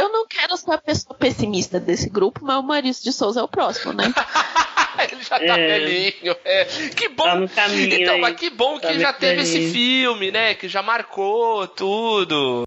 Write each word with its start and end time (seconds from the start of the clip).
Eu 0.00 0.08
não 0.10 0.26
quero 0.26 0.56
ser 0.56 0.72
a 0.72 0.78
pessoa 0.78 1.14
pessimista 1.14 1.78
desse 1.78 2.08
grupo, 2.08 2.40
mas 2.42 2.56
o 2.56 2.62
Maurício 2.62 3.04
de 3.04 3.12
Souza 3.12 3.40
é 3.40 3.42
o 3.42 3.48
próximo, 3.48 3.92
né? 3.92 4.04
Ele 5.12 5.22
já 5.22 5.38
tá 5.38 5.58
É. 5.58 5.66
velhinho. 5.78 6.36
É. 6.44 6.64
Que 6.96 7.08
bom. 7.10 7.24
Tá 7.24 7.34
no 7.34 7.48
caminho 7.48 7.94
então, 8.00 8.14
aí. 8.14 8.20
mas 8.20 8.36
que 8.36 8.48
bom 8.50 8.76
que 8.78 8.86
Tá 8.86 8.92
já 8.94 9.08
muito 9.08 9.18
teve 9.20 9.42
esse 9.42 9.52
velhinho. 9.58 9.72
filme, 9.72 10.30
né? 10.30 10.54
Que 10.54 10.68
já 10.68 10.82
marcou 10.82 11.66
tudo. 11.68 12.64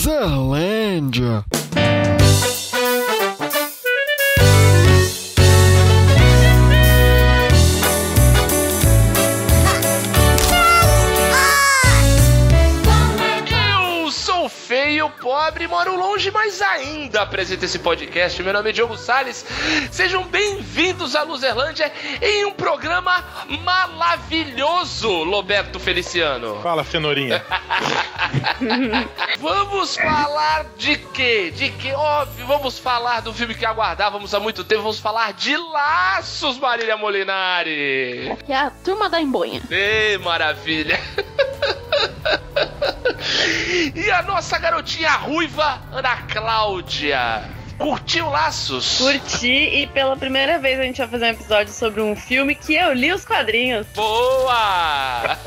Luzerlândia. 0.00 1.44
Feio, 15.52 15.59
moro 15.70 15.96
longe, 15.96 16.32
mas 16.32 16.60
ainda 16.60 17.22
apresento 17.22 17.64
esse 17.64 17.78
podcast. 17.78 18.42
Meu 18.42 18.52
nome 18.52 18.70
é 18.70 18.72
Diogo 18.72 18.96
Salles. 18.96 19.46
Sejam 19.92 20.24
bem-vindos 20.24 21.14
à 21.14 21.22
Luzerlândia 21.22 21.92
em 22.20 22.44
um 22.44 22.52
programa 22.52 23.24
maravilhoso, 23.62 25.30
Roberto 25.30 25.78
Feliciano. 25.78 26.60
Fala, 26.60 26.82
cenourinha. 26.82 27.42
Vamos 29.38 29.96
falar 29.96 30.66
de 30.76 30.96
quê? 30.96 31.52
De 31.54 31.70
quê? 31.70 31.92
Óbvio, 31.92 32.46
vamos 32.46 32.78
falar 32.78 33.20
do 33.20 33.32
filme 33.32 33.54
que 33.54 33.64
aguardávamos 33.64 34.34
há 34.34 34.40
muito 34.40 34.64
tempo. 34.64 34.82
Vamos 34.82 34.98
falar 34.98 35.32
de 35.32 35.56
Laços, 35.56 36.58
Marília 36.58 36.96
Molinari. 36.96 38.36
Que 38.44 38.52
é 38.52 38.56
a 38.56 38.70
turma 38.70 39.08
da 39.08 39.20
embonha. 39.20 39.62
Ei, 39.70 40.18
maravilha! 40.18 40.98
e 43.94 44.10
a 44.10 44.22
nossa 44.22 44.58
garotinha 44.58 45.12
ruiva, 45.12 45.69
Ana 45.92 46.16
Cláudia. 46.26 47.59
Curtiu 47.80 48.28
Laços? 48.28 48.98
Curti 48.98 49.48
e 49.48 49.86
pela 49.86 50.14
primeira 50.14 50.58
vez 50.58 50.78
a 50.78 50.82
gente 50.82 50.98
vai 50.98 51.08
fazer 51.08 51.24
um 51.24 51.28
episódio 51.28 51.72
sobre 51.72 52.02
um 52.02 52.14
filme 52.14 52.54
que 52.54 52.74
eu 52.74 52.92
li 52.92 53.10
os 53.10 53.24
quadrinhos. 53.24 53.86
Boa! 53.94 55.38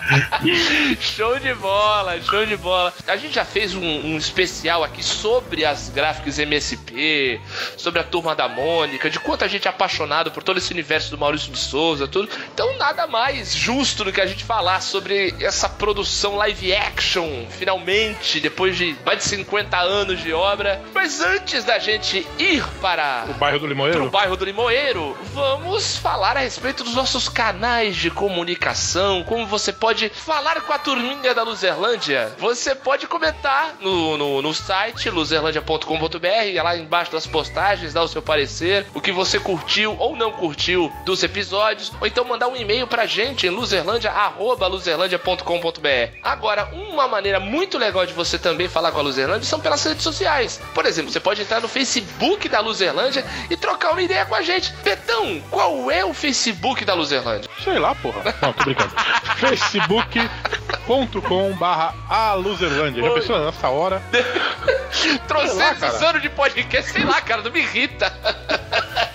show 0.98 1.38
de 1.38 1.52
bola, 1.54 2.20
show 2.22 2.46
de 2.46 2.56
bola. 2.56 2.92
A 3.06 3.16
gente 3.16 3.34
já 3.34 3.44
fez 3.44 3.74
um, 3.74 3.82
um 3.84 4.16
especial 4.16 4.82
aqui 4.82 5.02
sobre 5.02 5.64
as 5.64 5.90
gráficas 5.90 6.38
MSP, 6.38 7.40
sobre 7.76 8.00
a 8.00 8.04
turma 8.04 8.34
da 8.34 8.48
Mônica, 8.48 9.10
de 9.10 9.20
quanto 9.20 9.44
a 9.44 9.48
gente 9.48 9.66
é 9.66 9.70
apaixonado 9.70 10.30
por 10.30 10.42
todo 10.42 10.58
esse 10.58 10.72
universo 10.72 11.10
do 11.10 11.18
Maurício 11.18 11.52
de 11.52 11.58
Souza, 11.58 12.08
tudo. 12.08 12.28
Então 12.54 12.76
nada 12.78 13.06
mais 13.06 13.54
justo 13.54 14.04
do 14.04 14.12
que 14.12 14.20
a 14.20 14.26
gente 14.26 14.44
falar 14.44 14.80
sobre 14.80 15.34
essa 15.40 15.68
produção 15.68 16.36
live 16.36 16.74
action, 16.74 17.46
finalmente, 17.50 18.40
depois 18.40 18.76
de 18.76 18.96
mais 19.04 19.18
de 19.18 19.24
50 19.24 19.76
anos 19.78 20.20
de 20.20 20.32
obra. 20.32 20.77
Mas 20.94 21.20
antes 21.20 21.64
da 21.64 21.78
gente 21.78 22.26
ir 22.38 22.64
para 22.80 23.24
O 23.28 23.34
bairro 23.34 23.58
do 23.58 23.60
pro 23.60 23.68
Limoeiro? 23.68 24.10
bairro 24.10 24.36
do 24.36 24.44
Limoeiro, 24.44 25.16
vamos 25.32 25.96
falar 25.96 26.36
a 26.36 26.40
respeito 26.40 26.82
dos 26.84 26.94
nossos 26.94 27.28
canais 27.28 27.96
de 27.96 28.10
comunicação, 28.10 29.22
como 29.24 29.46
você 29.46 29.72
pode 29.72 30.08
falar 30.08 30.60
com 30.62 30.72
a 30.72 30.78
turminha 30.78 31.34
da 31.34 31.42
Luzerlândia. 31.42 32.32
Você 32.38 32.74
pode 32.74 33.06
comentar 33.06 33.76
no, 33.80 34.16
no, 34.16 34.42
no 34.42 34.54
site 34.54 35.08
luzerlandia.com.br, 35.08 36.62
lá 36.62 36.76
embaixo 36.76 37.12
das 37.12 37.26
postagens, 37.26 37.92
dar 37.94 38.02
o 38.02 38.08
seu 38.08 38.22
parecer, 38.22 38.86
o 38.94 39.00
que 39.00 39.12
você 39.12 39.38
curtiu 39.38 39.96
ou 39.98 40.16
não 40.16 40.32
curtiu 40.32 40.92
dos 41.04 41.22
episódios, 41.22 41.92
ou 42.00 42.06
então 42.06 42.24
mandar 42.24 42.48
um 42.48 42.56
e-mail 42.56 42.86
pra 42.86 43.06
gente 43.06 43.46
em 43.46 43.50
luzerlandia.luzerlandia.com.br. 43.50 46.18
Agora, 46.22 46.68
uma 46.72 47.08
maneira 47.08 47.40
muito 47.40 47.78
legal 47.78 48.04
de 48.06 48.12
você 48.12 48.38
também 48.38 48.68
falar 48.68 48.92
com 48.92 48.98
a 48.98 49.02
Luzerlândia 49.02 49.48
são 49.48 49.60
pelas 49.60 49.82
redes 49.84 50.02
sociais. 50.02 50.60
Por 50.74 50.86
exemplo, 50.86 51.10
você 51.10 51.20
pode 51.20 51.42
entrar 51.42 51.60
no 51.60 51.68
Facebook 51.68 52.48
da 52.48 52.60
Luzerlândia 52.60 53.24
e 53.50 53.56
trocar 53.56 53.92
uma 53.92 54.02
ideia 54.02 54.24
com 54.26 54.34
a 54.34 54.42
gente. 54.42 54.72
Betão, 54.84 55.40
qual 55.50 55.90
é 55.90 56.04
o 56.04 56.14
Facebook 56.14 56.84
da 56.84 56.94
Luzerlândia? 56.94 57.50
Sei 57.62 57.78
lá, 57.78 57.94
porra. 57.94 58.34
Não, 58.40 58.52
tô 58.52 58.64
brincando. 58.64 58.92
facebook.com 59.38 61.52
barra 61.54 61.94
aluzerlândia. 62.08 63.02
Já 63.02 63.10
Oi. 63.10 63.20
pensou 63.20 63.44
nessa 63.44 63.68
hora? 63.68 64.02
Trocentos 65.26 66.02
anos 66.02 66.22
de 66.22 66.28
podcast, 66.28 66.92
sei 66.92 67.04
lá, 67.04 67.20
cara, 67.20 67.42
não 67.42 67.50
me 67.50 67.60
irrita. 67.60 68.12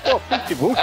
Pô, 0.03 0.20
Facebook? 0.20 0.81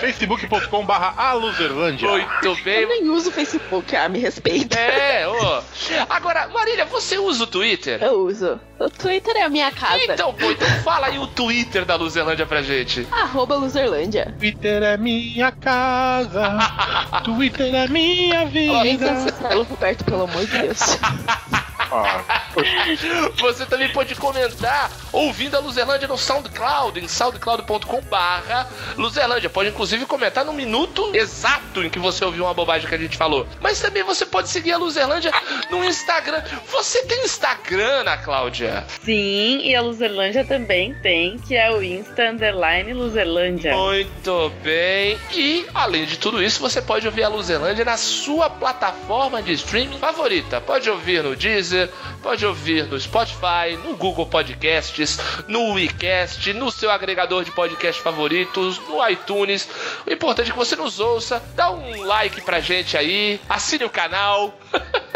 facebook.com 0.00 0.84
barra 0.84 1.14
aluzerlândia. 1.16 2.08
Muito 2.08 2.62
bem. 2.62 2.80
Eu 2.80 2.88
nem 2.88 3.08
uso 3.08 3.30
o 3.30 3.32
Facebook, 3.32 3.94
ah, 3.94 4.08
me 4.08 4.18
respeita. 4.18 4.78
É, 4.78 5.28
ô. 5.28 5.62
Agora, 6.08 6.48
Marília, 6.48 6.84
você 6.84 7.18
usa 7.18 7.44
o 7.44 7.46
Twitter? 7.46 8.02
Eu 8.02 8.26
uso. 8.26 8.60
O 8.78 8.88
Twitter 8.88 9.36
é 9.36 9.42
a 9.42 9.48
minha 9.48 9.70
casa. 9.70 10.00
Então, 10.04 10.32
pô, 10.32 10.50
então 10.50 10.68
fala 10.82 11.08
aí 11.08 11.18
o 11.18 11.26
Twitter 11.26 11.84
da 11.84 11.96
Luzerlândia 11.96 12.46
pra 12.46 12.62
gente. 12.62 13.06
Arroba 13.10 13.56
Luzerlândia. 13.56 14.34
Twitter 14.38 14.82
é 14.82 14.96
minha 14.96 15.52
casa. 15.52 16.58
Twitter 17.24 17.74
é 17.74 17.88
minha 17.88 18.46
vida. 18.46 19.30
Celo 19.30 19.64
Roberto, 19.64 20.04
pelo 20.04 20.22
amor 20.22 20.46
de 20.46 20.58
Deus. 20.58 20.80
Você 23.40 23.66
também 23.66 23.88
pode 23.90 24.14
comentar 24.14 24.90
ouvindo 25.12 25.56
a 25.56 25.60
Luzerlândia 25.60 26.08
no 26.08 26.16
SoundCloud, 26.16 27.00
em 27.00 27.08
soundcloud.com 27.08 28.00
barra 28.02 28.68
Luzerlândia. 28.96 29.50
Pode 29.50 29.70
inclusive 29.70 30.06
comentar 30.06 30.44
no 30.44 30.52
minuto 30.52 31.10
exato 31.14 31.82
em 31.82 31.90
que 31.90 31.98
você 31.98 32.24
ouviu 32.24 32.44
uma 32.44 32.54
bobagem 32.54 32.88
que 32.88 32.94
a 32.94 32.98
gente 32.98 33.16
falou. 33.16 33.46
Mas 33.60 33.80
também 33.80 34.02
você 34.02 34.24
pode 34.24 34.48
seguir 34.48 34.72
a 34.72 34.78
Luzerlândia 34.78 35.32
no 35.70 35.84
Instagram. 35.84 36.42
Você 36.70 37.02
tem 37.04 37.24
Instagram, 37.24 38.00
Ana 38.00 38.16
Cláudia? 38.18 38.84
Sim, 39.04 39.60
e 39.62 39.74
a 39.74 39.80
Luzerlândia 39.80 40.44
também 40.44 40.94
tem, 40.94 41.38
que 41.38 41.56
é 41.56 41.70
o 41.70 41.82
Insta 41.82 42.30
Underline 42.30 42.92
Luzerlândia. 42.92 43.74
Muito 43.74 44.52
bem. 44.62 45.18
E, 45.32 45.66
além 45.74 46.04
de 46.04 46.18
tudo 46.18 46.42
isso, 46.42 46.60
você 46.60 46.80
pode 46.80 47.06
ouvir 47.06 47.22
a 47.22 47.28
Luzerlândia 47.28 47.84
na 47.84 47.96
sua 47.96 48.50
plataforma 48.50 49.42
de 49.42 49.52
streaming 49.52 49.98
favorita. 49.98 50.60
Pode 50.60 50.88
ouvir 50.90 51.22
no 51.22 51.34
Deezer, 51.36 51.79
pode 52.22 52.44
ouvir 52.44 52.86
no 52.86 52.98
Spotify, 52.98 53.76
no 53.84 53.96
Google 53.96 54.26
Podcasts, 54.26 55.18
no 55.46 55.74
WeCast, 55.74 56.52
no 56.52 56.70
seu 56.70 56.90
agregador 56.90 57.44
de 57.44 57.50
podcast 57.50 58.00
favoritos, 58.02 58.78
no 58.88 59.06
iTunes. 59.08 59.68
O 60.06 60.12
importante 60.12 60.48
é 60.48 60.52
que 60.52 60.58
você 60.58 60.76
nos 60.76 61.00
ouça, 61.00 61.42
dá 61.54 61.70
um 61.70 62.02
like 62.04 62.40
pra 62.42 62.60
gente 62.60 62.96
aí, 62.96 63.40
assine 63.48 63.84
o 63.84 63.90
canal. 63.90 64.58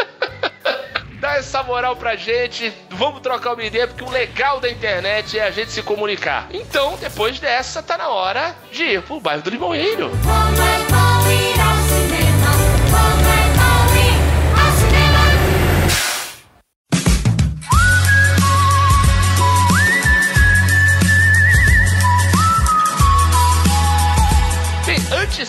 Dá 1.17 1.37
essa 1.37 1.63
moral 1.63 1.95
pra 1.95 2.15
gente, 2.15 2.71
vamos 2.91 3.21
trocar 3.21 3.53
uma 3.53 3.63
ideia, 3.63 3.87
porque 3.87 4.03
o 4.03 4.09
legal 4.11 4.59
da 4.59 4.69
internet 4.69 5.39
é 5.39 5.43
a 5.43 5.49
gente 5.49 5.71
se 5.71 5.81
comunicar. 5.81 6.47
Então, 6.51 6.97
depois 6.97 7.39
dessa, 7.39 7.81
tá 7.81 7.97
na 7.97 8.09
hora 8.09 8.55
de 8.71 8.83
ir 8.83 9.01
pro 9.01 9.19
bairro 9.19 9.41
do 9.41 9.49
Limoeiro. 9.49 10.11
Como 10.11 11.54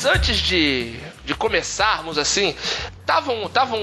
Bem, 0.05 0.13
antes, 0.13 0.37
de, 0.39 0.95
de 1.25 1.35
começarmos 1.35 2.19
assim, 2.19 2.55
estavam 3.01 3.45
estavam 3.47 3.79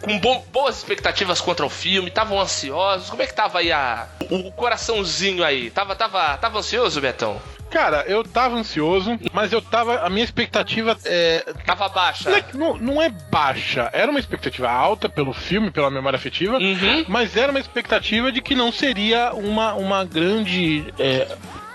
com 0.00 0.18
bo- 0.18 0.44
boas 0.52 0.78
expectativas 0.78 1.40
contra 1.40 1.64
o 1.64 1.70
filme, 1.70 2.08
estavam 2.08 2.40
ansiosos. 2.40 3.10
Como 3.10 3.22
é 3.22 3.26
que 3.26 3.34
tava 3.34 3.58
aí 3.60 3.70
a, 3.72 4.06
o, 4.30 4.48
o 4.48 4.52
coraçãozinho 4.52 5.44
aí? 5.44 5.70
Tava, 5.70 5.94
tava, 5.94 6.36
tava 6.38 6.58
ansioso, 6.58 7.00
Betão? 7.00 7.40
Cara, 7.70 8.04
eu 8.06 8.22
tava 8.22 8.54
ansioso, 8.54 9.18
mas 9.32 9.52
eu 9.52 9.60
tava. 9.60 9.98
A 10.00 10.08
minha 10.08 10.24
expectativa 10.24 10.96
é. 11.04 11.44
Tava 11.66 11.88
baixa. 11.88 12.30
Não 12.30 12.36
é, 12.36 12.44
não, 12.54 12.76
não 12.78 13.02
é 13.02 13.08
baixa, 13.08 13.90
era 13.92 14.08
uma 14.10 14.20
expectativa 14.20 14.70
alta 14.70 15.08
pelo 15.08 15.32
filme, 15.32 15.70
pela 15.72 15.90
memória 15.90 16.16
afetiva, 16.16 16.56
Uhum. 16.58 17.04
mas 17.08 17.36
era 17.36 17.50
uma 17.50 17.58
expectativa 17.58 18.30
de 18.30 18.40
que 18.40 18.54
não 18.54 18.70
seria 18.70 19.32
uma, 19.34 19.74
uma 19.74 20.04
grande 20.04 20.84
é, 21.00 21.26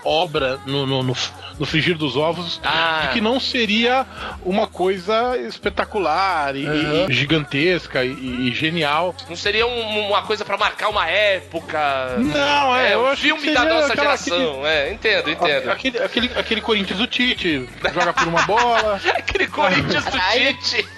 obra 0.02 0.58
no, 0.64 0.86
no, 0.86 1.02
no, 1.02 1.14
no 1.60 1.66
frigir 1.66 1.96
dos 1.96 2.16
ovos, 2.16 2.58
Ah. 2.64 3.02
de 3.02 3.08
que 3.12 3.20
não 3.20 3.38
seria 3.38 4.04
uma 4.44 4.66
coisa 4.66 5.36
espetacular 5.46 6.56
e, 6.56 6.66
Uhum. 6.66 7.06
e 7.08 7.12
gigantesca 7.12 8.02
e, 8.04 8.48
e 8.48 8.52
genial. 8.54 9.14
Não 9.28 9.36
seria 9.36 9.66
um- 9.66 10.08
uma 10.08 10.22
coisa 10.22 10.44
pra 10.44 10.56
marcar 10.56 10.88
uma 10.88 11.06
época. 11.06 12.16
Não, 12.18 12.74
é, 12.74 12.90
é 12.90 12.94
eu 12.94 13.02
um 13.02 13.06
acho 13.06 13.20
filme 13.22 13.42
que 13.42 13.52
da 13.52 13.64
nossa 13.66 13.92
aquela- 13.92 14.16
geração. 14.16 14.66
É, 14.66 14.90
entendo, 14.92 15.30
entendo. 15.30 15.70
Aquele, 15.70 15.98
aquele, 15.98 16.30
aquele 16.34 16.60
Corinthians 16.62 16.98
do 16.98 17.06
Tite, 17.06 17.68
joga 17.92 18.12
por 18.14 18.26
uma 18.26 18.42
bola. 18.42 18.98
Aquele 19.14 19.46
Corinthians 19.46 20.04
do. 20.04 20.10
Tite. 20.18 20.88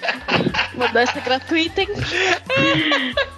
Mudança 0.75 1.19
gratuita, 1.19 1.81
hein? 1.81 1.87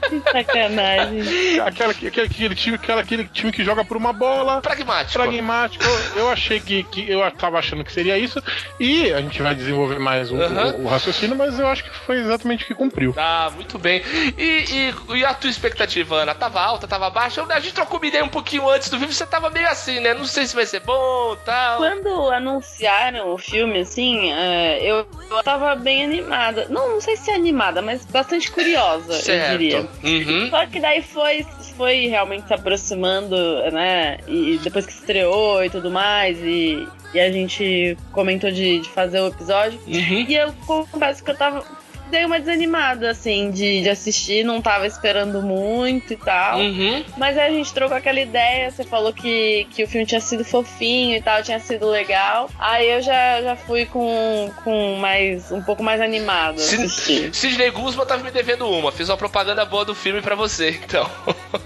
Que 0.10 0.22
sacanagem. 0.32 1.60
Aquela, 1.60 1.92
aquele, 1.92 2.08
aquele, 2.22 2.56
time, 2.56 2.76
aquela, 2.76 3.02
aquele 3.02 3.24
time 3.26 3.52
que 3.52 3.64
joga 3.64 3.84
por 3.84 3.98
uma 3.98 4.14
bola. 4.14 4.62
Pragmático. 4.62 5.14
Pragmático, 5.22 5.84
eu 6.16 6.30
achei 6.30 6.60
que, 6.60 6.84
que 6.84 7.10
eu 7.24 7.32
tava 7.32 7.58
achando 7.60 7.84
que 7.84 7.92
seria 7.92 8.18
isso, 8.18 8.42
e 8.80 9.12
a 9.14 9.22
gente 9.22 9.42
vai 9.42 9.56
desenvolver 9.56 10.00
mais 10.00 10.32
o, 10.32 10.36
Aham. 10.42 10.76
o- 10.78 10.84
o 10.84 10.88
raciocínio, 10.88 11.36
mas 11.36 11.58
eu 11.60 11.68
acho 11.68 11.84
que 11.84 11.90
foi 11.90 12.18
exatamente 12.20 12.64
o 12.64 12.68
que 12.68 12.74
cumpriu. 12.76 13.14
Ah, 13.18 13.52
muito 13.54 13.78
bem. 13.80 14.02
E, 14.38 14.92
e- 15.12 15.18
e 15.18 15.26
a 15.26 15.34
tua 15.34 15.50
expectativa, 15.50 16.16
Ana? 16.18 16.34
Tava 16.36 16.62
alta, 16.62 16.88
tava 16.88 17.10
baixa? 17.10 17.44
A 17.50 17.60
gente 17.60 17.74
trocou 17.74 18.00
uma 18.00 18.08
ideia 18.08 18.24
um 18.24 18.30
pouquinho 18.30 18.70
antes 18.70 18.90
do 18.90 18.98
filme, 18.98 19.14
você 19.14 19.26
tava 19.26 19.50
meio 19.50 19.68
assim, 19.68 20.00
né? 20.00 20.14
Não 20.14 20.26
sei 20.26 20.46
se 20.46 20.56
vai 20.56 20.66
ser 20.66 20.80
bom 20.82 21.36
tal. 21.46 21.78
Quando 21.78 22.30
anunciaram 22.32 23.34
o 23.34 23.38
filme, 23.38 23.80
assim, 23.80 24.32
é, 24.34 24.80
eu, 24.82 25.08
eu 25.30 25.44
tava 25.44 25.76
bem 25.76 26.04
animada. 26.04 26.68
Não, 26.70 26.90
não 26.94 27.02
sei 27.02 27.16
se 27.18 27.32
animada, 27.32 27.82
mas 27.82 28.06
bastante 28.06 28.52
curiosa, 28.52 29.14
eu 29.14 29.52
diria. 29.52 29.82
Certo. 29.82 30.06
Uhum. 30.06 30.50
Só 30.50 30.66
que 30.66 30.80
daí 30.80 31.02
foi, 31.02 31.46
foi 31.78 32.08
realmente 32.08 32.48
se 32.48 32.54
aproximando, 32.54 33.36
né? 33.72 34.18
E 34.28 34.60
depois 34.64 34.86
que 34.86 34.92
estreou 34.94 35.64
e 35.64 35.70
tudo 35.70 35.90
mais, 35.92 36.38
e, 36.40 36.88
e 37.14 37.20
a 37.20 37.32
gente 37.32 37.98
comentou 38.12 38.52
de, 38.52 38.80
de 38.80 38.90
fazer 38.90 39.20
o 39.20 39.28
episódio. 39.28 39.80
Uhum. 39.88 40.26
E 40.28 40.36
eu 40.36 40.54
confesso 40.66 41.24
que 41.24 41.32
eu 41.32 41.38
tava. 41.38 41.66
Dei 42.10 42.26
uma 42.26 42.40
desanimada, 42.40 43.10
assim, 43.10 43.52
de, 43.52 43.82
de 43.82 43.90
assistir, 43.90 44.44
não 44.44 44.62
tava 44.62 44.86
esperando 44.86 45.42
muito 45.42 46.14
e 46.14 46.18
tal. 46.18 46.60
Uhum. 46.60 47.04
Mas 47.18 47.38
aí 47.38 47.48
a 47.48 47.52
gente 47.52 47.74
trocou 47.74 47.98
aquela 47.98 48.20
ideia, 48.20 48.70
você 48.70 48.84
falou 48.84 49.12
que, 49.12 49.68
que 49.72 49.84
o 49.84 49.88
filme 49.88 50.06
tinha 50.06 50.22
sido 50.22 50.46
fofinho 50.46 51.18
e 51.18 51.22
tal, 51.22 51.42
tinha 51.42 51.60
sido 51.60 51.88
legal. 51.88 52.50
Aí 52.60 52.90
eu 52.90 53.02
já, 53.02 53.42
já 53.42 53.56
fui 53.56 53.86
com, 53.86 54.52
com 54.64 54.96
mais 54.98 55.52
um 55.52 55.62
pouco 55.62 55.84
mais 55.84 56.00
animado. 56.00 56.60
Sidney 56.60 57.72
Guzman 57.72 58.06
tava 58.06 58.24
me 58.24 58.32
devendo 58.32 58.70
uma. 58.70 58.92
Fiz 58.92 59.10
uma 59.10 59.18
propaganda 59.18 59.66
boa 59.66 59.86
do 59.86 59.96
filme 59.96 60.22
pra 60.22 60.36
você, 60.36 60.70
então. 60.84 61.10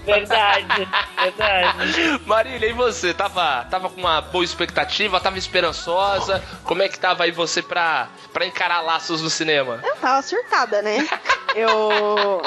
Verdade, 0.04 0.88
verdade. 1.20 2.20
Marília, 2.26 2.68
e 2.68 2.72
você? 2.72 3.12
Tava, 3.12 3.64
tava 3.70 3.90
com 3.90 4.00
uma 4.00 4.20
boa 4.20 4.44
expectativa? 4.44 5.20
Tava 5.20 5.38
esperançosa? 5.38 6.42
Como 6.64 6.82
é 6.82 6.88
que 6.88 6.98
tava 6.98 7.24
aí 7.24 7.30
você 7.30 7.62
pra, 7.62 8.08
pra 8.32 8.46
encarar 8.46 8.80
laços 8.80 9.20
no 9.22 9.30
cinema? 9.30 9.80
Eu 9.84 9.96
tava 9.96 10.22
surtada, 10.30 10.80
né? 10.82 11.06
Eu. 11.54 12.40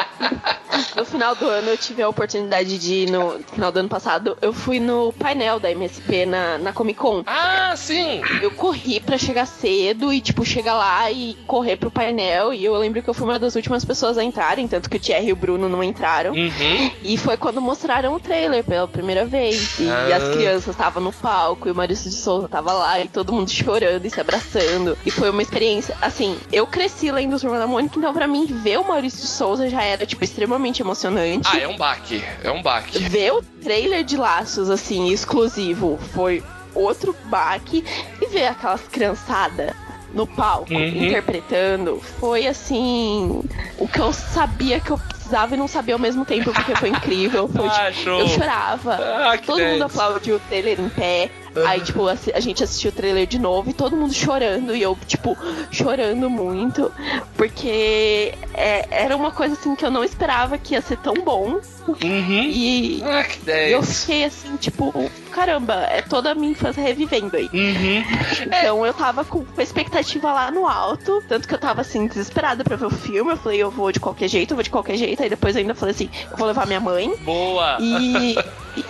No 0.95 1.05
final 1.05 1.35
do 1.35 1.47
ano 1.47 1.69
eu 1.69 1.77
tive 1.77 2.01
a 2.01 2.09
oportunidade 2.09 2.77
de 2.79 2.93
ir 2.93 3.11
no 3.11 3.37
no 3.37 3.43
final 3.43 3.71
do 3.71 3.79
ano 3.79 3.89
passado. 3.89 4.37
Eu 4.41 4.53
fui 4.53 4.79
no 4.79 5.11
painel 5.13 5.59
da 5.59 5.69
MSP 5.71 6.25
na, 6.25 6.57
na 6.57 6.73
Comic 6.73 6.99
Con. 6.99 7.23
Ah, 7.25 7.73
sim! 7.75 8.21
Eu 8.41 8.51
corri 8.51 8.99
pra 8.99 9.17
chegar 9.17 9.45
cedo 9.45 10.11
e, 10.13 10.19
tipo, 10.21 10.43
chegar 10.45 10.73
lá 10.75 11.11
e 11.11 11.35
correr 11.47 11.77
pro 11.77 11.91
painel. 11.91 12.53
E 12.53 12.63
eu 12.65 12.75
lembro 12.75 13.01
que 13.03 13.09
eu 13.09 13.13
fui 13.13 13.25
uma 13.27 13.37
das 13.39 13.55
últimas 13.55 13.83
pessoas 13.85 14.17
a 14.17 14.23
entrarem, 14.23 14.67
tanto 14.67 14.89
que 14.89 14.97
o 14.97 14.99
Thierry 14.99 15.27
e 15.27 15.33
o 15.33 15.35
Bruno 15.35 15.67
não 15.69 15.83
entraram. 15.83 16.31
Uhum. 16.33 16.91
E 17.03 17.17
foi 17.17 17.37
quando 17.37 17.61
mostraram 17.61 18.13
o 18.15 18.19
trailer 18.19 18.63
pela 18.63 18.87
primeira 18.87 19.25
vez. 19.25 19.79
E 19.79 19.87
Ah. 19.89 20.15
as 20.17 20.35
crianças 20.35 20.67
estavam 20.69 21.01
no 21.03 21.11
palco, 21.13 21.67
e 21.67 21.71
o 21.71 21.75
Maurício 21.75 22.09
de 22.09 22.15
Souza 22.15 22.47
tava 22.47 22.71
lá, 22.73 22.99
e 22.99 23.07
todo 23.07 23.31
mundo 23.33 23.49
chorando 23.49 24.05
e 24.05 24.09
se 24.09 24.19
abraçando. 24.19 24.97
E 25.05 25.11
foi 25.11 25.29
uma 25.29 25.41
experiência, 25.41 25.95
assim, 26.01 26.37
eu 26.51 26.65
cresci 26.67 27.11
lendo 27.11 27.39
Turma 27.39 27.59
da 27.59 27.67
Mônica, 27.73 27.97
então 27.97 28.13
pra 28.13 28.27
mim 28.27 28.45
ver 28.45 28.79
o 28.79 28.87
Maurício 28.87 29.21
de 29.21 29.27
Souza 29.27 29.67
já 29.69 29.81
era, 29.83 30.05
tipo, 30.05 30.23
extremamente 30.23 30.81
emocionante. 30.81 31.47
Ah, 31.51 31.57
é 31.59 31.67
um 31.67 31.75
baque. 31.75 32.23
É 32.43 32.51
um 32.51 32.61
baque. 32.61 32.99
Ver 32.99 33.33
o 33.33 33.41
trailer 33.63 34.03
de 34.03 34.15
Laços, 34.15 34.69
assim, 34.69 35.11
exclusivo, 35.11 35.97
foi 36.13 36.43
outro 36.75 37.15
baque. 37.25 37.83
E 38.21 38.27
ver 38.27 38.45
aquelas 38.47 38.81
criançadas 38.87 39.73
no 40.13 40.27
palco, 40.27 40.71
Uhum. 40.71 41.05
interpretando, 41.05 41.99
foi, 42.19 42.45
assim, 42.45 43.41
o 43.79 43.87
que 43.87 43.99
eu 43.99 44.13
sabia 44.13 44.79
que 44.79 44.91
eu 44.91 44.99
precisava 45.23 45.55
e 45.55 45.57
não 45.57 45.67
sabia 45.67 45.95
ao 45.95 45.99
mesmo 45.99 46.25
tempo, 46.25 46.51
porque 46.51 46.75
foi 46.75 46.89
incrível. 46.89 47.47
Foi, 47.47 47.67
Ah, 47.67 47.91
tipo, 47.91 48.09
eu 48.09 48.27
chorava. 48.27 48.93
Ah, 49.31 49.37
que 49.37 49.47
Todo 49.47 49.59
mundo 49.59 49.79
10. 49.79 49.81
aplaudiu 49.83 50.35
o 50.35 50.39
trailer 50.39 50.79
em 50.79 50.89
pé. 50.89 51.29
Aí, 51.67 51.81
tipo, 51.81 52.07
assi- 52.07 52.31
a 52.33 52.39
gente 52.39 52.63
assistiu 52.63 52.89
o 52.89 52.93
trailer 52.93 53.27
de 53.27 53.37
novo 53.37 53.69
e 53.69 53.73
todo 53.73 53.95
mundo 53.95 54.13
chorando. 54.13 54.75
E 54.75 54.81
eu, 54.81 54.97
tipo, 55.07 55.37
chorando 55.71 56.29
muito. 56.29 56.91
Porque 57.37 58.33
é- 58.53 58.85
era 58.89 59.15
uma 59.15 59.31
coisa, 59.31 59.53
assim, 59.53 59.75
que 59.75 59.85
eu 59.85 59.91
não 59.91 60.03
esperava 60.03 60.57
que 60.57 60.73
ia 60.73 60.81
ser 60.81 60.97
tão 60.97 61.13
bom. 61.15 61.59
Uhum. 61.87 62.43
E 62.49 63.03
Ah, 63.05 63.23
que 63.23 63.37
eu 63.39 63.81
10. 63.81 63.99
fiquei, 64.01 64.23
assim, 64.25 64.55
tipo, 64.57 64.91
caramba, 65.33 65.73
é 65.89 66.01
toda 66.01 66.31
a 66.31 66.35
minha 66.35 66.51
infância 66.51 66.81
revivendo 66.81 67.35
aí. 67.35 67.49
Uhum. 67.53 68.03
Então 68.45 68.85
eu 68.85 68.93
tava 68.93 69.25
com 69.25 69.43
a 69.57 69.61
expectativa 69.61 70.31
lá 70.31 70.51
no 70.51 70.67
alto. 70.67 71.23
Tanto 71.27 71.47
que 71.47 71.53
eu 71.53 71.59
tava, 71.59 71.81
assim, 71.81 72.07
desesperada 72.07 72.63
pra 72.63 72.75
ver 72.75 72.85
o 72.85 72.89
filme. 72.89 73.31
Eu 73.31 73.37
falei, 73.37 73.61
eu 73.61 73.71
vou 73.71 73.91
de 73.91 73.99
qualquer 73.99 74.27
jeito, 74.27 74.51
eu 74.51 74.55
vou 74.55 74.63
de 74.63 74.69
qualquer 74.69 74.95
jeito. 74.95 75.21
Aí 75.23 75.29
depois 75.29 75.55
eu 75.55 75.61
ainda 75.61 75.75
falei 75.75 75.95
assim, 75.95 76.09
eu 76.31 76.37
vou 76.37 76.47
levar 76.47 76.67
minha 76.67 76.79
mãe. 76.79 77.13
Boa. 77.23 77.77
E, 77.79 78.35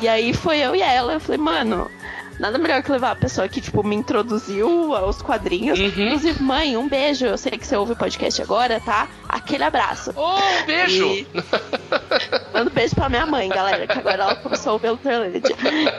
e 0.02 0.08
aí 0.08 0.34
foi 0.34 0.60
eu 0.60 0.76
e 0.76 0.82
ela. 0.82 1.14
Eu 1.14 1.20
falei, 1.20 1.40
mano, 1.40 1.90
nada 2.40 2.58
melhor 2.58 2.84
que 2.84 2.92
levar 2.92 3.12
a 3.12 3.16
pessoa 3.16 3.48
que, 3.48 3.62
tipo, 3.62 3.84
me 3.84 3.96
introduziu 3.96 4.96
aos 4.96 5.22
quadrinhos. 5.22 5.80
Uhum. 5.80 5.88
Inclusive, 5.88 6.44
mãe, 6.44 6.76
um 6.78 6.88
beijo. 6.88 7.26
Eu 7.26 7.38
sei 7.38 7.54
que 7.54 7.66
você 7.66 7.76
ouve 7.76 7.94
o 7.94 7.96
podcast 7.96 8.42
agora, 8.42 8.80
tá? 8.80 9.08
Aquele 9.34 9.64
abraço. 9.64 10.12
Oh, 10.16 10.36
um 10.38 10.66
beijo! 10.66 11.06
E- 11.08 11.28
Manda 12.54 12.70
um 12.70 12.74
beijo 12.74 12.94
pra 12.96 13.10
minha 13.10 13.26
mãe, 13.26 13.50
galera, 13.50 13.88
que 13.88 13.98
agora 13.98 14.24
ela 14.24 14.36
começou 14.36 14.72
a 14.72 14.74
ouvir 14.74 14.90
o 14.92 14.98
Terlândia. 14.98 15.42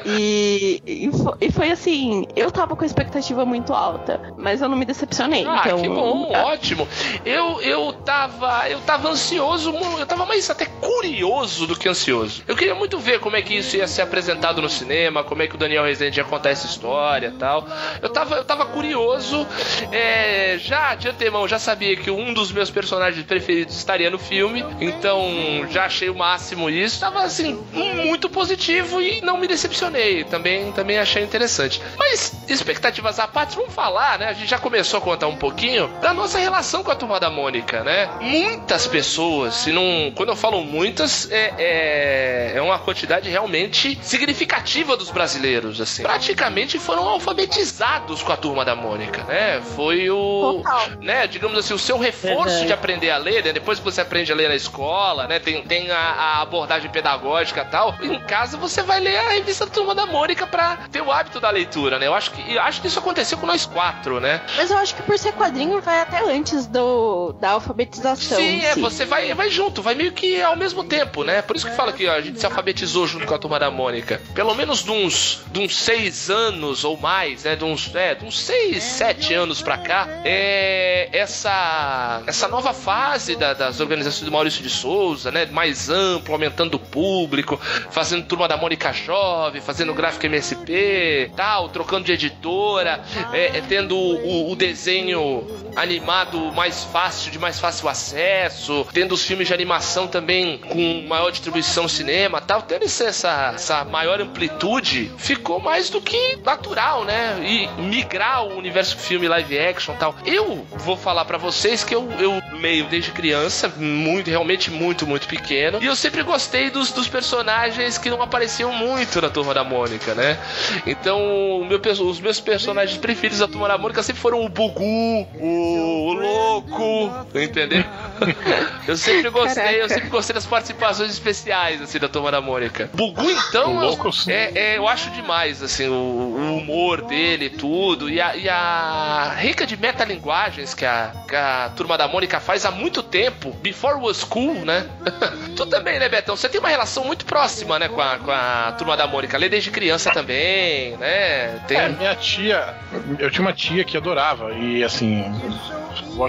E, 0.05 0.81
e, 0.87 1.11
fo- 1.11 1.37
e 1.41 1.51
foi 1.51 1.71
assim, 1.71 2.27
eu 2.37 2.51
tava 2.51 2.77
com 2.77 2.83
a 2.83 2.87
expectativa 2.87 3.45
muito 3.45 3.73
alta, 3.73 4.21
mas 4.39 4.61
eu 4.63 4.69
não 4.69 4.77
me 4.77 4.85
decepcionei. 4.85 5.45
Ah, 5.47 5.63
então, 5.65 5.81
que 5.83 5.89
bom, 5.89 6.31
ah, 6.35 6.45
ótimo. 6.47 6.87
Eu, 7.25 7.61
eu 7.61 7.93
tava. 7.93 8.69
Eu 8.69 8.81
tava 8.81 9.09
ansioso, 9.09 9.75
eu 9.99 10.07
tava 10.07 10.25
mais 10.27 10.49
até 10.49 10.67
curioso 10.67 11.67
do 11.67 11.77
que 11.77 11.89
ansioso. 11.89 12.43
Eu 12.47 12.55
queria 12.57 12.75
muito 12.75 12.99
ver 12.99 13.19
como 13.21 13.37
é 13.37 13.43
que 13.43 13.55
isso 13.55 13.77
ia 13.77 13.87
ser 13.89 14.03
apresentado 14.03 14.61
no 14.63 14.69
cinema, 14.69 15.25
como 15.25 15.43
é 15.43 15.47
que 15.49 15.55
o 15.55 15.59
Daniel 15.59 15.85
Rezende 15.85 16.21
ia 16.21 16.25
contar 16.25 16.51
essa 16.51 16.67
história 16.67 17.29
e 17.35 17.39
tal. 17.39 17.67
Eu 18.01 18.09
tava, 18.11 18.37
eu 18.37 18.45
tava 18.45 18.67
curioso. 18.67 19.47
é, 19.91 20.57
já 20.59 20.95
de 20.95 21.09
antemão, 21.09 21.49
já 21.49 21.59
sabia 21.59 21.97
que 21.97 22.11
um 22.11 22.33
dos 22.33 22.53
meus 22.53 22.71
personagens 22.71 23.24
preferidos 23.25 23.77
estaria 23.77 24.11
no 24.11 24.19
filme. 24.19 24.65
Então 24.81 25.67
já 25.71 25.85
achei 25.85 26.09
o 26.09 26.15
máximo 26.15 26.69
isso. 26.71 27.01
Tava 27.01 27.23
assim, 27.23 27.59
muito 27.73 28.29
positivo 28.29 29.01
e 29.01 29.21
não 29.21 29.39
me 29.39 29.47
decepcionei. 29.47 30.25
Também, 30.25 30.73
também 30.73 30.99
achei 30.99 31.23
interessante. 31.23 31.81
Mas, 31.99 32.33
expectativas 32.49 33.19
à 33.19 33.27
parte, 33.27 33.57
vamos 33.57 33.75
falar, 33.75 34.19
né? 34.19 34.29
A 34.29 34.33
gente 34.33 34.49
já 34.49 34.59
começou 34.59 34.99
a 34.99 35.01
contar 35.01 35.27
um 35.27 35.37
pouquinho 35.37 35.89
da 36.01 36.13
nossa 36.13 36.39
relação 36.39 36.83
com 36.83 36.91
a 36.91 36.97
turma 36.97 37.19
da 37.19 37.31
Mônica, 37.31 37.83
né? 37.83 38.09
Muitas 38.21 38.87
pessoas, 38.87 39.55
se 39.55 39.73
não. 39.73 40.13
Quando 40.15 40.31
eu 40.31 40.37
falo 40.37 40.63
muitas, 40.65 41.31
é, 41.31 41.55
é, 41.59 42.53
é 42.57 42.63
uma 42.63 42.79
quantidade 42.79 43.29
realmente 43.29 43.99
significativa 44.03 44.97
dos 44.97 45.11
brasileiros, 45.11 45.81
assim. 45.81 46.03
Praticamente 46.03 46.79
foram 46.79 47.09
alfabetizados 47.09 48.23
com 48.23 48.33
a 48.33 48.37
turma 48.37 48.65
da 48.65 48.75
Mônica, 48.75 49.23
né? 49.25 49.61
Foi 49.75 50.11
o. 50.11 50.63
Total. 50.63 50.85
Né, 51.01 51.27
digamos 51.27 51.59
assim, 51.59 51.75
o 51.75 51.79
seu 51.79 51.99
reforço 51.99 52.67
de 52.67 52.73
aprender 52.73 53.11
a 53.15 53.19
ler, 53.19 53.45
né? 53.45 53.53
Depois 53.53 53.79
que 53.79 53.85
você 53.85 54.01
aprende 54.01 54.33
a 54.33 54.35
ler 54.35 54.49
na 54.49 54.55
escola, 54.55 55.27
né? 55.27 55.39
Tem, 55.39 55.63
tem 55.63 55.91
a, 55.91 55.99
a 55.99 56.43
abordagem 56.43 56.91
pedagógica 56.91 57.63
e 57.63 57.71
tal. 57.71 57.95
Em 58.03 58.19
casa 58.21 58.57
você 58.57 58.83
vai 58.83 59.01
ler 59.01 59.17
a 59.17 59.29
revista 59.31 59.67
Turma 59.67 59.95
da 59.95 60.07
Mônica 60.07 60.47
pra 60.47 60.79
ter 60.91 61.03
o 61.03 61.11
hábito 61.11 61.41
da 61.41 61.51
leitura, 61.51 61.99
né? 61.99 62.07
Eu 62.07 62.15
acho 62.15 62.31
que, 62.31 62.55
eu 62.55 62.61
acho 62.61 62.81
que 62.81 62.89
isso 62.89 62.99
aconteceu 62.99 63.39
com 63.39 63.47
nós 63.47 63.67
quatro, 63.67 64.21
né? 64.21 64.43
Mas 64.57 64.71
eu 64.71 64.79
acho 64.79 64.95
que 64.95 65.03
por 65.03 65.19
ser 65.19 65.33
quadrinho 65.33 65.81
vai 65.81 66.01
até 66.01 66.19
antes 66.21 66.67
do, 66.67 67.33
da 67.41 67.51
alfabetização. 67.51 68.39
Sim, 68.39 68.65
é, 68.65 68.75
você 68.75 69.05
vai, 69.05 69.33
vai 69.35 69.51
junto, 69.51 69.83
vai 69.83 69.95
meio 69.95 70.13
que 70.13 70.43
ao 70.43 70.57
mesmo 70.57 70.85
tempo, 70.85 71.25
né? 71.25 71.43
Por 71.43 71.57
isso 71.57 71.69
que 71.69 71.77
fala 71.77 71.93
que 71.93 72.07
ó, 72.07 72.13
a 72.13 72.21
gente 72.21 72.39
se 72.39 72.47
alfabetizou 72.47 73.07
junto 73.07 73.27
com 73.27 73.35
a 73.35 73.39
turma 73.39 73.59
da 73.59 73.71
Mônica. 73.71 74.21
Pelo 74.35 74.55
menos 74.55 74.83
de 74.83 74.91
uns, 74.91 75.43
de 75.51 75.61
uns 75.61 75.77
seis 75.77 76.31
anos 76.31 76.85
ou 76.85 76.97
mais, 76.97 77.45
né? 77.45 77.57
De 77.57 77.65
uns, 77.65 77.95
é, 77.95 78.15
de 78.15 78.25
uns 78.25 78.41
seis, 78.41 78.83
sete 78.83 79.35
anos 79.35 79.63
pra 79.63 79.79
cá, 79.79 80.09
é, 80.25 81.09
essa, 81.13 82.23
essa 82.27 82.49
nova 82.49 82.73
fase 82.73 83.04
da- 83.39 83.53
das 83.55 83.81
organizações 83.81 84.25
do 84.25 84.33
Maurício 84.33 84.63
de 84.63 84.71
Souza, 84.71 85.31
né? 85.31 85.47
Mais 85.47 85.89
amplo, 85.91 86.33
aumentando 86.35 86.75
o 86.77 86.79
público, 86.79 87.61
fazendo 87.91 88.25
turma 88.27 88.49
da 88.49 88.57
Mônica 88.57 88.93
Jovem, 88.93 89.61
fazendo 89.61 89.93
gráfico 89.95 90.27
MSP, 90.27 91.31
tal, 91.37 91.69
trocando 91.69 92.05
de 92.05 92.13
editora, 92.13 93.03
é, 93.33 93.59
é, 93.59 93.61
tendo 93.61 93.97
o, 93.97 94.51
o 94.51 94.57
desenho 94.57 95.47
animado 95.77 96.53
mais 96.53 96.85
fácil, 96.85 97.31
de 97.31 97.39
mais 97.39 97.61
fácil 97.61 97.89
acesso, 97.89 98.87
tendo 98.93 99.13
os 99.13 99.23
filmes 99.25 99.49
de 99.49 99.55
animação 99.55 100.07
também 100.07 100.59
com 100.59 101.05
maior 101.07 101.31
distribuição 101.31 101.87
cinema, 101.89 102.41
tal, 102.41 102.63
tendo 102.63 102.85
essa, 102.85 103.53
essa 103.55 103.85
maior 103.85 104.21
amplitude, 104.21 105.13
ficou 105.19 105.61
mais 105.61 105.91
do 105.91 106.01
que 106.01 106.39
natural, 106.45 107.05
né? 107.05 107.39
E 107.45 107.69
migrar 107.83 108.45
o 108.45 108.57
universo 108.57 108.97
filme 108.97 109.29
live 109.29 109.59
action, 109.59 109.95
tal. 109.97 110.15
Eu 110.25 110.67
vou 110.79 110.97
falar 110.97 111.25
pra 111.25 111.37
vocês 111.39 111.85
que 111.85 111.95
eu, 111.95 112.11
eu 112.19 112.41
leio 112.61 112.87
desde 112.95 113.11
criança, 113.11 113.69
muito, 113.77 114.31
realmente 114.31 114.71
muito, 114.71 115.05
muito 115.05 115.27
pequeno, 115.27 115.79
e 115.83 115.87
eu 115.87 115.97
sempre 115.97 116.23
gostei 116.23 116.71
dos, 116.71 116.93
dos 116.93 117.09
personagens 117.09 117.99
que 117.99 118.09
não 118.09 118.23
apareciam 118.23 118.73
muito 118.73 119.21
na 119.21 119.29
Turma 119.29 119.53
da 119.53 119.65
Mônica, 119.65 120.15
né? 120.15 120.39
Então, 120.87 121.21
o 121.61 121.65
meu 121.65 121.81
os 121.85 122.21
meus 122.21 122.41
personagens 122.41 122.97
preferidos 122.97 123.41
da 123.41 123.49
Turma 123.49 123.67
da 123.67 123.77
Mônica 123.77 124.01
sempre 124.03 124.23
foram 124.23 124.45
o 124.45 124.49
Bugu, 124.49 125.27
o, 125.35 126.09
o 126.09 126.13
Louco, 126.13 127.11
entendeu? 127.35 127.85
Eu 128.87 128.97
sempre 128.99 129.31
gostei, 129.31 129.63
Caraca. 129.63 129.79
eu 129.79 129.89
sempre 129.89 130.09
gostei 130.11 130.35
das 130.35 130.45
participações 130.45 131.11
especiais, 131.11 131.81
assim, 131.81 131.99
da 131.99 132.07
Turma 132.07 132.31
da 132.31 132.41
Mônica. 132.43 132.91
Bugu, 132.93 133.31
então, 133.31 133.81
eu, 133.83 133.89
Loucos. 133.89 134.29
é, 134.29 134.53
é, 134.55 134.77
eu 134.77 134.87
acho 134.87 135.11
demais, 135.11 135.63
assim, 135.63 135.89
o, 135.89 135.93
o 135.95 136.59
humor 136.59 137.01
dele 137.01 137.47
e 137.47 137.51
tudo. 137.51 138.11
E 138.11 138.21
a, 138.21 138.37
e 138.37 138.47
a 138.47 139.35
rica 139.39 139.67
de 139.67 139.75
metalinguagens 139.79 140.75
que 140.75 140.85
a, 140.85 141.13
que 141.27 141.35
a 141.35 141.73
Turma 141.75 141.97
da 141.97 142.07
Mônica 142.07 142.39
faz 142.41 142.67
há 142.67 142.71
muito 142.75 143.03
tempo, 143.03 143.53
before 143.63 143.99
was 144.01 144.25
cool, 144.25 144.65
né? 144.65 144.87
tu 145.57 145.67
também, 145.67 145.99
né, 145.99 146.09
Betão? 146.09 146.37
Você 146.37 146.49
tem 146.49 146.61
uma 146.61 146.69
relação 146.69 147.05
muito 147.05 147.25
próxima, 147.25 147.79
né, 147.79 147.89
com 147.89 148.01
a, 148.01 148.19
com 148.19 148.31
a 148.31 148.75
Turma 148.77 148.97
da 148.97 149.07
Mônica. 149.07 149.39
Lê 149.39 149.49
desde 149.49 149.71
criança 149.71 150.11
também, 150.11 150.97
né? 150.97 151.61
Tem... 151.67 151.79
É, 151.79 151.89
minha 151.89 152.15
tia, 152.15 152.75
eu 153.19 153.31
tinha 153.31 153.43
uma 153.43 153.53
tia 153.53 153.85
que 153.85 153.97
adorava, 153.97 154.53
e 154.53 154.83
assim, 154.85 155.25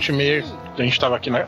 e 0.07 0.11
meia, 0.11 0.43
a 0.81 0.85
gente 0.85 0.99
tava 0.99 1.15
aqui, 1.15 1.29
né? 1.29 1.45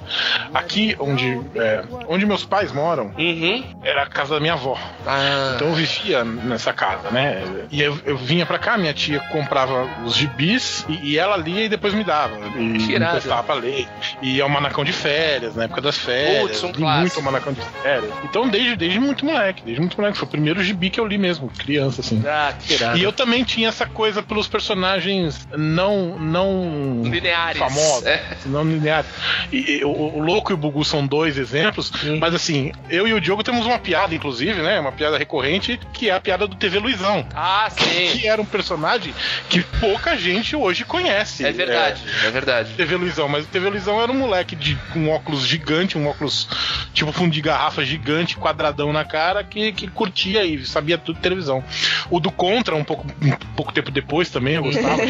Aqui 0.53 0.96
onde, 1.00 1.39
é, 1.55 1.84
onde 2.07 2.25
meus 2.25 2.46
pais 2.46 2.72
moram, 2.72 3.12
Uhum. 3.17 3.63
era 3.84 4.03
a 4.03 4.05
casa 4.07 4.36
da 4.36 4.39
minha 4.39 4.53
avó. 4.53 4.77
Ah. 5.05 5.53
Então 5.55 5.67
eu 5.69 5.74
vivia 5.74 6.24
nessa 6.24 6.74
casa, 6.74 7.10
né? 7.12 7.43
E 7.72 7.81
eu, 7.81 7.98
eu 8.05 8.17
vinha 8.17 8.46
pra 8.46 8.57
cá, 8.60 8.77
minha 8.77 8.93
tia 8.93 9.19
comprava 9.31 9.88
os 10.05 10.15
gibis 10.15 10.86
e, 10.89 11.12
e 11.13 11.17
ela 11.19 11.38
lia 11.38 11.65
e 11.65 11.69
depois 11.69 11.93
me 11.93 12.03
dava. 12.03 12.36
E 12.57 12.77
Que 12.77 13.00
me 13.00 13.43
pra 13.46 13.55
ler. 13.55 13.88
E 14.22 14.41
Almanacão 14.41 14.84
de 14.84 14.91
férias, 14.93 15.55
na 15.55 15.65
época 15.65 15.81
das 15.81 15.98
férias. 15.98 16.60
Putz, 16.60 16.63
um 16.63 16.67
muito 16.67 17.17
Almanacão 17.17 17.53
de 17.53 17.62
férias. 17.81 18.12
Então 18.24 18.48
desde, 18.48 18.75
desde 18.75 19.00
muito 19.00 19.25
moleque, 19.25 19.62
desde 19.63 19.79
muito 19.81 19.98
moleque. 19.98 20.17
Foi 20.17 20.27
o 20.27 20.31
primeiro 20.31 20.63
gibi 20.63 20.89
que 20.89 21.00
eu 21.00 21.05
li 21.05 21.17
mesmo, 21.17 21.50
criança, 21.57 22.01
assim. 22.01 22.22
Ah, 22.25 22.53
que 22.60 22.74
irado. 22.74 22.98
E 22.98 23.03
eu 23.03 23.12
também 23.12 23.43
tinha 23.43 23.69
essa 23.69 23.86
coisa 23.86 24.22
pelos 24.24 24.48
personagens 24.48 25.48
não 25.55 26.17
não 26.19 27.01
Lineares. 27.03 27.57
famosos, 27.60 28.05
É. 28.05 28.24
não 28.46 28.63
lineares. 28.63 29.10
E, 29.51 29.79
e 29.79 29.86
o, 29.86 29.89
o 29.89 30.19
Louco 30.19 30.51
e 30.51 30.53
o 30.53 30.57
Bugu 30.57 30.83
são 30.86 31.05
dois 31.05 31.38
exemplos, 31.38 31.91
Uhum. 32.03 32.17
mas 32.19 32.33
assim, 32.33 32.71
eu 32.89 33.07
e 33.07 33.13
o 33.13 33.21
Diogo 33.21 33.43
temos 33.43 33.65
uma 33.65 33.79
piada, 33.79 34.13
inclusive, 34.13 34.62
né? 34.62 34.79
Uma 34.79 34.91
piada 34.91 35.17
recorrente, 35.17 35.79
que 35.93 36.09
é 36.09 36.13
a 36.13 36.19
piada 36.19 36.47
do 36.47 36.55
TV 36.55 36.79
Luizão. 36.79 37.25
Ah, 37.36 37.67
sim. 37.69 38.17
Que 38.19 38.27
era 38.27 38.41
um 38.41 38.45
personagem 38.45 39.13
que 39.50 39.62
pouca 39.79 40.17
gente 40.17 40.55
hoje 40.55 40.83
conhece. 40.83 41.45
É 41.45 41.51
verdade, 41.51 42.01
é 42.25 42.29
verdade. 42.29 42.74
TV 42.74 42.95
Luizão, 42.95 43.27
mas 43.27 43.45
o 43.45 43.47
TV 43.47 43.69
Luizão 43.69 44.01
era 44.01 44.12
um 44.12 44.15
moleque 44.17 44.55
de, 44.55 44.75
com 44.93 45.00
um 45.00 45.09
óculos 45.12 45.45
gigante, 45.45 45.97
um 45.97 46.07
óculos 46.07 46.47
tipo 46.93 47.12
fundo 47.12 47.31
de 47.31 47.41
garrafa 47.41 47.83
gigante, 47.83 48.38
quadradão 48.38 48.91
na 48.93 49.03
cara, 49.05 49.43
que, 49.43 49.71
que 49.71 49.88
curtia 49.88 50.43
e 50.43 50.65
sabia 50.65 50.97
tudo 50.97 51.15
de 51.17 51.21
televisão. 51.21 51.63
O 52.09 52.19
do 52.19 52.31
Contra, 52.31 52.75
um 52.75 52.83
pouco, 52.83 53.05
um 53.21 53.31
pouco 53.55 53.71
tempo 53.74 53.89
depois 53.91 54.29
também, 54.29 54.55
eu 54.55 54.63
gostava. 54.63 54.97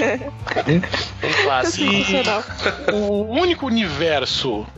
Um 0.67 1.43
clássico. 1.43 1.91
Sensacional. 1.91 2.43
o 2.93 3.23
único 3.39 3.65
universo 3.65 3.96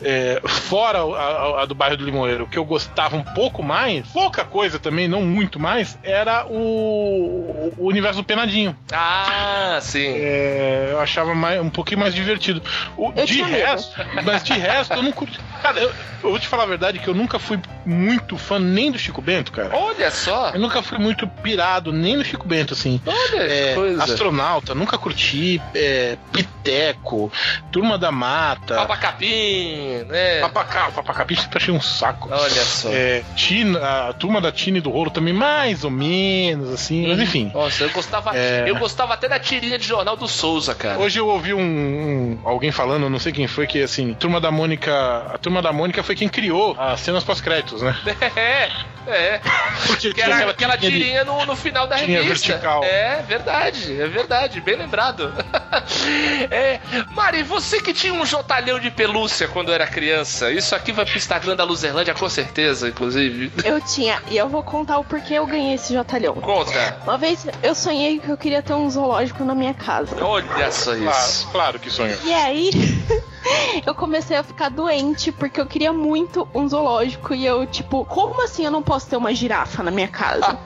é, 0.01 0.41
fora 0.47 0.99
a, 0.99 1.03
a- 1.03 1.61
a 1.63 1.65
do 1.65 1.75
bairro 1.75 1.97
do 1.97 2.05
Limoeiro 2.05 2.47
que 2.47 2.57
eu 2.57 2.65
gostava 2.65 3.15
um 3.15 3.23
pouco 3.23 3.61
mais, 3.61 4.07
pouca 4.07 4.43
coisa 4.45 4.79
também, 4.79 5.07
não 5.07 5.21
muito 5.21 5.59
mais, 5.59 5.97
era 6.03 6.45
o, 6.47 7.73
o 7.77 7.88
universo 7.88 8.21
do 8.21 8.23
Penadinho. 8.25 8.75
Ah, 8.91 9.79
sim. 9.81 10.13
É, 10.15 10.89
eu 10.91 10.99
achava 10.99 11.33
mais, 11.35 11.61
um 11.61 11.69
pouquinho 11.69 11.99
mais 11.99 12.13
divertido. 12.13 12.61
O- 12.97 13.11
de 13.11 13.25
tinha 13.25 13.47
medo. 13.47 13.57
resto, 13.65 13.95
mas 14.23 14.43
de 14.43 14.53
resto 14.53 14.93
eu 14.93 15.03
não 15.03 15.11
curti. 15.11 15.39
Cara, 15.61 15.79
eu, 15.79 15.89
eu 16.23 16.29
vou 16.29 16.39
te 16.39 16.47
falar 16.47 16.63
a 16.63 16.67
verdade 16.67 16.99
que 16.99 17.07
eu 17.07 17.13
nunca 17.13 17.38
fui 17.39 17.59
muito 17.85 18.38
fã 18.38 18.57
nem 18.59 18.91
do 18.91 18.97
Chico 18.99 19.21
Bento, 19.21 19.51
cara. 19.51 19.69
Olha 19.75 20.09
só. 20.11 20.51
Eu 20.53 20.59
nunca 20.59 20.81
fui 20.81 20.97
muito 20.97 21.27
pirado 21.27 21.91
nem 21.91 22.15
no 22.17 22.23
Chico 22.23 22.47
Bento, 22.47 22.73
assim. 22.73 23.01
Olha 23.05 23.41
É, 23.43 23.73
coisa. 23.75 24.03
astronauta, 24.03 24.73
nunca 24.75 24.97
curti. 24.97 25.61
É, 25.75 26.17
Piteco, 26.31 27.31
Turma 27.71 27.97
da 27.97 28.11
Mata. 28.11 28.75
Papacapim, 29.13 30.05
né? 30.07 30.39
Papacá, 30.41 30.91
Papacapim 30.91 31.35
sempre 31.35 31.57
achei 31.57 31.73
um 31.73 31.81
saco. 31.81 32.29
Olha 32.31 32.49
só. 32.49 32.89
É, 32.91 33.23
Tina, 33.35 34.09
a 34.09 34.13
turma 34.13 34.39
da 34.41 34.51
Tina 34.51 34.77
e 34.77 34.81
do 34.81 34.89
Rolo 34.89 35.09
também, 35.09 35.33
mais 35.33 35.83
ou 35.83 35.91
menos, 35.91 36.69
assim, 36.71 37.07
mas 37.07 37.19
enfim. 37.19 37.51
Nossa, 37.53 37.83
eu 37.83 37.89
gostava, 37.91 38.35
É. 38.37 38.65
eu 38.67 38.75
gostava 38.77 39.13
até 39.13 39.27
da 39.27 39.39
tirinha 39.39 39.77
de 39.77 39.85
jornal 39.85 40.15
do 40.15 40.27
Souza, 40.27 40.73
cara. 40.75 40.99
Hoje 40.99 41.19
eu 41.19 41.27
ouvi 41.27 41.53
um, 41.53 41.59
um- 41.61 42.39
alguém 42.45 42.71
falando, 42.71 43.09
não 43.09 43.19
sei 43.19 43.31
quem 43.31 43.47
foi, 43.47 43.67
que 43.67 43.81
assim, 43.81 44.13
Turma 44.13 44.39
da 44.39 44.51
Mônica. 44.51 44.91
A 45.33 45.37
Turma 45.37 45.61
da 45.61 45.71
Mônica 45.73 46.01
foi 46.03 46.15
quem 46.15 46.29
criou 46.29 46.75
as 46.79 46.99
cenas 47.01 47.23
pós-créditos, 47.23 47.81
né? 47.81 47.95
É, 48.35 48.69
é. 49.07 49.41
Porque 49.87 50.13
Que 50.13 50.21
era 50.21 50.49
aquela 50.49 50.77
tirinha 50.77 51.23
no, 51.23 51.45
no 51.45 51.55
final 51.55 51.87
da 51.87 51.95
revista. 51.95 52.23
vertical. 52.27 52.83
É 52.83 53.23
verdade, 53.27 53.99
é 53.99 54.07
verdade, 54.07 54.61
bem 54.61 54.75
lembrado. 54.75 55.33
É, 56.51 56.79
Mari, 57.11 57.43
você 57.43 57.81
que 57.81 57.93
tinha 57.93 58.13
um 58.13 58.25
jotalhão 58.25 58.79
de 58.79 58.89
pelúcia 59.00 59.48
quando 59.48 59.72
era 59.72 59.88
criança, 59.88 60.51
isso 60.51 60.75
aqui 60.75 60.91
vai 60.91 61.06
pro 61.06 61.15
Instagram 61.15 61.56
da 61.56 61.63
Luzerlândia 61.63 62.13
com 62.13 62.27
certeza, 62.27 62.89
inclusive. 62.89 63.50
Eu 63.63 63.79
tinha, 63.79 64.22
e 64.29 64.36
eu 64.36 64.50
vou 64.50 64.62
contar 64.62 64.98
o 64.98 65.06
porquê 65.06 65.36
eu 65.36 65.48
ganhei 65.48 65.75
esse 65.75 65.94
jotalhão. 65.94 66.36
Conta. 66.36 66.98
Uma 67.06 67.18
vez 67.18 67.48
eu 67.63 67.74
sonhei 67.74 68.20
que 68.20 68.27
eu 68.27 68.36
queria 68.36 68.62
ter 68.62 68.74
um 68.74 68.89
zoológico 68.89 69.46
na 69.46 69.56
minha 69.56 69.74
casa. 69.74 70.22
Olha 70.22 70.70
só 70.70 70.94
isso. 70.96 71.48
Claro, 71.48 71.51
claro 71.53 71.79
que 71.79 71.89
sonho. 71.89 72.18
E 72.25 72.34
aí, 72.34 72.72
eu 73.88 73.96
comecei 73.96 74.36
a 74.36 74.44
ficar 74.44 74.68
doente 74.68 75.32
porque 75.32 75.62
eu 75.62 75.65
queria 75.65 75.94
muito 75.94 76.46
um 76.53 76.68
zoológico. 76.68 77.34
E 77.34 77.46
eu, 77.46 77.65
tipo, 77.65 78.03
como 78.03 78.44
assim 78.44 78.65
eu 78.65 78.72
não 78.72 78.84
posso 78.84 79.08
ter 79.08 79.15
uma 79.15 79.34
girafa 79.34 79.82
na 79.82 79.91
minha 79.91 80.10
casa? 80.10 80.58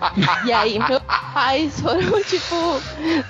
e 0.44 0.52
aí, 0.52 0.80
meus 0.80 1.04
pais 1.04 1.80
foram, 1.80 2.20
tipo, 2.26 2.82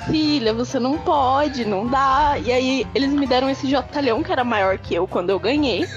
filha, 0.10 0.54
você 0.54 0.80
não 0.80 0.98
pode, 0.98 1.66
não 1.66 1.86
dá. 1.88 2.38
E 2.42 2.54
aí, 2.54 2.88
eles 2.96 3.12
me 3.12 3.28
deram 3.28 3.50
esse 3.50 3.70
jotalhão 3.70 4.24
que 4.24 4.32
era 4.32 4.46
maior 4.46 4.78
que 4.78 4.93
eu 4.94 5.08
quando 5.08 5.30
eu 5.30 5.40
ganhei. 5.40 5.88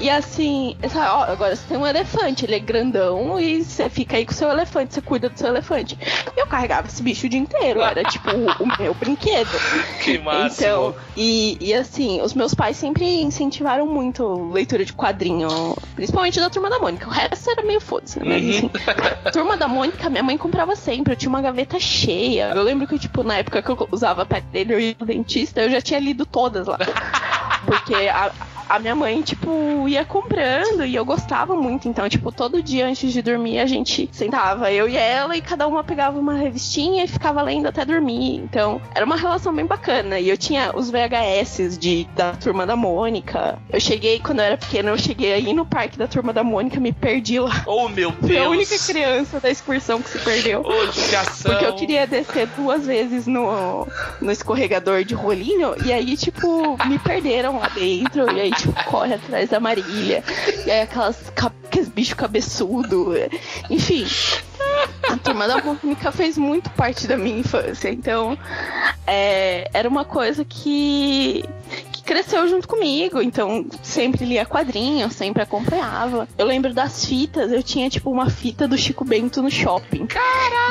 E 0.00 0.08
assim, 0.10 0.76
essa- 0.82 1.14
ó, 1.14 1.22
agora 1.24 1.54
você 1.54 1.62
tem 1.68 1.76
um 1.76 1.86
elefante, 1.86 2.44
ele 2.44 2.54
é 2.54 2.58
grandão 2.58 3.38
e 3.38 3.62
você 3.64 3.88
fica 3.88 4.16
aí 4.16 4.24
com 4.24 4.32
o 4.32 4.34
seu 4.34 4.48
elefante, 4.50 4.94
você 4.94 5.00
cuida 5.00 5.28
do 5.28 5.38
seu 5.38 5.48
elefante. 5.48 5.98
Eu 6.36 6.46
carregava 6.46 6.88
esse 6.88 7.02
bicho 7.02 7.26
o 7.26 7.28
dia 7.28 7.38
inteiro, 7.40 7.80
era 7.80 8.02
tipo 8.04 8.28
o 8.30 8.82
meu 8.82 8.94
brinquedo. 8.94 9.50
Que 10.02 10.18
máximo. 10.18 10.50
Então, 10.66 10.94
e, 11.16 11.56
e 11.60 11.74
assim, 11.74 12.20
os 12.22 12.34
meus 12.34 12.54
pais 12.54 12.76
sempre 12.76 13.20
incentivaram 13.22 13.86
muito 13.86 14.50
leitura 14.52 14.84
de 14.84 14.92
quadrinho, 14.92 15.76
principalmente 15.94 16.40
da 16.40 16.48
Turma 16.50 16.70
da 16.70 16.78
Mônica. 16.78 17.06
O 17.06 17.10
resto 17.10 17.50
era 17.50 17.62
meio 17.62 17.80
foda-se, 17.80 18.18
né? 18.18 18.24
Mas, 18.26 18.42
Uhum. 18.42 18.50
assim, 18.50 18.70
Turma 19.32 19.56
da 19.56 19.68
Mônica, 19.68 20.08
minha 20.10 20.22
mãe 20.22 20.36
comprava 20.38 20.74
sempre. 20.74 21.12
Eu 21.12 21.16
tinha 21.16 21.28
uma 21.28 21.42
gaveta 21.42 21.78
cheia. 21.78 22.52
Eu 22.54 22.62
lembro 22.62 22.86
que, 22.86 22.98
tipo, 22.98 23.22
na 23.22 23.38
época 23.38 23.62
que 23.62 23.70
eu 23.70 23.88
usava 23.92 24.24
ia 24.80 24.96
no 24.98 25.06
dentista, 25.06 25.60
eu 25.60 25.70
já 25.70 25.80
tinha 25.80 26.00
lido 26.00 26.24
todas 26.26 26.66
lá. 26.66 26.78
Porque 27.64 27.94
a, 28.08 28.32
a 28.68 28.78
minha 28.78 28.94
mãe, 28.94 29.22
tipo, 29.22 29.39
ia 29.88 30.04
comprando 30.04 30.84
e 30.84 30.94
eu 30.94 31.04
gostava 31.04 31.54
muito. 31.54 31.88
Então, 31.88 32.08
tipo, 32.08 32.30
todo 32.30 32.62
dia 32.62 32.86
antes 32.86 33.12
de 33.12 33.22
dormir 33.22 33.58
a 33.58 33.66
gente 33.66 34.08
sentava, 34.12 34.72
eu 34.72 34.88
e 34.88 34.96
ela, 34.96 35.36
e 35.36 35.42
cada 35.42 35.66
uma 35.66 35.82
pegava 35.82 36.18
uma 36.18 36.34
revistinha 36.34 37.04
e 37.04 37.08
ficava 37.08 37.42
lendo 37.42 37.66
até 37.66 37.84
dormir. 37.84 38.36
Então, 38.36 38.80
era 38.94 39.04
uma 39.04 39.16
relação 39.16 39.54
bem 39.54 39.66
bacana. 39.66 40.18
E 40.18 40.28
eu 40.28 40.36
tinha 40.36 40.72
os 40.74 40.90
VHS 40.90 41.78
de, 41.78 42.06
da 42.14 42.32
Turma 42.32 42.66
da 42.66 42.76
Mônica. 42.76 43.58
Eu 43.70 43.80
cheguei, 43.80 44.20
quando 44.20 44.40
eu 44.40 44.44
era 44.44 44.56
pequena, 44.56 44.90
eu 44.90 44.98
cheguei 44.98 45.32
aí 45.32 45.52
no 45.52 45.66
parque 45.66 45.98
da 45.98 46.06
Turma 46.06 46.32
da 46.32 46.44
Mônica, 46.44 46.78
me 46.78 46.92
perdi 46.92 47.38
lá. 47.40 47.64
Oh, 47.66 47.88
meu 47.88 48.12
Fui 48.12 48.28
Deus. 48.28 48.46
a 48.46 48.48
única 48.48 48.78
criança 48.78 49.40
da 49.40 49.50
excursão 49.50 50.00
que 50.00 50.10
se 50.10 50.18
perdeu. 50.18 50.62
Ô, 50.62 50.86
judiação. 50.86 51.50
Porque 51.50 51.64
eu 51.64 51.74
queria 51.74 52.06
descer 52.06 52.46
duas 52.56 52.86
vezes 52.86 53.26
no, 53.26 53.86
no 54.20 54.30
escorregador 54.30 55.04
de 55.04 55.14
rolinho, 55.14 55.74
e 55.84 55.92
aí, 55.92 56.16
tipo, 56.16 56.76
me 56.86 56.98
perderam 56.98 57.58
lá 57.58 57.68
dentro, 57.68 58.30
e 58.30 58.40
aí, 58.40 58.50
tipo, 58.50 58.72
corre 58.84 59.14
atrás 59.14 59.29
da 59.48 59.60
Marília, 59.60 60.22
e 60.66 60.70
aí 60.70 60.82
aquelas, 60.82 61.16
aqueles 61.64 61.88
bichos 61.88 62.14
cabeçudo, 62.14 63.12
enfim. 63.68 64.06
A 65.08 65.16
turma 65.16 65.48
da 65.48 65.58
Mônica 65.62 66.12
fez 66.12 66.36
muito 66.38 66.70
parte 66.70 67.06
da 67.06 67.16
minha 67.16 67.38
infância, 67.38 67.88
então 67.88 68.38
é, 69.06 69.68
era 69.72 69.88
uma 69.88 70.04
coisa 70.04 70.44
que 70.44 71.44
cresceu 72.10 72.48
junto 72.48 72.66
comigo, 72.66 73.22
então 73.22 73.64
sempre 73.84 74.24
lia 74.24 74.44
quadrinhos, 74.44 75.12
sempre 75.12 75.44
acompanhava. 75.44 76.26
Eu 76.36 76.44
lembro 76.44 76.74
das 76.74 77.04
fitas, 77.04 77.52
eu 77.52 77.62
tinha 77.62 77.88
tipo 77.88 78.10
uma 78.10 78.28
fita 78.28 78.66
do 78.66 78.76
Chico 78.76 79.04
Bento 79.04 79.40
no 79.40 79.48
shopping. 79.48 80.08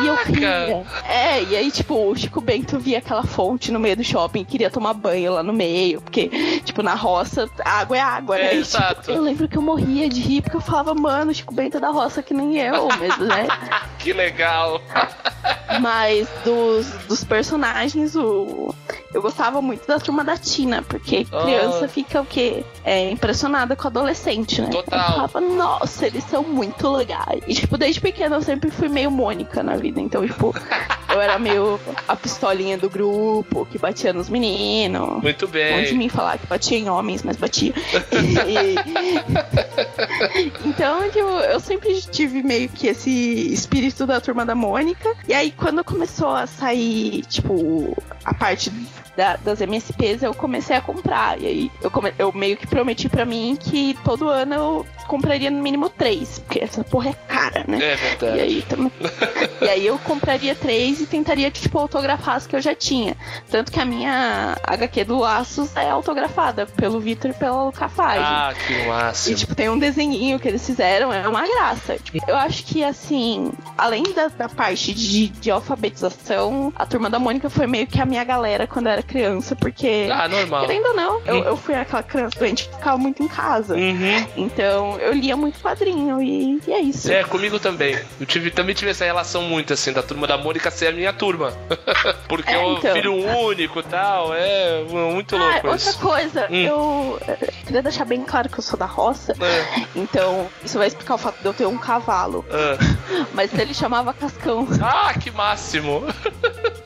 E 0.03 0.07
eu 0.07 0.17
queria. 0.17 0.85
É, 1.07 1.41
e 1.43 1.55
aí, 1.55 1.71
tipo, 1.71 1.95
o 1.95 2.13
Chico 2.13 2.41
Bento 2.41 2.77
via 2.77 2.97
aquela 2.97 3.23
fonte 3.23 3.71
no 3.71 3.79
meio 3.79 3.95
do 3.95 4.03
shopping 4.03 4.41
e 4.41 4.45
queria 4.45 4.69
tomar 4.69 4.93
banho 4.93 5.31
lá 5.31 5.41
no 5.41 5.53
meio. 5.53 6.01
Porque, 6.01 6.27
tipo, 6.65 6.83
na 6.83 6.93
roça, 6.93 7.49
água 7.63 7.95
é 7.95 8.01
água, 8.01 8.37
É, 8.37 8.43
né? 8.43 8.55
E, 8.55 8.59
exato. 8.59 8.99
tipo, 8.99 9.11
eu 9.13 9.21
lembro 9.21 9.47
que 9.47 9.57
eu 9.57 9.61
morria 9.61 10.09
de 10.09 10.19
rir, 10.19 10.41
porque 10.41 10.57
eu 10.57 10.61
falava, 10.61 10.93
mano, 10.93 11.31
o 11.31 11.33
Chico 11.33 11.53
Bento 11.55 11.77
é 11.77 11.79
da 11.79 11.89
roça 11.89 12.21
que 12.21 12.33
nem 12.33 12.57
eu, 12.57 12.85
mesmo, 12.97 13.23
né? 13.23 13.47
Que 13.99 14.11
legal. 14.13 14.81
Mas 15.81 16.27
dos, 16.43 16.87
dos 17.07 17.23
personagens, 17.23 18.15
o. 18.15 18.73
Eu 19.13 19.21
gostava 19.21 19.61
muito 19.61 19.87
da 19.87 19.99
turma 19.99 20.23
da 20.23 20.37
Tina, 20.37 20.81
porque 20.83 21.25
Ah. 21.31 21.43
criança 21.43 21.87
fica 21.87 22.21
o 22.21 22.25
quê? 22.25 22.63
É 22.83 23.09
impressionada 23.11 23.75
com 23.75 23.87
adolescente, 23.87 24.61
né? 24.61 24.69
Total. 24.69 24.99
Eu 24.99 25.13
falava, 25.13 25.41
nossa, 25.41 26.07
eles 26.07 26.23
são 26.23 26.43
muito 26.43 26.89
legais. 26.91 27.41
E, 27.47 27.53
tipo, 27.53 27.77
desde 27.77 28.01
pequena 28.01 28.35
eu 28.37 28.41
sempre 28.41 28.71
fui 28.71 28.89
meio 28.89 29.11
Mônica 29.11 29.61
na 29.61 29.75
vida. 29.75 29.99
Então, 30.01 30.25
tipo, 30.25 30.53
Eu 31.11 31.19
era 31.19 31.39
meio 31.39 31.79
a 32.07 32.15
pistolinha 32.15 32.77
do 32.77 32.87
grupo, 32.87 33.65
que 33.65 33.79
batia 33.79 34.13
nos 34.13 34.29
meninos. 34.29 35.23
Muito 35.23 35.45
Longe 35.47 35.85
de 35.85 35.89
bem. 35.89 35.97
mim 35.97 36.07
falar 36.07 36.37
que 36.37 36.45
batia 36.45 36.77
em 36.77 36.87
homens, 36.87 37.23
mas 37.23 37.35
batia. 37.35 37.73
E- 38.11 38.75
então, 40.65 41.09
tipo, 41.09 41.27
eu 41.27 41.59
sempre 41.59 41.99
tive 42.01 42.43
meio 42.43 42.69
que 42.69 42.87
esse 42.87 43.09
espírito 43.51 44.05
da 44.05 44.21
turma 44.21 44.45
da 44.45 44.53
Mônica. 44.55 45.09
E 45.27 45.33
aí, 45.33 45.51
quando 45.51 45.83
começou 45.83 46.29
a 46.29 46.45
sair, 46.45 47.23
tipo, 47.25 47.97
a 48.23 48.33
parte 48.33 48.71
da- 49.17 49.37
das 49.37 49.61
MSPs, 49.61 50.21
eu 50.23 50.33
comecei 50.33 50.75
a 50.75 50.81
comprar. 50.81 51.18
E 51.39 51.45
aí, 51.47 51.71
eu, 51.81 51.91
come- 51.91 52.13
eu 52.17 52.31
meio 52.33 52.55
que 52.57 52.65
prometi 52.67 53.09
pra 53.09 53.25
mim 53.25 53.57
que 53.59 53.97
todo 54.05 54.29
ano 54.29 54.53
eu 54.55 54.85
compraria 55.07 55.49
no 55.49 55.61
mínimo 55.61 55.89
três, 55.89 56.39
porque 56.39 56.59
essa 56.59 56.83
porra 56.83 57.09
é 57.09 57.13
cara, 57.27 57.65
né? 57.67 57.79
É 57.81 57.93
E 57.93 57.97
verdade. 57.97 58.39
aí, 58.39 58.61
tam- 58.61 58.91
e 59.61 59.67
aí 59.69 59.85
eu 59.85 59.97
compraria 59.99 60.53
três 60.55 61.01
e 61.01 61.05
tentaria, 61.07 61.49
tipo, 61.51 61.77
autografar 61.79 62.35
as 62.35 62.45
que 62.47 62.55
eu 62.55 62.61
já 62.61 62.73
tinha. 62.75 63.17
Tanto 63.49 63.71
que 63.71 63.79
a 63.79 63.85
minha 63.85 64.55
HQ 64.63 65.03
do 65.05 65.17
Laços 65.19 65.75
é 65.75 65.89
autografada 65.89 66.65
pelo 66.67 66.99
Vitor 66.99 67.31
e 67.31 67.33
pelo 67.33 67.71
Cafage. 67.71 68.19
Ah, 68.23 68.53
que 68.67 68.73
E, 68.73 68.85
máximo. 68.87 69.35
tipo, 69.35 69.55
tem 69.55 69.67
um 69.69 69.79
desenhinho 69.79 70.39
que 70.39 70.47
eles 70.47 70.65
fizeram, 70.65 71.11
é 71.11 71.27
uma 71.27 71.45
graça. 71.47 71.97
Tipo, 71.97 72.19
Eu 72.29 72.35
acho 72.37 72.63
que, 72.65 72.83
assim, 72.83 73.51
além 73.77 74.03
da, 74.13 74.27
da 74.27 74.47
parte 74.47 74.93
de, 74.93 75.27
de 75.27 75.49
alfabetização, 75.51 76.71
a 76.75 76.85
turma 76.85 77.09
da 77.09 77.19
Mônica 77.19 77.49
foi 77.49 77.67
meio 77.67 77.87
que 77.87 77.99
a 78.01 78.05
minha 78.05 78.23
galera 78.23 78.67
quando 78.67 78.85
eu 78.87 78.93
era 78.93 79.01
criança, 79.03 79.55
porque, 79.55 80.07
Ah, 80.11 80.27
normal. 80.27 80.65
querendo 80.67 80.85
ou 80.87 80.95
não, 80.99 81.21
eu, 81.25 81.43
eu 81.43 81.57
fui 81.57 81.73
aquela 81.75 82.03
criança 82.03 82.37
doente 82.39 82.67
que 82.67 82.75
ficava 82.75 82.97
muito 82.97 83.23
em 83.23 83.27
casa. 83.27 83.75
Uhum. 83.75 84.27
Então, 84.35 84.97
eu 84.99 85.13
lia 85.13 85.35
muito 85.37 85.59
quadrinho 85.59 86.21
e, 86.21 86.59
e 86.67 86.71
é 86.73 86.79
isso. 86.81 87.11
É, 87.11 87.23
comigo 87.23 87.59
também. 87.59 87.97
Eu 88.19 88.25
tive, 88.25 88.51
também 88.51 88.75
tive 88.75 88.91
essa 88.91 89.05
relação 89.05 89.41
muito, 89.43 89.73
assim, 89.73 89.93
da 89.93 90.03
turma 90.03 90.27
da 90.27 90.37
Mônica 90.37 90.69
ser 90.71 90.87
a 90.87 90.91
minha 90.91 91.13
turma. 91.13 91.53
Porque 92.27 92.49
É, 92.51 92.55
eu 92.63 92.73
então. 92.77 92.93
filho 92.93 93.13
único 93.13 93.79
e 93.79 93.83
tal, 93.83 94.33
é 94.33 94.83
muito 94.83 95.35
Ah, 95.35 95.39
louco 95.39 95.67
outra 95.67 95.75
isso. 95.75 95.99
coisa, 95.99 96.47
Hum. 96.49 96.55
eu 96.65 97.19
eh, 97.27 97.51
queria 97.65 97.81
deixar 97.81 98.05
bem 98.05 98.23
claro 98.23 98.49
que 98.49 98.59
eu 98.59 98.63
sou 98.63 98.77
da 98.77 98.85
roça, 98.85 99.33
É, 99.39 99.83
então 99.95 100.47
isso 100.63 100.77
vai 100.77 100.87
explicar 100.87 101.15
o 101.15 101.17
fato 101.17 101.39
de 101.39 101.45
eu 101.45 101.53
ter 101.53 101.65
um 101.65 101.77
cavalo. 101.77 102.45
é. 102.49 102.77
Mas 103.33 103.53
ele 103.57 103.73
chamava 103.73 104.13
Cascão. 104.13 104.67
Ah, 104.81 105.13
que 105.13 105.31
máximo! 105.31 106.03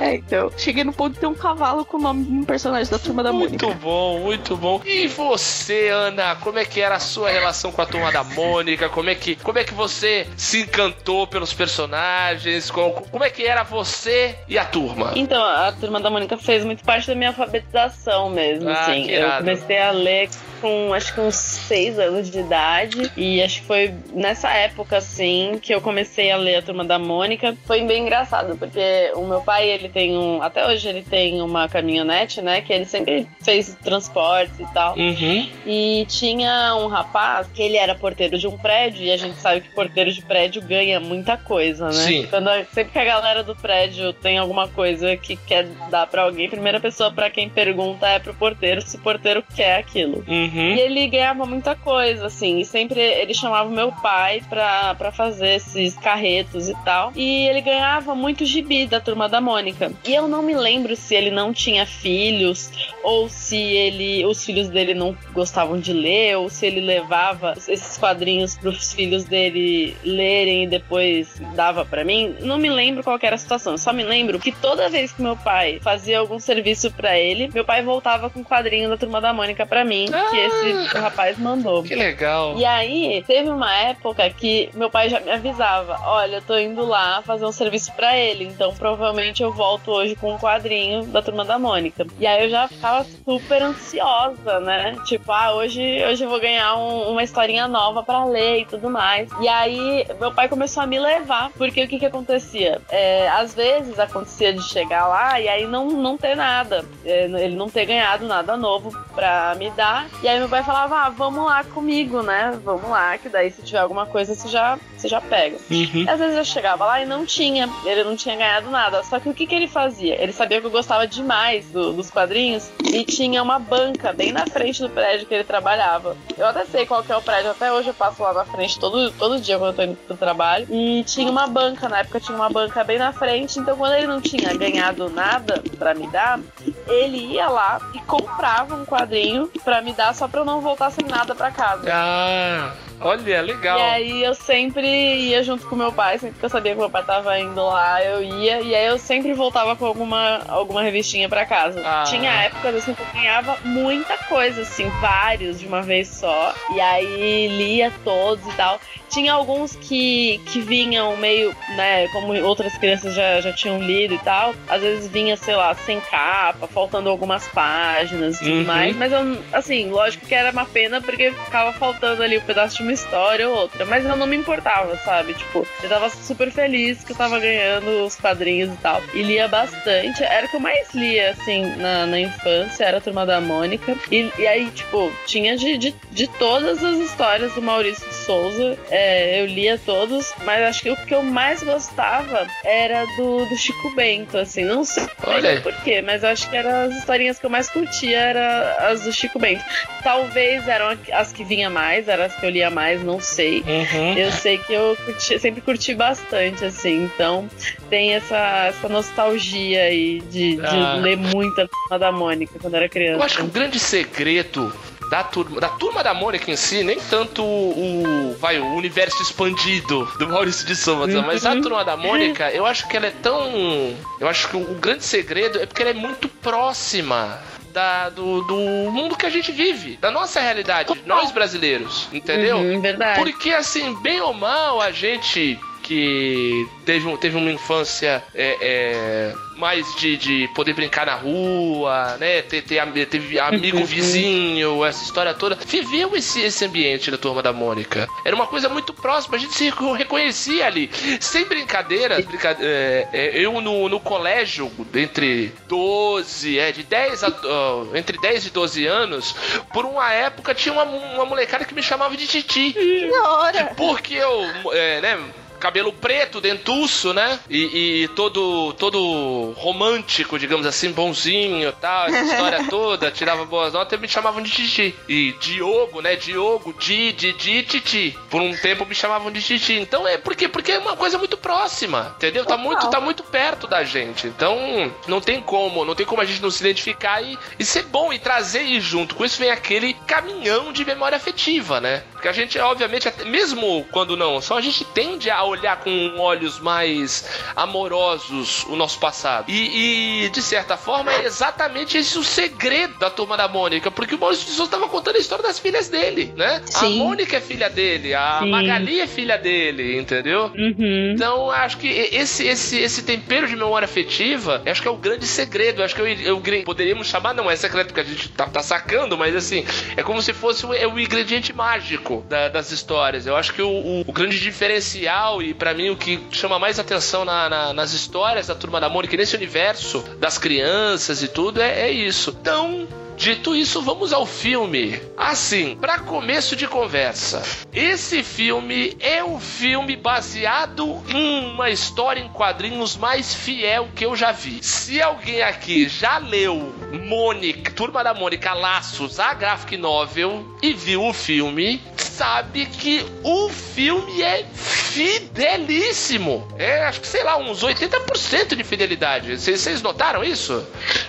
É, 0.00 0.14
então, 0.16 0.50
cheguei 0.56 0.84
no 0.84 0.92
ponto 0.92 1.14
de 1.14 1.20
ter 1.20 1.26
um 1.26 1.34
cavalo 1.34 1.84
com 1.84 1.96
o 1.96 2.00
nome 2.00 2.24
de 2.24 2.32
um 2.32 2.44
personagem 2.44 2.90
da 2.90 2.98
turma 2.98 3.22
da 3.22 3.32
Muito 3.32 3.64
Mônica. 3.64 3.80
bom, 3.80 4.18
muito 4.20 4.56
bom. 4.56 4.80
E 4.84 5.06
você, 5.08 5.88
Ana, 5.88 6.36
como 6.36 6.58
é 6.58 6.64
que 6.64 6.80
era 6.80 6.96
a 6.96 7.00
sua 7.00 7.30
relação 7.30 7.72
com 7.72 7.82
a 7.82 7.86
turma 7.86 8.10
da 8.12 8.22
Mônica? 8.24 8.88
Como 8.88 9.10
é 9.10 9.14
que, 9.14 9.36
como 9.36 9.58
é 9.58 9.64
que 9.64 9.74
você 9.74 10.26
se 10.36 10.60
encantou 10.62 11.26
pelos 11.26 11.52
personagens? 11.52 12.70
Como, 12.70 12.92
como 13.10 13.24
é 13.24 13.30
que 13.30 13.44
era 13.44 13.62
você 13.62 14.36
e 14.48 14.58
a 14.58 14.64
turma? 14.64 15.12
Então, 15.16 15.42
a 15.42 15.72
turma 15.72 16.00
da 16.00 16.10
Mônica 16.10 16.36
fez 16.36 16.64
muito 16.64 16.84
parte 16.84 17.06
da 17.06 17.14
minha 17.14 17.30
alfabetização 17.30 18.30
mesmo, 18.30 18.68
Ah, 18.68 18.80
assim. 18.82 19.10
Eu 19.10 19.30
comecei 19.38 19.78
a 19.78 19.90
ler 19.90 20.28
com 20.60 20.94
acho 20.94 21.12
que 21.14 21.20
uns 21.20 21.34
seis 21.34 21.98
anos 21.98 22.30
de 22.30 22.38
idade. 22.38 23.10
E 23.16 23.42
acho 23.42 23.60
que 23.60 23.66
foi 23.66 23.94
nessa 24.14 24.48
época, 24.50 24.96
assim, 24.98 25.58
que 25.60 25.74
eu 25.74 25.80
comecei 25.80 26.30
a 26.30 26.36
ler 26.36 26.56
a 26.56 26.62
turma 26.62 26.84
da 26.84 26.98
Mônica. 26.98 27.56
Foi 27.66 27.82
bem 27.82 28.02
engraçado, 28.02 28.56
porque 28.56 29.10
o 29.14 29.26
meu 29.26 29.40
pai, 29.40 29.71
ele 29.72 29.88
tem 29.88 30.16
um. 30.16 30.42
Até 30.42 30.66
hoje 30.66 30.88
ele 30.88 31.02
tem 31.02 31.40
uma 31.42 31.68
caminhonete, 31.68 32.40
né? 32.40 32.60
Que 32.60 32.72
ele 32.72 32.84
sempre 32.84 33.26
fez 33.42 33.76
transportes 33.82 34.58
e 34.60 34.66
tal. 34.72 34.96
Uhum. 34.96 35.48
E 35.66 36.06
tinha 36.08 36.76
um 36.76 36.86
rapaz 36.86 37.48
que 37.52 37.62
ele 37.62 37.76
era 37.76 37.94
porteiro 37.94 38.38
de 38.38 38.46
um 38.46 38.56
prédio, 38.56 39.02
e 39.02 39.10
a 39.10 39.16
gente 39.16 39.36
sabe 39.36 39.62
que 39.62 39.70
porteiro 39.70 40.12
de 40.12 40.22
prédio 40.22 40.62
ganha 40.62 41.00
muita 41.00 41.36
coisa, 41.36 41.86
né? 41.86 41.92
Sim. 41.92 42.26
Quando 42.28 42.48
sempre 42.72 42.92
que 42.92 42.98
a 42.98 43.04
galera 43.04 43.42
do 43.42 43.54
prédio 43.54 44.12
tem 44.12 44.38
alguma 44.38 44.68
coisa 44.68 45.16
que 45.16 45.36
quer 45.36 45.66
dar 45.90 46.06
pra 46.06 46.22
alguém, 46.22 46.46
a 46.46 46.50
primeira 46.50 46.80
pessoa 46.80 47.10
pra 47.10 47.30
quem 47.30 47.48
pergunta 47.48 48.06
é 48.06 48.18
pro 48.18 48.34
porteiro 48.34 48.80
se 48.82 48.96
o 48.96 49.00
porteiro 49.00 49.42
quer 49.54 49.78
aquilo. 49.78 50.24
Uhum. 50.26 50.74
E 50.74 50.80
ele 50.80 51.06
ganhava 51.08 51.46
muita 51.46 51.74
coisa, 51.74 52.26
assim, 52.26 52.60
e 52.60 52.64
sempre 52.64 53.00
ele 53.00 53.34
chamava 53.34 53.68
o 53.68 53.72
meu 53.72 53.92
pai 53.92 54.42
pra, 54.48 54.94
pra 54.94 55.12
fazer 55.12 55.54
esses 55.54 55.94
carretos 55.96 56.68
e 56.68 56.74
tal. 56.84 57.12
E 57.14 57.46
ele 57.48 57.60
ganhava 57.60 58.14
muito 58.14 58.44
gibi 58.44 58.86
da 58.86 59.00
turma 59.00 59.28
da 59.28 59.40
Mônica. 59.40 59.61
E 60.04 60.14
eu 60.14 60.28
não 60.28 60.42
me 60.42 60.54
lembro 60.54 60.94
se 60.96 61.14
ele 61.14 61.30
não 61.30 61.52
tinha 61.52 61.86
filhos, 61.86 62.70
ou 63.02 63.28
se 63.28 63.56
ele 63.56 64.24
os 64.26 64.44
filhos 64.44 64.68
dele 64.68 64.94
não 64.94 65.16
gostavam 65.32 65.78
de 65.78 65.92
ler, 65.92 66.36
ou 66.36 66.48
se 66.48 66.66
ele 66.66 66.80
levava 66.80 67.54
esses 67.56 67.96
quadrinhos 67.96 68.56
pros 68.56 68.92
filhos 68.92 69.24
dele 69.24 69.96
lerem 70.04 70.64
e 70.64 70.66
depois 70.66 71.40
dava 71.54 71.84
pra 71.84 72.04
mim. 72.04 72.34
Não 72.40 72.58
me 72.58 72.70
lembro 72.70 73.02
qual 73.02 73.18
que 73.18 73.26
era 73.26 73.36
a 73.36 73.38
situação. 73.38 73.74
Eu 73.74 73.78
só 73.78 73.92
me 73.92 74.02
lembro 74.02 74.38
que 74.38 74.52
toda 74.52 74.88
vez 74.88 75.12
que 75.12 75.22
meu 75.22 75.36
pai 75.36 75.78
fazia 75.82 76.18
algum 76.18 76.38
serviço 76.38 76.90
pra 76.90 77.18
ele, 77.18 77.48
meu 77.52 77.64
pai 77.64 77.82
voltava 77.82 78.30
com 78.30 78.40
um 78.40 78.44
quadrinho 78.44 78.88
da 78.88 78.96
turma 78.96 79.20
da 79.20 79.32
Mônica 79.32 79.64
pra 79.66 79.84
mim, 79.84 80.06
que 80.30 80.36
esse 80.36 80.96
rapaz 80.98 81.38
mandou. 81.38 81.82
Que 81.82 81.94
legal. 81.94 82.58
E 82.58 82.64
aí, 82.64 83.24
teve 83.26 83.48
uma 83.48 83.74
época 83.74 84.28
que 84.30 84.70
meu 84.74 84.90
pai 84.90 85.08
já 85.08 85.20
me 85.20 85.30
avisava: 85.30 85.98
olha, 86.04 86.36
eu 86.36 86.42
tô 86.42 86.56
indo 86.58 86.84
lá 86.84 87.22
fazer 87.22 87.44
um 87.44 87.52
serviço 87.52 87.92
pra 87.92 88.16
ele, 88.16 88.44
então 88.44 88.74
provavelmente 88.74 89.41
eu 89.42 89.52
volto 89.52 89.90
hoje 89.90 90.14
com 90.16 90.34
um 90.34 90.38
quadrinho 90.38 91.04
da 91.06 91.20
turma 91.22 91.44
da 91.44 91.58
Mônica. 91.58 92.06
E 92.18 92.26
aí 92.26 92.44
eu 92.44 92.50
já 92.50 92.68
ficava 92.68 93.04
super 93.24 93.62
ansiosa, 93.62 94.60
né? 94.60 94.96
Tipo, 95.04 95.30
ah, 95.32 95.54
hoje, 95.54 96.02
hoje 96.04 96.24
eu 96.24 96.30
vou 96.30 96.40
ganhar 96.40 96.76
um- 96.76 97.10
uma 97.10 97.22
historinha 97.22 97.66
nova 97.68 98.02
pra 98.02 98.24
ler 98.24 98.60
e 98.60 98.64
tudo 98.66 98.88
mais. 98.90 99.28
E 99.40 99.48
aí, 99.48 100.06
meu 100.20 100.32
pai 100.32 100.48
começou 100.48 100.82
a 100.82 100.86
me 100.86 100.98
levar, 100.98 101.50
porque 101.50 101.84
o 101.84 101.88
que 101.88 101.98
que 101.98 102.06
acontecia? 102.06 102.80
É, 102.90 103.28
às 103.30 103.54
vezes 103.54 103.98
acontecia 103.98 104.52
de 104.52 104.62
chegar 104.62 105.06
lá 105.06 105.40
e 105.40 105.48
aí 105.48 105.66
não, 105.66 105.86
não 105.88 106.16
ter 106.16 106.34
nada, 106.36 106.84
É, 107.04 107.24
ele 107.24 107.56
não 107.56 107.68
ter 107.68 107.84
ganhado 107.84 108.26
nada 108.26 108.56
novo 108.56 108.96
pra 109.14 109.54
me 109.56 109.70
dar. 109.70 110.06
E 110.22 110.28
aí 110.28 110.38
meu 110.38 110.48
pai 110.48 110.62
falava, 110.62 110.96
ah, 111.06 111.08
vamos 111.10 111.44
lá 111.44 111.64
comigo, 111.64 112.22
né? 112.22 112.58
Vamos 112.64 112.88
lá, 112.88 113.18
que 113.18 113.28
daí 113.28 113.50
se 113.50 113.62
tiver 113.62 113.78
alguma 113.80 114.06
coisa 114.06 114.34
você 114.34 114.48
já, 114.48 114.78
você 114.96 115.08
já 115.08 115.20
pega. 115.20 115.56
Uhum. 115.70 116.04
Às 116.08 116.18
vezes 116.18 116.36
eu 116.36 116.44
chegava 116.44 116.84
lá 116.84 117.00
e 117.02 117.06
não 117.06 117.26
tinha, 117.26 117.68
ele 117.84 118.04
não 118.04 118.14
tinha 118.16 118.36
ganhado 118.36 118.70
nada. 118.70 119.02
Só 119.02 119.18
que 119.18 119.28
o 119.32 119.34
que, 119.34 119.46
que 119.46 119.54
ele 119.54 119.66
fazia? 119.68 120.20
Ele 120.22 120.32
sabia 120.32 120.60
que 120.60 120.66
eu 120.66 120.70
gostava 120.70 121.06
demais 121.06 121.66
do- 121.70 121.92
dos 121.92 122.10
quadrinhos 122.10 122.70
e 122.84 123.04
tinha 123.04 123.42
uma 123.42 123.58
banca 123.58 124.12
bem 124.12 124.32
na 124.32 124.46
frente 124.46 124.80
do 124.82 124.88
prédio 124.88 125.26
que 125.26 125.34
ele 125.34 125.44
trabalhava. 125.44 126.16
Eu 126.38 126.46
até 126.46 126.64
sei 126.64 126.86
qual 126.86 127.02
que 127.02 127.10
é 127.12 127.16
o 127.16 127.22
prédio, 127.22 127.50
até 127.50 127.72
hoje 127.72 127.88
eu 127.88 127.94
passo 127.94 128.22
lá 128.22 128.32
na 128.32 128.44
frente 128.44 128.78
todo, 128.78 129.10
todo 129.12 129.40
dia 129.40 129.58
quando 129.58 129.70
eu 129.70 129.76
tô 129.76 129.82
indo 129.82 129.96
pro 130.06 130.16
trabalho. 130.16 130.66
E 130.70 131.02
tinha 131.04 131.30
uma 131.30 131.46
banca, 131.46 131.88
na 131.88 132.00
época 132.00 132.20
tinha 132.20 132.36
uma 132.36 132.48
banca 132.50 132.84
bem 132.84 132.98
na 132.98 133.12
frente, 133.12 133.58
então 133.58 133.76
quando 133.76 133.94
ele 133.94 134.06
não 134.06 134.20
tinha 134.20 134.54
ganhado 134.54 135.08
nada 135.10 135.62
pra 135.78 135.94
me 135.94 136.06
dar, 136.08 136.38
ele 136.86 137.18
ia 137.32 137.48
lá 137.48 137.80
e 137.94 137.98
comprava 138.00 138.74
um 138.74 138.84
quadrinho 138.84 139.50
pra 139.64 139.80
me 139.80 139.92
dar 139.92 140.14
só 140.14 140.28
pra 140.28 140.40
eu 140.40 140.44
não 140.44 140.60
voltar 140.60 140.90
sem 140.90 141.04
nada 141.06 141.34
pra 141.34 141.50
casa. 141.50 141.90
Ah, 141.92 142.72
olha, 143.02 143.40
legal. 143.42 143.78
E 143.78 143.82
aí 143.82 144.22
eu 144.22 144.34
sempre 144.34 144.86
ia 144.86 145.42
junto 145.42 145.66
com 145.66 145.76
meu 145.76 145.92
pai, 145.92 146.18
sempre 146.18 146.38
que 146.38 146.44
eu 146.44 146.48
sabia 146.50 146.72
que 146.72 146.78
meu 146.78 146.90
pai 146.90 147.02
tava 147.04 147.38
indo 147.38 147.64
lá, 147.64 148.02
eu 148.04 148.22
ia, 148.22 148.60
e 148.60 148.74
aí 148.74 148.86
eu 148.86 148.98
sempre 148.98 149.32
voltava 149.32 149.74
com 149.76 149.86
alguma, 149.86 150.40
alguma 150.48 150.82
revistinha 150.82 151.28
pra 151.28 151.44
casa. 151.46 151.82
Ah. 151.84 152.04
Tinha 152.06 152.30
épocas 152.44 152.76
assim 152.76 152.94
que 152.94 153.00
eu 153.02 153.06
ganhava 153.12 153.56
muita 153.64 154.16
coisa, 154.28 154.62
assim, 154.62 154.88
vários 155.00 155.60
de 155.60 155.66
uma 155.66 155.82
vez 155.82 156.08
só. 156.08 156.54
E 156.74 156.80
aí 156.80 157.48
lia 157.48 157.92
todos 158.04 158.46
e 158.46 158.56
tal. 158.56 158.80
Tinha 159.08 159.34
alguns 159.34 159.76
que, 159.76 160.40
que 160.46 160.60
vinham 160.62 161.14
meio, 161.18 161.54
né, 161.76 162.08
como 162.08 162.32
outras 162.44 162.76
crianças 162.78 163.14
já, 163.14 163.40
já 163.42 163.52
tinham 163.52 163.78
lido 163.78 164.14
e 164.14 164.18
tal. 164.18 164.54
Às 164.68 164.80
vezes 164.80 165.06
vinha, 165.10 165.36
sei 165.36 165.54
lá, 165.54 165.74
sem 165.74 166.00
capa, 166.00 166.66
faltando 166.66 167.10
algumas 167.10 167.46
páginas 167.48 168.36
e 168.40 168.44
tudo 168.44 168.52
Uhum. 168.52 168.64
mais. 168.64 168.96
Mas 168.96 169.12
eu, 169.12 169.38
assim, 169.52 169.90
lógico 169.90 170.26
que 170.26 170.34
era 170.34 170.50
uma 170.50 170.64
pena 170.64 171.00
porque 171.00 171.30
ficava 171.30 171.72
faltando 171.72 172.22
ali 172.22 172.38
um 172.38 172.42
pedaço 172.42 172.76
de 172.78 172.82
uma 172.82 172.91
história 172.92 173.48
ou 173.48 173.56
outra. 173.56 173.84
Mas 173.84 174.04
eu 174.04 174.16
não 174.16 174.26
me 174.26 174.36
importava, 174.36 174.96
sabe? 174.98 175.34
Tipo, 175.34 175.66
eu 175.82 175.88
tava 175.88 176.08
super 176.10 176.50
feliz 176.50 177.02
que 177.04 177.12
eu 177.12 177.16
tava 177.16 177.38
ganhando 177.38 178.04
os 178.04 178.16
quadrinhos 178.16 178.72
e 178.72 178.76
tal. 178.76 179.02
E 179.14 179.22
lia 179.22 179.48
bastante. 179.48 180.22
Era 180.22 180.46
o 180.46 180.48
que 180.48 180.56
eu 180.56 180.60
mais 180.60 180.92
lia, 180.94 181.30
assim, 181.30 181.64
na, 181.76 182.06
na 182.06 182.20
infância, 182.20 182.84
era 182.84 182.98
a 182.98 183.00
Turma 183.00 183.24
da 183.26 183.40
Mônica. 183.40 183.96
E, 184.10 184.30
e 184.38 184.46
aí, 184.46 184.70
tipo, 184.70 185.12
tinha 185.26 185.56
de, 185.56 185.76
de, 185.78 185.94
de 186.10 186.26
todas 186.28 186.82
as 186.82 186.98
histórias 186.98 187.52
do 187.54 187.62
Maurício 187.62 188.06
de 188.08 188.14
Souza. 188.14 188.78
É, 188.90 189.40
eu 189.40 189.46
lia 189.46 189.78
todos, 189.78 190.32
mas 190.44 190.62
acho 190.62 190.82
que 190.82 190.90
o 190.90 190.96
que 190.96 191.14
eu 191.14 191.22
mais 191.22 191.62
gostava 191.62 192.46
era 192.64 193.04
do, 193.16 193.46
do 193.46 193.56
Chico 193.56 193.90
Bento, 193.94 194.38
assim. 194.38 194.64
Não 194.64 194.84
sei 194.84 195.06
Olha 195.26 195.60
por 195.60 195.74
quê, 195.82 196.02
mas 196.02 196.24
acho 196.24 196.48
que 196.48 196.56
eram 196.56 196.86
as 196.86 196.96
historinhas 196.96 197.38
que 197.38 197.46
eu 197.46 197.50
mais 197.50 197.68
curtia, 197.68 198.18
era 198.18 198.88
as 198.90 199.02
do 199.02 199.12
Chico 199.12 199.38
Bento. 199.38 199.64
Talvez 200.02 200.66
eram 200.66 200.96
as 201.12 201.32
que 201.32 201.44
vinha 201.44 201.70
mais, 201.70 202.08
eram 202.08 202.24
as 202.24 202.34
que 202.34 202.44
eu 202.44 202.50
lia 202.50 202.70
mais, 202.70 202.81
não 203.02 203.20
sei. 203.20 203.60
Uhum. 203.62 204.14
Eu 204.18 204.30
sei 204.32 204.58
que 204.58 204.72
eu 204.72 204.96
curti- 205.04 205.38
sempre 205.38 205.60
curti 205.60 205.94
bastante, 205.94 206.64
assim, 206.64 207.04
então 207.04 207.48
tem 207.88 208.14
essa, 208.14 208.66
essa 208.68 208.88
nostalgia 208.88 209.82
aí 209.82 210.20
de, 210.30 210.56
de 210.56 210.62
Ah. 210.66 210.94
ler 210.94 211.16
muito 211.16 211.60
a 211.60 211.68
Turma 211.68 211.98
da 211.98 212.12
Mônica 212.12 212.58
quando 212.60 212.74
era 212.74 212.88
criança. 212.88 213.18
Eu 213.18 213.22
acho 213.22 213.36
que 213.36 213.42
o 213.42 213.46
grande 213.46 213.78
segredo 213.78 214.72
da 215.12 215.22
turma, 215.22 215.60
da 215.60 215.68
turma 215.68 216.02
da 216.02 216.14
Mônica 216.14 216.50
em 216.50 216.56
si, 216.56 216.82
nem 216.82 216.98
tanto 216.98 217.44
o, 217.44 218.34
vai, 218.40 218.58
o 218.58 218.74
universo 218.76 219.22
expandido 219.22 220.06
do 220.18 220.26
Maurício 220.26 220.66
de 220.66 220.74
Souza, 220.74 221.18
Uhum. 221.18 221.26
mas 221.26 221.44
a 221.44 221.54
turma 221.60 221.84
da 221.84 221.98
Mônica, 221.98 222.50
eu 222.50 222.64
acho 222.64 222.88
que 222.88 222.96
ela 222.96 223.08
é 223.08 223.10
tão. 223.22 223.94
Eu 224.18 224.26
acho 224.26 224.48
que 224.48 224.56
o 224.56 224.64
grande 224.76 225.04
segredo 225.04 225.60
é 225.60 225.66
porque 225.66 225.82
ela 225.82 225.90
é 225.90 225.94
muito 225.94 226.28
próxima. 226.30 227.38
Da, 227.74 228.10
do, 228.10 228.42
do 228.42 228.56
mundo 228.90 229.16
que 229.16 229.24
a 229.24 229.30
gente 229.30 229.50
vive, 229.50 229.96
da 229.96 230.10
nossa 230.10 230.38
realidade, 230.40 230.92
nós 231.06 231.30
brasileiros, 231.30 232.06
entendeu? 232.12 232.58
Uhum, 232.58 232.82
verdade. 232.82 233.18
Porque, 233.18 233.50
assim, 233.50 233.94
bem 234.02 234.20
ou 234.20 234.34
mal, 234.34 234.78
a 234.78 234.90
gente 234.92 235.58
que 235.82 236.66
teve, 236.84 237.06
um- 237.08 237.16
teve 237.16 237.36
uma 237.36 237.50
infância 237.50 238.22
é, 238.34 238.56
é, 238.60 239.34
mais 239.56 239.94
de, 239.96 240.16
de 240.16 240.48
poder 240.54 240.72
brincar 240.74 241.06
na 241.06 241.14
rua, 241.14 242.16
né? 242.18 242.42
Ter, 242.42 242.62
ter, 242.62 243.06
teve 243.06 243.38
amigo 243.38 243.82
vizinho, 243.84 244.84
essa 244.84 245.02
história 245.04 245.34
toda. 245.34 245.56
Viveu 245.66 246.14
esse, 246.16 246.40
esse 246.40 246.64
ambiente 246.64 247.10
da 247.10 247.18
turma 247.18 247.42
da 247.42 247.52
Mônica. 247.52 248.08
Era 248.24 248.34
uma 248.34 248.46
coisa 248.46 248.68
muito 248.68 248.92
próxima, 248.94 249.36
a 249.36 249.38
gente 249.38 249.54
se 249.54 249.64
reco- 249.66 249.92
reconhecia 249.92 250.66
ali. 250.66 250.90
Sem 251.20 251.44
brincadeira, 251.44 252.20
brinca- 252.22 252.56
é, 252.60 253.08
é, 253.12 253.38
eu 253.38 253.60
no, 253.60 253.88
no 253.88 254.00
colégio, 254.00 254.70
entre 254.94 255.52
12, 255.68 256.58
é, 256.58 256.72
de 256.72 256.82
10 256.82 257.24
a. 257.24 257.32
ó, 257.44 257.86
entre 257.96 258.18
10 258.18 258.46
e 258.46 258.50
12 258.50 258.86
anos, 258.86 259.34
por 259.72 259.84
uma 259.84 260.12
época 260.12 260.54
tinha 260.54 260.72
uma, 260.72 260.84
uma 260.84 261.24
molecada 261.24 261.64
que 261.64 261.74
me 261.74 261.82
chamava 261.82 262.16
de 262.16 262.26
Titi. 262.26 262.72
Senhora! 262.72 263.72
Porque 263.76 264.14
eu, 264.14 264.46
é, 264.72 265.00
né? 265.00 265.18
Cabelo 265.62 265.92
preto, 265.92 266.40
dentuço, 266.40 267.12
né? 267.14 267.38
E, 267.48 268.02
e 268.02 268.08
todo 268.08 268.72
todo 268.72 269.52
romântico, 269.56 270.36
digamos 270.36 270.66
assim, 270.66 270.90
bonzinho 270.90 271.68
e 271.68 271.72
tal, 271.72 272.06
essa 272.08 272.24
história 272.34 272.64
toda, 272.68 273.12
tirava 273.12 273.44
boas 273.44 273.72
notas 273.72 273.96
e 273.96 274.02
me 274.02 274.08
chamavam 274.08 274.42
de 274.42 274.50
Titi. 274.50 274.92
E 275.08 275.32
Diogo, 275.38 276.00
né? 276.00 276.16
Diogo, 276.16 276.74
Di, 276.76 277.12
Didi, 277.12 277.62
Titi. 277.62 278.18
Por 278.28 278.42
um 278.42 278.56
tempo 278.56 278.84
me 278.84 278.94
chamavam 278.94 279.30
de 279.30 279.40
Titi. 279.40 279.74
Então 279.74 280.06
é 280.08 280.18
porque, 280.18 280.48
porque 280.48 280.72
é 280.72 280.78
uma 280.80 280.96
coisa 280.96 281.16
muito 281.16 281.36
próxima, 281.36 282.12
entendeu? 282.16 282.44
Tá 282.44 282.56
muito, 282.56 282.90
tá 282.90 283.00
muito 283.00 283.22
perto 283.22 283.68
da 283.68 283.84
gente. 283.84 284.26
Então 284.26 284.92
não 285.06 285.20
tem 285.20 285.40
como, 285.40 285.84
não 285.84 285.94
tem 285.94 286.04
como 286.04 286.20
a 286.20 286.24
gente 286.24 286.42
não 286.42 286.50
se 286.50 286.60
identificar 286.60 287.22
e, 287.22 287.38
e 287.56 287.64
ser 287.64 287.84
bom 287.84 288.12
e 288.12 288.18
trazer 288.18 288.64
e 288.64 288.80
junto. 288.80 289.14
Com 289.14 289.24
isso 289.24 289.38
vem 289.38 289.50
aquele 289.50 289.94
caminhão 290.08 290.72
de 290.72 290.84
memória 290.84 291.16
afetiva, 291.16 291.80
né? 291.80 292.02
Porque 292.12 292.26
a 292.28 292.32
gente, 292.32 292.58
obviamente, 292.58 293.06
até- 293.06 293.24
mesmo 293.24 293.86
quando 293.92 294.16
não, 294.16 294.40
só 294.40 294.58
a 294.58 294.60
gente 294.60 294.84
tende 294.86 295.30
a 295.30 295.42
olhar 295.52 295.76
com 295.80 296.18
olhos 296.18 296.58
mais 296.60 297.24
amorosos 297.54 298.64
o 298.68 298.76
nosso 298.76 298.98
passado. 298.98 299.50
E, 299.50 300.24
e, 300.24 300.28
de 300.30 300.42
certa 300.42 300.76
forma, 300.76 301.12
é 301.12 301.24
exatamente 301.24 301.96
esse 301.98 302.18
o 302.18 302.24
segredo 302.24 302.98
da 302.98 303.10
turma 303.10 303.36
da 303.36 303.48
Mônica, 303.48 303.90
porque 303.90 304.14
o 304.14 304.18
Maurício 304.18 304.46
de 304.46 304.52
Souza 304.52 304.68
estava 304.70 304.88
contando 304.88 305.16
a 305.16 305.18
história 305.18 305.42
das 305.44 305.58
filhas 305.58 305.88
dele, 305.88 306.32
né? 306.36 306.62
A 306.74 306.78
Sim. 306.80 306.98
Mônica 306.98 307.36
é 307.36 307.40
filha 307.40 307.68
dele, 307.68 308.14
a 308.14 308.40
Sim. 308.42 308.50
Magali 308.50 309.00
é 309.00 309.06
filha 309.06 309.36
dele, 309.38 309.98
entendeu? 309.98 310.50
Uhum. 310.54 311.12
Então, 311.14 311.50
acho 311.50 311.76
que 311.78 311.88
esse, 311.88 312.46
esse, 312.46 312.78
esse 312.78 313.02
tempero 313.02 313.46
de 313.46 313.56
memória 313.56 313.84
afetiva, 313.84 314.62
acho 314.66 314.80
que 314.82 314.88
é 314.88 314.90
o 314.90 314.96
grande 314.96 315.26
segredo. 315.26 315.82
Acho 315.82 315.94
que 315.94 316.00
eu, 316.00 316.06
eu 316.06 316.42
poderíamos 316.64 317.06
chamar, 317.06 317.34
não 317.34 317.50
é 317.50 317.56
secreto 317.56 317.88
porque 317.88 318.00
a 318.00 318.04
gente 318.04 318.28
tá, 318.30 318.46
tá 318.46 318.62
sacando, 318.62 319.16
mas 319.18 319.34
assim, 319.34 319.64
é 319.96 320.02
como 320.02 320.22
se 320.22 320.32
fosse 320.32 320.64
o, 320.64 320.72
é 320.72 320.86
o 320.86 320.98
ingrediente 320.98 321.52
mágico 321.52 322.24
da- 322.28 322.48
das 322.48 322.70
histórias. 322.70 323.26
Eu 323.26 323.36
acho 323.36 323.52
que 323.52 323.62
o, 323.62 323.68
o- 323.68 324.00
o 324.06 324.12
grande 324.12 324.38
diferencial 324.40 325.41
e 325.42 325.52
pra 325.54 325.74
mim 325.74 325.90
o 325.90 325.96
que 325.96 326.20
chama 326.30 326.58
mais 326.58 326.78
atenção 326.78 327.24
na- 327.24 327.48
na- 327.48 327.72
nas 327.72 327.92
histórias 327.92 328.46
da 328.46 328.54
Turma 328.54 328.80
da 328.80 328.88
Mônica, 328.88 329.16
nesse 329.16 329.34
universo 329.36 330.00
das 330.18 330.38
crianças 330.38 331.22
e 331.22 331.28
tudo, 331.28 331.60
é, 331.60 331.82
é 331.82 331.90
isso. 331.90 332.36
Então, 332.40 332.86
Dito 333.16 333.54
isso, 333.54 333.82
vamos 333.82 334.12
ao 334.12 334.26
filme. 334.26 335.00
Assim, 335.16 335.76
para 335.76 335.98
começo 336.00 336.56
de 336.56 336.66
conversa, 336.66 337.42
esse 337.72 338.22
filme 338.22 338.96
é 339.00 339.22
um 339.22 339.38
filme 339.38 339.96
baseado 339.96 341.02
em 341.08 341.46
uma 341.46 341.70
história 341.70 342.20
em 342.20 342.28
quadrinhos 342.28 342.96
mais 342.96 343.34
fiel 343.34 343.88
que 343.94 344.04
eu 344.04 344.16
já 344.16 344.32
vi. 344.32 344.62
Se 344.62 345.00
alguém 345.00 345.42
aqui 345.42 345.88
já 345.88 346.18
leu 346.18 346.74
Mônica, 346.92 347.70
Turma 347.72 348.02
da 348.02 348.12
Mônica 348.12 348.52
Laços, 348.52 349.20
a 349.20 349.34
graphic 349.34 349.76
novel 349.76 350.44
e 350.60 350.72
viu 350.72 351.04
o 351.04 351.12
filme, 351.12 351.80
sabe 351.96 352.66
que 352.66 353.04
o 353.22 353.48
filme 353.48 354.22
é 354.22 354.44
fidelíssimo. 354.54 356.46
É, 356.58 356.84
acho 356.84 357.00
que 357.00 357.06
sei 357.06 357.22
lá, 357.22 357.36
uns 357.36 357.62
80% 357.62 358.54
de 358.54 358.64
fidelidade. 358.64 359.38
Vocês 359.38 359.80
notaram 359.82 360.22
isso? 360.22 360.64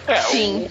É, 0.08 0.22
Sim. 0.22 0.70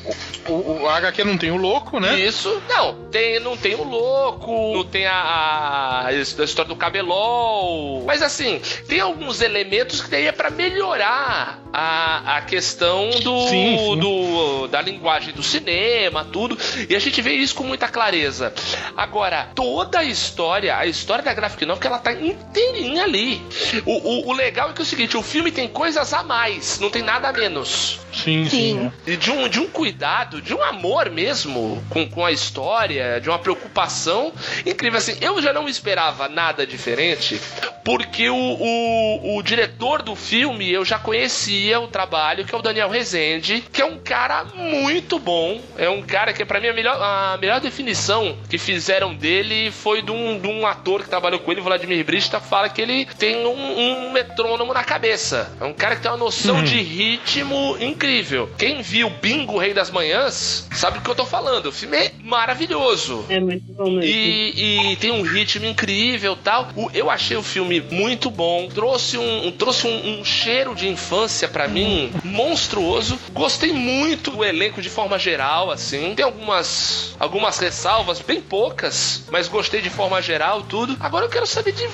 O, 0.49 0.53
o, 0.53 0.83
o 0.83 0.89
HQ 0.89 1.22
não 1.25 1.39
tem 1.39 1.51
o 1.51 1.57
louco, 1.57 2.01
né? 2.01 2.19
Isso, 2.19 2.63
não, 2.69 2.95
tem, 3.11 3.41
não 3.41 3.57
tem 3.57 3.75
o 3.75 3.85
louco, 3.85 4.75
não 4.75 4.85
tem 4.85 5.07
a, 5.07 6.07
a, 6.07 6.13
história 6.13 6.69
do 6.69 6.77
cabelol, 6.77 8.05
mas 8.05 8.23
assim, 8.23 8.61
tem 8.89 9.01
alguns 9.01 9.41
elementos 9.41 10.01
que 10.01 10.11
daí 10.11 10.27
é 10.27 10.33
pra 10.33 10.51
melhorar 10.51 11.62
a, 11.73 12.37
a 12.37 12.43
questão 12.43 13.11
do, 13.23 13.49
Sim, 13.49 13.79
sim. 13.79 13.99
do 13.99 14.69
da 14.69 14.83
linguagem 14.83 15.33
do 15.33 15.43
cinema, 15.43 16.25
tudo, 16.25 16.59
e 16.89 16.95
a 16.95 16.99
gente 16.99 17.21
vê 17.23 17.33
isso 17.33 17.55
com 17.55 17.65
muita 17.65 17.89
clareza. 17.89 18.53
Agora, 18.97 19.49
toda 19.55 20.01
a 20.01 20.05
história, 20.05 20.77
a 20.77 20.87
história 20.87 21.25
da 21.25 21.33
Graphic 21.33 21.65
Novel, 21.65 21.81
que 21.81 21.87
ela 21.87 21.99
tá 21.99 22.13
inteirinha 22.13 23.05
ali. 23.05 23.41
O, 23.87 23.93
o, 23.93 24.29
o 24.29 24.33
legal 24.33 24.71
é 24.71 24.73
que 24.73 24.81
é 24.81 24.83
o 24.83 24.87
seguinte, 24.87 25.17
o 25.17 25.23
filme 25.23 25.51
tem 25.51 25.69
coisas 25.69 26.13
a 26.13 26.23
mais, 26.23 26.79
não 26.79 26.91
tem 26.91 27.03
nada 27.03 27.29
a 27.29 27.33
menos. 27.33 28.01
Sim, 28.13 28.49
sim. 28.49 28.51
Sim. 28.51 28.93
E 29.07 29.17
de 29.17 29.31
um, 29.31 29.49
de 29.49 29.59
um 29.59 29.67
cuidado, 29.69 30.43
de 30.43 30.55
um 30.55 30.63
amor 30.63 31.09
mesmo 31.11 31.83
com, 31.89 32.09
com 32.09 32.25
a 32.25 32.31
história, 32.31 33.21
de 33.21 33.29
uma 33.29 33.39
preocupação 33.39 34.33
incrível. 34.67 34.99
Assim, 34.99 35.17
eu 35.21 35.41
já 35.41 35.53
não 35.53 35.69
esperava 35.69 36.29
nada 36.29 36.67
diferente, 36.67 37.41
porque 37.85 38.29
o, 38.29 38.37
o, 38.37 39.39
o 39.39 39.43
diretor 39.43 40.03
do 40.03 40.15
filme 40.15 40.71
eu 40.71 40.85
já 40.85 40.99
conhecia 40.99 41.62
o 41.79 41.87
trabalho, 41.89 42.45
que 42.45 42.55
é 42.55 42.59
o 42.59 42.63
Daniel 42.63 42.89
Rezende, 42.89 43.63
que 43.73 43.81
é 43.81 43.85
um 43.85 43.99
cara 43.99 44.45
muito 44.55 45.19
bom. 45.19 45.61
É 45.77 45.89
um 45.89 46.03
cara 46.03 46.33
que, 46.33 46.45
pra 46.45 46.61
mim, 46.61 46.69
a 46.69 46.73
melhor, 46.73 46.97
a 47.01 47.37
melhor 47.41 47.61
definição 47.61 48.37
que 48.49 48.59
fizeram 48.59 49.15
dele 49.15 49.71
foi 49.71 50.03
de 50.03 50.11
um, 50.11 50.39
de 50.39 50.49
um 50.49 50.67
ator 50.67 51.03
que 51.03 51.09
trabalhou 51.09 51.41
com 51.41 51.53
ele, 51.53 51.61
Vladimir 51.61 52.05
Brista, 52.05 52.41
fala 52.41 52.69
que 52.69 52.81
ele 52.83 53.07
tem 53.19 53.47
um, 53.47 54.07
um 54.07 54.13
metrônomo 54.13 54.73
na 54.75 54.83
cabeça. 54.85 55.53
É 55.61 55.65
um 55.65 55.73
cara 55.75 55.97
que 55.97 56.03
tem 56.03 56.11
uma 56.11 56.17
noção 56.19 56.63
de 56.65 56.81
ritmo 56.81 57.77
incrível. 57.81 58.51
Quem 58.59 58.83
viu 58.83 59.11
Bingo 59.11 59.59
Rei 59.59 59.73
das 59.75 59.91
Manhãs 59.91 60.69
sabe 60.73 60.99
do 60.99 61.05
que 61.05 61.11
eu 61.11 61.15
tô 61.15 61.25
falando. 61.27 61.67
O 61.67 61.73
filme 61.73 61.97
é 61.97 62.13
maravilhoso. 62.23 63.25
É 63.29 63.41
muito 63.41 63.73
bom 63.73 63.91
mesmo. 63.91 64.05
E, 64.05 64.93
e 64.93 64.97
tem 64.97 65.11
um 65.11 65.23
ritmo 65.23 65.67
incrível 65.67 66.37
tal. 66.37 66.69
Eu 66.95 67.11
achei 67.11 67.37
o 67.37 67.43
filme 67.43 67.81
muito 67.81 68.31
bom. 68.31 68.69
Trouxe 68.69 69.19
um, 69.19 69.47
um- 69.49 69.53
trouxe 69.53 69.87
um, 69.87 70.21
um 70.21 70.25
cheiro 70.25 70.75
de 70.75 70.89
infância 70.89 71.49
pra 71.53 71.69
mim 71.69 72.11
monstruoso. 72.25 73.19
Gostei 73.33 73.73
muito 73.73 74.31
do 74.31 74.45
elenco 74.45 74.81
de 74.81 74.89
forma 74.89 75.19
geral, 75.19 75.71
assim. 75.71 76.15
Tem 76.15 76.25
algumas, 76.25 77.15
algumas 77.21 77.59
ressalvas, 77.59 78.21
bem 78.21 78.41
poucas, 78.41 79.25
mas 79.31 79.49
gostei 79.49 79.81
de 79.81 79.91
forma 79.91 80.21
geral, 80.23 80.63
tudo. 80.63 80.97
Agora 81.01 81.27
eu 81.27 81.31
quero 81.31 81.47
saber 81.47 81.73
de 81.73 81.87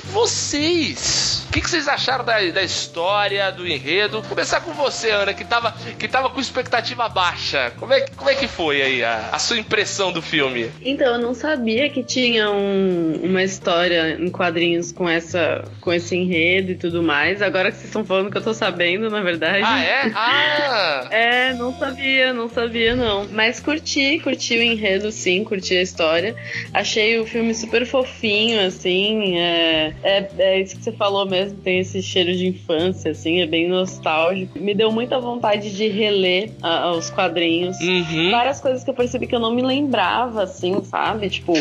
vocês. 0.53 1.45
O 1.49 1.51
que, 1.51 1.61
que 1.61 1.69
vocês 1.69 1.87
acharam 1.87 2.23
da, 2.23 2.39
da 2.51 2.61
história, 2.63 3.51
do 3.51 3.67
enredo? 3.67 4.21
Começar 4.29 4.61
com 4.61 4.71
você, 4.71 5.09
Ana, 5.09 5.33
que 5.33 5.43
tava, 5.43 5.71
que 5.97 6.07
tava 6.07 6.29
com 6.29 6.39
expectativa 6.39 7.09
baixa. 7.09 7.71
Como 7.77 7.91
é, 7.93 8.01
como 8.15 8.29
é 8.29 8.35
que 8.35 8.47
foi 8.47 8.81
aí 8.81 9.03
a, 9.03 9.29
a 9.31 9.39
sua 9.39 9.57
impressão 9.57 10.11
do 10.11 10.21
filme? 10.21 10.69
Então, 10.81 11.15
eu 11.15 11.19
não 11.19 11.33
sabia 11.33 11.89
que 11.89 12.03
tinha 12.03 12.51
um- 12.51 13.19
uma 13.23 13.43
história 13.43 14.15
em 14.19 14.29
quadrinhos 14.29 14.91
com, 14.91 15.09
essa, 15.09 15.63
com 15.81 15.91
esse 15.91 16.15
enredo 16.15 16.71
e 16.71 16.75
tudo 16.75 17.01
mais. 17.01 17.41
Agora 17.41 17.69
que 17.71 17.77
vocês 17.77 17.87
estão 17.87 18.05
falando 18.05 18.29
que 18.31 18.37
eu 18.37 18.43
tô 18.43 18.53
sabendo, 18.53 19.09
na 19.09 19.21
verdade. 19.21 19.48
Ah, 19.63 19.83
é? 19.83 20.11
Ah! 20.13 21.07
É, 21.11 21.53
não 21.53 21.73
sabia, 21.73 22.33
não 22.33 22.49
sabia 22.49 22.95
não. 22.95 23.27
Mas 23.31 23.59
curti, 23.59 24.19
curti 24.19 24.57
o 24.57 24.61
enredo 24.61 25.11
sim, 25.11 25.43
curti 25.43 25.75
a 25.75 25.81
história. 25.81 26.35
Achei 26.73 27.19
o 27.19 27.25
filme 27.25 27.53
super 27.53 27.85
fofinho, 27.85 28.59
assim. 28.65 29.37
É, 29.37 29.93
é, 30.03 30.29
é 30.37 30.61
isso 30.61 30.75
que 30.77 30.83
você 30.83 30.91
falou 30.91 31.25
mesmo, 31.25 31.57
tem 31.59 31.79
esse 31.79 32.01
cheiro 32.01 32.35
de 32.35 32.47
infância, 32.47 33.11
assim, 33.11 33.41
é 33.41 33.45
bem 33.45 33.67
nostálgico. 33.67 34.59
Me 34.59 34.73
deu 34.73 34.91
muita 34.91 35.19
vontade 35.19 35.75
de 35.75 35.87
reler 35.87 36.51
ah, 36.61 36.91
os 36.91 37.09
quadrinhos. 37.09 37.79
Uhum. 37.79 38.31
Várias 38.31 38.59
coisas 38.59 38.83
que 38.83 38.89
eu 38.89 38.93
percebi 38.93 39.27
que 39.27 39.35
eu 39.35 39.39
não 39.39 39.53
me 39.53 39.61
lembrava, 39.61 40.43
assim, 40.43 40.83
sabe? 40.83 41.29
Tipo, 41.29 41.53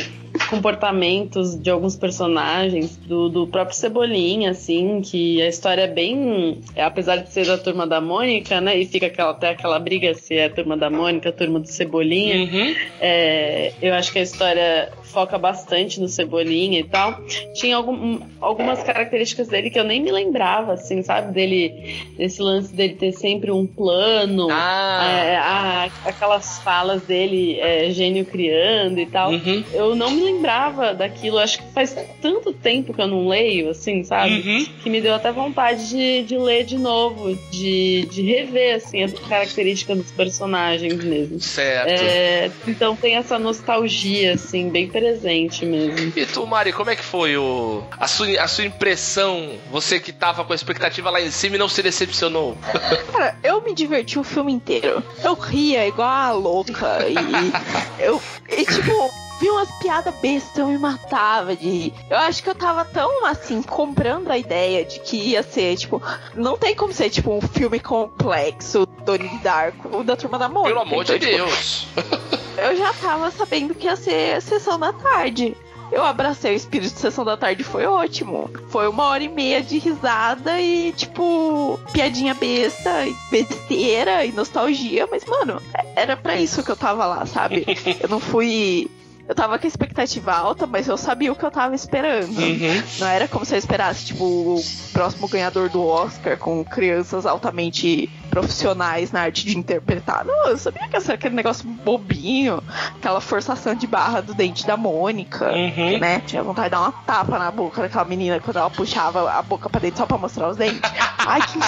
comportamentos 0.48 1.54
de 1.60 1.70
alguns 1.70 1.96
personagens, 1.96 2.96
do, 2.96 3.28
do 3.28 3.46
próprio 3.46 3.76
Cebolinha, 3.76 4.50
assim, 4.50 5.00
que 5.02 5.40
a 5.42 5.48
história 5.48 5.82
é 5.82 5.86
bem. 5.86 6.60
é, 6.74 6.82
apesar 6.82 7.16
de 7.16 7.32
ser 7.32 7.46
da 7.46 7.58
turma 7.58 7.86
da 7.86 8.00
Mônica, 8.00 8.60
né? 8.60 8.78
E 8.78 8.86
fica 8.86 9.06
aquela, 9.06 9.30
até 9.30 9.50
aquela 9.50 9.78
briga 9.78 10.14
se 10.14 10.34
é 10.34 10.46
a 10.46 10.50
turma 10.50 10.76
da 10.76 10.90
Mônica, 10.90 11.28
a 11.28 11.32
turma 11.32 11.58
do 11.60 11.68
Cebolinha. 11.68 12.36
Uhum. 12.44 12.74
É, 13.00 13.72
eu 13.80 13.94
acho 13.94 14.12
que 14.12 14.18
a 14.18 14.22
história 14.22 14.90
foca 15.04 15.38
bastante 15.38 16.00
no 16.00 16.08
Cebolinha 16.08 16.78
e 16.80 16.84
tal. 16.84 17.18
Tinha 17.54 17.76
algum- 17.76 18.20
algumas 18.40 18.82
características 18.82 19.48
dele 19.48 19.70
que 19.70 19.78
eu 19.78 19.84
nem 19.84 20.02
me 20.02 20.12
lembrava, 20.12 20.74
assim, 20.74 21.02
sabe? 21.02 21.32
Dele, 21.32 21.96
desse 22.16 22.42
lance 22.42 22.74
dele 22.74 22.94
ter 22.94 23.12
sempre 23.12 23.50
um 23.50 23.66
plano. 23.66 24.48
Ah. 24.50 25.08
é, 25.08 25.36
a- 25.36 25.88
aquelas 26.04 26.58
falas 26.60 27.02
dele, 27.02 27.58
é, 27.60 27.90
gênio 27.90 28.24
criando 28.24 28.98
e 29.00 29.06
tal. 29.06 29.30
Uhum. 29.30 29.64
Eu 29.72 29.94
não 29.94 30.10
me 30.10 30.27
lembrava 30.32 30.94
daquilo, 30.94 31.38
acho 31.38 31.58
que 31.58 31.72
faz 31.72 31.96
tanto 32.20 32.52
tempo 32.52 32.92
que 32.92 33.00
eu 33.00 33.06
não 33.06 33.28
leio, 33.28 33.70
assim, 33.70 34.04
sabe? 34.04 34.34
Uhum. 34.34 34.66
Que 34.82 34.90
me 34.90 35.00
deu 35.00 35.14
até 35.14 35.32
vontade 35.32 35.88
de, 35.88 36.22
de 36.22 36.36
ler 36.36 36.64
de 36.64 36.78
novo, 36.78 37.34
de, 37.50 38.06
de 38.10 38.22
rever, 38.22 38.76
assim, 38.76 39.02
as 39.02 39.12
características 39.12 39.98
dos 39.98 40.10
personagens 40.10 41.02
mesmo. 41.02 41.40
Certo. 41.40 41.88
É, 41.88 42.50
então 42.66 42.94
tem 42.94 43.16
essa 43.16 43.38
nostalgia, 43.38 44.34
assim, 44.34 44.68
bem 44.68 44.88
presente 44.88 45.64
mesmo. 45.64 46.12
E 46.14 46.26
tu, 46.26 46.46
Mari, 46.46 46.72
como 46.72 46.90
é 46.90 46.96
que 46.96 47.04
foi 47.04 47.36
o, 47.36 47.82
a, 47.98 48.06
sua, 48.06 48.28
a 48.40 48.48
sua 48.48 48.64
impressão? 48.64 49.52
Você 49.70 49.98
que 49.98 50.12
tava 50.12 50.44
com 50.44 50.52
a 50.52 50.56
expectativa 50.56 51.10
lá 51.10 51.20
em 51.20 51.30
cima 51.30 51.56
e 51.56 51.58
não 51.58 51.68
se 51.68 51.82
decepcionou. 51.82 52.56
Cara, 53.12 53.36
eu 53.42 53.62
me 53.62 53.74
diverti 53.74 54.18
o 54.18 54.24
filme 54.24 54.52
inteiro. 54.52 55.02
Eu 55.22 55.34
ria 55.34 55.86
igual 55.86 56.08
a 56.08 56.32
louca. 56.32 57.06
E 57.08 57.14
eu. 58.02 58.20
E 58.48 58.64
tipo. 58.64 59.27
Vi 59.40 59.48
umas 59.50 59.70
piadas 59.78 60.14
bestas, 60.16 60.58
eu 60.58 60.66
me 60.66 60.78
matava 60.78 61.54
de 61.54 61.68
rir. 61.68 61.94
Eu 62.10 62.16
acho 62.18 62.42
que 62.42 62.50
eu 62.50 62.54
tava 62.54 62.84
tão, 62.84 63.24
assim, 63.26 63.62
comprando 63.62 64.30
a 64.30 64.38
ideia 64.38 64.84
de 64.84 64.98
que 65.00 65.16
ia 65.16 65.42
ser, 65.42 65.76
tipo, 65.76 66.02
não 66.34 66.56
tem 66.58 66.74
como 66.74 66.92
ser, 66.92 67.08
tipo, 67.10 67.32
um 67.32 67.40
filme 67.40 67.78
complexo, 67.78 68.86
Donnie 69.04 69.38
Darko, 69.38 70.02
da 70.02 70.16
Turma 70.16 70.38
da 70.38 70.48
Mônica. 70.48 70.74
Pelo 70.74 70.80
amor 70.80 71.04
de 71.04 71.14
Então, 71.14 71.28
tipo, 71.28 71.44
Deus. 71.44 71.86
eu 72.58 72.76
já 72.76 72.92
tava 72.94 73.30
sabendo 73.30 73.74
que 73.74 73.86
ia 73.86 73.96
ser 73.96 74.42
sessão 74.42 74.78
da 74.78 74.92
tarde. 74.92 75.56
Eu 75.90 76.04
abracei 76.04 76.52
o 76.52 76.56
espírito 76.56 76.92
de 76.92 77.00
sessão 77.00 77.24
da 77.24 77.36
tarde, 77.36 77.64
foi 77.64 77.86
ótimo. 77.86 78.50
Foi 78.68 78.86
uma 78.88 79.04
hora 79.04 79.22
e 79.22 79.28
meia 79.28 79.62
de 79.62 79.78
risada 79.78 80.60
e, 80.60 80.92
tipo, 80.92 81.80
piadinha 81.92 82.34
besta, 82.34 82.90
besteira 83.30 84.24
e 84.24 84.32
nostalgia, 84.32 85.08
mas, 85.10 85.24
mano, 85.24 85.62
era 85.96 86.14
pra 86.16 86.36
isso 86.36 86.62
que 86.62 86.70
eu 86.70 86.76
tava 86.76 87.06
lá, 87.06 87.24
sabe? 87.24 87.64
Eu 88.02 88.08
não 88.08 88.20
fui. 88.20 88.90
Eu 89.28 89.34
tava 89.34 89.58
com 89.58 89.66
a 89.66 89.68
expectativa 89.68 90.32
alta, 90.32 90.66
mas 90.66 90.88
eu 90.88 90.96
sabia 90.96 91.30
o 91.30 91.36
que 91.36 91.44
eu 91.44 91.50
tava 91.50 91.74
esperando. 91.74 92.38
Uhum. 92.38 92.82
Não 92.98 93.06
era 93.06 93.28
como 93.28 93.44
se 93.44 93.54
eu 93.54 93.58
esperasse, 93.58 94.06
tipo, 94.06 94.24
o 94.24 94.62
próximo 94.94 95.28
ganhador 95.28 95.68
do 95.68 95.86
Oscar 95.86 96.38
com 96.38 96.64
crianças 96.64 97.26
altamente 97.26 98.08
profissionais 98.30 99.12
na 99.12 99.20
arte 99.22 99.44
de 99.46 99.56
interpretar. 99.58 100.24
Não, 100.24 100.48
eu 100.48 100.56
sabia 100.56 100.86
que 100.88 100.98
ser 101.00 101.12
aquele 101.12 101.34
negócio 101.34 101.68
bobinho, 101.68 102.62
aquela 102.96 103.20
forçação 103.20 103.74
de 103.74 103.86
barra 103.86 104.20
do 104.22 104.32
dente 104.34 104.66
da 104.66 104.76
Mônica, 104.76 105.50
Uhum. 105.52 105.98
né? 105.98 106.20
Tinha 106.26 106.42
vontade 106.42 106.68
de 106.68 106.70
dar 106.72 106.80
uma 106.80 106.92
tapa 106.92 107.38
na 107.38 107.50
boca 107.50 107.82
daquela 107.82 108.04
menina 108.04 108.40
quando 108.40 108.56
ela 108.58 108.70
puxava 108.70 109.30
a 109.30 109.42
boca 109.42 109.68
pra 109.68 109.80
dentro 109.80 109.98
só 109.98 110.06
pra 110.06 110.16
mostrar 110.18 110.48
os 110.48 110.56
dentes. 110.56 110.80
Ai, 111.18 111.40
que. 111.42 111.58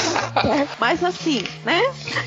Mas 0.79 1.03
assim, 1.05 1.45
né? 1.65 1.83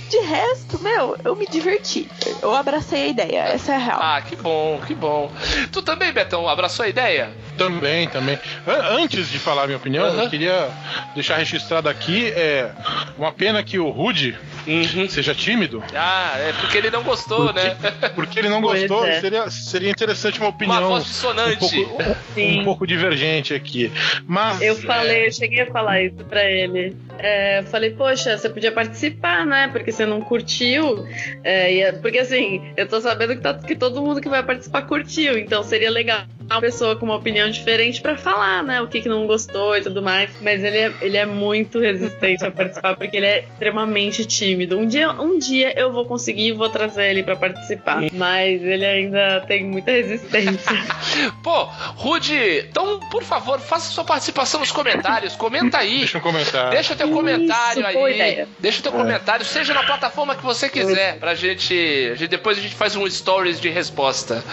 De 0.10 0.18
resto, 0.20 0.80
meu, 0.82 1.18
eu 1.24 1.36
me 1.36 1.48
diverti. 1.48 2.08
Eu 2.42 2.54
abracei 2.54 3.04
a 3.04 3.08
ideia, 3.08 3.40
essa 3.46 3.72
é 3.74 3.76
a 3.76 3.80
real. 3.80 4.00
Ah, 4.02 4.22
que 4.22 4.36
bom, 4.36 4.80
que 4.86 4.94
bom. 4.94 5.23
Tu 5.72 5.82
também, 5.82 6.12
Betão, 6.12 6.48
abraçou 6.48 6.86
a 6.86 6.90
ideia? 6.90 7.30
Também, 7.58 8.08
também. 8.08 8.38
An- 8.68 8.98
Antes 9.04 9.30
de 9.30 9.40
falar 9.40 9.64
a 9.64 9.66
minha 9.66 9.78
opinião, 9.78 10.06
Aham. 10.06 10.24
eu 10.24 10.30
queria 10.30 10.70
deixar 11.14 11.38
registrado 11.38 11.88
aqui 11.90 12.28
é 12.36 12.72
uma 13.18 13.32
pena 13.32 13.62
que 13.64 13.78
o 13.80 13.90
Rude 13.90 14.38
Uhum. 14.66 15.10
seja 15.10 15.36
tímido, 15.36 15.84
Ah, 15.94 16.36
é 16.38 16.54
porque 16.54 16.78
ele 16.78 16.90
não 16.90 17.04
gostou, 17.04 17.52
né? 17.54 17.76
porque 18.16 18.40
ele 18.40 18.48
não 18.50 18.62
gostou. 18.62 19.06
é. 19.06 19.20
Seria, 19.20 19.50
seria 19.52 19.90
interessante 19.92 20.40
uma 20.40 20.48
Uma 20.48 20.56
opinião 20.56 20.88
voz 20.88 21.04
um 21.04 21.08
dissonante. 21.08 21.58
pouco, 21.86 22.16
Sim. 22.34 22.62
um 22.62 22.64
pouco 22.64 22.88
divergente 22.88 23.54
aqui. 23.54 23.92
Mas 24.26 24.62
Eu 24.62 24.76
falei, 24.78 25.28
eu 25.28 25.32
cheguei 25.34 25.62
a 25.64 25.66
falar 25.72 26.02
isso 26.02 26.16
pra 26.30 26.44
ele. 26.46 26.96
É, 27.20 27.60
eu 27.60 27.64
falei, 27.66 27.92
poxa, 27.92 28.38
você 28.38 28.50
podia 28.50 28.72
participar, 28.72 29.46
né? 29.46 29.68
Porque 29.72 29.92
você 29.92 30.06
não 30.06 30.22
curtiu. 30.22 31.06
É, 31.44 31.74
e 31.74 31.82
é- 31.82 31.92
porque 31.92 32.20
assim, 32.20 32.62
eu 32.78 32.88
tô 32.88 33.00
sabendo 33.02 33.36
que, 33.36 33.42
tá- 33.42 33.54
que 33.54 33.76
todo 33.76 34.02
mundo 34.02 34.22
que 34.22 34.30
vai 34.30 34.44
participar 34.44 34.84
curtiu. 34.84 35.13
Então 35.22 35.64
seria 35.64 35.90
legal 35.92 36.26
uma 36.50 36.62
pessoa 36.62 36.96
com 36.96 37.06
uma 37.06 37.16
opinião 37.16 37.50
diferente 37.50 38.02
pra 38.02 38.16
falar, 38.18 38.64
né? 38.64 38.82
O 38.82 38.88
que, 38.88 39.02
que 39.02 39.10
não 39.10 39.26
gostou 39.26 39.76
e 39.76 39.82
tudo 39.82 40.02
mais. 40.02 40.30
Mas 40.42 40.64
ele 40.64 40.78
é, 40.78 40.94
ele 41.02 41.18
é 41.18 41.26
muito 41.26 41.80
resistente 41.80 42.46
a 42.46 42.52
participar 42.52 42.96
porque 42.96 43.18
ele 43.18 43.26
é 43.26 43.40
extremamente 43.52 44.26
tímido. 44.26 44.78
Um 44.78 44.86
dia, 44.88 45.12
um 45.12 45.38
dia 45.40 45.74
eu 45.80 45.92
vou 45.92 46.06
conseguir 46.06 46.48
e 46.48 46.52
vou 46.52 46.70
trazer 46.70 47.10
ele 47.10 47.24
pra 47.24 47.36
participar. 47.36 48.02
Mas 48.14 48.62
ele 48.62 48.86
ainda 48.86 49.42
tem 49.48 49.64
muita 49.64 49.92
resistência. 49.92 50.74
Pô, 51.44 51.64
Rude, 51.96 52.66
então, 52.70 53.00
por 53.12 53.24
favor, 53.24 53.60
faça 53.60 53.92
sua 53.92 54.04
participação 54.04 54.60
nos 54.60 54.72
comentários. 54.72 55.36
Comenta 55.36 55.78
aí. 55.80 56.00
deixa 56.00 56.18
eu 56.18 56.22
comentar. 56.22 56.70
Deixa 56.72 56.96
teu 56.96 57.08
Isso, 57.08 57.16
comentário 57.16 57.84
boa 57.94 58.08
aí. 58.08 58.16
ideia. 58.16 58.48
Deixa 58.60 58.82
teu 58.82 58.92
comentário, 58.92 59.46
seja 59.46 59.74
na 59.74 59.84
plataforma 59.84 60.36
que 60.36 60.44
você 60.44 60.70
quiser, 60.70 61.18
pra 61.20 61.34
gente, 61.36 61.74
a 62.12 62.16
gente- 62.16 62.30
Depois 62.34 62.58
a 62.58 62.62
gente 62.62 62.76
faz 62.76 62.96
um 62.96 63.08
stories 63.10 63.60
de 63.62 63.70
resposta. 63.70 64.44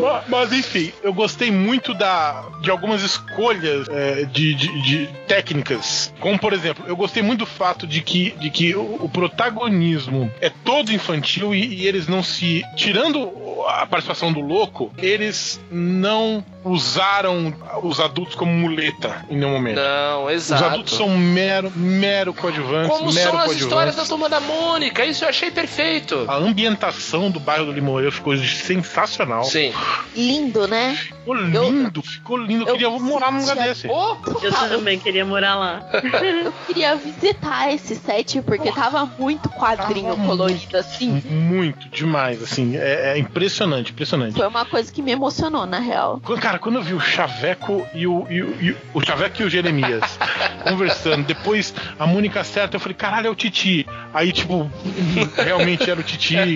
Ma- 0.00 0.24
Mas 0.32 0.50
enfim, 0.52 0.90
eu 1.02 1.12
gostei 1.12 1.50
muito 1.50 1.92
da, 1.92 2.42
de 2.62 2.70
algumas 2.70 3.02
escolhas 3.02 3.86
é, 3.90 4.24
de, 4.24 4.54
de- 4.54 4.82
de 4.82 5.06
técnicas. 5.28 6.12
Como 6.20 6.38
por 6.38 6.54
exemplo, 6.54 6.84
eu 6.88 6.96
gostei 6.96 7.22
muito 7.22 7.40
do 7.40 7.46
fato 7.46 7.86
de 7.86 8.00
que, 8.00 8.30
de 8.38 8.48
que 8.50 8.74
o, 8.74 8.96
o 9.04 9.08
protagonismo 9.08 10.32
é 10.40 10.48
todo 10.50 10.90
infantil 10.92 11.54
e, 11.54 11.82
e 11.82 11.86
eles 11.86 12.08
não 12.08 12.22
se. 12.22 12.62
Tirando 12.76 13.30
a 13.68 13.86
participação 13.86 14.32
do 14.32 14.40
louco, 14.40 14.92
eles 14.98 15.60
não 15.70 16.42
usaram 16.64 17.54
os 17.82 18.00
adultos 18.00 18.34
como 18.34 18.52
muleta 18.52 19.24
em 19.28 19.36
nenhum 19.36 19.52
momento. 19.52 19.76
Não, 19.76 20.26
Os 20.26 20.32
exato. 20.32 20.64
adultos 20.64 20.94
são 20.96 21.08
mero, 21.16 21.72
mero 21.74 22.32
coadjuvantes, 22.34 22.88
Como 22.88 23.12
mero 23.12 23.30
são 23.30 23.38
as 23.40 23.52
histórias 23.52 23.96
da 23.96 24.04
Turma 24.04 24.28
da 24.28 24.40
Mônica, 24.40 25.04
isso 25.04 25.24
eu 25.24 25.28
achei 25.28 25.50
perfeito. 25.50 26.24
A 26.28 26.36
ambientação 26.36 27.30
do 27.30 27.40
bairro 27.40 27.66
do 27.66 27.72
Limoeiro 27.72 28.12
ficou 28.12 28.36
sensacional. 28.36 29.44
Sim. 29.44 29.72
Lindo, 30.14 30.66
né? 30.66 30.94
Ficou 30.96 31.34
lindo, 31.34 32.02
ficou 32.02 32.36
lindo. 32.36 32.64
Eu, 32.64 32.68
eu 32.68 32.72
queria 32.74 32.90
morar 32.90 33.32
num 33.32 33.40
lugar 33.40 33.56
desse. 33.56 33.88
Ô, 33.88 34.16
Eu 34.42 34.52
também 34.68 34.98
queria 34.98 35.24
morar 35.24 35.56
lá. 35.56 35.82
Eu 36.42 36.52
queria 36.66 36.96
visitar 36.96 37.72
esse 37.72 37.94
set 37.96 38.40
porque 38.42 38.70
tava 38.72 39.04
muito 39.18 39.48
quadrinho 39.50 40.14
Tava 40.16 40.26
colorido 40.26 40.76
assim. 40.76 41.22
Muito, 41.30 41.88
demais, 41.88 42.42
assim. 42.42 42.76
É, 42.76 43.12
é 43.14 43.18
impressionante, 43.18 43.92
impressionante. 43.92 44.34
Foi 44.36 44.46
uma 44.46 44.64
coisa 44.64 44.92
que 44.92 45.02
me 45.02 45.12
emocionou, 45.12 45.66
na 45.66 45.78
real. 45.78 46.20
Quando- 46.24 46.40
Cara, 46.52 46.60
quando 46.60 46.76
eu 46.76 46.82
vi 46.82 46.92
o 46.92 47.00
Chaveco 47.00 47.88
e 47.94 48.06
o, 48.06 48.26
e 48.28 48.42
o, 48.42 48.62
e 48.62 48.76
o- 48.92 49.00
Chaveco 49.00 49.40
e 49.40 49.44
o 49.46 49.48
Jeremias 49.48 50.18
conversando, 50.68 51.24
depois 51.24 51.72
a 51.98 52.06
Mônica 52.06 52.44
certa, 52.44 52.76
eu 52.76 52.80
falei, 52.80 52.94
caralho, 52.94 53.28
é 53.28 53.30
o 53.30 53.34
Titi. 53.34 53.86
Aí, 54.12 54.32
tipo, 54.32 54.70
realmente 55.42 55.90
era 55.90 55.98
o 55.98 56.02
Titi. 56.02 56.54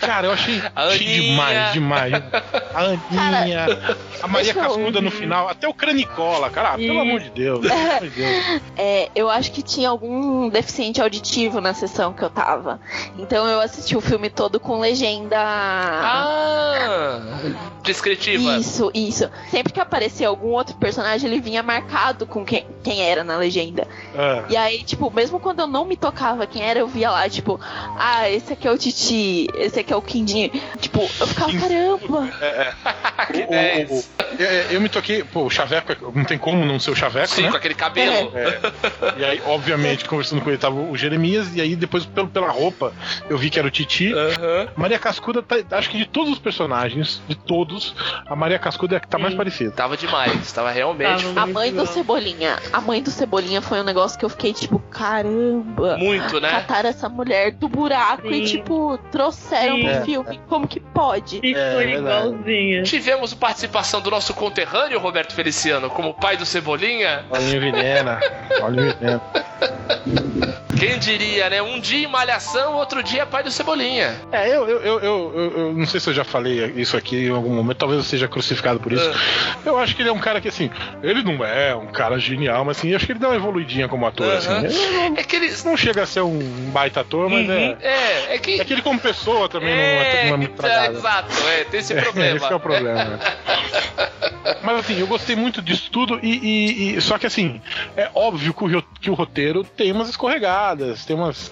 Cara, 0.00 0.26
eu 0.26 0.32
achei, 0.32 0.60
demais, 0.98 1.72
demais. 1.72 2.14
A 2.74 2.80
Aninha, 2.80 3.66
a 4.20 4.26
Maria 4.26 4.50
eu- 4.50 4.54
Cascuda 4.56 5.00
no 5.00 5.10
final, 5.12 5.48
até 5.48 5.68
o 5.68 5.72
Cranicola, 5.74 6.50
cara, 6.50 6.70
ah, 6.70 6.76
pelo 6.76 6.98
amor 6.98 7.20
de 7.20 7.30
Deus. 7.30 7.60
Pelo 7.68 7.80
amor 7.80 8.00
de 8.00 8.10
Deus. 8.10 8.60
É, 8.76 9.08
eu 9.14 9.30
acho 9.30 9.52
que 9.52 9.62
tinha 9.62 9.88
algum 9.88 10.48
deficiente 10.48 11.00
auditivo 11.00 11.60
na 11.60 11.74
sessão 11.74 12.12
que 12.12 12.22
eu 12.24 12.30
tava. 12.30 12.80
Então 13.16 13.46
eu 13.46 13.60
assisti 13.60 13.96
o 13.96 14.00
filme 14.00 14.30
todo 14.30 14.58
com 14.58 14.80
legenda. 14.80 15.36
ah, 15.38 17.20
descritiva. 17.84 18.56
Isso, 18.58 18.90
isso. 18.92 19.27
Sempre 19.50 19.72
que 19.72 19.80
aparecia 19.80 20.28
algum 20.28 20.48
outro 20.48 20.76
personagem, 20.76 21.30
ele 21.30 21.40
vinha 21.40 21.62
marcado 21.62 22.26
com 22.26 22.44
quem, 22.44 22.66
quem 22.82 23.02
era 23.02 23.22
na 23.22 23.36
legenda. 23.36 23.86
Ah. 24.16 24.44
E 24.48 24.56
aí, 24.56 24.82
tipo, 24.82 25.10
mesmo 25.10 25.38
quando 25.38 25.60
eu 25.60 25.66
não 25.66 25.84
me 25.84 25.96
tocava 25.96 26.46
quem 26.46 26.62
era, 26.62 26.78
eu 26.80 26.88
via 26.88 27.10
lá, 27.10 27.28
tipo, 27.28 27.60
ah, 27.62 28.28
esse 28.30 28.52
aqui 28.52 28.66
é 28.66 28.70
o 28.72 28.78
Titi, 28.78 29.46
esse 29.56 29.80
aqui 29.80 29.92
é 29.92 29.96
o 29.96 30.02
Quindinho. 30.02 30.50
Tipo, 30.80 31.00
eu 31.02 31.26
ficava, 31.26 31.52
caramba. 31.52 32.28
que 33.32 33.38
O- 33.40 33.44
o- 33.44 33.50
10. 33.50 33.90
o- 33.90 34.42
é, 34.42 34.66
eu 34.70 34.80
me 34.80 34.88
toquei, 34.88 35.22
pô, 35.24 35.42
o 35.44 35.50
Chaveco, 35.50 35.92
é- 35.92 35.96
não 36.14 36.24
tem 36.24 36.38
como 36.38 36.64
não 36.64 36.80
ser 36.80 36.90
o 36.90 36.96
Chaveco, 36.96 37.28
Sim, 37.28 37.42
né? 37.42 37.50
com 37.50 37.56
aquele 37.56 37.74
cabelo. 37.74 38.32
É. 38.34 38.58
E 39.20 39.24
aí, 39.24 39.42
obviamente, 39.46 40.04
conversando 40.04 40.40
com 40.42 40.48
ele 40.50 40.58
tava 40.58 40.76
o 40.76 40.96
Jeremias, 40.96 41.54
e 41.54 41.60
aí 41.60 41.76
depois, 41.76 42.04
pelo, 42.06 42.28
pela 42.28 42.50
roupa, 42.50 42.92
eu 43.28 43.36
vi 43.36 43.50
que 43.50 43.58
era 43.58 43.68
o 43.68 43.70
Titi. 43.70 44.12
Maria 44.76 44.98
Cascuda, 44.98 45.42
tá- 45.42 45.56
acho 45.76 45.90
que 45.90 45.98
de 45.98 46.06
todos 46.06 46.32
os 46.32 46.38
personagens, 46.38 47.20
de 47.28 47.34
todos, 47.34 47.58
todos, 47.58 47.92
a 48.24 48.36
Maria 48.36 48.56
Cascuda 48.56 48.94
é 48.94 48.98
a 48.98 49.00
que 49.00 49.08
tá 49.08 49.17
mais 49.18 49.32
Sim. 49.32 49.36
parecida. 49.36 49.70
Tava 49.72 49.96
demais, 49.96 50.52
tava 50.52 50.70
realmente 50.70 51.24
Tava. 51.26 51.40
A 51.40 51.46
mãe 51.46 51.72
do. 51.72 51.86
Cebolinha. 51.86 52.56
A 52.72 52.80
mãe 52.80 53.02
do 53.02 53.10
Cebolinha 53.10 53.60
foi 53.62 53.80
um 53.80 53.84
negócio 53.84 54.18
que 54.18 54.24
eu 54.24 54.28
fiquei 54.28 54.52
tipo, 54.52 54.78
caramba. 54.90 55.96
muito, 55.98 56.40
né? 56.40 56.50
Cataram 56.50 56.88
essa 56.90 57.08
mulher 57.08 57.52
do 57.52 57.68
buraco 57.68 58.26
e, 58.28 58.46
Sim. 58.46 58.56
tipo, 58.58 58.98
trouxeram 59.10 59.76
Sim. 59.76 59.82
pro 59.82 59.90
É. 59.90 60.00
filme. 60.02 60.40
Como 60.48 60.66
que 60.68 60.80
pode? 60.80 61.40
Ficou 61.40 61.60
É, 61.60 61.76
verdade. 61.86 62.26
igualzinha. 62.28 62.82
Tivemos 62.82 63.34
participação 63.34 64.00
do 64.00 64.10
nosso 64.10 64.32
conterrâneo 64.34 64.98
Roberto 64.98 65.32
Feliciano 65.34 65.88
como 65.90 66.14
pai 66.14 66.36
do 66.36 66.46
Cebolinha. 66.46 67.24
Paulinho 67.30 67.60
Vilhena. 67.60 68.20
Paulinho 68.60 68.94
Vilhena. 68.94 69.20
Quem 70.78 70.98
diria, 70.98 71.50
né? 71.50 71.60
Um 71.62 71.80
dia 71.80 72.06
em 72.06 72.10
Malhação, 72.10 72.74
outro 72.74 73.02
dia 73.02 73.26
pai 73.26 73.42
do 73.42 73.50
Cebolinha. 73.50 74.20
É, 74.30 74.48
eu, 74.48 74.68
eu, 74.68 75.00
eu, 75.00 75.52
eu, 75.56 75.72
não 75.72 75.86
sei 75.86 75.98
se 76.00 76.08
eu 76.08 76.14
já 76.14 76.24
falei 76.24 76.72
isso 76.76 76.96
aqui 76.96 77.26
em 77.26 77.30
algum 77.30 77.54
momento, 77.54 77.78
talvez 77.78 77.98
eu 77.98 78.04
seja 78.04 78.28
crucificado 78.28 78.78
por 78.78 78.92
isso. 78.92 79.10
Eu 79.64 79.78
acho 79.78 79.94
que 79.96 80.02
ele 80.02 80.08
é 80.08 80.12
um 80.12 80.18
cara 80.18 80.40
que, 80.40 80.48
assim, 80.48 80.70
ele 81.02 81.22
não 81.22 81.44
é 81.44 81.74
um 81.74 81.86
cara 81.86 82.18
genial, 82.18 82.64
mas 82.64 82.78
assim, 82.78 82.94
acho 82.94 83.06
que 83.06 83.12
ele 83.12 83.18
dá 83.18 83.28
uma 83.28 83.36
evoluidinha 83.36 83.88
como 83.88 84.06
ator, 84.06 84.30
assim. 84.36 84.54
Ele 84.56 85.18
É 85.20 85.22
que 85.22 85.36
eles. 85.36 85.64
não 85.64 85.76
chega 85.76 86.02
a 86.02 86.06
ser 86.06 86.20
um 86.20 86.38
baita 86.70 87.00
ator, 87.00 87.28
mas 87.28 87.48
é. 87.48 87.76
É, 87.80 88.34
é 88.34 88.38
que. 88.38 88.60
É 88.60 88.64
que 88.64 88.72
ele 88.72 88.82
como 88.82 88.98
pessoa 89.00 89.48
também 89.48 89.74
não, 89.74 89.82
é, 89.82 90.26
não 90.26 90.34
é 90.34 90.36
muito 90.36 90.52
é, 90.52 90.56
tragado. 90.56 90.98
exato, 90.98 91.34
é, 91.48 91.64
tem 91.64 91.80
esse 91.80 91.92
É, 91.98 92.02
problema. 92.02 92.36
esse 92.36 92.52
é 92.52 92.54
o 92.54 92.60
problema. 92.60 93.18
Mas 94.62 94.78
assim, 94.80 94.98
eu 94.98 95.06
gostei 95.06 95.36
muito 95.36 95.60
disso 95.60 95.90
tudo 95.90 96.18
e, 96.22 96.96
só 97.00 97.18
que 97.18 97.26
assim, 97.26 97.60
é 97.96 98.10
óbvio 98.14 98.54
que 98.54 98.64
o, 98.64 98.82
que 99.00 99.10
o 99.10 99.14
roteiro 99.14 99.62
tem 99.64 99.92
umas 99.92 100.08
escorregadas, 100.08 100.67
tem 101.04 101.16
umas 101.16 101.50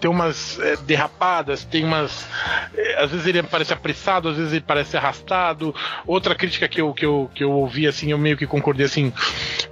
tem 0.00 0.10
umas 0.10 0.58
é, 0.60 0.76
derrapadas, 0.76 1.64
tem 1.64 1.84
umas 1.84 2.26
é, 2.74 3.02
às 3.02 3.10
vezes 3.10 3.26
ele 3.26 3.42
parece 3.42 3.72
apressado, 3.72 4.28
às 4.28 4.36
vezes 4.36 4.52
ele 4.52 4.64
parece 4.66 4.96
arrastado. 4.96 5.74
Outra 6.06 6.34
crítica 6.34 6.68
que 6.68 6.80
eu, 6.80 6.92
que 6.92 7.04
eu, 7.04 7.30
que 7.34 7.44
eu 7.44 7.50
ouvi 7.50 7.86
assim, 7.86 8.10
eu 8.10 8.18
meio 8.18 8.36
que 8.36 8.46
concordei 8.46 8.86
assim, 8.86 9.12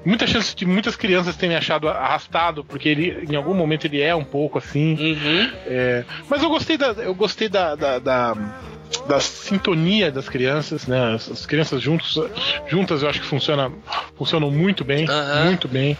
muita 0.05 0.27
chance 0.27 0.55
de 0.55 0.66
muitas 0.66 0.96
crianças 0.96 1.37
terem 1.37 1.57
achado 1.57 1.88
arrastado, 1.88 2.64
porque 2.64 2.88
ele 2.88 3.27
em 3.29 3.37
algum 3.37 3.55
momento 3.55 3.87
ele 3.87 4.01
é 4.01 4.14
um 4.14 4.24
pouco 4.24 4.59
assim. 4.59 4.94
Uhum. 4.94 5.51
É, 5.66 6.05
mas 6.29 6.42
eu 6.42 6.48
gostei 6.48 6.77
da, 6.77 6.88
eu 6.88 7.14
gostei 7.14 7.48
da, 7.48 7.74
da, 7.74 7.98
da, 7.98 8.35
da 9.09 9.20
sintonia 9.20 10.11
das 10.11 10.29
crianças, 10.29 10.87
né? 10.87 11.14
As, 11.14 11.31
as 11.31 11.46
crianças 11.46 11.81
juntos, 11.81 12.18
juntas 12.66 13.03
eu 13.03 13.09
acho 13.09 13.20
que 13.20 13.27
funciona, 13.27 13.70
funcionam 14.16 14.51
muito 14.51 14.85
bem, 14.85 15.07
muito 15.44 15.68
bem. 15.68 15.96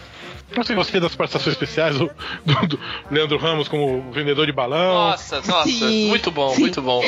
Não 0.55 0.63
sei, 0.63 0.75
gostei 0.75 0.99
das 0.99 1.15
participações 1.15 1.53
especiais 1.53 1.97
do, 1.97 2.09
do- 2.45 2.67
do 2.67 2.79
Leandro 3.11 3.37
Ramos 3.37 3.67
como 3.67 4.11
vendedor 4.11 4.45
de 4.45 4.51
balão, 4.51 5.09
Nossa, 5.09 5.41
nossa, 5.45 5.63
Sim, 5.69 6.07
muito 6.09 6.31
bom, 6.31 6.49
sim. 6.53 6.61
muito 6.61 6.81
bom. 6.81 7.03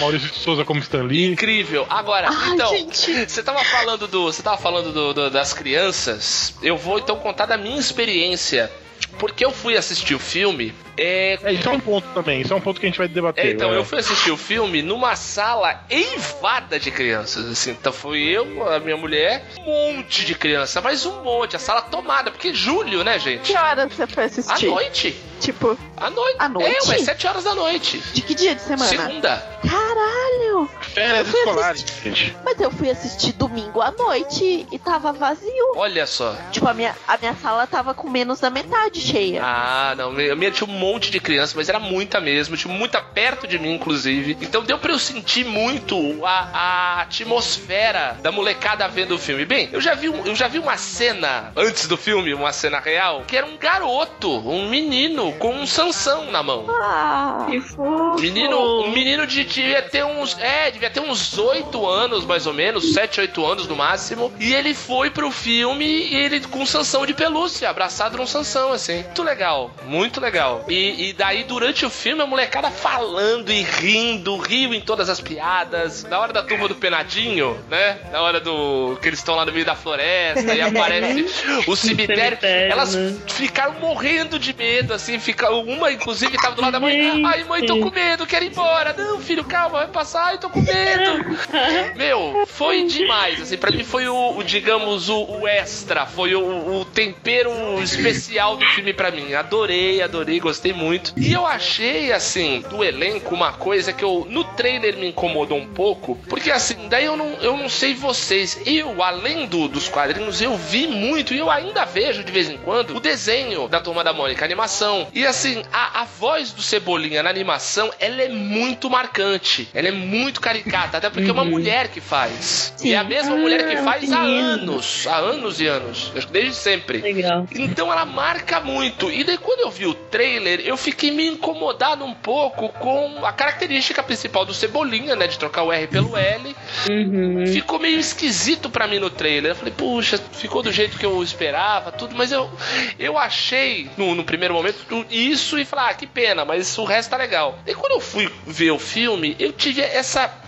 Maurício 0.00 0.28
de 0.30 0.38
Souza 0.38 0.64
como 0.64 0.80
Stan 0.80 1.02
Lee. 1.02 1.26
Incrível. 1.26 1.86
Agora, 1.90 2.28
Ai, 2.30 2.54
então, 2.54 2.68
gente. 2.70 3.28
você 3.30 3.42
tava 3.42 3.62
falando 3.64 4.06
do, 4.08 4.24
você 4.24 4.42
tava 4.42 4.56
falando 4.56 4.92
do- 4.92 5.12
do- 5.14 5.30
das 5.30 5.52
crianças. 5.52 6.54
Eu 6.62 6.76
vou 6.76 6.98
então 6.98 7.16
contar 7.16 7.46
da 7.46 7.56
minha 7.56 7.78
experiência, 7.78 8.70
porque 9.18 9.44
eu 9.44 9.50
fui 9.50 9.76
assistir 9.76 10.14
o 10.14 10.18
filme. 10.18 10.74
É, 10.98 11.38
É, 11.42 11.52
isso 11.52 11.68
é 11.68 11.72
um 11.72 11.80
ponto 11.80 12.08
também, 12.14 12.40
isso 12.40 12.52
é 12.52 12.56
um 12.56 12.60
ponto 12.60 12.80
que 12.80 12.86
a 12.86 12.88
gente 12.88 12.98
vai 12.98 13.08
debater. 13.08 13.46
É, 13.46 13.50
então, 13.50 13.70
né? 13.70 13.76
eu 13.76 13.84
fui 13.84 13.98
assistir 13.98 14.30
o 14.30 14.36
filme 14.36 14.80
numa 14.82 15.14
sala 15.14 15.84
eivada 15.90 16.78
de 16.80 16.90
crianças, 16.90 17.46
assim. 17.46 17.72
Então 17.72 17.92
foi 17.92 18.20
eu, 18.22 18.66
a 18.68 18.78
minha 18.78 18.96
mulher, 18.96 19.44
um 19.58 19.96
monte 19.96 20.24
de 20.24 20.34
criança, 20.34 20.80
mas 20.80 21.04
um 21.04 21.22
monte, 21.22 21.56
a 21.56 21.58
sala 21.58 21.82
tomada, 21.82 22.30
porque 22.30 22.54
julho, 22.54 23.04
né, 23.04 23.18
gente? 23.18 23.52
Que 23.52 23.58
horas 23.58 23.92
você 23.92 24.06
foi 24.06 24.22
À 24.22 24.26
assistir? 24.26 24.66
noite. 24.66 25.16
Tipo, 25.40 25.76
À 25.98 26.08
noite. 26.08 26.36
À 26.38 26.48
noite? 26.48 26.76
É, 26.86 26.88
ué, 26.88 26.98
sete 26.98 27.26
horas 27.26 27.44
da 27.44 27.54
noite. 27.54 27.98
de 28.14 28.22
que 28.22 28.34
dia 28.34 28.54
de 28.54 28.62
semana? 28.62 28.88
Segunda. 28.88 29.36
Caralho! 29.68 30.70
Férias 30.80 31.28
escolares, 31.28 31.84
gente. 32.02 32.34
Mas 32.42 32.58
eu 32.58 32.70
fui 32.70 32.90
assistir 32.90 33.32
domingo 33.32 33.82
à 33.82 33.90
noite 33.90 34.66
e 34.72 34.78
tava 34.78 35.12
vazio. 35.12 35.72
Olha 35.76 36.06
só. 36.06 36.34
Tipo, 36.50 36.68
a 36.68 36.74
minha, 36.74 36.96
a 37.06 37.18
minha 37.18 37.34
sala 37.34 37.66
tava 37.66 37.92
com 37.92 38.08
menos 38.08 38.40
da 38.40 38.48
metade 38.48 39.00
cheia. 39.06 39.40
Ah, 39.42 39.94
não. 39.96 40.10
A 40.10 40.36
minha 40.36 40.50
tinha 40.50 40.68
um 40.68 40.72
monte 40.72 41.10
de 41.10 41.20
criança, 41.20 41.54
mas 41.56 41.68
era 41.68 41.78
muita 41.78 42.20
mesmo. 42.20 42.56
Tinha 42.56 42.72
muita 42.72 43.00
perto 43.00 43.46
de 43.46 43.58
mim, 43.58 43.74
inclusive. 43.74 44.36
Então 44.40 44.62
deu 44.62 44.78
pra 44.78 44.92
eu 44.92 44.98
sentir 44.98 45.44
muito 45.44 46.24
a, 46.24 46.50
a 46.52 47.00
atmosfera 47.02 48.16
da 48.22 48.32
molecada 48.32 48.86
vendo 48.88 49.14
o 49.14 49.18
filme. 49.18 49.44
Bem, 49.44 49.68
eu 49.72 49.80
já, 49.80 49.94
vi, 49.94 50.06
eu 50.06 50.34
já 50.34 50.48
vi 50.48 50.58
uma 50.58 50.76
cena 50.76 51.52
antes 51.56 51.86
do 51.86 51.96
filme, 51.96 52.34
uma 52.34 52.52
cena 52.52 52.78
real, 52.80 53.22
que 53.26 53.36
era 53.36 53.46
um 53.46 53.56
garoto, 53.56 54.30
um 54.48 54.68
menino 54.68 55.32
com 55.34 55.50
um 55.54 55.66
Sansão 55.66 56.30
na 56.30 56.42
mão. 56.42 56.66
Ah, 56.68 57.46
Que 57.48 57.60
fofo. 57.60 58.20
Menino, 58.20 58.82
um 58.84 58.90
menino 58.90 59.26
de, 59.26 59.44
devia 59.44 59.82
ter 59.82 60.04
uns. 60.04 60.36
É, 60.38 60.70
devia 60.70 60.90
ter 60.90 61.00
uns 61.00 61.36
8 61.36 61.86
anos, 61.86 62.24
mais 62.24 62.46
ou 62.46 62.52
menos, 62.54 62.92
7, 62.92 63.20
8 63.20 63.44
anos 63.46 63.66
no 63.66 63.76
máximo. 63.76 64.32
E 64.38 64.54
ele 64.54 64.74
foi 64.74 65.10
pro 65.10 65.30
filme 65.30 65.84
e 65.86 66.14
ele 66.16 66.40
com 66.40 66.60
um 66.60 66.66
Sansão 66.66 67.06
de 67.06 67.14
pelúcia, 67.14 67.68
abraçado 67.68 68.16
num 68.16 68.26
Sansão, 68.26 68.72
assim. 68.72 68.95
Muito 69.02 69.22
legal, 69.22 69.70
muito 69.84 70.20
legal. 70.20 70.64
E, 70.68 71.08
e 71.08 71.12
daí, 71.12 71.44
durante 71.44 71.84
o 71.84 71.90
filme, 71.90 72.22
a 72.22 72.26
molecada 72.26 72.70
falando 72.70 73.50
e 73.50 73.62
rindo, 73.62 74.36
riu 74.36 74.74
em 74.74 74.80
todas 74.80 75.08
as 75.08 75.20
piadas. 75.20 76.04
Na 76.04 76.18
hora 76.18 76.32
da 76.32 76.42
turma 76.42 76.68
do 76.68 76.74
Penadinho, 76.74 77.58
né? 77.68 77.98
Na 78.10 78.22
hora 78.22 78.40
do. 78.40 78.98
que 79.00 79.08
eles 79.08 79.18
estão 79.18 79.34
lá 79.34 79.44
no 79.44 79.52
meio 79.52 79.64
da 79.64 79.74
floresta 79.74 80.54
e 80.54 80.60
aparece 80.62 81.26
o 81.66 81.76
cemitério. 81.76 82.38
Elas 82.42 82.94
né? 82.94 83.16
ficaram 83.28 83.74
morrendo 83.80 84.38
de 84.38 84.54
medo, 84.54 84.92
assim. 84.92 85.18
Fica, 85.18 85.50
uma, 85.50 85.92
inclusive, 85.92 86.36
tava 86.38 86.54
do 86.54 86.62
lado 86.62 86.72
da 86.72 86.80
mãe. 86.80 87.24
Ai, 87.24 87.44
mãe, 87.44 87.64
tô 87.66 87.78
com 87.78 87.90
medo, 87.90 88.26
quero 88.26 88.44
ir 88.44 88.50
embora. 88.50 88.94
Não, 88.96 89.20
filho, 89.20 89.44
calma, 89.44 89.78
vai 89.78 89.88
passar. 89.88 90.26
Ai, 90.26 90.38
tô 90.38 90.50
com 90.50 90.60
medo. 90.60 91.36
Meu, 91.96 92.44
foi 92.46 92.84
demais. 92.84 93.40
Assim, 93.40 93.56
pra 93.56 93.70
mim 93.70 93.84
foi 93.84 94.08
o, 94.08 94.36
o, 94.38 94.42
digamos, 94.42 95.08
o, 95.08 95.40
o 95.40 95.48
extra. 95.48 96.06
Foi 96.06 96.34
o, 96.34 96.80
o 96.80 96.84
tempero 96.84 97.50
especial 97.82 98.56
do 98.56 98.64
filme 98.66 98.85
pra 98.92 99.10
mim. 99.10 99.34
Adorei, 99.34 100.02
adorei, 100.02 100.38
gostei 100.40 100.72
muito. 100.72 101.12
E 101.16 101.32
eu 101.32 101.46
achei, 101.46 102.12
assim, 102.12 102.62
do 102.68 102.82
elenco, 102.84 103.34
uma 103.34 103.52
coisa 103.52 103.92
que 103.92 104.04
eu, 104.04 104.26
no 104.28 104.44
trailer 104.44 104.96
me 104.96 105.08
incomodou 105.08 105.58
um 105.58 105.66
pouco. 105.66 106.16
Porque, 106.28 106.50
assim, 106.50 106.88
daí 106.88 107.04
eu 107.04 107.16
não, 107.16 107.34
eu 107.40 107.56
não 107.56 107.68
sei 107.68 107.94
vocês. 107.94 108.60
Eu, 108.66 109.02
além 109.02 109.46
do, 109.46 109.68
dos 109.68 109.88
quadrinhos, 109.88 110.40
eu 110.40 110.56
vi 110.56 110.86
muito 110.86 111.34
e 111.34 111.38
eu 111.38 111.50
ainda 111.50 111.84
vejo 111.84 112.22
de 112.24 112.32
vez 112.32 112.48
em 112.48 112.56
quando 112.58 112.96
o 112.96 113.00
desenho 113.00 113.68
da 113.68 113.80
Turma 113.80 114.02
da 114.04 114.12
Mônica, 114.12 114.44
a 114.44 114.46
animação. 114.46 115.06
E, 115.14 115.26
assim, 115.26 115.62
a, 115.72 116.02
a 116.02 116.04
voz 116.04 116.52
do 116.52 116.62
Cebolinha 116.62 117.22
na 117.22 117.30
animação, 117.30 117.90
ela 117.98 118.22
é 118.22 118.28
muito 118.28 118.88
marcante. 118.90 119.68
Ela 119.74 119.88
é 119.88 119.92
muito 119.92 120.40
caricata, 120.40 120.98
até 120.98 121.10
porque 121.10 121.28
é 121.28 121.32
uma 121.32 121.42
Uhum. 121.42 121.50
mulher 121.50 121.88
que 121.88 122.00
faz. 122.00 122.72
Sim. 122.76 122.88
E 122.88 122.92
é 122.94 122.98
a 122.98 123.04
mesma 123.04 123.34
Ah, 123.34 123.38
mulher 123.38 123.68
que 123.68 123.76
faz 123.78 124.10
há 124.12 124.20
anos. 124.20 125.06
Há 125.06 125.16
anos 125.16 125.60
e 125.60 125.66
anos. 125.66 126.12
Acho 126.16 126.26
que 126.26 126.32
desde 126.32 126.54
sempre. 126.54 126.98
Legal. 126.98 127.46
Então 127.54 127.92
ela 127.92 128.04
marca 128.04 128.60
muito. 128.60 128.75
E 129.10 129.24
daí 129.24 129.38
quando 129.38 129.60
eu 129.60 129.70
vi 129.70 129.86
o 129.86 129.94
trailer, 129.94 130.60
eu 130.60 130.76
fiquei 130.76 131.10
meio 131.10 131.32
incomodado 131.32 132.04
um 132.04 132.14
pouco 132.14 132.68
com 132.68 133.24
a 133.24 133.32
característica 133.32 134.02
principal 134.02 134.44
do 134.44 134.54
Cebolinha, 134.54 135.16
né? 135.16 135.26
De 135.26 135.38
trocar 135.38 135.62
o 135.62 135.72
R 135.72 135.86
pelo 135.86 136.16
L. 136.16 136.56
Uhum. 136.88 137.46
Ficou 137.46 137.78
meio 137.78 137.98
esquisito 137.98 138.70
pra 138.70 138.86
mim 138.86 138.98
no 138.98 139.10
trailer. 139.10 139.52
Eu 139.52 139.56
falei, 139.56 139.72
puxa, 139.76 140.18
ficou 140.32 140.62
do 140.62 140.72
jeito 140.72 140.98
que 140.98 141.06
eu 141.06 141.22
esperava, 141.22 141.92
tudo. 141.92 142.14
Mas 142.14 142.32
eu, 142.32 142.50
eu 142.98 143.18
achei, 143.18 143.90
no, 143.96 144.14
no 144.14 144.24
primeiro 144.24 144.54
momento, 144.54 145.06
isso 145.10 145.58
e 145.58 145.64
falei, 145.64 145.90
ah, 145.90 145.94
que 145.94 146.06
pena, 146.06 146.44
mas 146.44 146.76
o 146.78 146.84
resto 146.84 147.10
tá 147.10 147.16
legal. 147.16 147.58
E 147.66 147.74
quando 147.74 147.92
eu 147.92 148.00
fui 148.00 148.30
ver 148.46 148.70
o 148.70 148.78
filme, 148.78 149.36
eu 149.38 149.52
tive 149.52 149.80
essa 149.80 150.45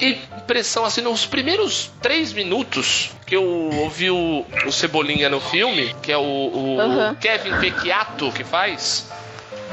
impressão, 0.00 0.84
assim, 0.84 1.00
nos 1.00 1.26
primeiros 1.26 1.90
três 2.02 2.32
minutos 2.32 3.10
que 3.26 3.36
eu 3.36 3.44
ouvi 3.44 4.10
o, 4.10 4.44
o 4.66 4.72
Cebolinha 4.72 5.28
no 5.28 5.40
filme, 5.40 5.94
que 6.02 6.10
é 6.10 6.18
o, 6.18 6.22
o 6.22 6.80
Aham. 6.80 7.14
Kevin 7.14 7.56
Vecchiato 7.58 8.32
que 8.32 8.44
faz. 8.44 9.10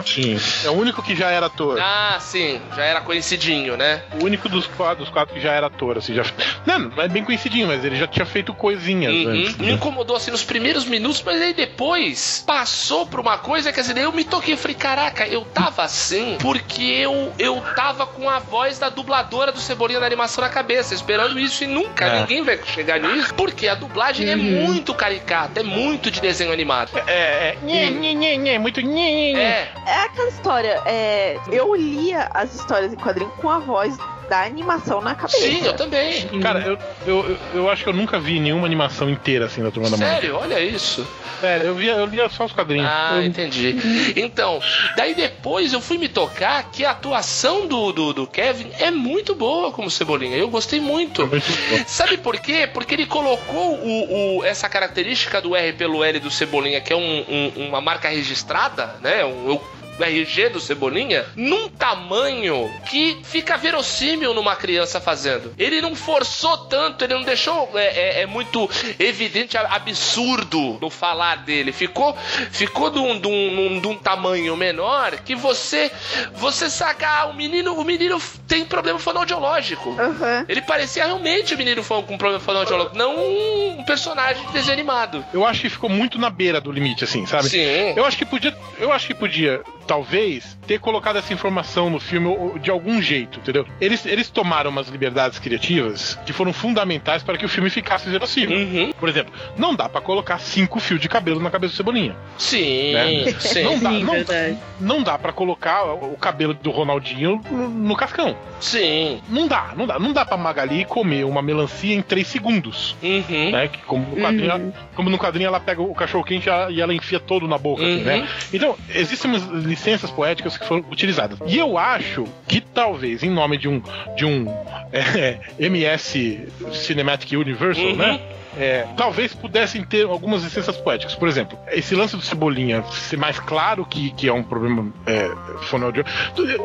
Sim. 0.05 0.37
É 0.65 0.69
o 0.69 0.73
único 0.73 1.01
que 1.01 1.15
já 1.15 1.29
era 1.29 1.47
ator. 1.47 1.79
Ah, 1.81 2.17
sim, 2.19 2.61
já 2.75 2.83
era 2.83 3.01
conhecidinho, 3.01 3.75
né? 3.77 4.01
O 4.21 4.25
único 4.25 4.47
dos 4.49 4.67
quatro, 4.67 5.03
dos 5.03 5.09
quatro 5.13 5.33
que 5.33 5.41
já 5.41 5.51
era 5.51 5.67
ator, 5.67 5.97
assim, 5.97 6.13
já. 6.13 6.23
Não, 6.65 6.79
não 6.79 7.01
é 7.03 7.07
bem 7.07 7.23
coincidinho, 7.23 7.65
mas 7.67 7.83
ele 7.85 7.95
já 7.95 8.05
tinha 8.07 8.25
feito 8.25 8.53
coisinhas 8.53 9.13
Uhum. 9.13 9.29
antes. 9.31 9.57
Me 9.57 9.67
né? 9.67 9.71
incomodou 9.73 10.17
assim 10.17 10.31
nos 10.31 10.43
primeiros 10.43 10.85
minutos, 10.85 11.23
mas 11.25 11.41
aí 11.41 11.53
depois 11.53 12.43
passou 12.45 13.05
pra 13.05 13.21
uma 13.21 13.37
coisa 13.37 13.71
que 13.71 13.79
assim, 13.79 13.93
daí 13.93 14.03
eu 14.03 14.11
me 14.11 14.23
toquei. 14.25 14.53
Eu 14.53 14.57
falei, 14.57 14.75
caraca, 14.75 15.25
eu 15.27 15.45
tava 15.45 15.83
assim 15.83 16.37
porque 16.41 16.81
eu, 16.83 17.31
eu 17.39 17.61
tava 17.75 18.05
com 18.05 18.29
a 18.29 18.39
voz 18.39 18.77
da 18.79 18.89
dubladora 18.89 19.51
do 19.51 19.59
Cebolinha 19.59 19.99
da 19.99 20.05
animação 20.05 20.43
na 20.43 20.49
cabeça, 20.49 20.93
esperando 20.93 21.39
isso 21.39 21.63
e 21.63 21.67
nunca 21.67 22.05
É. 22.05 22.19
ninguém 22.19 22.43
vai 22.43 22.59
chegar 22.65 22.99
nisso, 22.99 23.33
porque 23.33 23.67
a 23.67 23.75
dublagem 23.75 24.29
é 24.29 24.35
muito 24.35 24.93
caricata, 24.93 25.61
é 25.61 25.63
muito 25.63 26.11
de 26.11 26.19
desenho 26.19 26.51
animado. 26.51 26.91
É, 27.07 27.55
é. 27.55 27.57
Nhê, 27.63 27.89
nhê, 27.89 28.13
nhê, 28.13 28.37
nhê, 28.37 28.59
muito 28.59 28.81
nhê, 28.81 28.91
nhê, 29.11 29.33
nhê. 29.33 29.39
É, 29.39 29.71
é 29.87 30.03
aquela 30.03 30.29
história. 30.29 30.81
É, 30.85 31.39
eu 31.51 31.73
lia 31.75 32.29
as 32.33 32.53
histórias 32.53 32.93
em 32.93 32.97
quadrinho 32.97 33.31
com 33.37 33.49
a 33.49 33.59
voz 33.59 33.97
da 34.29 34.43
animação 34.43 35.01
na 35.01 35.15
cabeça. 35.15 35.37
Sim, 35.39 35.63
eu 35.65 35.73
também. 35.73 36.27
Cara, 36.41 36.59
eu, 36.61 36.77
eu, 37.05 37.29
eu, 37.29 37.37
eu 37.53 37.69
acho 37.69 37.83
que 37.83 37.89
eu 37.89 37.93
nunca 37.93 38.19
vi 38.19 38.39
nenhuma 38.39 38.65
animação 38.65 39.09
inteira 39.09 39.45
assim 39.45 39.61
da 39.63 39.71
Turma 39.71 39.89
da 39.89 39.97
Mônica. 39.97 40.15
Sério, 40.21 40.35
olha 40.35 40.59
isso. 40.59 41.07
Sério, 41.39 41.67
eu 41.67 41.75
via, 41.75 41.93
eu 41.93 42.05
lia 42.05 42.27
só 42.29 42.45
os 42.45 42.51
quadrinhos. 42.51 42.87
Ah, 42.89 43.13
Eu- 43.17 43.23
entendi. 43.25 43.75
Então, 44.15 44.59
daí 44.95 45.13
depois 45.15 45.71
eu 45.73 45.79
fui 45.81 45.97
me 45.97 46.09
tocar 46.09 46.63
que 46.71 46.83
a 46.83 46.91
atuação 46.91 47.67
do, 47.67 47.91
do, 47.91 48.13
do 48.13 48.27
Kevin 48.27 48.71
é 48.79 48.89
muito 48.91 49.35
boa 49.35 49.71
como 49.71 49.89
Cebolinha. 49.89 50.35
Eu 50.37 50.49
gostei 50.49 50.79
muito. 50.79 51.25
Muito 51.27 51.47
bom. 51.69 51.83
Sabe 51.87 52.17
por 52.17 52.39
quê? 52.39 52.67
Porque 52.71 52.95
ele 52.95 53.05
colocou 53.05 53.75
o, 53.75 54.39
o- 54.39 54.43
essa 54.45 54.67
característica 54.67 55.41
do 55.41 55.55
R 55.55 55.73
pelo 55.73 56.03
L 56.03 56.19
do 56.19 56.31
Cebolinha, 56.31 56.81
que 56.81 56.91
é 56.91 56.95
um- 56.95 57.25
um- 57.29 57.67
uma 57.67 57.79
marca 57.81 58.09
registrada, 58.09 58.95
né? 59.01 59.23
Um, 59.23 59.51
o 59.53 59.61
RG 59.99 60.49
do 60.49 60.59
Cebolinha, 60.59 61.25
num 61.35 61.69
tamanho 61.69 62.69
que 62.89 63.17
fica 63.23 63.57
verossímil 63.57 64.33
numa 64.33 64.55
criança 64.55 64.99
fazendo. 65.01 65.53
Ele 65.57 65.81
não 65.81 65.95
forçou 65.95 66.57
tanto, 66.57 67.03
ele 67.03 67.13
não 67.13 67.23
deixou 67.23 67.69
é, 67.75 67.85
é- 67.85 68.21
é 68.21 68.25
muito 68.25 68.69
evidente, 68.99 69.57
absurdo 69.57 70.77
no 70.81 70.89
falar 70.89 71.37
dele. 71.37 71.71
Ficou, 71.71 72.15
ficou 72.51 72.89
de 72.89 72.99
um, 72.99 73.19
de 73.19 73.27
um- 73.27 73.51
num- 73.51 73.79
de 73.79 73.87
um 73.87 73.95
tamanho 73.95 74.55
menor 74.55 75.11
que 75.25 75.35
você 75.35 75.91
você 76.33 76.69
saca, 76.69 77.07
ah, 77.07 77.25
o 77.27 77.33
menino, 77.33 77.73
o 77.75 77.83
menino 77.83 78.21
tem 78.47 78.65
problema 78.65 78.99
fonoaudiológico. 78.99 79.95
Aham. 79.99 80.45
Ele 80.47 80.61
parecia 80.61 81.05
realmente 81.05 81.53
o 81.53 81.57
menino 81.57 81.83
com 81.83 82.17
problema 82.17 82.39
fonoaudiológico, 82.39 82.97
não 82.97 83.15
um 83.17 83.83
personagem 83.85 84.45
de 84.47 84.53
desenho 84.53 84.73
animado. 84.73 85.23
Eu 85.33 85.45
acho 85.45 85.61
que 85.61 85.69
ficou 85.69 85.89
muito 85.89 86.17
na 86.19 86.29
beira 86.29 86.59
do 86.61 86.71
limite, 86.71 87.03
assim, 87.03 87.25
sabe? 87.25 87.49
Sim. 87.49 87.93
Eu 87.95 88.05
acho 88.05 88.17
que 88.17 88.25
podia, 88.25 88.55
eu 88.79 88.91
acho 88.91 89.07
que 89.07 89.13
podia, 89.13 89.61
talvez, 89.87 90.57
ter 90.67 90.79
colocado 90.79 91.17
essa 91.17 91.33
informação 91.33 91.89
no 91.89 91.99
filme 91.99 92.59
de 92.59 92.69
algum 92.69 93.01
jeito, 93.01 93.39
entendeu? 93.39 93.65
Eles, 93.79 94.05
eles 94.05 94.29
tomaram 94.29 94.69
umas 94.69 94.89
liberdades 94.89 95.39
criativas 95.39 96.19
que 96.25 96.33
foram 96.33 96.51
fundamentais 96.53 97.23
para 97.23 97.37
que 97.37 97.45
o 97.45 97.49
filme 97.49 97.69
ficasse 97.69 98.09
verossímil. 98.09 98.57
Uhum. 98.57 98.91
Por 98.99 99.07
exemplo, 99.09 99.33
não 99.57 99.73
dá 99.73 99.87
pra 99.87 100.01
colocar 100.01 100.37
cinco 100.39 100.79
fios 100.79 100.99
de 100.99 101.07
cabelo 101.07 101.39
na 101.39 101.49
cabeça 101.49 101.73
do 101.73 101.77
Cebolinha. 101.77 102.15
Sim, 102.37 102.93
Né? 102.93 103.31
sim. 103.39 103.63
Não 103.63 103.79
dá, 103.79 103.91
não, 103.91 104.13
verdade. 104.13 104.57
não 104.79 105.03
dá 105.03 105.17
para 105.17 105.31
colocar 105.31 105.85
o 105.85 106.17
cabelo 106.17 106.53
do 106.53 106.69
Ronaldinho 106.69 107.41
no, 107.49 107.69
no 107.69 107.95
cascão. 107.95 108.35
Sim. 108.59 109.21
Não 109.29 109.47
dá, 109.47 109.73
não 109.77 109.87
dá. 109.87 109.97
Não 109.99 110.11
dá 110.11 110.25
pra 110.25 110.35
Magali 110.37 110.83
comer 110.85 111.23
uma 111.25 111.41
melancia 111.41 111.95
em 111.95 112.01
três 112.01 112.27
segundos. 112.27 112.95
Uhum. 113.01 113.51
Né? 113.51 113.67
Que 113.69 113.79
como, 113.83 114.05
no 114.15 114.21
quadrinho, 114.21 114.73
como 114.95 115.09
no 115.09 115.17
quadrinho 115.17 115.47
ela 115.47 115.59
pega 115.59 115.81
o 115.81 115.93
cachorro 115.95 116.23
quente 116.23 116.49
e 116.71 116.81
ela 116.81 116.93
enfia 116.93 117.19
todo 117.19 117.47
na 117.47 117.57
boca, 117.57 117.83
assim, 117.83 117.97
Uhum. 117.99 118.03
né? 118.03 118.27
Então, 118.53 118.75
existem 118.89 119.31
umas 119.31 119.43
licenças 119.77 120.09
poéticas 120.11 120.57
que 120.57 120.65
foram 120.65 120.83
utilizadas. 120.91 121.37
E 121.45 121.57
eu 121.57 121.77
acho 121.77 122.25
que 122.47 122.59
talvez, 122.59 123.23
em 123.23 123.29
nome 123.29 123.57
de 123.57 123.69
um, 123.69 123.81
de 124.15 124.25
um 124.25 124.45
é, 124.91 125.39
MS 125.59 126.47
Cinematic 126.73 127.31
Universal, 127.37 127.85
Uhum. 127.85 127.95
né? 127.95 128.19
É, 128.59 128.87
talvez 128.97 129.35
pudessem 129.35 129.83
ter 129.83 130.07
algumas 130.07 130.43
licenças 130.43 130.75
poéticas. 130.77 131.13
Por 131.13 131.27
exemplo, 131.27 131.59
esse 131.69 131.93
lance 131.93 132.15
do 132.15 132.23
Cebolinha 132.23 132.81
ser 132.91 133.15
mais 133.15 133.39
claro 133.39 133.85
que, 133.85 134.09
que 134.13 134.27
é 134.27 134.33
um 134.33 134.41
problema 134.41 134.91
é. 135.05 135.29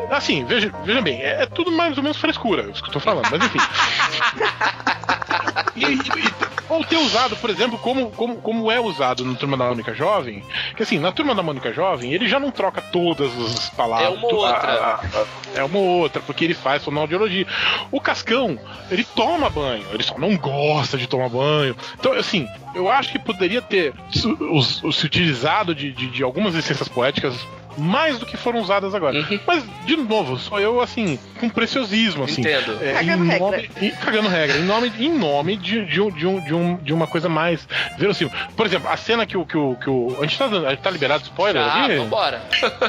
Assim, 0.09 0.43
veja, 0.43 0.73
veja 0.83 1.01
bem, 1.01 1.21
é, 1.21 1.43
é 1.43 1.45
tudo 1.45 1.71
mais 1.71 1.95
ou 1.95 2.01
menos 2.01 2.17
frescura, 2.17 2.63
isso 2.71 2.81
que 2.81 2.89
eu 2.89 2.93
tô 2.93 2.99
falando, 2.99 3.27
mas 3.29 3.45
enfim. 3.45 3.59
E- 5.75 5.85
e- 5.85 6.53
ou 6.69 6.83
ter 6.83 6.97
usado, 6.97 7.35
por 7.37 7.49
exemplo, 7.49 7.77
como, 7.79 8.09
como, 8.11 8.37
como 8.37 8.71
é 8.71 8.79
usado 8.79 9.25
no 9.25 9.35
Turma 9.35 9.57
da 9.57 9.65
Mônica 9.65 9.93
Jovem, 9.93 10.43
que 10.75 10.83
assim, 10.83 10.97
na 10.97 11.11
Turma 11.11 11.35
da 11.35 11.43
Mônica 11.43 11.71
Jovem, 11.73 12.13
ele 12.13 12.27
já 12.27 12.39
não 12.39 12.51
troca 12.51 12.81
todas 12.81 13.31
as 13.39 13.69
palavras. 13.71 14.07
É 14.07 14.17
uma 14.17 14.27
ou 14.27 14.35
outra. 14.35 14.71
a- 14.73 14.95
a- 14.95 15.25
é 15.55 15.63
uma 15.63 15.77
ou 15.77 15.85
outra, 15.99 16.21
porque 16.21 16.45
ele 16.45 16.53
faz 16.53 16.83
fonoaudiologia. 16.83 17.45
O 17.91 17.99
Cascão, 17.99 18.57
ele 18.89 19.03
toma 19.03 19.49
banho, 19.49 19.85
ele 19.91 20.03
só 20.03 20.17
não 20.17 20.35
gosta 20.37 20.97
de 20.97 21.05
tomar 21.07 21.29
banho. 21.29 21.75
Então, 21.99 22.13
assim, 22.13 22.47
eu 22.73 22.89
acho 22.89 23.11
que 23.11 23.19
poderia 23.19 23.61
ter 23.61 23.93
se, 24.11 24.27
os- 24.27 24.81
se 24.95 25.05
utilizado 25.05 25.75
de, 25.75 25.91
de, 25.91 26.07
de 26.09 26.23
algumas 26.23 26.55
licenças 26.55 26.87
poéticas 26.87 27.35
mais 27.77 28.17
do 28.19 28.25
que 28.25 28.37
foram 28.37 28.59
usadas 28.59 28.93
agora. 28.95 29.17
Uhum. 29.19 29.39
Mas, 29.45 29.63
de 29.85 29.95
novo, 29.95 30.37
sou 30.37 30.59
eu, 30.59 30.79
assim, 30.81 31.17
com 31.39 31.49
preciosismo, 31.49 32.23
assim. 32.25 32.41
Entendo. 32.41 32.77
É, 32.81 32.93
Cagando 32.93 33.23
em 33.25 33.27
regra. 33.27 33.39
nome, 33.51 33.69
em- 33.81 33.91
cagando 33.91 34.29
regra. 34.29 34.57
Em 34.57 34.63
nome, 34.63 34.91
em 34.99 35.09
nome 35.11 35.57
de, 35.57 35.85
de, 35.85 36.01
um- 36.01 36.11
de, 36.11 36.27
um, 36.27 36.39
de, 36.39 36.53
um, 36.53 36.75
de 36.77 36.93
uma 36.93 37.07
coisa 37.07 37.27
mais 37.29 37.67
verossímil. 37.97 38.33
Por 38.55 38.65
exemplo, 38.65 38.89
a 38.89 38.97
cena 38.97 39.25
que 39.25 39.37
o. 39.37 39.45
Que 39.45 39.57
o, 39.57 39.75
que 39.75 39.89
o 39.89 40.15
a, 40.19 40.25
gente 40.25 40.37
tá, 40.37 40.45
a 40.45 40.69
gente 40.71 40.81
tá 40.81 40.89
liberado 40.89 41.23
spoiler 41.23 41.61
Ah, 41.61 41.83
ali? 41.85 41.97
vambora. 41.97 42.41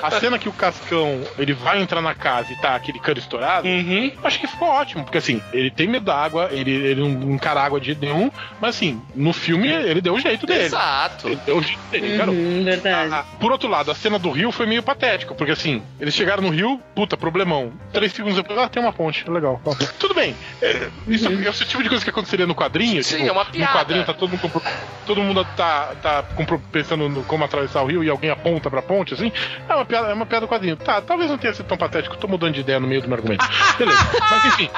A 0.02 0.10
cena 0.12 0.38
que 0.38 0.48
o 0.48 0.52
Cascão 0.52 1.20
ele 1.38 1.52
vai 1.52 1.80
entrar 1.82 2.00
na 2.00 2.14
casa 2.14 2.52
e 2.52 2.56
tá 2.60 2.74
aquele 2.74 2.98
cano 2.98 3.18
estourado. 3.18 3.66
Uhum. 3.68 4.12
Acho 4.22 4.38
que 4.40 4.46
ficou 4.46 4.68
ótimo, 4.68 5.04
porque 5.04 5.18
assim, 5.18 5.42
ele 5.52 5.70
tem 5.70 5.86
medo 5.88 6.04
da 6.06 6.16
água, 6.16 6.48
ele, 6.52 6.70
ele 6.70 7.00
não 7.00 7.32
encara 7.32 7.60
água 7.62 7.78
de 7.80 7.86
jeito 7.86 8.00
nenhum, 8.00 8.30
mas 8.60 8.76
assim, 8.76 9.00
no 9.14 9.32
filme 9.32 9.68
ele 9.68 10.00
deu 10.00 10.14
o 10.14 10.20
jeito 10.20 10.46
dele. 10.46 10.64
Exato. 10.64 11.28
Ele 11.28 11.40
deu 11.44 11.58
o 11.58 11.62
jeito 11.62 11.80
dele, 11.90 12.16
garoto. 12.16 12.36
Uhum, 12.38 12.64
verdade. 12.64 13.14
Ah, 13.14 13.24
por 13.40 13.52
outro 13.52 13.68
lado, 13.68 13.90
a 13.90 13.94
cena 13.94 14.18
do 14.18 14.30
rio 14.30 14.50
foi 14.52 14.66
meio 14.66 14.73
patética, 14.82 15.34
porque 15.34 15.52
assim, 15.52 15.82
eles 16.00 16.14
chegaram 16.14 16.42
no 16.42 16.50
rio, 16.50 16.80
puta, 16.94 17.16
problemão. 17.16 17.72
Três 17.92 18.12
segundos 18.12 18.36
depois, 18.36 18.58
ah, 18.58 18.68
tem 18.68 18.82
uma 18.82 18.92
ponte, 18.92 19.28
legal. 19.30 19.60
Tudo 19.98 20.14
bem. 20.14 20.34
É, 20.62 20.88
isso 21.08 21.28
é 21.28 21.32
esse 21.48 21.64
tipo 21.64 21.82
de 21.82 21.88
coisa 21.88 22.04
que 22.04 22.10
aconteceria 22.10 22.46
no 22.46 22.54
quadrinho. 22.54 23.02
Sim, 23.04 23.16
tipo, 23.16 23.28
é 23.28 23.32
uma 23.32 23.44
No 23.44 23.50
piada. 23.50 23.72
quadrinho 23.72 24.04
tá 24.04 24.12
todo 24.14 24.30
mundo, 24.30 24.40
compro- 24.40 24.62
todo 25.06 25.22
mundo 25.22 25.46
tá, 25.56 25.94
tá 26.02 26.22
compro- 26.34 26.60
pensando 26.72 27.08
no 27.08 27.22
como 27.24 27.44
atravessar 27.44 27.82
o 27.82 27.86
rio 27.86 28.02
e 28.04 28.08
alguém 28.10 28.30
aponta 28.30 28.70
pra 28.70 28.82
ponte, 28.82 29.14
assim. 29.14 29.32
É 29.68 29.74
uma 29.74 29.84
piada, 29.84 30.08
é 30.08 30.14
uma 30.14 30.26
piada 30.26 30.46
do 30.46 30.50
quadrinho. 30.50 30.76
Tá, 30.76 31.00
talvez 31.00 31.30
não 31.30 31.38
tenha 31.38 31.52
sido 31.54 31.66
tão 31.66 31.76
patético, 31.76 32.16
tô 32.16 32.26
mudando 32.28 32.54
de 32.54 32.60
ideia 32.60 32.80
no 32.80 32.86
meio 32.86 33.02
do 33.02 33.08
meu 33.08 33.16
argumento. 33.16 33.44
Beleza, 33.78 33.98
mas 34.30 34.44
enfim. 34.46 34.70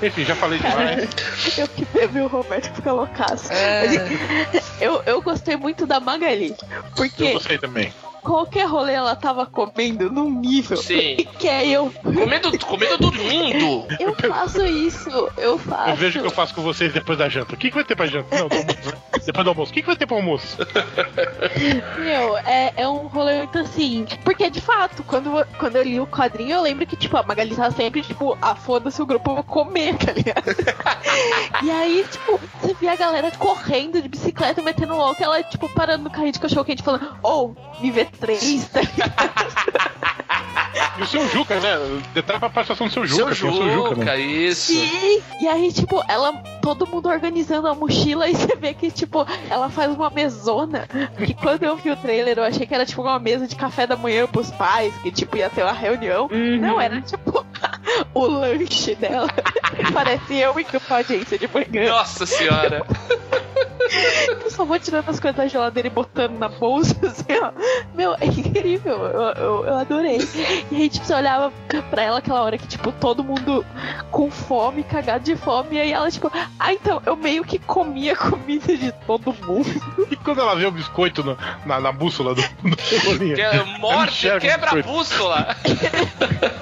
enfim, 0.06 0.24
já 0.24 0.34
falei 0.34 0.58
demais. 0.58 1.08
Eu 1.58 1.68
que 1.68 1.84
bebi 1.86 2.20
o 2.20 2.26
Roberto 2.26 2.74
fica 2.74 2.92
loucaço. 2.92 3.52
É. 3.52 3.86
Eu, 4.80 5.02
eu 5.06 5.20
gostei 5.22 5.56
muito 5.56 5.86
da 5.86 6.00
Magali. 6.00 6.54
Eu 6.70 6.82
Porque 6.96 7.32
gostei 7.32 7.58
também. 7.58 7.92
Qualquer 8.22 8.66
rolê 8.66 8.92
ela 8.92 9.16
tava 9.16 9.46
comendo 9.46 10.10
num 10.10 10.30
nível 10.30 10.76
Sim. 10.76 11.16
que 11.38 11.48
é 11.48 11.66
eu. 11.66 11.92
Comendo, 12.02 12.58
comendo 12.58 12.98
dormindo. 12.98 13.86
Eu 13.98 14.14
faço 14.14 14.64
isso, 14.64 15.30
eu 15.36 15.58
faço. 15.58 15.90
Eu 15.90 15.96
vejo 15.96 16.18
o 16.18 16.22
que 16.22 16.28
eu 16.28 16.32
faço 16.32 16.54
com 16.54 16.62
vocês 16.62 16.92
depois 16.92 17.18
da 17.18 17.28
janta. 17.28 17.54
O 17.54 17.56
que, 17.56 17.68
que 17.68 17.74
vai 17.74 17.84
ter 17.84 17.96
pra 17.96 18.06
janta? 18.06 18.36
Não, 18.36 18.48
do 18.48 18.56
almoço, 18.56 18.90
né? 18.90 18.98
Depois 19.24 19.44
do 19.44 19.50
almoço. 19.50 19.70
O 19.70 19.74
que, 19.74 19.80
que 19.80 19.86
vai 19.86 19.96
ter 19.96 20.06
pro 20.06 20.16
almoço? 20.16 20.56
Meu, 21.98 22.36
é, 22.38 22.72
é 22.76 22.88
um 22.88 23.06
rolê 23.06 23.38
muito 23.38 23.58
assim. 23.58 24.06
Porque, 24.24 24.50
de 24.50 24.60
fato, 24.60 25.02
quando, 25.04 25.46
quando 25.58 25.76
eu 25.76 25.82
li 25.82 26.00
o 26.00 26.06
quadrinho, 26.06 26.52
eu 26.52 26.62
lembro 26.62 26.86
que, 26.86 26.96
tipo, 26.96 27.16
a 27.16 27.22
Magali 27.22 27.54
tava 27.54 27.70
sempre, 27.70 28.02
tipo, 28.02 28.36
ah, 28.40 28.54
foda-se 28.54 29.00
o 29.00 29.06
grupo, 29.06 29.30
eu 29.30 29.34
vou 29.36 29.44
comer, 29.44 29.96
tá 29.96 30.12
ligado? 30.12 30.44
e 31.62 31.70
aí, 31.70 32.04
tipo, 32.10 32.40
você 32.60 32.74
via 32.74 32.92
a 32.92 32.96
galera 32.96 33.30
correndo 33.32 34.00
de 34.00 34.08
bicicleta, 34.08 34.62
metendo 34.62 34.94
louco, 34.94 35.22
ela, 35.22 35.42
tipo, 35.42 35.68
parando 35.68 36.04
no 36.04 36.10
carrinho 36.10 36.32
de 36.32 36.40
cachorro 36.40 36.64
quente, 36.64 36.82
falando, 36.82 37.16
ou, 37.22 37.56
me 37.80 37.90
vê 37.90 38.09
três? 38.10 38.70
E 40.98 41.02
o 41.02 41.06
seu 41.06 41.26
Juca, 41.28 41.58
né? 41.60 41.78
Detalhe 42.12 42.38
pra 42.38 42.50
participação 42.50 42.86
do 42.86 42.92
seu 42.92 43.06
Juca. 43.06 43.34
Seu 43.34 43.48
o 43.48 43.52
seu 43.54 43.70
Juca, 43.70 43.90
Juca, 43.90 44.04
né? 44.04 44.20
isso. 44.20 44.72
Sim! 44.72 45.22
E 45.40 45.48
aí, 45.48 45.72
tipo, 45.72 46.02
ela, 46.06 46.32
todo 46.60 46.86
mundo 46.86 47.08
organizando 47.08 47.68
a 47.68 47.74
mochila 47.74 48.28
e 48.30 48.34
você 48.34 48.54
vê 48.56 48.74
que, 48.74 48.90
tipo, 48.90 49.26
ela 49.48 49.70
faz 49.70 49.90
uma 49.92 50.10
mesona. 50.10 50.86
Que 51.16 51.32
quando 51.34 51.62
eu 51.62 51.76
vi 51.76 51.90
o 51.90 51.96
trailer, 51.96 52.38
eu 52.38 52.44
achei 52.44 52.66
que 52.66 52.74
era, 52.74 52.84
tipo, 52.84 53.02
uma 53.02 53.18
mesa 53.18 53.46
de 53.46 53.56
café 53.56 53.86
da 53.86 53.96
manhã 53.96 54.26
pros 54.26 54.50
pais, 54.50 54.92
que, 55.02 55.10
tipo, 55.10 55.36
ia 55.36 55.48
ter 55.48 55.62
uma 55.62 55.72
reunião. 55.72 56.28
Uhum. 56.30 56.60
Não, 56.60 56.80
era, 56.80 57.00
tipo, 57.00 57.44
o 58.12 58.26
lanche 58.26 58.94
dela. 58.94 59.28
Parece 59.94 60.36
eu 60.36 60.58
indo 60.58 60.80
pra 60.80 60.98
audiência 60.98 61.38
de 61.38 61.48
manhã. 61.48 61.90
Nossa 61.90 62.26
senhora. 62.26 62.84
Eu 64.44 64.50
só 64.50 64.64
vou 64.64 64.78
tirando 64.78 65.08
as 65.08 65.18
coisas 65.20 65.36
da 65.36 65.46
geladeira 65.46 65.88
e 65.88 65.90
botando 65.90 66.38
na 66.38 66.48
bolsa, 66.48 66.94
assim, 67.06 67.24
ó. 67.42 67.52
Meu, 67.94 68.14
é 68.20 68.26
incrível. 68.26 68.92
Eu, 69.06 69.20
eu, 69.20 69.64
eu 69.66 69.76
adorei. 69.78 70.18
E 70.70 70.76
aí, 70.76 70.88
tipo, 70.88 71.04
você 71.06 71.14
olhava 71.14 71.52
pra 71.90 72.02
ela 72.02 72.18
aquela 72.18 72.42
hora 72.42 72.56
que, 72.58 72.66
tipo, 72.66 72.92
todo 72.92 73.22
mundo 73.24 73.64
com 74.10 74.30
fome, 74.30 74.82
cagado 74.82 75.24
de 75.24 75.36
fome. 75.36 75.76
E 75.76 75.80
aí 75.80 75.92
ela, 75.92 76.10
tipo, 76.10 76.30
ah, 76.58 76.72
então, 76.72 77.02
eu 77.06 77.16
meio 77.16 77.44
que 77.44 77.58
comia 77.58 78.14
comida 78.16 78.76
de 78.76 78.92
todo 79.06 79.34
mundo. 79.46 79.68
E 80.10 80.16
quando 80.16 80.40
ela 80.40 80.56
vê 80.56 80.66
o 80.66 80.72
biscoito 80.72 81.22
no- 81.22 81.38
na, 81.64 81.78
na 81.80 81.92
bússola 81.92 82.34
do, 82.34 82.42
do 82.42 82.80
Cebolinha? 82.82 83.34
Que 83.36 83.40
é 83.42 83.62
morte, 83.78 84.28
quebra 84.40 84.70
a 84.70 84.82
bússola. 84.82 85.56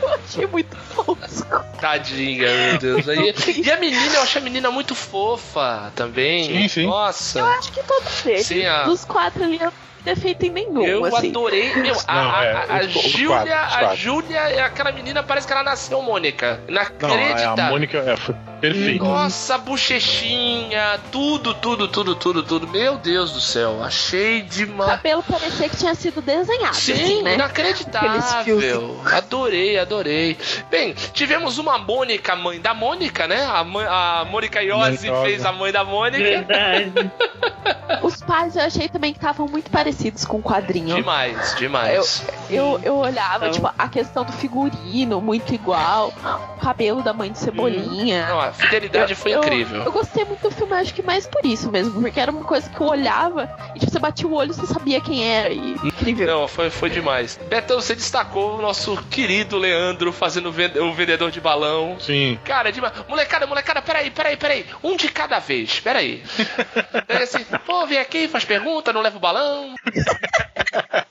Eu 0.03 0.15
achei 0.15 0.47
muito 0.47 0.77
tosco. 0.95 1.65
Tadinha, 1.81 2.47
meu 2.47 2.79
Deus. 2.79 3.07
E, 3.09 3.63
e 3.63 3.71
a 3.71 3.79
menina, 3.79 4.15
eu 4.17 4.23
achei 4.23 4.41
a 4.41 4.45
menina 4.45 4.71
muito 4.71 4.95
fofa 4.95 5.91
também. 5.95 6.45
Sim, 6.45 6.69
sim. 6.69 6.87
Nossa. 6.87 7.18
Eu 7.35 7.47
acho 7.47 7.73
que 7.73 7.83
todos 7.85 8.27
eles. 8.27 8.47
Sim, 8.47 8.65
a- 8.65 8.85
Dos 8.85 9.05
quatro 9.05 9.45
ali, 9.45 9.59
eu 9.61 9.73
defeito 10.05 10.47
em 10.47 10.51
nenhum, 10.51 10.85
Eu 10.87 11.05
assim. 11.05 11.29
adorei. 11.31 11.75
Meu, 11.77 11.97
a, 12.07 12.15
Não, 12.15 12.31
a- 12.35 12.45
é, 12.45 12.53
a- 12.53 12.77
a 12.77 12.81
os- 12.87 12.97
os 12.97 13.03
Júlia, 13.13 13.61
a 13.61 13.79
quatro. 13.79 13.97
Júlia 13.97 14.39
é 14.39 14.61
aquela 14.61 14.93
menina, 14.93 15.23
parece 15.23 15.47
que 15.47 15.53
ela 15.53 15.63
nasceu 15.63 16.01
Mônica. 16.03 16.61
Não, 16.69 16.81
é, 16.81 16.85
Inacreditável. 16.85 17.65
a 17.65 17.71
Mônica 17.71 17.99
é, 17.99 18.17
foi 18.17 18.35
perfeita. 18.61 19.05
Nossa, 19.05 19.59
bochechinha, 19.59 20.99
tudo, 21.13 21.55
tudo, 21.55 21.89
tudo, 21.89 22.15
tudo, 22.15 22.43
tudo. 22.43 22.69
Meu 22.69 22.97
Deus 22.97 23.33
do 23.33 23.41
céu, 23.41 23.83
achei 23.83 24.41
O 24.41 24.45
demais. 24.45 24.91
cabelo 24.93 25.23
parecia 25.23 25.69
que 25.69 25.77
tinha 25.77 25.95
sido 25.95 26.21
desenhado, 26.23 26.75
Sim, 26.77 26.93
assim, 26.93 27.23
né? 27.23 27.35
Inacreditável. 27.35 29.01
Adorei, 29.13 29.79
adorei. 29.79 30.37
Bem, 30.71 30.95
tivemos 31.13 31.59
uma 31.59 31.75
a 31.75 31.79
Mônica, 31.79 32.35
mãe 32.35 32.61
da 32.61 32.73
Mônica, 32.75 33.27
né? 33.27 33.45
A, 33.45 33.63
mãe- 33.63 33.87
a 33.87 34.27
Mônica 34.29 34.63
Iose 34.63 35.09
fez 35.23 35.45
a 35.45 35.53
mãe 35.53 35.71
da 35.73 35.85
Mônica. 35.85 36.19
Verdade. 36.23 36.93
Os 38.03 38.21
pais 38.23 38.55
eu 38.57 38.63
achei 38.63 38.89
também 38.89 39.13
que 39.13 39.19
estavam 39.19 39.47
muito 39.49 39.71
parecidos 39.71 39.88
com 40.27 40.39
o 40.39 40.43
quadrinho. 40.43 40.95
Demais, 40.97 41.55
demais. 41.57 42.23
Eu, 42.51 42.81
eu 42.83 42.97
olhava, 42.97 43.47
Então- 43.49 43.53
tipo, 43.53 43.71
a 43.79 43.89
questão 43.89 44.25
do 44.25 44.33
figurino, 44.33 45.21
muito 45.21 45.55
igual, 45.55 46.13
o 46.57 46.61
cabelo 46.61 47.03
da 47.03 47.13
mãe 47.13 47.31
de 47.33 47.39
Cebolinha. 47.39 48.27
Não, 48.29 48.41
a 48.41 48.53
fidelidade 48.53 49.15
foi 49.15 49.33
Eu- 49.35 49.39
incrível. 49.41 49.83
Eu 49.83 49.93
gostei 49.93 50.25
muito 50.25 50.41
do 50.43 50.51
filme, 50.51 50.73
acho 50.75 50.95
que 50.95 51.03
mais 51.03 51.27
por 51.27 51.45
isso 51.45 51.71
mesmo, 51.71 52.01
porque 52.01 52.19
era 52.21 52.31
uma 52.31 52.45
coisa 52.45 52.69
que 52.69 52.81
eu 52.81 52.87
olhava 52.87 53.49
e 53.75 53.79
tipo, 53.81 53.91
você 53.93 53.99
batia 53.99 54.27
o 54.27 54.35
olho 54.35 54.51
e 54.51 54.55
você 54.55 54.67
sabia 54.67 55.01
quem 55.01 55.25
era. 55.27 55.53
E 55.53 55.73
incrível. 55.85 56.27
Não, 56.27 56.49
foi, 56.49 56.71
foi 56.71 56.91
demais. 56.91 57.39
Betão, 57.49 57.81
você 57.81 57.95
destacou 57.95 58.57
o 58.59 58.63
nosso 58.63 58.97
querido 59.11 59.57
Leandro 59.59 60.13
fazendo 60.13 60.49
o 60.49 60.93
vendedor 60.93 61.31
de 61.31 61.41
balão. 61.41 61.97
Sim. 62.01 62.39
Cara, 62.45 62.69
é 62.69 62.73
demais. 62.73 62.93
Molecada, 63.09 63.47
molecada, 63.47 63.83
peraí, 63.83 64.11
peraí, 64.11 64.37
peraí. 64.37 64.67
Um 64.83 64.97
de 64.97 65.09
cada 65.09 65.39
vez, 65.39 65.81
peraí. 65.81 66.23
É 67.09 67.23
assim, 67.23 67.45
pô, 67.67 67.87
vem 67.87 67.99
aqui, 67.99 68.29
faz 68.29 68.45
pergunta, 68.45 68.93
não 68.93 69.01
leva 69.01 69.17
o 69.17 69.21
balão. 69.21 69.75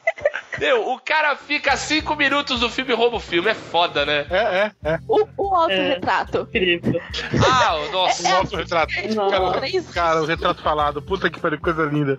Meu, 0.60 0.90
o 0.90 1.00
cara 1.00 1.36
fica 1.36 1.78
cinco 1.78 2.16
minutos 2.16 2.60
do 2.60 2.70
filme 2.70 2.92
e 2.92 2.96
rouba 2.96 3.18
o 3.18 3.20
filme. 3.20 3.50
É 3.50 3.54
foda, 3.54 4.06
né? 4.06 4.26
É, 4.30 4.38
é, 4.38 4.72
é. 4.94 5.00
O, 5.08 5.28
o 5.38 5.56
autorretrato. 5.56 6.42
Incrível. 6.50 7.00
Ah, 7.48 7.76
O 7.76 7.92
nossa, 7.92 8.28
nosso 8.28 8.56
retrato. 8.56 8.92
Não. 9.16 9.30
Cara, 9.30 9.62
cara, 9.94 10.24
o 10.24 10.26
retrato 10.26 10.62
falado. 10.64 11.02
Puta 11.02 11.30
que 11.30 11.40
pariu, 11.40 11.60
coisa 11.60 11.84
linda. 11.86 12.18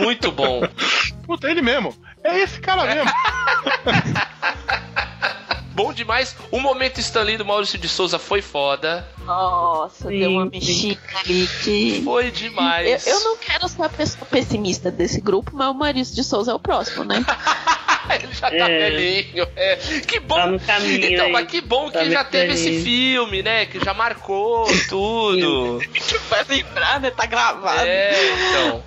muito 0.00 0.30
bom. 0.30 0.60
Puta, 1.24 1.50
ele 1.50 1.62
mesmo. 1.62 1.94
É 2.22 2.40
esse 2.40 2.60
cara 2.60 2.84
mesmo. 2.84 3.10
Bom 5.74 5.92
demais. 5.92 6.36
O 6.50 6.58
momento 6.60 6.98
Stanley 7.00 7.36
do 7.36 7.44
Maurício 7.44 7.78
de 7.78 7.88
Souza 7.88 8.18
foi 8.18 8.42
foda. 8.42 9.06
Nossa, 9.24 10.08
Sim, 10.08 10.18
deu 10.18 10.30
uma 10.30 10.46
mexida 10.46 11.00
ali 11.24 11.48
que. 11.62 12.02
Foi 12.04 12.26
Eu, 12.26 12.30
demais. 12.30 13.06
eu 13.06 13.20
não 13.20 13.36
quero 13.36 13.68
ser 13.68 13.82
a 13.82 13.88
pessoa 13.88 14.26
pessimista 14.26 14.90
desse 14.90 15.20
grupo, 15.20 15.50
mas 15.54 15.68
o 15.68 15.74
Maurício 15.74 16.14
de 16.14 16.22
Souza 16.24 16.52
é 16.52 16.54
o 16.54 16.58
próximo, 16.58 17.04
né? 17.04 17.24
Ele 18.22 18.32
já 18.32 18.50
tá 18.50 18.56
É. 18.70 18.90
velhinho. 18.90 19.46
É. 19.56 19.76
Que 20.06 20.18
bom. 20.20 20.34
Tá 20.36 20.46
no 20.46 20.60
caminho 20.60 21.04
então, 21.12 21.26
aí. 21.26 21.32
mas 21.32 21.46
que 21.46 21.60
bom 21.60 21.86
que 21.86 21.92
Tá 21.92 22.04
já 22.04 22.20
muito 22.20 22.30
teve 22.30 22.54
feliz. 22.56 22.60
esse 22.66 22.82
filme, 22.84 23.42
né? 23.42 23.66
Que 23.66 23.82
já 23.84 23.94
marcou 23.94 24.66
tudo. 24.88 25.80
Vai 26.28 26.44
lembrar, 26.48 27.00
né? 27.00 27.10
Tá 27.10 27.26
gravado. 27.26 27.80
é, 27.86 28.12
então. 28.50 28.82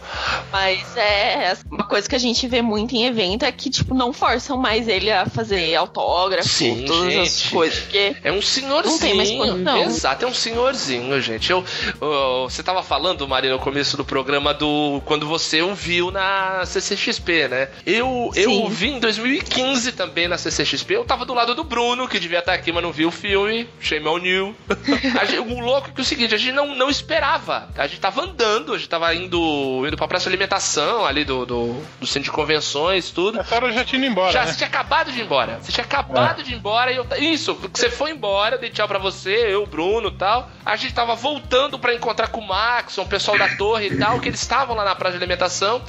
Mas 0.52 0.98
é 0.98 1.54
uma 1.70 1.86
coisa 1.88 2.08
que 2.08 2.16
a 2.16 2.20
gente 2.20 2.48
vê 2.48 2.62
muito 2.62 2.96
em 2.96 3.06
evento 3.06 3.44
é 3.46 3.52
que, 3.52 3.70
tipo, 3.70 3.94
não 3.94 4.12
forçam 4.14 4.58
mais 4.58 4.88
ele 4.88 5.12
a 5.12 5.26
fazer 5.26 5.76
autógrafo, 5.76 6.48
Sim, 6.48 6.86
todas 6.86 7.14
gente. 7.14 7.28
as 7.28 7.50
coisas. 7.50 7.80
Porque 7.80 8.16
É 8.24 8.32
um 8.32 8.42
senhorzinho. 8.42 8.94
Não 8.94 9.00
tem 9.00 9.14
mais 9.14 9.32
condição. 9.32 9.84
Exato, 9.84 10.26
é 10.26 10.28
um 10.28 10.34
senhorzinho, 10.34 11.22
gente. 11.22 11.52
Eu, 11.52 11.64
eu- 12.02 12.48
você 12.50 12.62
tava 12.64 12.82
falando, 12.84 13.28
Maria, 13.28 13.52
no 13.52 13.60
começo 13.60 13.98
do 13.98 14.06
programa 14.06 14.54
do 14.54 15.02
quando 15.06 15.28
você 15.28 15.62
o 15.62 15.74
viu 15.74 16.12
na 16.12 16.66
CCXP, 16.66 17.48
né? 17.48 17.70
Eu, 17.86 18.32
eu 18.36 18.50
Sim. 18.50 18.64
o 18.66 18.70
vi 18.70 18.90
em 18.90 19.00
2015 19.06 19.92
também 19.92 20.28
na 20.28 20.36
CCXP. 20.38 20.96
Eu 20.96 21.06
tava 21.06 21.26
do 21.26 21.34
lado 21.34 21.54
do 21.54 21.64
Bruno, 21.64 22.08
que 22.08 22.20
devia 22.20 22.40
estar 22.40 22.54
aqui, 22.54 22.72
mas 22.72 22.82
não 22.82 22.92
viu 22.92 23.10
o 23.10 23.12
filme. 23.12 23.70
Shame 23.80 24.08
on 24.08 24.18
you. 24.18 24.56
Gente- 25.28 25.40
o 25.40 25.60
louco 25.60 25.90
é 25.90 25.92
que 25.92 26.00
é 26.00 26.02
o 26.02 26.06
seguinte, 26.06 26.34
a 26.34 26.38
gente 26.38 26.54
não, 26.54 26.76
não 26.76 26.90
esperava. 26.90 27.70
A 27.78 27.86
gente 27.86 28.00
tava 28.00 28.24
andando, 28.24 28.74
a 28.74 28.78
gente 28.78 28.90
tava 28.90 29.14
indo, 29.14 29.84
indo 29.88 29.96
pra 29.96 30.08
praça 30.08 30.24
de 30.24 30.30
alimentação 30.30 31.06
ali 31.06 31.24
do, 31.24 31.46
do, 31.46 31.82
do 32.00 32.08
centro 32.08 32.24
de 32.24 32.32
convenções, 32.32 33.12
tudo. 33.12 33.40
Essa 33.40 33.56
hora 33.56 33.68
eu 33.68 33.74
já 33.74 33.86
tinha 33.86 34.02
ido 34.02 34.12
embora, 34.12 34.32
Já, 34.32 34.42
né? 34.46 34.48
você 34.52 34.58
tinha 34.58 34.68
acabado 34.68 35.12
de 35.12 35.20
ir 35.20 35.24
embora. 35.24 35.60
Você 35.62 35.72
tinha 35.72 35.86
acabado 35.86 36.42
de 36.42 36.52
ir 36.52 36.56
embora 36.56 36.92
e 36.92 36.96
eu. 36.96 37.06
Isso, 37.20 37.54
você 37.72 37.90
foi 37.92 38.10
embora, 38.12 38.56
eu 38.56 38.60
dei 38.60 38.72
tchau 38.72 38.88
pra 38.88 38.98
você, 38.98 39.36
eu, 39.54 39.66
Bruno 39.68 40.10
e 40.10 40.18
tal. 40.18 40.50
A 40.66 40.76
gente 40.76 40.94
tava 40.96 41.14
voltando 41.14 41.78
pra 41.78 41.94
encontrar 41.94 42.30
com 42.30 42.40
o 42.42 42.48
Maxon, 42.48 43.04
o 43.04 43.08
pessoal 43.08 43.38
da 43.38 43.50
torre 43.56 43.88
e 43.90 43.98
tal, 43.98 44.20
que 44.20 44.30
eles 44.30 44.42
estavam 44.42 44.76
lá 44.76 44.84
na 44.84 44.96
praça 44.96 45.18
de 45.18 45.24
alimentação. 45.24 45.80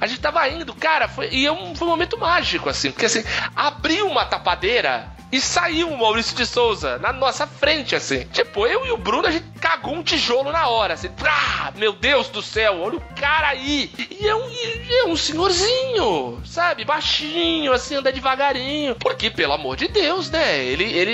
A 0.00 0.06
gente 0.06 0.20
tava 0.20 0.48
indo, 0.48 0.74
cara, 0.74 1.06
foi, 1.06 1.28
e 1.30 1.46
é 1.46 1.52
um, 1.52 1.74
foi 1.76 1.86
um 1.86 1.90
momento 1.90 2.18
mágico, 2.18 2.55
assim, 2.68 2.90
porque 2.90 3.06
assim, 3.06 3.22
abriu 3.54 4.06
uma 4.08 4.24
tapadeira. 4.24 5.06
E 5.32 5.40
saiu 5.40 5.88
o 5.88 5.98
Maurício 5.98 6.36
de 6.36 6.46
Souza 6.46 6.98
na 6.98 7.12
nossa 7.12 7.46
frente, 7.46 7.94
assim. 7.96 8.24
Tipo, 8.32 8.66
eu 8.66 8.86
e 8.86 8.92
o 8.92 8.96
Bruno, 8.96 9.26
a 9.26 9.30
gente 9.30 9.44
cagou 9.60 9.94
um 9.94 10.02
tijolo 10.02 10.52
na 10.52 10.68
hora, 10.68 10.94
assim. 10.94 11.10
Ah, 11.24 11.72
meu 11.76 11.92
Deus 11.92 12.28
do 12.28 12.40
céu, 12.40 12.80
olha 12.80 12.96
o 12.98 13.02
cara 13.18 13.48
aí. 13.48 13.90
E 14.10 14.26
é 14.26 14.34
um, 14.34 14.48
e 14.48 14.88
é 15.00 15.04
um 15.06 15.16
senhorzinho, 15.16 16.40
sabe? 16.44 16.84
Baixinho, 16.84 17.72
assim, 17.72 17.96
anda 17.96 18.12
devagarinho. 18.12 18.94
Porque, 18.96 19.28
pelo 19.30 19.52
amor 19.54 19.76
de 19.76 19.88
Deus, 19.88 20.30
né? 20.30 20.64
Ele, 20.64 20.84
ele, 20.84 21.12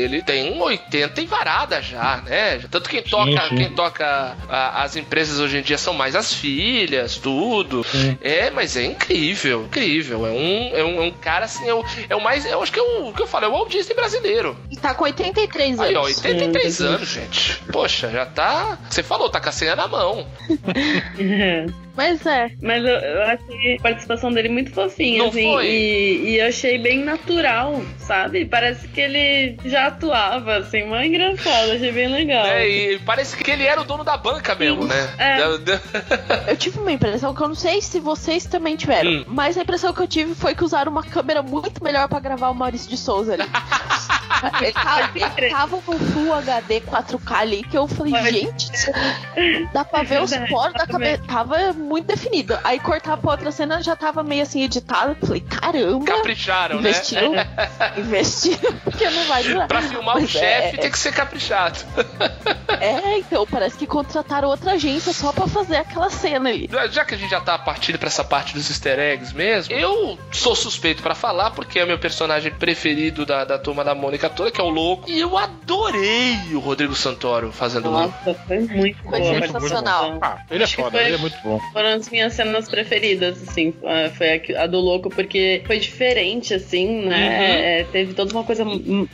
ele 0.00 0.22
tem 0.22 0.60
80 0.60 1.20
e 1.20 1.26
varada 1.26 1.80
já, 1.80 2.18
né? 2.26 2.58
Tanto 2.70 2.88
quem 2.90 3.02
toca, 3.02 3.48
sim. 3.48 3.56
quem 3.56 3.70
toca 3.70 4.36
a- 4.48 4.82
as 4.82 4.96
empresas 4.96 5.38
hoje 5.40 5.58
em 5.58 5.62
dia 5.62 5.78
são 5.78 5.94
mais 5.94 6.14
as 6.14 6.32
filhas, 6.34 7.16
tudo. 7.16 7.84
Sim. 7.84 8.18
É, 8.20 8.50
mas 8.50 8.76
é 8.76 8.84
incrível, 8.84 9.64
incrível. 9.64 10.26
É 10.26 10.30
um, 10.30 10.70
é 10.76 10.84
um, 10.84 11.02
é 11.02 11.06
um 11.06 11.10
cara 11.10 11.46
assim, 11.46 11.66
é 11.68 11.74
o, 11.74 11.84
é 12.08 12.14
o 12.16 12.20
mais. 12.20 12.44
Eu 12.44 12.62
acho 12.62 12.72
que 12.72 12.78
é 12.78 12.82
o 12.82 13.13
que 13.14 13.22
eu 13.22 13.26
falo, 13.26 13.46
é 13.46 13.48
o 13.48 13.52
Walt 13.52 13.70
Disney 13.70 13.94
brasileiro. 13.94 14.56
E 14.70 14.76
tá 14.76 14.94
com 14.94 15.04
83 15.04 15.78
anos. 15.78 15.90
Aí, 15.90 15.96
ó, 15.96 16.02
83 16.02 16.74
Sim. 16.74 16.86
anos, 16.86 17.08
gente. 17.08 17.62
Poxa, 17.72 18.10
já 18.10 18.26
tá. 18.26 18.78
Você 18.88 19.02
falou, 19.02 19.28
tá 19.28 19.40
com 19.40 19.48
a 19.48 19.52
senha 19.52 19.76
na 19.76 19.86
mão. 19.88 20.26
Mas 21.96 22.24
é. 22.26 22.50
Mas 22.60 22.82
eu, 22.84 22.90
eu 22.94 23.22
achei 23.22 23.76
a 23.78 23.82
participação 23.82 24.32
dele 24.32 24.48
muito 24.48 24.72
fofinha, 24.72 25.18
Não 25.18 25.28
assim, 25.28 25.52
foi? 25.52 25.66
e, 25.66 26.30
e 26.30 26.38
eu 26.38 26.48
achei 26.48 26.78
bem 26.78 27.04
natural, 27.04 27.80
sabe? 27.98 28.44
Parece 28.44 28.88
que 28.88 29.00
ele 29.00 29.56
já 29.64 29.86
atuava, 29.86 30.56
assim, 30.56 30.84
mó 30.84 31.00
engraçado, 31.00 31.70
achei 31.72 31.92
bem 31.92 32.08
legal. 32.08 32.46
É, 32.46 32.68
e 32.68 32.98
parece 33.00 33.36
que 33.36 33.50
ele 33.50 33.64
era 33.64 33.80
o 33.80 33.84
dono 33.84 34.02
da 34.04 34.16
banca 34.16 34.54
mesmo, 34.54 34.84
né? 34.84 34.94
É. 35.18 35.44
Eu 36.50 36.56
tive 36.56 36.78
uma 36.80 36.92
impressão 36.92 37.34
que 37.34 37.42
eu 37.42 37.48
não 37.48 37.54
sei 37.54 37.80
se 37.80 38.00
vocês 38.00 38.44
também 38.44 38.76
tiveram, 38.76 39.10
Hum. 39.10 39.24
mas 39.26 39.56
a 39.56 39.62
impressão 39.62 39.92
que 39.92 40.00
eu 40.00 40.06
tive 40.08 40.34
foi 40.34 40.54
que 40.54 40.64
usaram 40.64 40.90
uma 40.90 41.02
câmera 41.02 41.42
muito 41.42 41.82
melhor 41.82 42.08
pra 42.08 42.18
gravar 42.20 42.50
o 42.50 42.54
Maurício 42.54 42.88
de 42.90 42.96
Souza 42.96 43.34
ali. 43.34 43.42
ele, 44.60 45.50
tava, 45.50 45.80
com 45.82 45.98
Full 45.98 46.32
HD 46.34 46.80
4K 46.80 47.32
ali 47.36 47.62
que 47.62 47.76
eu 47.76 47.86
falei, 47.86 48.12
Pode 48.12 48.30
gente, 48.32 48.70
dá 49.72 49.84
pra 49.84 50.02
ver 50.02 50.22
os 50.22 50.30
poros 50.48 50.72
da 50.74 50.84
ver. 50.84 50.92
cabeça. 50.92 51.22
Tava 51.26 51.72
muito 51.72 52.06
definido. 52.06 52.58
Aí 52.64 52.78
cortar 52.78 53.16
pra 53.16 53.30
outra 53.32 53.50
cena 53.50 53.82
já 53.82 53.96
tava 53.96 54.22
meio 54.22 54.42
assim 54.42 54.62
editado. 54.62 55.16
Falei, 55.26 55.40
caramba, 55.40 56.04
Capricharam, 56.04 56.80
né? 56.80 56.90
investiram. 56.90 57.32
investiram, 57.98 58.72
porque 58.84 59.08
não 59.10 59.24
vai 59.26 59.42
durar. 59.42 59.68
Pra 59.68 59.82
filmar 59.82 60.16
o 60.16 60.20
Mas 60.20 60.30
chefe 60.30 60.76
é- 60.76 60.80
tem 60.80 60.90
que 60.90 60.98
ser 60.98 61.12
caprichado. 61.12 61.78
É, 62.80 63.18
então, 63.18 63.46
parece 63.46 63.76
que 63.76 63.86
contrataram 63.86 64.48
outra 64.48 64.72
agência 64.72 65.12
só 65.12 65.32
pra 65.32 65.46
fazer 65.46 65.76
aquela 65.76 66.10
cena 66.10 66.50
ali. 66.50 66.68
Já 66.90 67.04
que 67.04 67.14
a 67.14 67.18
gente 67.18 67.30
já 67.30 67.40
tá 67.40 67.58
partindo 67.58 67.98
pra 67.98 68.08
essa 68.08 68.24
parte 68.24 68.54
dos 68.54 68.68
easter 68.70 68.98
eggs 68.98 69.34
mesmo, 69.34 69.72
eu 69.74 70.18
sou 70.32 70.54
suspeito 70.54 71.02
pra 71.02 71.14
falar, 71.14 71.50
porque 71.52 71.78
é 71.78 71.84
o 71.84 71.86
meu 71.86 71.98
personagem 71.98 72.52
preferido 72.52 73.24
da, 73.24 73.44
da 73.44 73.58
turma 73.58 73.82
da 73.84 73.94
Mônica 73.94 74.13
toda, 74.18 74.50
que 74.50 74.60
é 74.60 74.64
o 74.64 74.68
Louco. 74.68 75.10
E 75.10 75.18
eu 75.20 75.36
adorei 75.36 76.36
o 76.54 76.58
Rodrigo 76.58 76.94
Santoro 76.94 77.52
fazendo 77.52 77.88
o 77.88 77.92
Louco. 77.92 78.14
Nossa, 78.26 78.38
foi 78.46 78.58
muito 78.60 78.98
Foi 79.02 79.20
boa. 79.20 79.32
muito, 79.32 79.52
sensacional. 79.52 80.12
bom. 80.12 80.18
Ah, 80.22 80.38
ele 80.50 80.62
é 80.62 80.64
Acho 80.64 80.76
foda, 80.76 80.90
foi- 80.98 81.06
ele 81.06 81.14
é 81.14 81.18
muito 81.18 81.36
bom. 81.42 81.60
Foram 81.72 81.88
as 81.90 82.08
minhas 82.10 82.32
cenas 82.32 82.68
preferidas, 82.68 83.42
assim. 83.48 83.74
ah, 83.84 84.10
Foi 84.14 84.42
a, 84.56 84.62
a 84.62 84.66
do 84.66 84.78
louco, 84.80 85.10
porque 85.10 85.62
foi 85.66 85.78
diferente, 85.78 86.54
assim, 86.54 87.06
né? 87.06 87.16
Uhum. 87.16 87.44
É, 87.44 87.84
teve 87.92 88.14
toda 88.14 88.32
uma 88.32 88.44
coisa 88.44 88.64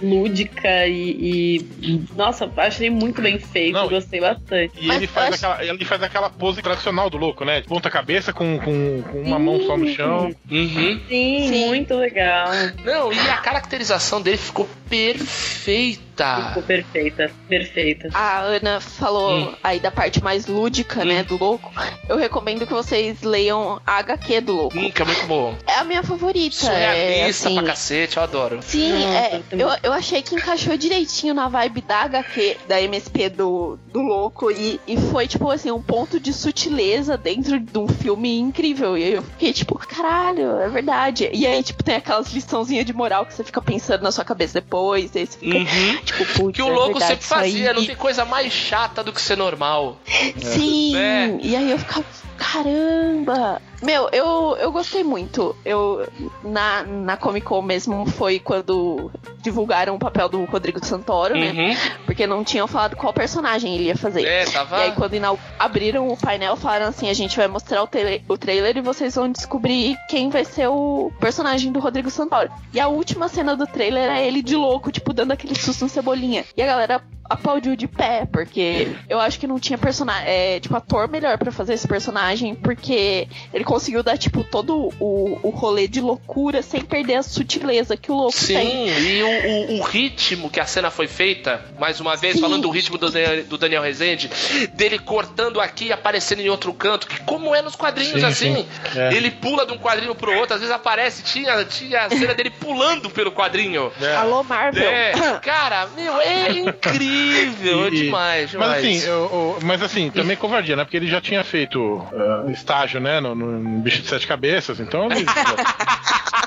lúdica 0.03 0.87
e, 0.87 1.59
e- 1.83 2.05
Nossa, 2.17 2.51
achei 2.57 2.91
muito 2.91 3.21
bem 3.23 3.39
feito, 3.39 3.75
Não, 3.75 3.89
gostei 3.89 4.21
bastante. 4.21 4.73
E 4.81 4.87
Mas 4.87 4.97
ele 4.99 5.07
faz, 5.07 5.35
acho- 5.35 5.47
aquela, 5.47 5.65
ele 5.75 5.85
faz 5.85 6.03
aquela 6.03 6.31
pose 6.31 6.63
tradicional 6.63 7.09
do 7.11 7.17
louco, 7.17 7.45
né? 7.45 7.63
Ponta 7.63 7.91
cabeça 7.91 8.33
com, 8.33 8.59
com, 8.59 9.03
com 9.03 9.23
uma 9.23 9.39
mão 9.39 9.61
só 9.67 9.77
no 9.77 9.87
chão. 9.89 10.35
Uhum. 10.51 11.01
Sim, 11.09 11.49
Sim. 11.49 11.69
muito 11.69 11.95
legal. 11.95 12.49
Não, 12.85 13.13
e 13.13 13.19
a 13.19 13.37
caracterização 13.39 14.21
dele 14.21 14.37
ficou 14.37 14.69
perfeito 14.91 16.10
perfeita. 16.21 16.49
Ficou 16.49 16.63
perfeita, 16.63 17.31
perfeita. 17.49 18.09
A 18.15 18.41
Ana 18.41 18.81
falou 18.81 19.31
Hum. 19.51 19.55
aí 19.63 19.81
da 19.81 19.91
parte 19.91 20.23
mais 20.23 20.47
lúdica, 20.47 21.05
né, 21.05 21.23
do 21.23 21.37
louco. 21.39 21.73
Eu 22.09 22.17
recomendo 22.17 22.67
que 22.67 22.73
vocês 22.73 23.23
leiam 23.23 23.81
a 23.87 23.99
HQ 23.99 24.41
do 24.41 24.53
louco. 24.55 24.79
Hum, 24.79 24.91
que 24.91 25.03
é 25.03 25.05
muito 25.05 25.27
bom. 25.27 25.55
É 25.67 25.75
a 25.77 25.85
minha 25.85 26.03
favorita. 26.03 26.57
Surrealista 26.57 27.49
é, 27.49 27.49
assim, 27.51 27.55
pra 27.55 27.63
cacete, 27.65 28.17
eu 28.17 28.23
adoro. 28.23 28.61
Sim, 28.63 28.93
Nossa, 28.93 29.17
é, 29.19 29.43
eu, 29.53 29.69
eu 29.83 29.93
achei 29.93 30.23
que 30.23 30.35
encaixou 30.35 30.77
direitinho 30.77 31.35
na 31.35 31.49
vibe 31.49 31.81
da 31.83 32.03
HQ, 32.03 32.57
da 32.69 32.81
MSP 32.81 33.29
do, 33.31 33.79
do 33.87 34.01
louco. 34.01 34.51
E, 34.51 34.81
e 34.87 34.97
foi, 34.97 35.27
tipo 35.29 35.51
assim, 35.51 35.71
um 35.71 35.83
ponto 35.83 36.19
de 36.21 36.33
sutileza 36.33 37.17
dentro 37.17 37.59
de 37.59 37.79
um 37.79 37.89
filme 37.89 38.39
incrível. 38.39 38.97
E 38.99 39.05
aí 39.05 39.13
eu 39.15 39.23
fiquei, 39.23 39.53
tipo, 39.53 39.79
caralho, 39.79 40.59
é 40.61 40.69
verdade. 40.69 41.31
E 41.33 41.47
aí, 41.47 41.63
tipo, 41.63 41.83
tem 41.83 41.97
aquelas 41.97 42.33
liçãozinhas 42.33 42.85
de 42.85 42.93
moral 42.93 43.25
que 43.27 43.35
você 43.35 43.45
fica 43.45 43.61
pensando 43.63 44.03
na 44.03 44.11
sua 44.13 44.25
cabeça 44.25 44.61
depois. 44.61 45.15
Aí 45.15 45.27
você 45.27 45.39
fica, 45.39 45.59
Uhum. 45.59 45.99
Tipo, 46.13 46.25
putz, 46.35 46.57
Que 46.57 46.63
o 46.63 46.69
é 46.69 46.71
louco 46.71 46.99
verdade, 46.99 47.23
sempre 47.23 47.39
aí. 47.39 47.53
fazia, 47.53 47.73
não 47.73 47.85
tem 47.87 47.97
coisa 47.97 48.25
mais 48.25 48.53
chata 48.53 49.03
do 49.03 49.13
que 49.13 49.21
ser 49.21 49.37
normal. 49.37 49.99
Sim, 50.41 50.97
É. 50.97 51.39
e 51.43 51.57
aí 51.57 51.71
eu 51.71 51.79
ficava, 51.79 52.05
Caramba! 52.37 53.61
Meu, 53.83 54.09
eu, 54.13 54.57
eu 54.61 54.73
gostei 54.73 55.03
muito. 55.03 55.57
Eu 55.65 56.07
na, 56.45 56.83
na 56.83 57.17
Comic 57.17 57.47
Con 57.47 57.63
mesmo 57.63 58.07
foi 58.07 58.39
quando 58.39 59.11
divulgaram 59.41 59.95
o 59.95 59.99
papel 59.99 60.29
do 60.29 60.45
Rodrigo 60.45 60.85
Santoro, 60.85 61.35
né? 61.35 61.51
Uhum. 61.51 61.77
Porque 62.05 62.27
não 62.27 62.45
tinham 62.45 62.67
falado 62.67 62.97
qual 62.97 63.13
personagem 63.13 63.75
ele 63.75 63.85
ia 63.85 63.97
fazer. 63.97 64.25
É, 64.25 64.45
tava. 64.45 64.79
E 64.79 64.83
aí, 64.83 64.93
quando 64.93 65.15
abriram 65.59 66.09
o 66.09 66.17
painel, 66.17 66.57
falaram 66.57 66.87
assim: 66.87 67.09
a 67.09 67.15
gente 67.15 67.37
vai 67.37 67.49
mostrar 67.49 67.83
o, 67.83 67.89
o 68.29 68.39
trailer 68.39 68.77
e 68.77 68.81
vocês 68.81 69.15
vão 69.15 69.31
descobrir 69.31 69.97
quem 70.09 70.31
vai 70.31 70.45
ser 70.45 70.69
o 70.69 71.11
personagem 71.19 71.73
do 71.73 71.81
Rodrigo 71.81 72.11
Santoro. 72.11 72.51
E 72.73 72.81
a 72.81 72.89
última 72.89 73.29
cena 73.29 73.57
do 73.57 73.67
trailer 73.67 74.11
é 74.11 74.27
ele 74.27 74.43
de 74.43 74.57
louco, 74.57 74.93
tipo, 74.93 75.13
dando 75.13 75.33
aquele 75.33 75.59
susto 75.59 75.85
no 75.85 75.89
cebolinha. 75.89 76.45
E 76.57 76.63
a 76.63 76.67
galera 76.67 77.03
aplaudiu 77.31 77.77
de 77.77 77.87
pé, 77.87 78.27
porque 78.27 78.97
eu 79.09 79.21
acho 79.21 79.39
que 79.39 79.47
não 79.47 79.61
tinha 79.61 79.79
personagem, 79.79 80.29
é, 80.29 80.59
tipo, 80.59 80.75
ator 80.75 81.09
melhor 81.09 81.39
pra 81.39 81.53
fazer 81.53 81.75
esse 81.75 81.87
personagem, 81.87 82.57
porque 82.57 83.29
ele 83.55 83.65
conseguiu 83.71 84.03
dar, 84.03 84.19
tipo, 84.19 84.43
todo 84.43 84.93
o, 84.99 85.39
o 85.45 85.51
rolê 85.51 85.87
de 85.87 86.01
loucura 86.01 86.61
sem 86.61 86.81
perder 86.81 87.15
a 87.15 87.23
sutileza 87.23 87.97
que 87.97 88.11
o 88.11 88.15
louco 88.17 88.33
Sim, 88.37 88.55
tem. 88.55 88.89
e 88.89 89.23
o, 89.23 89.29
o- 89.77 89.79
o 89.79 89.83
ritmo 89.83 90.51
que 90.51 90.59
a 90.59 90.67
cena 90.67 90.91
foi 90.91 91.07
feita, 91.07 91.65
mais 91.79 92.01
uma 92.01 92.17
vez, 92.17 92.35
Sim. 92.35 92.41
falando 92.41 92.63
do 92.63 92.71
ritmo 92.71 92.99
do 92.99 93.09
Daniel, 93.09 93.45
do 93.45 93.57
Daniel 93.57 93.83
Rezende, 93.83 94.29
dele 94.75 94.99
cortando 94.99 95.61
aqui 95.61 95.87
e 95.87 95.93
aparecendo 95.93 96.41
em 96.41 96.49
outro 96.49 96.73
canto, 96.75 97.07
que 97.07 97.21
como 97.21 97.55
é 97.55 97.63
nos 97.63 97.77
quadrinhos 97.77 98.21
Sim, 98.21 98.27
assim, 98.27 98.55
sim. 98.57 98.67
É. 98.99 99.15
ele 99.15 99.31
pula 99.31 99.65
de 99.65 99.73
um 99.73 99.79
quadrinho 99.79 100.17
pro 100.17 100.37
outro, 100.37 100.55
às 100.55 100.61
vezes 100.61 100.75
aparece, 100.75 101.23
tinha, 101.23 101.65
tinha 101.65 102.07
a 102.07 102.11
cena 102.11 102.35
dele 102.35 102.51
pulando 102.51 103.09
pelo 103.09 103.31
quadrinho. 103.31 103.93
É. 104.03 104.17
Alô, 104.17 104.43
Marvel. 104.43 104.83
É, 104.91 105.13
cara, 105.43 105.87
meu, 105.97 106.21
é 106.21 106.51
incrível, 106.59 107.85
é 107.85 107.89
E- 107.89 107.91
demais, 107.91 108.51
demais. 108.51 108.71
Mas 108.71 108.79
assim, 108.79 109.07
eu- 109.09 109.31
eu- 109.33 109.59
mas 109.63 109.83
assim, 109.83 110.11
também 110.11 110.37
covardia, 110.37 110.75
né? 110.75 110.83
Porque 110.85 110.97
ele 110.97 111.07
já 111.07 111.21
tinha 111.21 111.45
feito 111.45 112.05
ah, 112.13 112.51
estágio, 112.51 113.01
né? 113.01 113.21
No, 113.21 113.35
no 113.35 113.60
Bicho 113.83 114.03
de 114.03 114.09
Sete 114.09 114.27
Cabeças, 114.27 114.81
então 114.81 115.11
ele. 115.11 115.25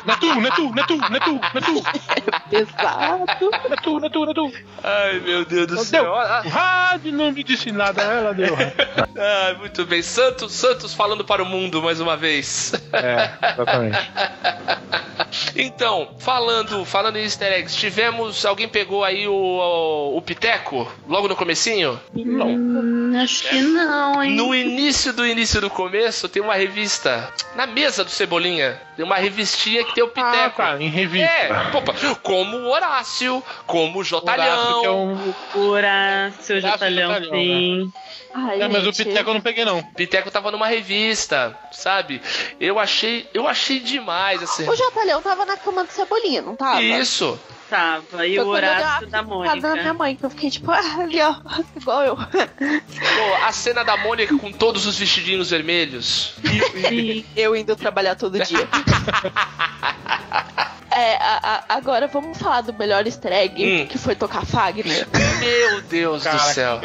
não 0.05 0.13
é 0.13 0.17
tu, 0.19 0.35
não 0.35 0.47
é 0.47 0.51
tu, 0.51 0.69
não 0.69 0.83
é 0.83 0.85
tu, 0.85 0.97
não 0.97 1.15
é 1.15 1.19
tu, 1.19 1.33
não 1.33 1.41
é 1.55 1.61
tu, 1.61 1.83
Exato. 2.55 2.99
não 2.99 3.23
é 3.25 3.35
tu, 3.77 3.99
não 3.99 4.05
é 4.05 4.09
tu, 4.09 4.19
não 4.25 4.31
é 4.31 4.33
tu. 4.33 4.53
Ai, 4.83 5.19
meu 5.19 5.45
Deus 5.45 5.67
do 5.67 5.75
Deu. 5.75 5.85
céu. 5.85 6.15
Ah, 6.15 6.41
O 6.45 6.49
rádio 6.49 7.11
não 7.13 7.31
me 7.31 7.43
disse 7.43 7.71
nada, 7.71 8.01
ela 8.01 8.33
deu. 8.33 8.55
ah, 9.17 9.55
muito 9.59 9.85
bem. 9.85 10.01
Santos, 10.01 10.53
Santos 10.53 10.93
falando 10.93 11.23
para 11.23 11.41
o 11.41 11.45
mundo 11.45 11.81
mais 11.81 11.99
uma 11.99 12.17
vez. 12.17 12.73
É, 12.91 13.31
exatamente. 13.53 13.97
Então, 15.55 16.15
falando, 16.19 16.85
falando 16.85 17.17
em 17.17 17.23
easter 17.23 17.51
eggs, 17.53 17.75
tivemos. 17.75 18.45
Alguém 18.45 18.67
pegou 18.67 19.03
aí 19.03 19.27
o, 19.27 19.33
o, 19.33 20.17
o 20.17 20.21
Piteco 20.21 20.91
logo 21.07 21.27
no 21.27 21.35
comecinho? 21.35 21.99
Não. 22.13 22.47
Hum, 22.49 23.13
acho 23.21 23.49
que 23.49 23.61
não, 23.61 24.21
hein? 24.21 24.35
No 24.35 24.53
início 24.53 25.11
do 25.13 25.25
início 25.25 25.59
do 25.61 25.69
começo, 25.69 26.27
tem 26.29 26.41
uma 26.41 26.53
revista. 26.55 27.02
Na 27.55 27.65
mesa 27.67 28.03
do 28.03 28.09
Cebolinha. 28.09 28.79
Tem 28.95 29.03
uma 29.05 29.15
revistinha 29.17 29.83
que 29.83 29.93
tem 29.93 30.03
o 30.03 30.11
Ah, 30.15 30.31
Piteco. 30.31 30.57
tá, 30.57 30.77
em 30.81 30.89
revista. 30.89 31.29
É, 31.31 31.51
opa, 31.73 31.93
como 32.21 32.57
o 32.57 32.69
Horácio, 32.71 33.43
como 33.65 33.97
o 33.97 33.99
Horácio, 33.99 34.09
Jotalhão. 34.09 34.79
que 34.81 34.85
é 34.85 34.91
um. 34.91 35.33
Horácio, 35.69 36.61
Jotalhão, 36.61 37.13
Jotalhão, 37.13 37.31
sim. 37.39 37.93
Ai, 38.33 38.61
É, 38.61 38.67
mas 38.67 38.85
o. 38.87 38.91
Piteco 38.93 39.29
eu 39.29 39.33
não 39.33 39.41
peguei, 39.41 39.63
não. 39.63 39.83
Piteco 39.83 40.31
tava 40.31 40.51
numa 40.51 40.67
revista, 40.67 41.57
sabe? 41.71 42.21
Eu 42.59 42.79
achei, 42.79 43.29
eu 43.33 43.47
achei 43.47 43.79
demais 43.79 44.41
assim. 44.41 44.67
O 44.67 44.75
Jotalhão 44.75 45.21
tava 45.21 45.45
na 45.45 45.57
cama 45.57 45.83
do 45.83 45.91
Cebolinha, 45.91 46.41
não 46.41 46.55
tava? 46.55 46.81
Isso. 46.81 47.39
Tava. 47.69 48.27
E 48.27 48.35
Foi 48.35 48.45
o 48.45 48.49
Horácio 48.49 49.07
da 49.07 49.23
ficada 49.23 49.23
na 49.23 49.33
minha 49.73 49.75
Mônica. 49.75 49.93
mãe, 49.93 50.15
que 50.15 50.23
eu 50.23 50.29
fiquei 50.29 50.49
tipo, 50.49 50.71
ah, 50.71 50.79
ali 51.01 51.19
ó, 51.21 51.35
igual 51.75 52.03
eu. 52.03 52.15
Pô, 52.15 53.45
a 53.45 53.51
cena 53.51 53.83
da 53.83 53.97
Mônica 53.97 54.37
com 54.37 54.51
todos 54.51 54.85
os 54.85 54.97
vestidinhos 54.99 55.49
vermelhos. 55.49 56.35
Sim. 56.87 57.25
Eu 57.35 57.55
indo 57.55 57.75
trabalhar 57.75 58.15
todo 58.15 58.39
dia. 58.43 58.67
É, 60.95 61.15
a- 61.17 61.39
a- 61.41 61.63
agora 61.75 62.07
vamos 62.07 62.37
falar 62.37 62.61
do 62.61 62.73
melhor 62.73 63.05
easter 63.05 63.31
egg, 63.33 63.65
Hum. 63.83 63.87
que 63.87 63.97
foi 63.97 64.15
tocar 64.15 64.45
Fagner. 64.45 65.07
Meu 65.39 65.81
Deus 65.81 66.21
do 66.21 66.29
Caraca. 66.29 66.53
céu. 66.53 66.79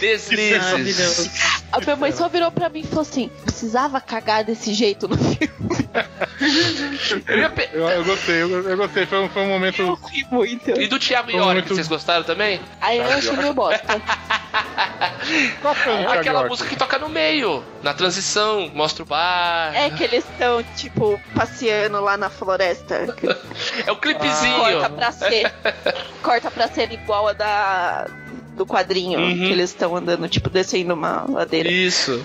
Deslizes. 0.00 1.30
A 1.72 1.80
minha 1.80 1.96
mãe 1.96 2.12
só 2.12 2.28
virou 2.28 2.50
pra 2.50 2.68
mim 2.68 2.80
e 2.80 2.86
falou 2.86 3.02
assim: 3.02 3.30
precisava 3.44 4.00
cagar 4.00 4.44
desse 4.44 4.72
jeito 4.74 5.06
no 5.08 5.16
filme. 5.16 5.83
Eu 7.28 7.38
ia 7.38 7.48
pe- 7.50 7.68
Eu, 7.72 7.88
eu 7.88 8.04
gostei, 8.04 8.42
eu, 8.42 8.68
eu 8.70 8.76
gostei. 8.76 9.06
Foi, 9.06 9.18
um- 9.20 9.28
foi 9.28 9.42
um 9.42 9.48
momento. 9.48 9.80
Eu 9.82 9.94
ri 9.94 10.26
muito. 10.30 10.70
E 10.80 10.86
do 10.86 10.98
Thiago 10.98 11.30
York, 11.30 11.52
muito- 11.52 11.74
vocês 11.74 11.86
gostaram 11.88 12.24
também? 12.24 12.60
Aí 12.80 12.98
eu 12.98 13.04
achei 13.04 13.32
meio 13.36 13.54
bosta. 13.54 14.00
Qual 15.62 15.74
foi 15.74 15.92
o 15.92 15.96
Thiago 15.98 16.12
Aquela 16.18 16.38
York? 16.40 16.50
música 16.50 16.68
que 16.68 16.76
toca 16.76 16.98
no 16.98 17.08
meio, 17.08 17.62
na 17.82 17.94
transição, 17.94 18.70
mostra 18.74 19.02
o 19.02 19.06
bar. 19.06 19.72
É 19.74 19.90
que 19.90 20.04
eles 20.04 20.24
estão, 20.30 20.62
tipo, 20.76 21.20
passeando 21.34 22.00
lá 22.00 22.16
na 22.16 22.28
floresta. 22.30 23.14
É 23.86 23.90
o 23.92 23.96
clipezinho. 23.96 24.56
Corta 24.58 24.90
pra 24.90 25.12
ser. 25.12 25.52
corta 26.22 26.50
pra 26.50 26.68
ser 26.68 26.92
igual 26.92 27.28
a 27.28 27.32
da. 27.32 28.06
Do 28.54 28.64
quadrinho, 28.64 29.18
Uhum. 29.18 29.34
que 29.36 29.50
eles 29.50 29.70
estão 29.70 29.96
andando, 29.96 30.28
tipo, 30.28 30.48
descendo 30.48 30.94
uma 30.94 31.24
ladeira. 31.28 31.68
Isso. 31.68 32.24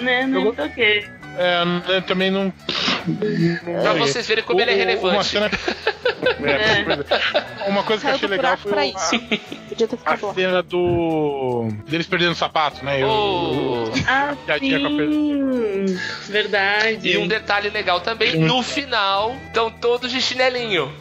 Né, 0.00 0.22
não 0.30 0.54
toquei. 0.54 1.04
É, 1.38 1.62
eu 1.96 2.02
também 2.02 2.30
não. 2.30 2.52
Pra 3.82 3.92
vocês 3.94 4.26
verem 4.26 4.42
como 4.44 4.60
ele 4.60 4.70
é 4.70 4.74
O- 4.74 4.76
o- 4.76 4.78
relevante. 4.78 5.14
Uma, 5.14 5.24
cena... 5.24 5.50
É, 6.46 6.82
pois 6.82 6.98
é. 7.00 7.68
uma 7.68 7.82
coisa 7.82 8.02
que 8.02 8.08
eu 8.10 8.14
achei 8.14 8.28
legal 8.28 8.56
foi 8.56 8.72
o- 8.72 8.96
a, 8.96 9.88
ficado 9.96 10.26
lá. 10.26 10.34
cena 10.34 10.62
do. 10.62 11.68
deles 11.86 12.06
perdendo 12.06 12.32
o 12.32 12.34
sapato, 12.34 12.84
né? 12.84 13.02
Eu- 13.02 13.08
Oh. 13.08 13.84
Ah, 14.06 14.34
Já 14.46 14.58
tinha 14.58 14.80
com 14.80 14.86
a 14.86 14.90
sim. 14.90 15.98
Verdade. 16.28 17.08
E 17.08 17.18
um 17.18 17.28
detalhe 17.28 17.68
legal 17.70 18.00
também, 18.00 18.36
no 18.36 18.62
final, 18.62 19.34
estão 19.46 19.70
todos 19.70 20.10
de 20.10 20.20
chinelinho. 20.20 20.92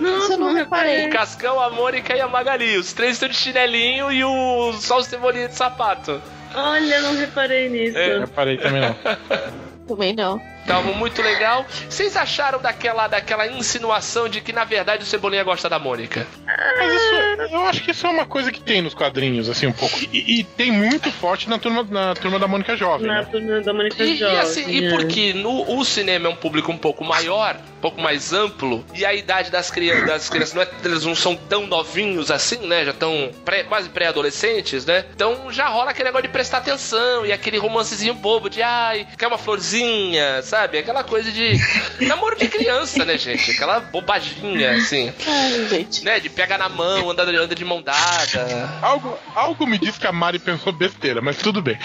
Nossa, 0.00 0.34
eu 0.34 0.38
não 0.38 0.54
reparei. 0.54 1.06
O 1.08 1.10
Cascão, 1.10 1.60
a 1.60 1.70
Mônica 1.70 2.14
e 2.16 2.20
a 2.20 2.28
Magali. 2.28 2.76
Os 2.76 2.92
três 2.92 3.12
estão 3.14 3.28
de 3.28 3.36
chinelinho 3.36 4.10
e 4.12 4.22
o 4.24 4.72
só 4.74 4.98
o 4.98 5.02
cebolinha 5.02 5.48
de 5.48 5.54
sapato. 5.54 6.20
Olha, 6.54 7.00
não 7.00 7.16
reparei 7.16 7.68
nisso. 7.68 7.98
É. 7.98 8.14
Eu 8.14 8.20
reparei 8.20 8.56
também 8.56 8.80
não. 8.80 8.96
Também 9.86 10.14
não. 10.14 10.40
Tava 10.66 10.92
muito 10.92 11.20
legal. 11.22 11.66
Vocês 11.88 12.16
acharam 12.16 12.60
daquela, 12.60 13.06
daquela 13.06 13.46
insinuação 13.46 14.28
de 14.28 14.40
que 14.40 14.52
na 14.52 14.64
verdade 14.64 15.02
o 15.02 15.06
Cebolinha 15.06 15.44
gosta 15.44 15.68
da 15.68 15.78
Mônica? 15.78 16.26
Mas 16.46 16.92
isso, 16.94 17.14
eu 17.54 17.66
acho 17.66 17.82
que 17.82 17.90
isso 17.90 18.06
é 18.06 18.10
uma 18.10 18.26
coisa 18.26 18.50
que 18.50 18.60
tem 18.60 18.80
nos 18.80 18.94
quadrinhos, 18.94 19.48
assim, 19.48 19.66
um 19.66 19.72
pouco. 19.72 19.98
E, 20.12 20.40
e 20.40 20.44
tem 20.44 20.70
muito 20.72 21.10
forte 21.12 21.48
na 21.48 21.58
turma, 21.58 21.86
na 21.88 22.14
turma 22.14 22.38
da 22.38 22.46
Mônica 22.48 22.76
Jovem, 22.76 23.06
Na 23.06 23.22
né? 23.22 23.28
turma 23.30 23.60
da 23.60 23.72
Mônica 23.72 24.02
E, 24.02 24.12
e 24.12 24.16
Jovem. 24.16 24.38
assim, 24.38 24.70
e 24.70 24.86
é. 24.86 24.90
porque 24.90 25.32
no, 25.34 25.78
o 25.78 25.84
cinema 25.84 26.28
é 26.28 26.30
um 26.30 26.36
público 26.36 26.72
um 26.72 26.78
pouco 26.78 27.04
maior, 27.04 27.56
um 27.56 27.80
pouco 27.80 28.00
mais 28.00 28.32
amplo, 28.32 28.84
e 28.94 29.04
a 29.04 29.12
idade 29.12 29.50
das, 29.50 29.70
crianças 29.70 30.06
das 30.06 30.28
crianças 30.30 30.54
não 30.54 30.62
é, 30.62 30.68
eles 30.84 31.04
não 31.04 31.14
são 31.14 31.36
tão 31.36 31.66
novinhos 31.66 32.30
assim, 32.30 32.66
né? 32.66 32.84
Já 32.84 32.90
estão 32.92 33.30
quase 33.68 33.88
pré-adolescentes, 33.90 34.84
né? 34.86 35.04
Então 35.14 35.50
já 35.52 35.68
rola 35.68 35.90
aquele 35.90 36.08
negócio 36.08 36.26
de 36.26 36.32
prestar 36.32 36.58
atenção 36.58 37.26
e 37.26 37.32
aquele 37.32 37.58
romancezinho 37.58 38.14
bobo 38.14 38.48
de 38.48 38.62
ai, 38.62 39.06
quer 39.18 39.26
uma 39.26 39.38
florzinha, 39.38 40.40
sabe? 40.42 40.53
Aquela 40.62 41.02
coisa 41.02 41.30
de 41.32 41.58
namoro 42.00 42.36
de 42.36 42.46
criança, 42.48 43.04
né, 43.04 43.18
gente? 43.18 43.50
Aquela 43.50 43.80
bobaginha, 43.80 44.72
assim, 44.76 45.12
Ai, 45.26 45.68
gente. 45.68 46.04
né? 46.04 46.20
De 46.20 46.28
pegar 46.30 46.56
na 46.58 46.68
mão, 46.68 47.10
anda, 47.10 47.22
anda 47.24 47.54
de 47.54 47.64
mão 47.64 47.82
dada. 47.82 48.70
Algo, 48.80 49.18
algo 49.34 49.66
me 49.66 49.78
diz 49.78 49.98
que 49.98 50.06
a 50.06 50.12
Mari 50.12 50.38
pensou 50.38 50.72
besteira, 50.72 51.20
mas 51.20 51.36
tudo 51.38 51.60
bem. 51.60 51.78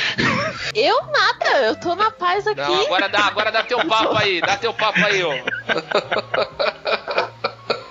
Eu 0.76 1.02
nada, 1.08 1.58
eu 1.66 1.76
tô 1.80 1.96
na 1.96 2.12
paz 2.12 2.46
aqui. 2.48 2.60
Não, 2.62 2.86
agora 2.86 3.10
dá, 3.10 3.26
agora 3.26 3.52
dá 3.52 3.64
teu 3.64 3.84
papo 3.86 4.16
aí, 4.18 4.40
dá 4.42 4.56
teu 4.58 4.74
papo 4.74 5.00
aí, 5.04 5.24
ó. 5.24 5.34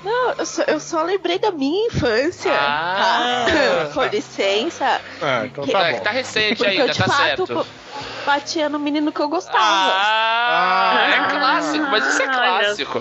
Não, 0.04 0.32
eu 0.38 0.46
só, 0.46 0.62
eu 0.62 0.80
só 0.80 1.02
lembrei 1.02 1.38
da 1.38 1.50
minha 1.50 1.88
infância. 1.88 2.52
Ah. 2.54 3.44
tá? 3.48 3.90
Com 3.92 4.04
licença. 4.04 5.00
Ah, 5.20 5.42
então 5.44 5.64
Que- 5.64 5.72
tá 5.72 5.88
é, 5.88 5.92
bom. 5.92 5.98
que 5.98 6.04
tá 6.04 6.10
recente 6.10 6.64
ainda, 6.66 6.94
tá 6.94 7.04
fato 7.06 7.16
certo. 7.46 7.66
Batia 8.28 8.68
no 8.68 8.78
menino 8.78 9.10
que 9.10 9.20
eu 9.20 9.28
gostava. 9.28 9.58
Ah, 9.58 11.08
é 11.10 11.18
Ah, 11.18 11.28
clássico, 11.30 11.86
mas 11.90 12.06
isso 12.06 12.22
é 12.22 12.28
clássico. 12.28 13.00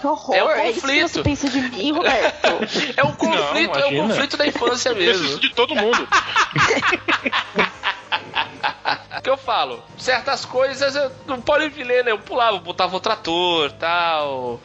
que 0.00 0.06
horror. 0.06 0.34
é 0.36 0.44
o 0.44 0.70
isso 0.70 0.74
que 0.74 0.80
conflito. 0.82 1.08
você 1.08 1.22
pensa 1.22 1.48
de 1.48 1.60
mim, 1.62 1.92
Roberto. 1.92 2.48
É 2.96 3.02
um 3.04 3.12
conflito, 3.12 3.78
é 3.78 3.86
um 3.86 4.08
conflito 4.08 4.36
da 4.36 4.46
infância 4.46 4.92
mesmo. 4.94 5.24
isso 5.26 5.40
de 5.40 5.50
todo 5.54 5.74
mundo. 5.74 6.06
Que 9.22 9.28
eu 9.30 9.36
falo? 9.36 9.82
Certas 9.98 10.44
coisas 10.44 10.94
eu 10.94 11.10
não 11.26 11.40
né? 12.04 12.12
Eu 12.12 12.18
pulava, 12.18 12.58
botava 12.58 12.96
o 12.96 13.00
trator 13.00 13.70
tal, 13.72 14.60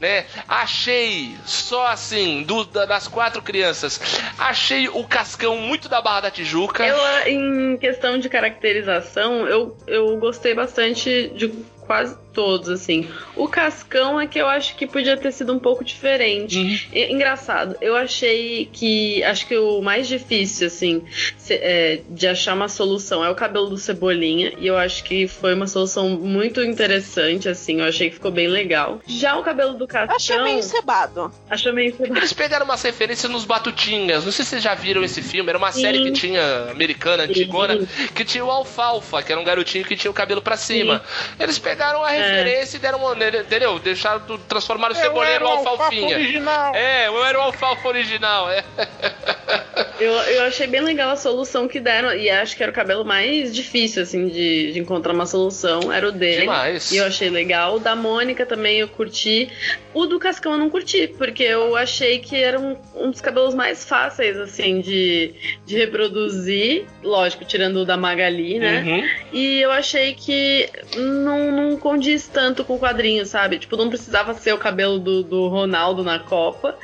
né? 0.00 0.24
Achei, 0.48 1.36
só 1.44 1.86
assim, 1.88 2.42
do- 2.42 2.64
da- 2.64 2.86
das 2.86 3.08
quatro 3.08 3.42
crianças, 3.42 4.00
achei 4.38 4.88
o 4.88 5.04
Cascão 5.04 5.56
muito 5.56 5.88
da 5.88 6.00
Barra 6.00 6.22
da 6.22 6.30
Tijuca. 6.30 6.86
Em 7.28 7.76
questão 7.78 8.18
de 8.18 8.28
caracterização, 8.28 9.46
eu, 9.46 9.76
eu 9.86 10.16
gostei 10.18 10.54
bastante 10.54 11.28
de 11.34 11.48
quase 11.86 12.16
todos, 12.36 12.68
assim. 12.68 13.08
O 13.34 13.48
Cascão 13.48 14.20
é 14.20 14.26
que 14.26 14.38
eu 14.38 14.46
acho 14.46 14.76
que 14.76 14.86
podia 14.86 15.16
ter 15.16 15.32
sido 15.32 15.54
um 15.54 15.58
pouco 15.58 15.82
diferente. 15.82 16.58
Uhum. 16.58 16.78
E- 16.92 17.12
engraçado, 17.12 17.74
eu 17.80 17.96
achei 17.96 18.68
que. 18.70 19.24
Acho 19.24 19.46
que 19.46 19.56
o 19.56 19.80
mais 19.80 20.06
difícil, 20.06 20.66
assim, 20.66 21.02
se- 21.38 21.54
é, 21.54 22.02
de 22.10 22.28
achar 22.28 22.52
uma 22.54 22.68
solução 22.68 23.24
é 23.24 23.30
o 23.30 23.34
cabelo 23.34 23.70
do 23.70 23.78
Cebolinha. 23.78 24.52
E 24.58 24.66
eu 24.66 24.76
acho 24.76 25.02
que 25.02 25.26
foi 25.26 25.54
uma 25.54 25.66
solução 25.66 26.10
muito 26.10 26.62
interessante, 26.62 27.48
assim. 27.48 27.80
Eu 27.80 27.86
achei 27.86 28.10
que 28.10 28.16
ficou 28.16 28.30
bem 28.30 28.48
legal. 28.48 29.00
Já 29.06 29.36
o 29.38 29.42
cabelo 29.42 29.72
do 29.74 29.86
Cascão. 29.86 30.14
Achei 30.14 30.38
meio 30.42 30.62
cebado. 30.62 31.32
Achei 31.48 31.72
meio 31.72 31.96
Eles 31.98 32.34
pegaram 32.34 32.66
umas 32.66 32.82
referências 32.82 33.32
nos 33.32 33.46
Batutinhas. 33.46 34.24
Não 34.26 34.30
sei 34.32 34.44
se 34.44 34.50
vocês 34.50 34.62
já 34.62 34.74
viram 34.74 35.02
esse 35.02 35.22
filme. 35.22 35.48
Era 35.48 35.56
uma 35.58 35.72
Sim. 35.72 35.80
série 35.80 36.02
que 36.02 36.12
tinha, 36.12 36.70
americana, 36.70 37.22
antigona, 37.22 37.78
que 38.14 38.24
tinha 38.24 38.44
o 38.44 38.50
Alfalfa, 38.50 39.22
que 39.22 39.32
era 39.32 39.40
um 39.40 39.44
garotinho 39.44 39.84
que 39.84 39.96
tinha 39.96 40.10
o 40.10 40.14
cabelo 40.14 40.42
pra 40.42 40.56
cima. 40.58 41.02
Eles 41.40 41.58
pegaram 41.58 42.04
a 42.04 42.08
referência 42.10 42.25
e 42.74 42.78
deram 42.78 42.98
uma. 42.98 43.14
Entendeu? 43.14 43.78
Deixaram, 43.78 44.20
transformaram 44.48 44.94
o 44.94 44.98
Cebolinha 44.98 45.40
no 45.40 45.46
Alfalfinha. 45.46 46.16
original. 46.16 46.74
É, 46.74 47.08
eu 47.08 47.24
era 47.24 47.38
o 47.38 47.42
Alfalfa 47.42 47.88
original, 47.88 48.50
é. 48.50 48.64
Eu, 49.98 50.12
eu 50.12 50.42
achei 50.42 50.66
bem 50.66 50.80
legal 50.80 51.10
a 51.10 51.16
solução 51.16 51.66
que 51.66 51.80
deram. 51.80 52.14
E 52.14 52.28
acho 52.28 52.56
que 52.56 52.62
era 52.62 52.70
o 52.70 52.74
cabelo 52.74 53.04
mais 53.04 53.54
difícil, 53.54 54.02
assim, 54.02 54.28
de, 54.28 54.72
de 54.72 54.78
encontrar 54.78 55.12
uma 55.12 55.26
solução. 55.26 55.92
Era 55.92 56.08
o 56.08 56.12
dele. 56.12 56.42
Demais. 56.42 56.92
E 56.92 56.98
eu 56.98 57.06
achei 57.06 57.30
legal. 57.30 57.76
O 57.76 57.78
da 57.78 57.96
Mônica 57.96 58.44
também 58.44 58.78
eu 58.78 58.88
curti. 58.88 59.48
O 59.94 60.06
do 60.06 60.18
Cascão 60.18 60.52
eu 60.52 60.58
não 60.58 60.68
curti, 60.68 61.08
porque 61.16 61.42
eu 61.42 61.74
achei 61.76 62.18
que 62.18 62.36
era 62.36 62.60
um, 62.60 62.76
um 62.94 63.10
dos 63.10 63.20
cabelos 63.20 63.54
mais 63.54 63.84
fáceis, 63.84 64.36
assim, 64.36 64.80
de, 64.80 65.34
de 65.64 65.76
reproduzir. 65.76 66.84
Lógico, 67.02 67.44
tirando 67.44 67.78
o 67.78 67.84
da 67.84 67.96
Magali, 67.96 68.58
né? 68.58 68.82
Uhum. 68.82 69.08
E 69.32 69.60
eu 69.60 69.72
achei 69.72 70.14
que 70.14 70.68
não, 70.94 71.50
não 71.50 71.76
condiz 71.78 72.15
tanto 72.24 72.64
com 72.64 72.74
o 72.76 72.78
quadrinho, 72.78 73.26
sabe? 73.26 73.58
Tipo, 73.58 73.76
não 73.76 73.88
precisava 73.88 74.32
ser 74.34 74.52
o 74.52 74.58
cabelo 74.58 74.98
do, 74.98 75.22
do 75.22 75.48
Ronaldo 75.48 76.02
na 76.04 76.18
Copa. 76.18 76.76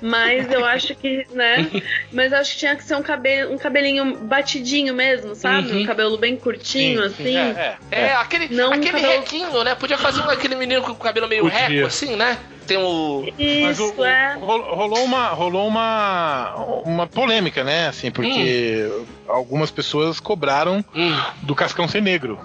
Mas 0.00 0.50
eu 0.50 0.64
acho 0.64 0.94
que, 0.94 1.26
né? 1.32 1.68
Mas 2.12 2.32
acho 2.32 2.52
que 2.52 2.58
tinha 2.58 2.76
que 2.76 2.84
ser 2.84 2.94
um, 2.96 3.02
cabelo, 3.02 3.52
um 3.52 3.58
cabelinho 3.58 4.16
batidinho 4.18 4.94
mesmo, 4.94 5.34
sabe? 5.34 5.70
Uhum. 5.72 5.82
Um 5.82 5.86
cabelo 5.86 6.16
bem 6.16 6.36
curtinho, 6.36 7.02
Sim, 7.02 7.06
assim. 7.06 7.36
É, 7.36 7.76
é, 7.90 8.00
É, 8.08 8.12
aquele, 8.14 8.54
Não, 8.54 8.72
aquele 8.72 8.92
cabelo- 8.92 9.12
requinho, 9.20 9.64
né? 9.64 9.74
Podia 9.74 9.98
fazer 9.98 10.20
um, 10.20 10.30
aquele 10.30 10.54
menino 10.54 10.82
com 10.82 10.92
o 10.92 10.96
cabelo 10.96 11.28
meio 11.28 11.42
Podia. 11.42 11.58
reco, 11.68 11.86
assim, 11.86 12.16
né? 12.16 12.38
Tem 12.66 12.76
o. 12.76 13.24
Mas 13.62 13.78
Isso, 13.78 13.94
o- 13.96 14.00
o- 14.00 14.04
é. 14.04 14.34
rol- 14.34 14.74
rolou 14.74 15.02
uma 15.02 15.28
rolou 15.28 15.66
uma 15.66 16.54
uma 16.84 17.06
polêmica, 17.06 17.64
né? 17.64 17.88
Assim, 17.88 18.10
porque 18.10 18.86
algumas 19.26 19.70
pessoas 19.70 20.20
cobraram 20.20 20.84
Hum. 20.94 21.16
do 21.42 21.54
Cascão 21.54 21.88
ser 21.88 22.02
negro. 22.02 22.38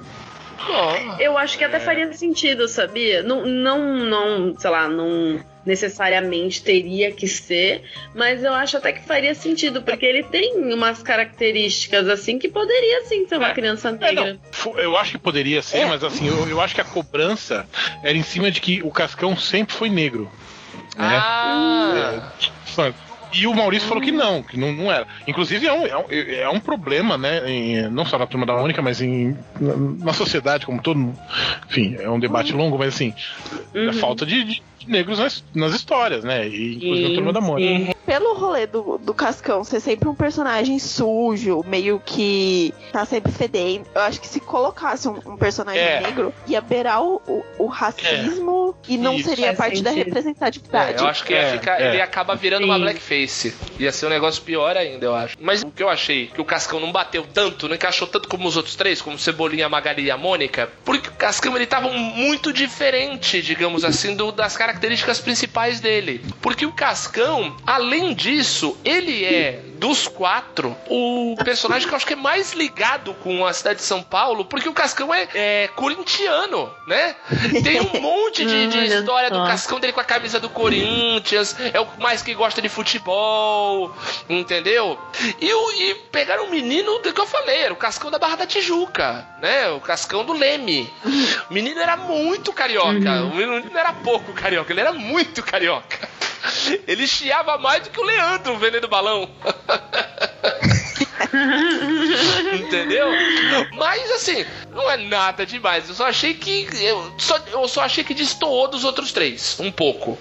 Eu 1.19 1.37
acho 1.37 1.57
que 1.57 1.63
até 1.63 1.79
faria 1.79 2.11
sentido, 2.13 2.67
sabia? 2.67 3.21
Não, 3.23 3.45
não, 3.45 3.79
não, 4.05 4.55
sei 4.59 4.69
lá, 4.69 4.87
não 4.87 5.39
necessariamente 5.65 6.61
teria 6.61 7.11
que 7.11 7.25
ser, 7.27 7.83
mas 8.13 8.43
eu 8.43 8.53
acho 8.53 8.75
até 8.77 8.91
que 8.91 9.01
faria 9.05 9.33
sentido, 9.33 9.81
porque 9.81 10.05
ele 10.05 10.21
tem 10.23 10.73
umas 10.73 11.01
características 11.01 12.07
assim 12.09 12.37
que 12.37 12.49
poderia 12.49 13.05
sim 13.05 13.25
ser 13.27 13.37
uma 13.37 13.49
É. 13.49 13.53
criança 13.53 13.89
É, 13.89 13.91
negra. 13.93 14.37
fo- 14.51 14.77
eu 14.77 14.97
acho 14.97 15.11
que 15.13 15.17
poderia 15.17 15.61
ser, 15.61 15.79
É. 15.79 15.85
mas 15.85 16.03
assim, 16.03 16.27
eu, 16.27 16.47
eu 16.49 16.59
acho 16.59 16.75
que 16.75 16.81
a 16.81 16.85
cobrança 16.85 17.65
era 18.03 18.17
em 18.17 18.23
cima 18.23 18.51
de 18.51 18.59
que 18.59 18.81
o 18.83 18.91
Cascão 18.91 19.37
sempre 19.37 19.73
foi 19.73 19.89
negro. 19.89 20.29
Né? 20.97 21.15
Ah! 21.15 22.31
Fã. 22.65 22.93
E 23.33 23.47
o 23.47 23.53
Maurício 23.53 23.87
falou 23.87 24.03
que 24.03 24.11
não, 24.11 24.43
que 24.43 24.57
não, 24.57 24.71
não 24.71 24.91
era. 24.91 25.07
Inclusive 25.27 25.65
é 25.65 25.73
um, 25.73 25.85
é 25.87 25.97
um, 25.97 26.05
é 26.09 26.49
um 26.49 26.59
problema, 26.59 27.17
né? 27.17 27.49
em- 27.49 27.89
não 27.89 28.05
só 28.05 28.17
na 28.19 28.27
turma 28.27 28.45
da 28.45 28.53
Mônica, 28.53 28.81
mas 28.81 29.01
em, 29.01 29.35
na, 29.59 29.75
na 30.05 30.13
sociedade 30.13 30.65
como 30.65 30.81
todo. 30.81 31.13
Enfim, 31.69 31.95
é 31.99 32.09
um 32.09 32.19
debate 32.19 32.53
longo, 32.53 32.77
mas 32.77 32.93
assim, 32.93 33.13
Uhum. 33.73 33.89
a 33.89 33.93
falta 33.93 34.23
de, 34.25 34.43
de 34.43 34.63
negros 34.87 35.19
nas, 35.19 35.43
nas 35.53 35.73
histórias, 35.73 36.23
né? 36.23 36.47
E 36.47 36.75
inclusive 36.75 37.01
na 37.03 37.07
Sim, 37.09 37.15
turma 37.15 37.33
da 37.33 37.41
Mônica. 37.41 37.93
Pelo 38.05 38.33
rolê 38.35 38.67
do, 38.67 38.97
do 38.97 39.13
Cascão 39.13 39.63
ser 39.63 39.79
sempre 39.79 40.09
um 40.09 40.15
personagem 40.15 40.77
sujo, 40.79 41.63
meio 41.65 42.01
que 42.05 42.73
tá 42.91 43.05
sempre 43.05 43.31
fedendo, 43.31 43.85
eu 43.95 44.01
acho 44.01 44.19
que 44.19 44.27
se 44.27 44.39
colocasse 44.39 45.07
um, 45.07 45.19
um 45.25 45.37
personagem 45.37 45.81
É. 45.81 46.01
negro, 46.01 46.33
ia 46.47 46.59
beirar 46.61 47.01
o, 47.01 47.21
o, 47.27 47.43
o 47.59 47.65
racismo 47.67 48.75
e 48.87 48.97
não 48.97 49.15
Isso. 49.15 49.29
seria 49.29 49.47
Faz 49.47 49.57
parte 49.57 49.81
da 49.83 49.91
sentido. 49.91 50.05
representatividade. 50.07 50.99
É, 50.99 51.03
eu 51.03 51.07
acho 51.07 51.23
que 51.23 51.33
ia 51.33 51.39
É, 51.39 51.51
ficar, 51.53 51.81
é. 51.81 51.89
ele 51.93 52.01
acaba 52.01 52.35
virando 52.35 52.65
uma 52.65 52.77
blackface. 52.77 53.53
Ia 53.79 53.91
ser 53.91 54.07
um 54.07 54.09
negócio 54.09 54.41
pior 54.43 54.75
ainda, 54.75 55.05
eu 55.05 55.15
acho. 55.15 55.35
Mas 55.39 55.63
o 55.63 55.71
que 55.71 55.81
eu 55.81 55.89
achei 55.89 56.27
que 56.27 56.41
o 56.41 56.45
Cascão 56.45 56.79
não 56.79 56.91
bateu 56.91 57.25
tanto, 57.33 57.67
não 57.67 57.75
encaixou 57.75 58.07
tanto 58.07 58.27
como 58.27 58.47
os 58.47 58.57
outros 58.57 58.75
três, 58.75 59.01
como 59.01 59.17
Cebolinha, 59.17 59.65
a 59.65 59.69
Magali 59.69 60.03
e 60.03 60.11
a 60.11 60.17
Mônica, 60.17 60.69
porque 60.83 61.09
o 61.09 61.13
Cascão 61.13 61.55
ele 61.55 61.65
tava 61.65 61.89
muito 61.89 62.51
diferente, 62.51 63.41
digamos 63.41 63.83
assim, 63.85 64.15
do- 64.15 64.31
das 64.31 64.57
características 64.57 64.72
principais 65.19 65.79
dele. 65.79 66.21
Porque 66.41 66.65
o 66.65 66.71
Cascão, 66.71 67.55
além 67.65 68.13
disso, 68.13 68.77
ele 68.83 69.23
é 69.25 69.61
dos 69.83 70.07
quatro 70.07 70.73
o 70.87 71.35
personagem 71.43 71.85
que 71.85 71.93
eu 71.93 71.97
acho 71.97 72.07
que 72.07 72.13
é 72.13 72.15
mais 72.15 72.53
ligado 72.53 73.13
com 73.15 73.45
a 73.45 73.51
cidade 73.51 73.79
de 73.79 73.85
São 73.85 74.01
Paulo, 74.01 74.45
porque 74.45 74.69
o 74.69 74.73
Cascão 74.73 75.13
é, 75.13 75.27
é 75.33 75.67
corintiano, 75.75 76.73
né? 76.87 77.13
Tem 77.61 77.81
um 77.81 77.99
monte 77.99 78.45
de, 78.45 78.67
de 78.67 78.85
história 78.85 79.29
do. 79.29 79.43
Cascão 79.43 79.81
dele 79.81 79.91
com 79.91 79.99
a 79.99 80.05
camisa 80.05 80.39
do 80.39 80.49
Corinthians, 80.49 81.53
é 81.73 81.81
o 81.81 81.87
mais 81.99 82.21
que 82.21 82.33
gosta 82.33 82.61
de 82.61 82.69
futebol, 82.69 83.93
entendeu? 84.29 84.97
E, 85.41 85.49
e 85.49 85.95
pegaram 86.13 86.45
um 86.45 86.49
menino 86.49 86.99
do 86.99 87.11
que 87.11 87.19
eu 87.19 87.27
falei, 87.27 87.63
era 87.63 87.73
o 87.73 87.77
Cascão 87.77 88.09
da 88.09 88.17
Barra 88.17 88.37
da 88.37 88.47
Tijuca, 88.47 89.27
né? 89.41 89.67
O 89.71 89.81
Cascão 89.81 90.23
do 90.23 90.31
Leme. 90.31 90.89
O 91.49 91.53
menino 91.53 91.81
era 91.81 91.97
muito 91.97 92.53
carioca, 92.53 93.23
o 93.25 93.35
menino 93.35 93.69
não 93.69 93.77
era 93.77 93.91
pouco 93.91 94.31
carioca, 94.31 94.71
ele 94.71 94.79
era 94.79 94.93
muito 94.93 95.43
carioca. 95.43 96.07
Ele 96.87 97.07
chiava 97.07 97.57
mais 97.57 97.83
do 97.83 97.89
que 97.89 97.99
o 97.99 98.03
Leandro 98.03 98.57
vendendo 98.57 98.87
balão. 98.87 99.29
Entendeu? 102.53 103.07
Mas 103.75 104.11
assim, 104.11 104.45
não 104.71 104.89
é 104.89 104.97
nada 104.97 105.45
demais. 105.45 105.89
Eu 105.89 105.95
só 105.95 106.07
achei 106.07 106.33
que. 106.33 106.67
Eu 106.79 107.13
só, 107.17 107.37
eu 107.51 107.67
só 107.67 107.81
achei 107.81 108.03
que 108.03 108.13
destoou 108.13 108.67
dos 108.67 108.83
outros 108.83 109.11
três. 109.11 109.57
Um 109.59 109.71
pouco. 109.71 110.17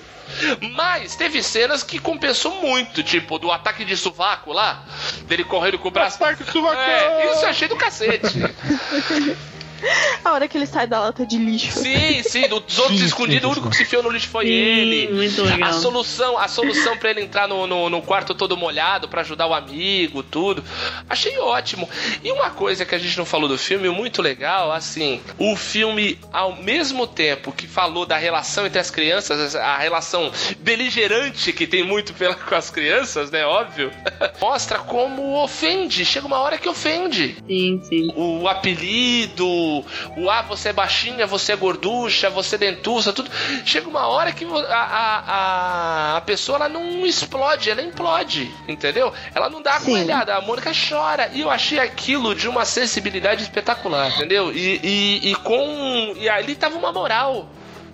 Mas 0.74 1.14
teve 1.14 1.42
cenas 1.42 1.82
que 1.82 1.98
compensou 1.98 2.62
muito, 2.62 3.02
tipo 3.02 3.38
do 3.38 3.50
ataque 3.50 3.84
de 3.84 3.94
sovaco 3.96 4.50
lá, 4.50 4.82
dele 5.24 5.44
correndo 5.44 5.78
com 5.78 5.88
o 5.88 5.90
braço. 5.90 6.16
Ataque 6.16 6.44
de 6.44 6.50
sovacão! 6.50 6.80
É, 6.80 7.32
isso 7.32 7.44
eu 7.44 7.48
achei 7.48 7.68
do 7.68 7.76
cacete. 7.76 8.38
A 10.24 10.32
hora 10.32 10.46
que 10.48 10.56
ele 10.56 10.66
sai 10.66 10.86
da 10.86 11.00
lata 11.00 11.26
de 11.26 11.36
lixo. 11.36 11.72
Sim, 11.78 12.22
sim, 12.22 12.48
dos 12.48 12.78
outros 12.78 12.98
Sim, 12.98 13.06
escondidos, 13.06 13.42
sim, 13.42 13.46
o 13.48 13.50
único 13.50 13.70
que 13.70 13.76
se 13.76 13.82
enfiou 13.82 14.02
no 14.02 14.10
lixo 14.10 14.28
foi 14.28 14.46
Sim, 14.46 14.52
ele. 14.52 15.08
muito 15.12 15.42
legal. 15.42 15.70
A 15.70 15.72
solução, 15.72 16.38
a 16.38 16.48
solução 16.48 16.96
para 16.96 17.10
ele 17.10 17.22
entrar 17.22 17.48
no, 17.48 17.66
no, 17.66 17.90
no 17.90 18.02
quarto 18.02 18.34
todo 18.34 18.56
molhado 18.56 19.08
pra 19.08 19.20
ajudar 19.22 19.46
o 19.46 19.54
amigo, 19.54 20.22
tudo. 20.22 20.62
Achei 21.08 21.36
ótimo. 21.38 21.88
E 22.22 22.30
uma 22.30 22.50
coisa 22.50 22.84
que 22.84 22.94
a 22.94 22.98
gente 22.98 23.16
não 23.18 23.24
falou 23.24 23.48
do 23.48 23.58
filme, 23.58 23.88
muito 23.88 24.22
legal, 24.22 24.70
assim, 24.72 25.20
o 25.38 25.56
filme, 25.56 26.18
ao 26.32 26.54
mesmo 26.56 27.06
tempo 27.06 27.52
que 27.52 27.66
falou 27.66 28.06
da 28.06 28.16
relação 28.16 28.66
entre 28.66 28.78
as 28.78 28.90
crianças, 28.90 29.54
a 29.56 29.76
relação 29.78 30.30
beligerante 30.60 31.52
que 31.52 31.66
tem 31.66 31.82
muito 31.84 32.12
pela, 32.14 32.34
com 32.34 32.54
as 32.54 32.70
crianças, 32.70 33.30
né? 33.30 33.44
Óbvio. 33.44 33.90
Mostra 34.40 34.78
como 34.78 35.42
ofende. 35.42 36.04
Chega 36.04 36.26
uma 36.26 36.38
hora 36.38 36.58
que 36.58 36.68
ofende 36.68 37.36
Sim, 37.46 37.80
sim. 37.88 38.12
o 38.16 38.46
apelido, 38.48 39.71
o 40.16 40.30
ah, 40.30 40.42
você 40.42 40.70
é 40.70 40.72
baixinha, 40.72 41.26
você 41.26 41.52
é 41.52 41.56
gorducha, 41.56 42.30
você 42.30 42.56
é 42.56 42.58
dentuça, 42.58 43.12
tudo. 43.12 43.30
Chega 43.64 43.88
uma 43.88 44.06
hora 44.06 44.32
que 44.32 44.44
a, 44.44 44.76
a, 44.76 46.16
a, 46.16 46.20
pessoa 46.22 46.56
ela 46.56 46.68
não 46.68 47.06
explode, 47.06 47.70
ela 47.70 47.82
implode, 47.82 48.50
entendeu? 48.68 49.12
Ela 49.34 49.48
não 49.48 49.62
dá 49.62 49.76
a 49.76 49.80
coelhada, 49.80 50.34
a 50.34 50.40
Mônica 50.40 50.72
chora. 50.72 51.30
E 51.32 51.40
eu 51.40 51.50
achei 51.50 51.78
aquilo 51.78 52.34
de 52.34 52.48
uma 52.48 52.64
sensibilidade 52.64 53.42
espetacular, 53.42 54.10
entendeu? 54.16 54.52
E, 54.52 54.80
e, 54.82 55.30
e 55.30 55.34
com. 55.36 56.14
E 56.16 56.28
ali 56.28 56.54
tava 56.54 56.76
uma 56.76 56.92
moral. 56.92 57.48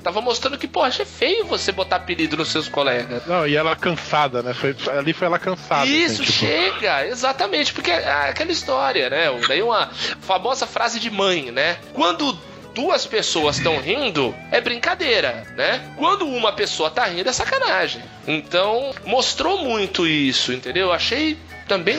Tava 0.08 0.22
mostrando 0.22 0.56
que, 0.56 0.66
poxa, 0.66 1.02
é 1.02 1.04
feio 1.04 1.44
você 1.44 1.70
botar 1.70 1.96
apelido 1.96 2.34
nos 2.34 2.48
seus 2.48 2.66
colegas. 2.66 3.26
Não, 3.26 3.46
e 3.46 3.54
ela 3.54 3.76
cansada, 3.76 4.42
né? 4.42 4.54
Foi, 4.54 4.74
ali 4.96 5.12
foi 5.12 5.26
ela 5.26 5.38
cansada. 5.38 5.84
Isso, 5.84 6.22
assim, 6.22 6.32
tipo, 6.32 6.46
chega, 6.46 7.06
exatamente, 7.06 7.74
porque 7.74 7.90
é 7.90 8.30
aquela 8.30 8.50
história, 8.50 9.10
né? 9.10 9.26
Daí 9.46 9.60
uma 9.60 9.90
famosa 10.22 10.66
frase 10.66 10.98
de 10.98 11.10
mãe, 11.10 11.50
né? 11.50 11.76
Quando 11.92 12.32
duas 12.74 13.04
pessoas 13.04 13.58
estão 13.58 13.76
rindo, 13.78 14.34
é 14.50 14.62
brincadeira, 14.62 15.46
né? 15.54 15.92
Quando 15.98 16.26
uma 16.26 16.54
pessoa 16.54 16.88
tá 16.90 17.04
rindo, 17.04 17.28
é 17.28 17.32
sacanagem. 17.34 18.02
Então, 18.26 18.94
mostrou 19.04 19.62
muito 19.62 20.06
isso, 20.06 20.54
entendeu? 20.54 20.90
Achei 20.90 21.36
também 21.66 21.98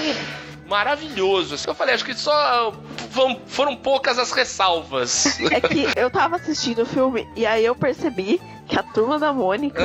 maravilhoso. 0.68 1.54
Assim, 1.54 1.68
eu 1.68 1.76
falei, 1.76 1.94
acho 1.94 2.06
que 2.06 2.16
só 2.16 2.74
foram, 3.10 3.40
foram 3.48 3.76
poucas 3.76 4.18
as 4.20 4.32
ressalvas. 4.32 5.40
É 5.52 5.60
que 5.62 5.88
eu 5.96 6.10
tava 6.10 6.36
assistindo 6.38 6.84
o 6.84 6.86
filme 6.86 7.28
e 7.36 7.46
aí 7.46 7.66
eu 7.66 7.76
percebi 7.76 8.40
que 8.68 8.78
a 8.78 8.84
turma 8.84 9.18
da 9.20 9.34
Mônica 9.34 9.82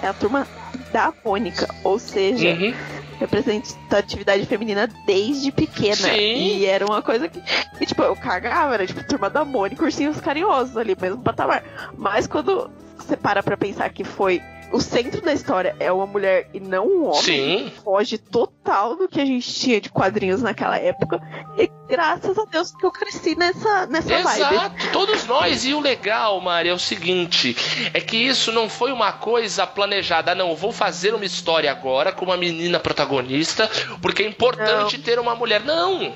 Ah. 0.00 0.06
é 0.06 0.08
a 0.08 0.12
turma 0.12 0.46
da 0.92 1.12
Mônica. 1.24 1.66
Ou 1.84 1.98
seja, 1.98 2.48
Uhum. 2.50 2.74
representatividade 3.18 4.44
feminina 4.46 4.88
desde 5.06 5.50
pequena. 5.52 5.96
Sim. 5.96 6.58
E 6.58 6.66
era 6.66 6.84
uma 6.84 7.02
coisa 7.02 7.28
que, 7.28 7.40
que, 7.78 7.86
tipo, 7.86 8.02
eu 8.02 8.14
cagava, 8.16 8.74
era 8.74 8.86
tipo 8.86 9.02
turma 9.06 9.30
da 9.30 9.44
Mônica, 9.44 9.82
ursinhos 9.82 10.20
carinhosos 10.20 10.76
ali, 10.76 10.96
mesmo 11.00 11.22
patamar. 11.22 11.62
Mas 11.96 12.26
quando 12.26 12.70
você 12.96 13.16
para 13.16 13.42
pra 13.42 13.56
pensar 13.56 13.88
que 13.90 14.04
foi. 14.04 14.40
O 14.72 14.80
centro 14.80 15.20
da 15.22 15.32
história 15.32 15.74
é 15.78 15.90
uma 15.92 16.06
mulher 16.06 16.48
e 16.52 16.60
não 16.60 16.86
um 16.86 17.06
homem. 17.06 17.22
Sim. 17.22 17.72
Foge 17.84 18.18
total 18.18 18.96
do 18.96 19.08
que 19.08 19.20
a 19.20 19.24
gente 19.24 19.52
tinha 19.52 19.80
de 19.80 19.88
quadrinhos 19.88 20.42
naquela 20.42 20.76
época. 20.78 21.20
E 21.56 21.70
graças 21.88 22.36
a 22.38 22.44
Deus 22.44 22.72
que 22.72 22.84
eu 22.84 22.90
cresci 22.90 23.36
nessa, 23.36 23.86
nessa 23.86 24.22
vibe. 24.22 24.40
Exato, 24.40 24.90
todos 24.92 25.24
nós. 25.26 25.64
E 25.64 25.72
o 25.72 25.80
legal, 25.80 26.40
Mari, 26.40 26.68
é 26.68 26.74
o 26.74 26.78
seguinte: 26.78 27.56
é 27.94 28.00
que 28.00 28.16
isso 28.16 28.52
não 28.52 28.68
foi 28.68 28.92
uma 28.92 29.12
coisa 29.12 29.66
planejada. 29.66 30.34
Não, 30.34 30.50
eu 30.50 30.56
vou 30.56 30.72
fazer 30.72 31.14
uma 31.14 31.24
história 31.24 31.70
agora 31.70 32.12
com 32.12 32.24
uma 32.24 32.36
menina 32.36 32.78
protagonista, 32.80 33.70
porque 34.02 34.22
é 34.22 34.28
importante 34.28 34.98
ter 34.98 35.18
uma 35.18 35.34
mulher. 35.34 35.62
Não! 35.62 36.12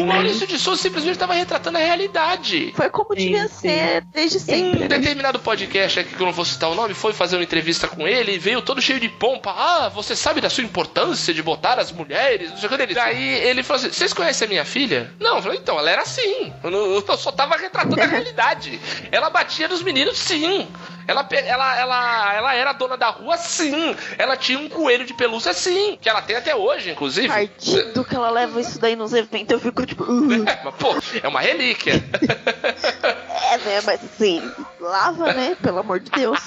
O 0.00 0.04
Maurício 0.04 0.46
de 0.46 0.58
Souza 0.58 0.82
simplesmente 0.82 1.14
estava 1.14 1.34
retratando 1.34 1.78
a 1.78 1.80
realidade. 1.80 2.72
Foi 2.74 2.90
como 2.90 3.14
Sim, 3.14 3.26
devia 3.26 3.48
sim. 3.48 3.68
ser 3.68 4.04
desde 4.12 4.38
Um 4.38 4.40
sempre. 4.40 4.80
né? 4.80 4.88
determinado 4.88 5.38
podcast 5.38 6.00
aqui, 6.00 6.14
que 6.14 6.20
eu 6.20 6.26
não 6.26 6.32
vou 6.32 6.44
citar 6.44 6.70
o 6.70 6.74
nome, 6.74 6.92
foi 6.92 7.12
fazer 7.12 7.36
uma 7.36 7.44
entrevista 7.44 7.83
com 7.88 8.06
ele 8.06 8.32
e 8.34 8.38
veio 8.38 8.60
todo 8.62 8.80
cheio 8.80 8.98
de 9.00 9.08
pompa. 9.08 9.50
Ah, 9.56 9.88
você 9.88 10.14
sabe 10.16 10.40
da 10.40 10.50
sua 10.50 10.64
importância 10.64 11.32
de 11.34 11.42
botar 11.42 11.78
as 11.78 11.90
mulheres? 11.92 12.50
Não 12.50 12.56
sei 12.58 12.66
o 12.66 12.70
que 12.70 12.76
dele. 12.78 12.94
Daí 12.94 13.28
ele 13.46 13.62
falou 13.62 13.80
assim: 13.82 13.92
Vocês 13.92 14.12
conhecem 14.12 14.46
a 14.46 14.48
minha 14.48 14.64
filha? 14.64 15.12
Não, 15.20 15.36
eu 15.36 15.42
falei, 15.42 15.58
então, 15.58 15.78
ela 15.78 15.90
era 15.90 16.02
assim. 16.02 16.52
Eu, 16.62 16.70
não- 16.70 16.94
eu 16.94 17.16
só 17.16 17.30
tava 17.32 17.56
retratando 17.56 18.00
a 18.00 18.06
realidade. 18.06 18.80
Ela 19.12 19.30
batia 19.30 19.68
nos 19.68 19.82
meninos, 19.82 20.18
sim. 20.18 20.68
Ela, 21.06 21.26
ela, 21.30 21.76
ela, 21.78 22.34
ela 22.34 22.54
era 22.54 22.72
dona 22.72 22.96
da 22.96 23.10
rua, 23.10 23.36
sim. 23.36 23.94
Ela 24.18 24.36
tinha 24.36 24.58
um 24.58 24.68
coelho 24.68 25.04
de 25.04 25.14
pelúcia, 25.14 25.52
sim. 25.52 25.98
Que 26.00 26.08
ela 26.08 26.22
tem 26.22 26.36
até 26.36 26.54
hoje, 26.56 26.90
inclusive. 26.90 27.28
Partido 27.28 28.04
que 28.04 28.14
ela 28.14 28.30
leva 28.30 28.60
isso 28.60 28.78
daí 28.78 28.96
nos 28.96 29.12
eventos, 29.12 29.52
eu 29.52 29.60
fico 29.60 29.84
tipo. 29.86 30.04
"Uh". 30.04 30.44
Mas, 30.64 30.74
pô, 30.76 30.94
é 31.22 31.28
uma 31.28 31.40
relíquia. 31.40 31.94
É, 33.46 33.58
né? 33.58 33.80
Mas 33.84 34.00
assim, 34.02 34.42
lava, 34.80 35.32
né? 35.32 35.56
Pelo 35.62 35.78
amor 35.78 36.00
de 36.00 36.10
Deus. 36.10 36.40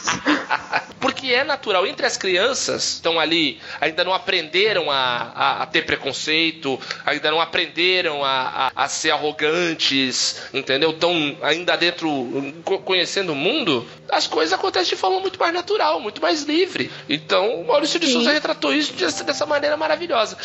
Porque 0.99 1.27
é 1.27 1.43
natural. 1.43 1.85
Entre 1.85 2.05
as 2.05 2.17
crianças 2.17 2.93
estão 2.93 3.19
ali, 3.19 3.61
ainda 3.79 4.03
não 4.03 4.13
aprenderam 4.13 4.89
a, 4.89 5.31
a, 5.35 5.63
a 5.63 5.65
ter 5.67 5.83
preconceito, 5.85 6.79
ainda 7.05 7.29
não 7.29 7.39
aprenderam 7.39 8.23
a, 8.25 8.71
a, 8.75 8.83
a 8.83 8.87
ser 8.89 9.11
arrogantes, 9.11 10.41
entendeu? 10.53 10.89
Estão 10.91 11.37
ainda 11.41 11.75
dentro, 11.77 12.09
co- 12.65 12.79
conhecendo 12.79 13.31
o 13.33 13.35
mundo, 13.35 13.87
as 14.11 14.25
coisas 14.27 14.46
acontecem 14.53 14.89
de 14.89 14.95
forma 14.95 15.19
muito 15.19 15.39
mais 15.39 15.53
natural, 15.53 15.99
muito 15.99 16.21
mais 16.21 16.43
livre. 16.43 16.91
Então, 17.09 17.61
o 17.61 17.67
Maurício 17.67 17.99
de 17.99 18.07
Sim. 18.07 18.13
Souza 18.13 18.31
retratou 18.31 18.73
isso 18.73 18.93
dessa, 18.93 19.23
dessa 19.23 19.45
maneira 19.45 19.77
maravilhosa. 19.77 20.37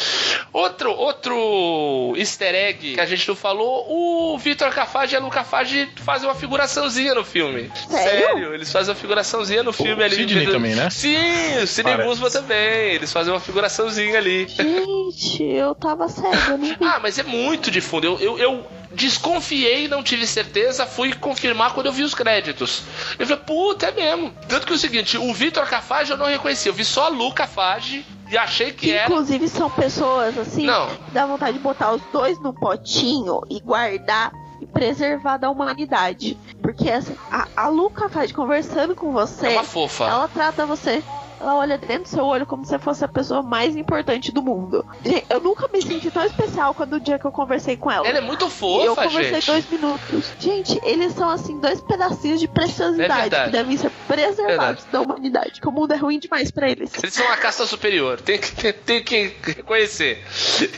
Outro, 0.53 0.93
outro 0.93 2.15
easter 2.17 2.55
egg 2.55 2.95
que 2.95 3.01
a 3.01 3.07
gente 3.07 3.27
não 3.29 3.37
falou, 3.37 3.87
o 3.89 4.39
Vitor 4.39 4.71
Cafage 4.71 5.15
e 5.15 5.17
a 5.17 5.21
Lu 5.21 5.31
Cafage 5.31 5.89
fazem 5.97 6.29
uma 6.29 6.35
figuraçãozinha 6.35 7.15
no 7.15 7.25
filme. 7.25 7.71
Sério? 7.89 8.55
Eles 8.55 8.71
fazem 8.71 8.93
uma 8.93 9.01
figuraçãozinha 9.01 9.63
no 9.63 9.73
filme 9.73 10.03
ali. 10.03 10.17
Sidney 10.17 10.47
também, 10.47 10.75
né? 10.75 10.91
Sim, 10.91 11.59
o 11.63 11.67
Sidney. 11.67 11.97
Guzman 11.97 12.31
também. 12.31 12.95
Eles 12.95 13.13
fazem 13.13 13.33
uma 13.33 13.41
figuraçãozinha 13.41 14.19
ali. 14.19 14.47
Gente, 14.49 15.43
eu 15.45 15.75
tava 15.75 16.09
cego, 16.09 16.29
eu 16.51 16.59
não 16.59 16.67
vi. 16.67 16.77
Ah, 16.81 16.99
mas 17.01 17.19
é 17.19 17.23
muito 17.23 17.71
de 17.71 17.81
fundo. 17.81 18.07
Eu, 18.07 18.19
eu, 18.19 18.39
eu 18.39 18.67
desconfiei, 18.95 19.89
não 19.89 20.03
tive 20.03 20.27
certeza, 20.27 20.87
fui 20.87 21.13
confirmar 21.15 21.73
quando 21.75 21.87
eu 21.87 21.93
vi 21.93 22.03
os 22.03 22.15
créditos. 22.15 22.83
Eu 23.19 23.27
falei, 23.27 23.43
puta, 23.45 23.87
é 23.87 23.93
mesmo. 23.93 24.33
Tanto 24.49 24.67
que 24.67 24.73
é 24.73 24.77
o 24.77 24.79
seguinte, 24.79 25.17
o 25.19 25.33
Vitor 25.33 25.67
Cafage 25.69 26.11
eu 26.13 26.17
não 26.17 26.27
reconheci, 26.27 26.69
eu 26.69 26.75
vi 26.75 26.85
só 26.85 27.07
a 27.07 27.09
Lu 27.09 27.33
Cafage 27.33 28.05
e 28.31 28.37
achei 28.39 28.73
que 28.73 28.91
era. 28.93 29.11
inclusive 29.11 29.49
são 29.49 29.69
pessoas 29.71 30.37
assim, 30.39 30.65
Não. 30.67 30.89
que 30.89 31.11
dá 31.13 31.27
vontade 31.27 31.55
de 31.55 31.63
botar 31.63 31.93
os 31.93 32.03
dois 32.13 32.39
no 32.41 32.53
potinho 32.55 33.41
e 33.51 33.61
guardar 33.61 34.33
e 34.61 34.67
preservar 34.67 35.37
da 35.39 35.51
humanidade. 35.51 36.39
Porque 36.63 36.91
assim, 36.91 37.15
a, 37.31 37.49
a 37.57 37.69
Luca 37.69 38.09
faz 38.09 38.31
conversando 38.33 38.95
com 38.95 39.13
você, 39.13 39.47
É 39.49 39.51
uma 39.51 39.65
fofa. 39.65 40.05
ela 40.05 40.29
trata 40.29 40.65
você. 40.65 41.03
Ela 41.43 41.57
olha 41.57 41.77
dentro 41.77 42.05
do 42.05 42.09
seu 42.09 42.25
olho 42.25 42.47
como 42.47 42.65
se 42.65 42.79
fosse 42.79 43.05
a 43.05 43.09
pessoa 43.09 43.43
mais 43.43 43.75
importante 43.75 44.31
do 44.31 44.41
mundo. 44.41 44.87
Gente, 45.05 45.27
eu 45.29 45.41
nunca 45.41 45.67
me 45.73 45.83
senti 45.83 46.09
tão 46.09 46.25
especial 46.25 46.73
quando 46.73 46.93
o 46.95 47.01
dia 47.01 47.19
que 47.19 47.25
eu 47.25 47.33
conversei 47.33 47.77
com 47.77 47.91
ela. 47.91 48.07
Ela 48.07 48.19
é 48.19 48.21
muito 48.21 48.45
E 48.45 48.47
eu 48.47 48.51
fofa, 48.51 49.03
conversei 49.09 49.35
gente. 49.41 49.47
dois 49.47 49.69
minutos. 49.71 50.33
Gente, 50.39 50.81
eles 50.85 51.13
são 51.15 51.29
assim, 51.29 51.59
dois 51.59 51.81
pedacinhos 51.81 52.39
de 52.39 52.47
É 52.47 52.49
preciosidade 52.49 53.21
verdade. 53.23 53.45
que 53.47 53.51
devem 53.51 53.77
ser 53.77 53.91
preservados 54.07 54.85
da 54.93 55.01
humanidade. 55.01 55.61
Que 55.61 55.69
o 55.69 55.73
mundo 55.73 55.93
é 55.93 55.97
ruim 55.97 56.19
demais 56.21 56.51
pra 56.53 56.71
eles. 56.71 56.93
Eles 57.03 57.13
são 57.13 57.27
uma 57.27 57.37
casta 57.37 57.67
superior, 57.67 58.21
tem 58.21 58.39
que, 58.39 58.51
tem, 58.53 58.73
tem 58.73 59.05
que 59.05 59.35
reconhecer. 59.53 60.23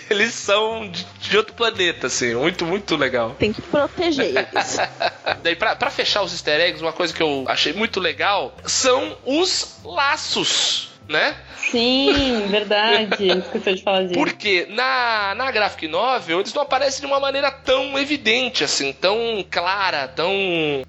Eles 0.09 0.33
são 0.33 0.89
de, 0.91 1.07
de 1.29 1.37
outro 1.37 1.55
planeta, 1.55 2.07
assim, 2.07 2.35
muito, 2.35 2.65
muito 2.65 2.97
legal. 2.97 3.35
Tem 3.39 3.53
que 3.53 3.63
proteger 3.63 4.27
eles. 4.27 4.79
Daí, 5.43 5.57
pra, 5.57 5.75
pra 5.77 5.91
fechar 5.91 6.23
os 6.23 6.33
easter 6.33 6.61
eggs, 6.61 6.83
uma 6.83 6.93
coisa 6.93 7.13
que 7.13 7.23
eu 7.23 7.45
achei 7.49 7.73
muito 7.73 8.01
legal 8.01 8.55
são 8.65 9.17
os 9.25 9.77
laços, 9.85 10.91
né? 11.09 11.37
Sim, 11.57 12.47
verdade. 12.49 13.29
Esqueceu 13.29 13.75
de 13.75 13.83
falar 13.83 14.03
disso. 14.03 14.15
Porque 14.15 14.67
na, 14.71 15.35
na 15.37 15.51
graphic 15.51 15.89
novel 15.89 16.41
eles 16.41 16.53
não 16.55 16.63
aparecem 16.63 17.01
de 17.01 17.07
uma 17.07 17.21
maneira 17.21 17.51
tão 17.51 17.99
evidente, 17.99 18.65
assim, 18.65 18.93
tão 18.93 19.45
clara, 19.51 20.09
tão, 20.09 20.33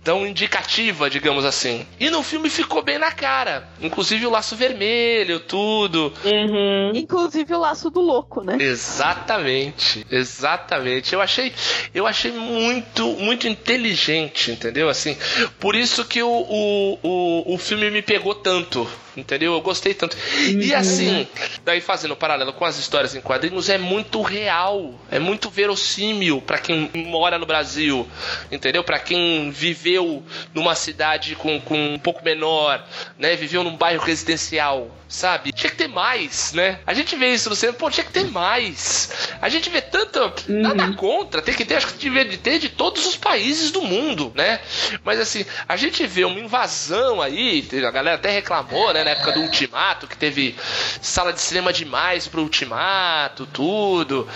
tão 0.03 0.25
indicativa, 0.27 1.09
digamos 1.09 1.45
assim. 1.45 1.85
E 1.99 2.09
no 2.09 2.23
filme 2.23 2.49
ficou 2.49 2.81
bem 2.81 2.97
na 2.97 3.11
cara. 3.11 3.67
Inclusive 3.81 4.25
o 4.25 4.29
laço 4.29 4.55
vermelho, 4.55 5.39
tudo. 5.39 6.13
Uhum. 6.23 6.91
Inclusive 6.93 7.53
o 7.53 7.59
laço 7.59 7.89
do 7.89 8.01
louco, 8.01 8.43
né? 8.43 8.57
Exatamente, 8.59 10.05
exatamente. 10.09 11.13
Eu 11.13 11.21
achei, 11.21 11.53
eu 11.93 12.05
achei 12.05 12.31
muito, 12.31 13.07
muito 13.13 13.47
inteligente, 13.47 14.51
entendeu? 14.51 14.89
Assim, 14.89 15.17
por 15.59 15.75
isso 15.75 16.05
que 16.05 16.21
o, 16.21 16.29
o, 16.29 16.99
o, 17.01 17.53
o 17.53 17.57
filme 17.57 17.89
me 17.89 18.01
pegou 18.01 18.35
tanto, 18.35 18.87
entendeu? 19.15 19.53
Eu 19.53 19.61
gostei 19.61 19.93
tanto. 19.93 20.17
E 20.47 20.73
assim, 20.73 21.27
daí 21.63 21.81
fazendo 21.81 22.13
um 22.13 22.17
paralelo 22.17 22.53
com 22.53 22.65
as 22.65 22.77
histórias 22.77 23.15
em 23.15 23.21
quadrinhos, 23.21 23.69
é 23.69 23.77
muito 23.77 24.21
real, 24.21 24.93
é 25.11 25.19
muito 25.19 25.49
verossímil 25.49 26.41
pra 26.41 26.57
quem 26.57 26.89
mora 26.93 27.37
no 27.37 27.45
Brasil, 27.45 28.07
entendeu? 28.51 28.83
Pra 28.83 28.99
quem 28.99 29.49
viveu 29.51 30.23
numa 30.53 30.75
cidade 30.75 31.35
com, 31.35 31.59
com 31.61 31.93
um 31.93 31.99
pouco 31.99 32.23
menor, 32.23 32.85
né? 33.17 33.35
Viveu 33.35 33.63
num 33.63 33.75
bairro 33.75 34.03
residencial, 34.03 34.89
sabe? 35.07 35.51
Tinha 35.51 35.69
que 35.69 35.77
ter 35.77 35.87
mais, 35.87 36.53
né? 36.53 36.79
A 36.85 36.93
gente 36.93 37.15
vê 37.15 37.33
isso 37.33 37.49
no 37.49 37.55
cinema, 37.55 37.77
pô, 37.77 37.89
tinha 37.89 38.03
que 38.03 38.11
ter 38.11 38.25
mais. 38.25 39.29
A 39.41 39.49
gente 39.49 39.69
vê 39.69 39.81
tanto, 39.81 40.19
nada 40.47 40.93
contra, 40.93 41.41
tem 41.41 41.53
que 41.53 41.65
ter, 41.65 41.75
acho 41.75 41.87
que 41.87 41.97
devia 41.97 42.25
de 42.25 42.37
ter 42.37 42.59
de 42.59 42.69
todos 42.69 43.05
os 43.05 43.15
países 43.15 43.71
do 43.71 43.81
mundo, 43.81 44.31
né? 44.35 44.59
Mas 45.03 45.19
assim, 45.19 45.45
a 45.67 45.75
gente 45.75 46.05
vê 46.05 46.25
uma 46.25 46.39
invasão 46.39 47.21
aí, 47.21 47.67
a 47.85 47.91
galera 47.91 48.15
até 48.15 48.29
reclamou, 48.29 48.93
né, 48.93 49.03
na 49.03 49.11
época 49.11 49.31
do 49.33 49.41
Ultimato, 49.41 50.07
que 50.07 50.17
teve 50.17 50.55
sala 51.01 51.31
de 51.31 51.41
cinema 51.41 51.71
demais 51.71 52.27
pro 52.27 52.41
Ultimato, 52.41 53.45
tudo. 53.45 54.27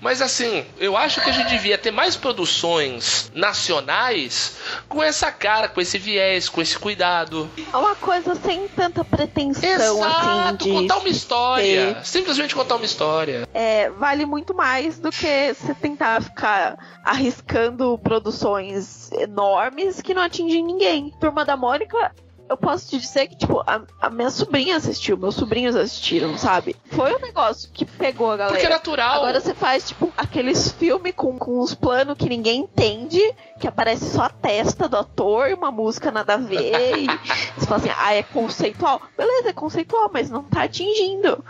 Mas 0.00 0.20
assim, 0.22 0.64
eu 0.78 0.96
acho 0.96 1.20
que 1.20 1.30
a 1.30 1.32
gente 1.32 1.48
devia 1.48 1.78
ter 1.78 1.90
mais 1.90 2.16
produções 2.16 3.30
nacionais 3.34 4.56
com 4.88 5.02
essa 5.02 5.30
cara, 5.32 5.68
com 5.68 5.80
esse 5.80 5.98
viés, 5.98 6.48
com 6.48 6.60
esse 6.60 6.78
cuidado. 6.78 7.50
É 7.72 7.76
uma 7.76 7.94
coisa 7.94 8.34
sem 8.34 8.68
tanta 8.68 9.04
pretensão, 9.04 10.02
assim, 10.04 10.09
Exato, 10.10 10.64
de. 10.64 10.72
contar 10.72 10.98
uma 10.98 11.08
história. 11.08 12.00
Simplesmente 12.04 12.54
contar 12.54 12.76
uma 12.76 12.84
história. 12.84 13.48
É, 13.54 13.90
vale 13.90 14.26
muito 14.26 14.54
mais 14.54 14.98
do 14.98 15.10
que 15.10 15.54
você 15.54 15.74
tentar 15.74 16.22
ficar 16.22 16.78
arriscando 17.04 17.98
produções 17.98 19.10
enormes 19.12 20.00
que 20.00 20.14
não 20.14 20.22
atingem 20.22 20.64
ninguém. 20.64 21.12
Turma 21.20 21.44
da 21.44 21.56
Mônica. 21.56 22.12
Eu 22.50 22.56
posso 22.56 22.88
te 22.88 22.98
dizer 22.98 23.28
que, 23.28 23.36
tipo, 23.36 23.60
a, 23.64 23.80
a 24.00 24.10
minha 24.10 24.28
sobrinha 24.28 24.76
assistiu, 24.76 25.16
meus 25.16 25.36
sobrinhos 25.36 25.76
assistiram, 25.76 26.36
sabe? 26.36 26.74
Foi 26.90 27.14
um 27.14 27.20
negócio 27.20 27.70
que 27.72 27.84
pegou 27.84 28.28
a 28.28 28.36
galera. 28.36 28.56
Porque 28.56 28.66
é 28.66 28.68
natural. 28.68 29.18
Agora 29.18 29.40
você 29.40 29.54
faz, 29.54 29.86
tipo, 29.86 30.12
aqueles 30.18 30.72
filmes 30.72 31.14
com, 31.14 31.38
com 31.38 31.60
uns 31.60 31.76
planos 31.76 32.18
que 32.18 32.28
ninguém 32.28 32.62
entende, 32.62 33.20
que 33.60 33.68
aparece 33.68 34.10
só 34.10 34.22
a 34.22 34.28
testa 34.28 34.88
do 34.88 34.96
ator 34.96 35.48
e 35.48 35.54
uma 35.54 35.70
música 35.70 36.10
nada 36.10 36.34
a 36.34 36.36
ver. 36.38 36.98
e 36.98 37.06
você 37.56 37.66
fala 37.66 37.76
assim, 37.76 37.90
ah, 37.96 38.14
é 38.14 38.24
conceitual. 38.24 39.00
Beleza, 39.16 39.50
é 39.50 39.52
conceitual, 39.52 40.10
mas 40.12 40.28
não 40.28 40.42
tá 40.42 40.64
atingindo. 40.64 41.44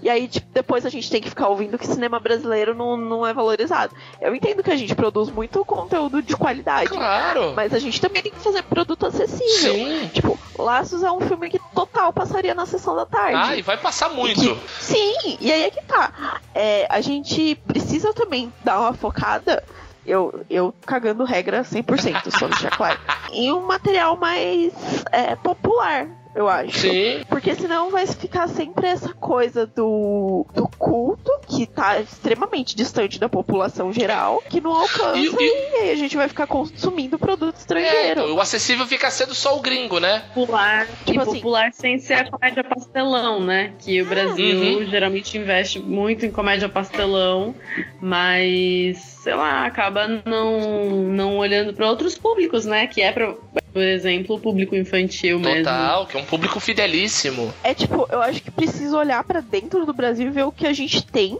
E 0.00 0.08
aí, 0.08 0.28
tipo, 0.28 0.46
depois 0.52 0.86
a 0.86 0.88
gente 0.88 1.10
tem 1.10 1.20
que 1.20 1.28
ficar 1.28 1.48
ouvindo 1.48 1.76
que 1.76 1.88
cinema 1.88 2.20
brasileiro 2.20 2.72
não, 2.72 2.96
não 2.96 3.26
é 3.26 3.34
valorizado. 3.34 3.92
Eu 4.20 4.32
entendo 4.32 4.62
que 4.62 4.70
a 4.70 4.76
gente 4.76 4.94
produz 4.94 5.28
muito 5.28 5.64
conteúdo 5.64 6.22
de 6.22 6.36
qualidade. 6.36 6.90
Claro. 6.90 7.52
Mas 7.56 7.74
a 7.74 7.80
gente 7.80 8.00
também 8.00 8.22
tem 8.22 8.30
que 8.30 8.38
fazer 8.38 8.62
produto 8.62 9.06
acessível. 9.06 9.74
Sim. 9.74 10.10
Tipo, 10.12 10.35
Laços 10.58 11.02
é 11.02 11.10
um 11.10 11.20
filme 11.20 11.50
que 11.50 11.58
total 11.58 12.12
passaria 12.12 12.54
na 12.54 12.66
sessão 12.66 12.96
da 12.96 13.04
tarde. 13.06 13.34
Ah, 13.52 13.56
e 13.56 13.62
vai 13.62 13.76
passar 13.76 14.08
muito. 14.08 14.40
Que- 14.40 14.60
sim, 14.80 15.36
e 15.40 15.52
aí 15.52 15.64
é 15.64 15.70
que 15.70 15.82
tá. 15.84 16.40
É, 16.54 16.86
a 16.90 17.00
gente 17.00 17.54
precisa 17.66 18.12
também 18.14 18.52
dar 18.64 18.80
uma 18.80 18.92
focada. 18.94 19.62
Eu, 20.04 20.44
eu 20.48 20.72
cagando 20.86 21.24
regra 21.24 21.62
100%, 21.62 22.38
só 22.38 22.46
deixar 22.46 22.70
claro. 22.70 22.98
Em 23.32 23.52
um 23.52 23.66
material 23.66 24.16
mais 24.16 24.72
é, 25.10 25.34
popular. 25.34 26.08
Eu 26.36 26.48
acho. 26.48 26.78
Sim. 26.80 27.22
Porque 27.28 27.54
senão 27.54 27.90
vai 27.90 28.06
ficar 28.06 28.46
sempre 28.48 28.86
essa 28.86 29.12
coisa 29.14 29.66
do, 29.66 30.46
do 30.54 30.68
culto, 30.78 31.30
que 31.48 31.66
tá 31.66 31.98
extremamente 32.00 32.76
distante 32.76 33.18
da 33.18 33.28
população 33.28 33.92
geral, 33.92 34.42
que 34.48 34.60
não 34.60 34.72
alcança 34.74 35.16
E- 35.16 35.26
e, 35.26 35.28
e- 35.28 35.76
aí 35.82 35.90
a 35.90 35.96
gente 35.96 36.16
vai 36.16 36.28
ficar 36.28 36.46
consumindo 36.46 37.18
produto 37.18 37.56
É, 37.56 37.58
estrangeiro. 37.58 38.20
então, 38.22 38.34
o 38.34 38.40
acessível 38.40 38.86
fica 38.86 39.10
sendo 39.10 39.34
só 39.34 39.56
o 39.56 39.60
gringo, 39.60 39.98
né? 39.98 40.22
Popular, 40.34 40.86
Tipo 41.04 41.18
e 41.18 41.22
assim- 41.22 41.34
popular 41.36 41.72
sem 41.72 41.98
ser 41.98 42.14
a 42.14 42.30
comédia 42.30 42.62
pastelão, 42.64 43.40
né? 43.40 43.72
Que 43.78 44.02
o 44.02 44.06
Brasil 44.06 44.78
Uhum. 44.80 44.86
geralmente 44.86 45.38
investe 45.38 45.78
muito 45.78 46.26
em 46.26 46.30
comédia 46.30 46.68
pastelão, 46.68 47.54
mas 48.00 48.98
sei 48.98 49.34
lá, 49.34 49.66
acaba 49.66 50.06
não, 50.24 50.60
não 51.08 51.36
olhando 51.38 51.72
para 51.74 51.88
outros 51.88 52.16
públicos, 52.16 52.64
né? 52.64 52.86
Que 52.86 53.02
é, 53.02 53.12
pra, 53.12 53.34
por 53.76 53.82
exemplo, 53.82 54.36
o 54.36 54.40
público 54.40 54.74
infantil 54.74 55.38
mesmo. 55.38 55.58
Total, 55.58 56.06
que 56.06 56.16
é 56.16 56.20
um 56.20 56.24
público 56.24 56.58
fidelíssimo. 56.58 57.52
É 57.62 57.74
tipo, 57.74 58.08
eu 58.10 58.22
acho 58.22 58.40
que 58.42 58.50
precisa 58.50 58.96
olhar 58.96 59.22
pra 59.22 59.40
dentro 59.40 59.84
do 59.84 59.92
Brasil 59.92 60.28
e 60.28 60.30
ver 60.30 60.44
o 60.44 60.50
que 60.50 60.66
a 60.66 60.72
gente 60.72 61.04
tem 61.04 61.38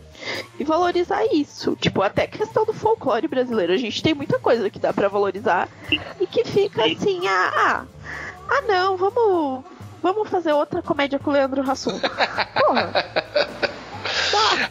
e 0.60 0.62
valorizar 0.62 1.24
isso. 1.32 1.74
Tipo, 1.80 2.02
até 2.02 2.26
questão 2.26 2.66
do 2.66 2.74
folclore 2.74 3.26
brasileiro. 3.26 3.72
A 3.72 3.78
gente 3.78 4.02
tem 4.02 4.12
muita 4.12 4.38
coisa 4.38 4.68
que 4.68 4.78
dá 4.78 4.92
pra 4.92 5.08
valorizar 5.08 5.66
e 6.20 6.26
que 6.26 6.44
fica 6.44 6.84
assim, 6.84 7.26
ah, 7.26 7.52
ah, 7.56 7.84
ah 8.50 8.62
não, 8.68 8.98
vamos, 8.98 9.64
vamos 10.02 10.28
fazer 10.28 10.52
outra 10.52 10.82
comédia 10.82 11.18
com 11.18 11.30
o 11.30 11.32
Leandro 11.32 11.62
Hassum. 11.62 11.98
Porra, 12.60 12.92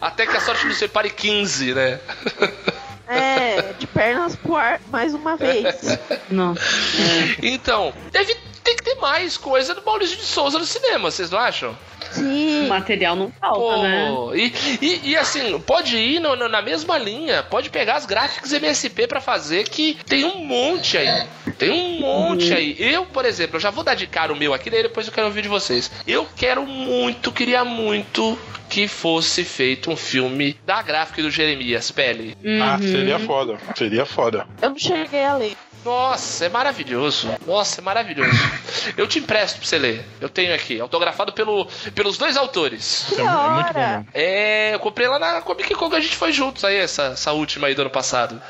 Até 0.00 0.24
que 0.24 0.36
a 0.36 0.40
sorte 0.40 0.68
nos 0.68 0.76
separe 0.76 1.10
15, 1.10 1.74
né? 1.74 1.98
É, 3.08 3.74
de 3.78 3.86
pernas 3.86 4.34
pro 4.36 4.56
ar 4.56 4.80
mais 4.90 5.14
uma 5.14 5.36
vez. 5.36 5.64
Não. 6.30 6.52
É. 6.54 7.46
Então, 7.46 7.92
deve 8.10 8.34
ter 8.64 8.74
que 8.74 8.82
ter 8.82 8.94
mais 8.96 9.36
coisa 9.36 9.74
do 9.74 9.84
Maurício 9.84 10.16
de 10.16 10.24
Souza 10.24 10.58
no 10.58 10.64
cinema, 10.64 11.10
vocês 11.10 11.30
não 11.30 11.38
acham? 11.38 11.76
O 12.10 12.14
Sim. 12.14 12.66
material 12.68 13.16
não 13.16 13.30
falta, 13.40 13.58
Pô, 13.60 13.82
né? 13.82 14.08
e, 14.34 14.52
e, 14.80 15.00
e, 15.10 15.16
assim, 15.16 15.58
pode 15.60 15.96
ir 15.96 16.20
no- 16.20 16.36
no- 16.36 16.48
na 16.48 16.62
mesma 16.62 16.96
linha, 16.98 17.42
pode 17.42 17.70
pegar 17.70 17.96
as 17.96 18.06
gráficas 18.06 18.52
MSP 18.52 19.06
pra 19.06 19.20
fazer, 19.20 19.68
que 19.68 19.98
tem 20.06 20.24
um 20.24 20.44
monte 20.44 20.96
aí. 20.98 21.26
Tem 21.58 21.70
um 21.70 22.00
monte 22.00 22.52
aí. 22.52 22.76
Eu, 22.78 23.06
por 23.06 23.24
exemplo, 23.24 23.56
eu 23.56 23.60
já 23.60 23.70
vou 23.70 23.82
dar 23.84 23.94
de 23.94 24.06
cara 24.06 24.32
o 24.32 24.36
meu 24.36 24.52
aqui, 24.54 24.68
daí 24.70 24.82
depois 24.82 25.06
eu 25.06 25.12
quero 25.12 25.26
ouvir 25.26 25.42
de 25.42 25.48
vocês. 25.48 25.90
Eu 26.06 26.26
quero 26.36 26.66
muito, 26.66 27.32
queria 27.32 27.64
muito 27.64 28.38
que 28.68 28.88
fosse 28.88 29.44
feito 29.44 29.90
um 29.90 29.96
filme 29.96 30.56
da 30.66 30.82
gráfica 30.82 31.22
do 31.22 31.30
Jeremias 31.30 31.90
Pele. 31.90 32.36
Ah, 32.60 32.78
Uhum. 32.80 32.88
seria 32.90 33.18
foda. 33.20 33.56
Seria 33.76 34.04
foda. 34.04 34.46
Eu 34.60 34.70
não 34.70 34.78
cheguei 34.78 35.24
a 35.24 35.36
ler. 35.36 35.52
Nossa, 35.86 36.46
é 36.46 36.48
maravilhoso. 36.48 37.28
Nossa, 37.46 37.80
é 37.80 37.82
maravilhoso. 37.82 38.30
Eu 38.96 39.06
te 39.06 39.20
empresto 39.20 39.58
pra 39.60 39.68
você 39.68 39.78
ler. 39.78 40.04
Eu 40.20 40.28
tenho 40.28 40.52
aqui, 40.52 40.80
autografado 40.80 41.32
pelo, 41.32 41.66
pelos 41.94 42.18
dois 42.18 42.36
autores. 42.36 43.06
Que 43.08 43.20
É, 43.20 43.24
é 43.24 43.48
muito 43.50 43.72
bom. 43.72 44.04
É, 44.12 44.74
eu 44.74 44.80
comprei 44.80 45.06
lá 45.06 45.18
na 45.18 45.40
Comic 45.42 45.72
Con 45.74 45.88
que 45.88 45.96
a 45.96 46.00
gente 46.00 46.16
foi 46.16 46.32
juntos 46.32 46.64
aí, 46.64 46.76
essa, 46.76 47.12
essa 47.12 47.32
última 47.32 47.68
aí 47.68 47.74
do 47.74 47.82
ano 47.82 47.90
passado. 47.90 48.42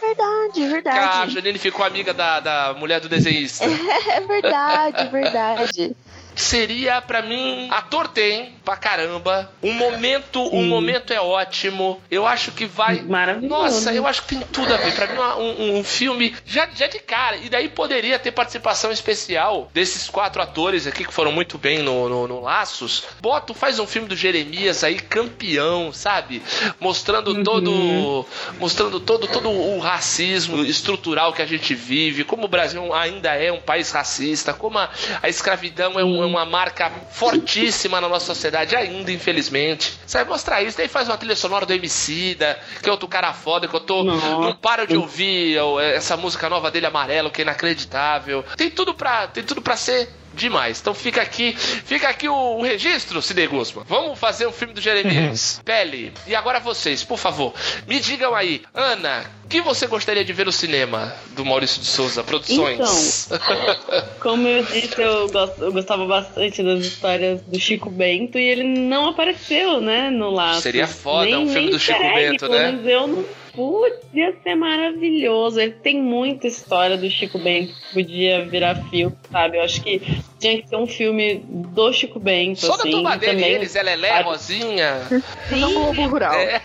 Verdade, 0.00 0.52
Que 0.52 0.64
a 0.64 0.68
verdade. 0.68 1.32
Janine 1.32 1.58
ficou 1.58 1.86
amiga 1.86 2.12
da, 2.12 2.40
da 2.40 2.74
mulher 2.74 3.00
do 3.00 3.08
desenhista. 3.08 3.64
É 4.12 4.20
verdade, 4.20 5.08
verdade. 5.08 5.96
Seria 6.34 7.00
pra 7.02 7.22
mim, 7.22 7.68
ator 7.70 8.08
tem 8.08 8.54
pra 8.64 8.76
caramba. 8.76 9.50
Um 9.62 9.72
momento, 9.72 10.40
um 10.54 10.64
momento 10.66 11.12
é 11.12 11.20
ótimo. 11.20 12.00
Eu 12.10 12.26
acho 12.26 12.52
que 12.52 12.64
vai 12.66 13.02
Maravilhoso. 13.02 13.48
Nossa, 13.54 13.92
eu 13.92 14.06
acho 14.06 14.22
que 14.22 14.28
tem 14.36 14.40
tudo 14.52 14.72
a 14.72 14.76
ver. 14.76 14.94
Pra 14.94 15.06
mim, 15.08 15.18
um, 15.42 15.78
um 15.78 15.84
filme 15.84 16.34
já, 16.46 16.68
já 16.74 16.86
de 16.86 16.98
cara. 17.00 17.36
E 17.36 17.48
daí 17.48 17.68
poderia 17.68 18.18
ter 18.18 18.32
participação 18.32 18.90
especial 18.90 19.70
desses 19.74 20.08
quatro 20.08 20.40
atores 20.40 20.86
aqui 20.86 21.04
que 21.04 21.12
foram 21.12 21.32
muito 21.32 21.58
bem 21.58 21.78
no, 21.82 22.08
no, 22.08 22.26
no 22.28 22.40
Laços. 22.40 23.04
Bota, 23.20 23.52
faz 23.54 23.78
um 23.78 23.86
filme 23.86 24.08
do 24.08 24.16
Jeremias 24.16 24.82
aí, 24.84 24.98
campeão, 24.98 25.92
sabe? 25.92 26.42
Mostrando 26.80 27.32
Uhum. 27.34 27.42
todo. 27.42 28.26
Mostrando 28.58 29.00
todo, 29.00 29.26
todo 29.28 29.50
o 29.50 29.78
racismo 29.78 30.64
estrutural 30.64 31.32
que 31.32 31.42
a 31.42 31.46
gente 31.46 31.74
vive, 31.74 32.24
como 32.24 32.44
o 32.44 32.48
Brasil 32.48 32.92
ainda 32.94 33.34
é 33.34 33.50
um 33.52 33.60
país 33.60 33.90
racista, 33.90 34.52
como 34.52 34.78
a, 34.78 34.88
a 35.22 35.28
escravidão 35.28 35.98
é, 35.98 36.04
um- 36.04 36.21
é 36.22 36.26
uma 36.26 36.44
marca 36.44 36.90
fortíssima 37.10 38.00
na 38.00 38.08
nossa 38.08 38.26
sociedade 38.26 38.74
ainda, 38.76 39.10
infelizmente. 39.10 39.98
Sabe, 40.06 40.30
mostrar 40.30 40.62
isso, 40.62 40.76
daí 40.76 40.88
faz 40.88 41.08
uma 41.08 41.16
trilha 41.16 41.36
sonora 41.36 41.66
do 41.66 41.72
Emicida, 41.72 42.58
que 42.82 42.88
é 42.88 42.92
outro 42.92 43.08
cara 43.08 43.32
foda, 43.32 43.68
que 43.68 43.74
eu 43.74 43.80
tô. 43.80 44.04
Nossa. 44.04 44.28
Não 44.28 44.54
paro 44.54 44.86
de 44.86 44.96
ouvir 44.96 45.58
essa 45.94 46.16
música 46.16 46.48
nova 46.48 46.70
dele, 46.70 46.86
Amarelo, 46.86 47.30
que 47.30 47.40
é 47.40 47.44
inacreditável. 47.44 48.44
Tem 48.56 48.70
tudo 48.70 48.94
pra, 48.94 49.26
tem 49.26 49.42
tudo 49.42 49.62
pra 49.62 49.76
ser 49.76 50.08
demais. 50.34 50.80
Então 50.80 50.94
fica 50.94 51.20
aqui, 51.22 51.52
fica 51.56 52.08
aqui 52.08 52.28
o, 52.28 52.34
o 52.58 52.62
registro, 52.62 53.20
Cine 53.22 53.46
Guzman. 53.46 53.84
Vamos 53.88 54.18
fazer 54.18 54.46
um 54.46 54.52
filme 54.52 54.74
do 54.74 54.80
Jeremias. 54.80 55.60
Pele. 55.64 56.12
E 56.26 56.34
agora 56.34 56.60
vocês, 56.60 57.04
por 57.04 57.18
favor, 57.18 57.52
me 57.86 57.98
digam 58.00 58.34
aí, 58.34 58.62
Ana, 58.74 59.24
o 59.44 59.48
que 59.48 59.60
você 59.60 59.86
gostaria 59.86 60.24
de 60.24 60.32
ver 60.32 60.46
no 60.46 60.52
cinema 60.52 61.14
do 61.30 61.44
Maurício 61.44 61.80
de 61.80 61.86
Souza 61.86 62.22
Produções? 62.24 63.28
Como 64.20 64.46
eu 64.48 64.64
disse, 64.64 65.00
eu, 65.00 65.28
gosto- 65.28 65.62
eu 65.62 65.72
gostava 65.72 66.06
bastante 66.06 66.62
das 66.62 66.80
histórias 66.84 67.40
do 67.42 67.58
Chico 67.58 67.90
Bento 67.90 68.38
e 68.38 68.42
ele 68.44 68.62
não 68.64 69.08
apareceu, 69.08 69.80
né, 69.80 70.10
no 70.10 70.30
Laço. 70.30 70.62
Seria 70.62 70.86
foda 70.86 71.24
Nem- 71.26 71.36
um 71.36 71.48
filme 71.52 71.70
do 71.70 71.78
Chico 71.78 71.98
segue, 71.98 72.14
Bento, 72.14 72.48
né? 72.48 72.72
menos 72.72 72.86
eu 72.86 73.06
não. 73.06 73.24
Podia 73.54 74.34
ser 74.42 74.54
maravilhoso. 74.54 75.60
Ele 75.60 75.72
tem 75.72 76.00
muita 76.00 76.46
história 76.46 76.96
do 76.96 77.08
Chico 77.10 77.38
Bento 77.38 77.72
que 77.74 77.94
podia 77.94 78.44
virar 78.44 78.76
filme, 78.88 79.14
sabe? 79.30 79.58
Eu 79.58 79.62
acho 79.62 79.82
que 79.82 80.00
tinha 80.38 80.60
que 80.60 80.68
ter 80.68 80.76
um 80.76 80.86
filme 80.86 81.42
do 81.46 81.92
Chico 81.92 82.18
Bento. 82.18 82.60
Só 82.60 82.76
da 82.76 82.82
assim, 82.82 82.90
turma 82.90 83.14
e 83.14 83.18
dele, 83.18 83.32
também- 83.32 83.52
eles, 83.54 83.74
Lelé, 83.74 84.08
sabe? 84.08 84.22
Rosinha. 84.24 85.00
Tem 85.48 85.64
um 85.64 85.74
Globo 85.74 86.06
Rural. 86.08 86.34
É. 86.34 86.62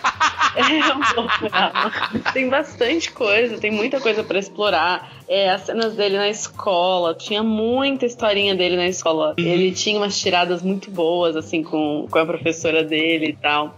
É 0.55 0.93
um 0.93 1.13
pouco 1.13 1.47
real. 1.53 1.71
Tem 2.33 2.49
bastante 2.49 3.11
coisa, 3.11 3.59
tem 3.59 3.69
muita 3.69 3.99
coisa 4.01 4.23
pra 4.23 4.39
explorar. 4.39 5.11
É, 5.29 5.49
as 5.51 5.61
cenas 5.63 5.93
dele 5.93 6.17
na 6.17 6.29
escola, 6.29 7.13
tinha 7.13 7.43
muita 7.43 8.05
historinha 8.05 8.55
dele 8.55 8.75
na 8.77 8.87
escola. 8.87 9.35
Ele 9.37 9.71
tinha 9.73 9.97
umas 9.99 10.17
tiradas 10.17 10.63
muito 10.63 10.89
boas, 10.89 11.35
assim, 11.35 11.61
com, 11.61 12.07
com 12.09 12.17
a 12.17 12.25
professora 12.25 12.81
dele 12.83 13.27
e 13.27 13.33
tal. 13.33 13.75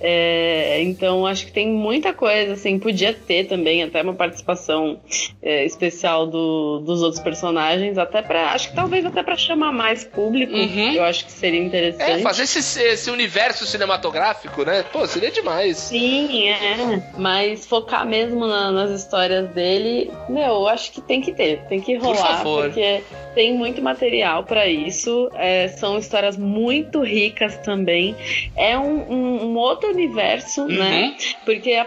É, 0.00 0.80
então, 0.82 1.26
acho 1.26 1.46
que 1.46 1.52
tem 1.52 1.68
muita 1.68 2.12
coisa, 2.12 2.45
assim, 2.50 2.78
podia 2.78 3.12
ter 3.12 3.44
também 3.46 3.82
até 3.82 4.02
uma 4.02 4.14
participação 4.14 5.00
é, 5.42 5.64
especial 5.64 6.26
do, 6.26 6.80
dos 6.80 7.02
outros 7.02 7.22
personagens, 7.22 7.98
até 7.98 8.22
para 8.22 8.52
acho 8.52 8.70
que 8.70 8.74
talvez 8.76 9.04
até 9.04 9.22
pra 9.22 9.36
chamar 9.36 9.72
mais 9.72 10.04
público. 10.04 10.52
Uhum. 10.54 10.92
Eu 10.92 11.04
acho 11.04 11.24
que 11.24 11.32
seria 11.32 11.60
interessante. 11.60 12.10
É, 12.10 12.18
fazer 12.20 12.42
esse, 12.44 12.82
esse 12.82 13.10
universo 13.10 13.66
cinematográfico, 13.66 14.64
né? 14.64 14.84
Pô, 14.92 15.06
seria 15.06 15.30
demais. 15.30 15.76
Sim, 15.76 16.48
é. 16.48 17.02
Mas 17.18 17.66
focar 17.66 18.06
mesmo 18.06 18.46
na- 18.46 18.70
nas 18.70 18.90
histórias 18.90 19.48
dele, 19.50 20.10
meu, 20.28 20.42
eu 20.42 20.68
acho 20.68 20.92
que 20.92 21.00
tem 21.00 21.20
que 21.20 21.32
ter, 21.32 21.60
tem 21.68 21.80
que 21.80 21.96
Por 21.98 22.06
rolar, 22.14 22.38
favor. 22.38 22.64
porque 22.64 23.02
tem 23.34 23.54
muito 23.54 23.82
material 23.82 24.44
pra 24.44 24.66
isso. 24.66 25.30
é, 25.34 25.68
são 25.68 25.98
histórias 25.98 26.36
muito 26.36 27.00
ricas 27.02 27.56
também. 27.58 28.14
É 28.56 28.78
um, 28.78 29.12
um- 29.12 29.44
um 29.46 29.56
outro 29.56 29.90
universo, 29.90 30.62
Uhum. 30.62 30.68
né? 30.68 31.16
Porque 31.44 31.72
a- 31.74 31.86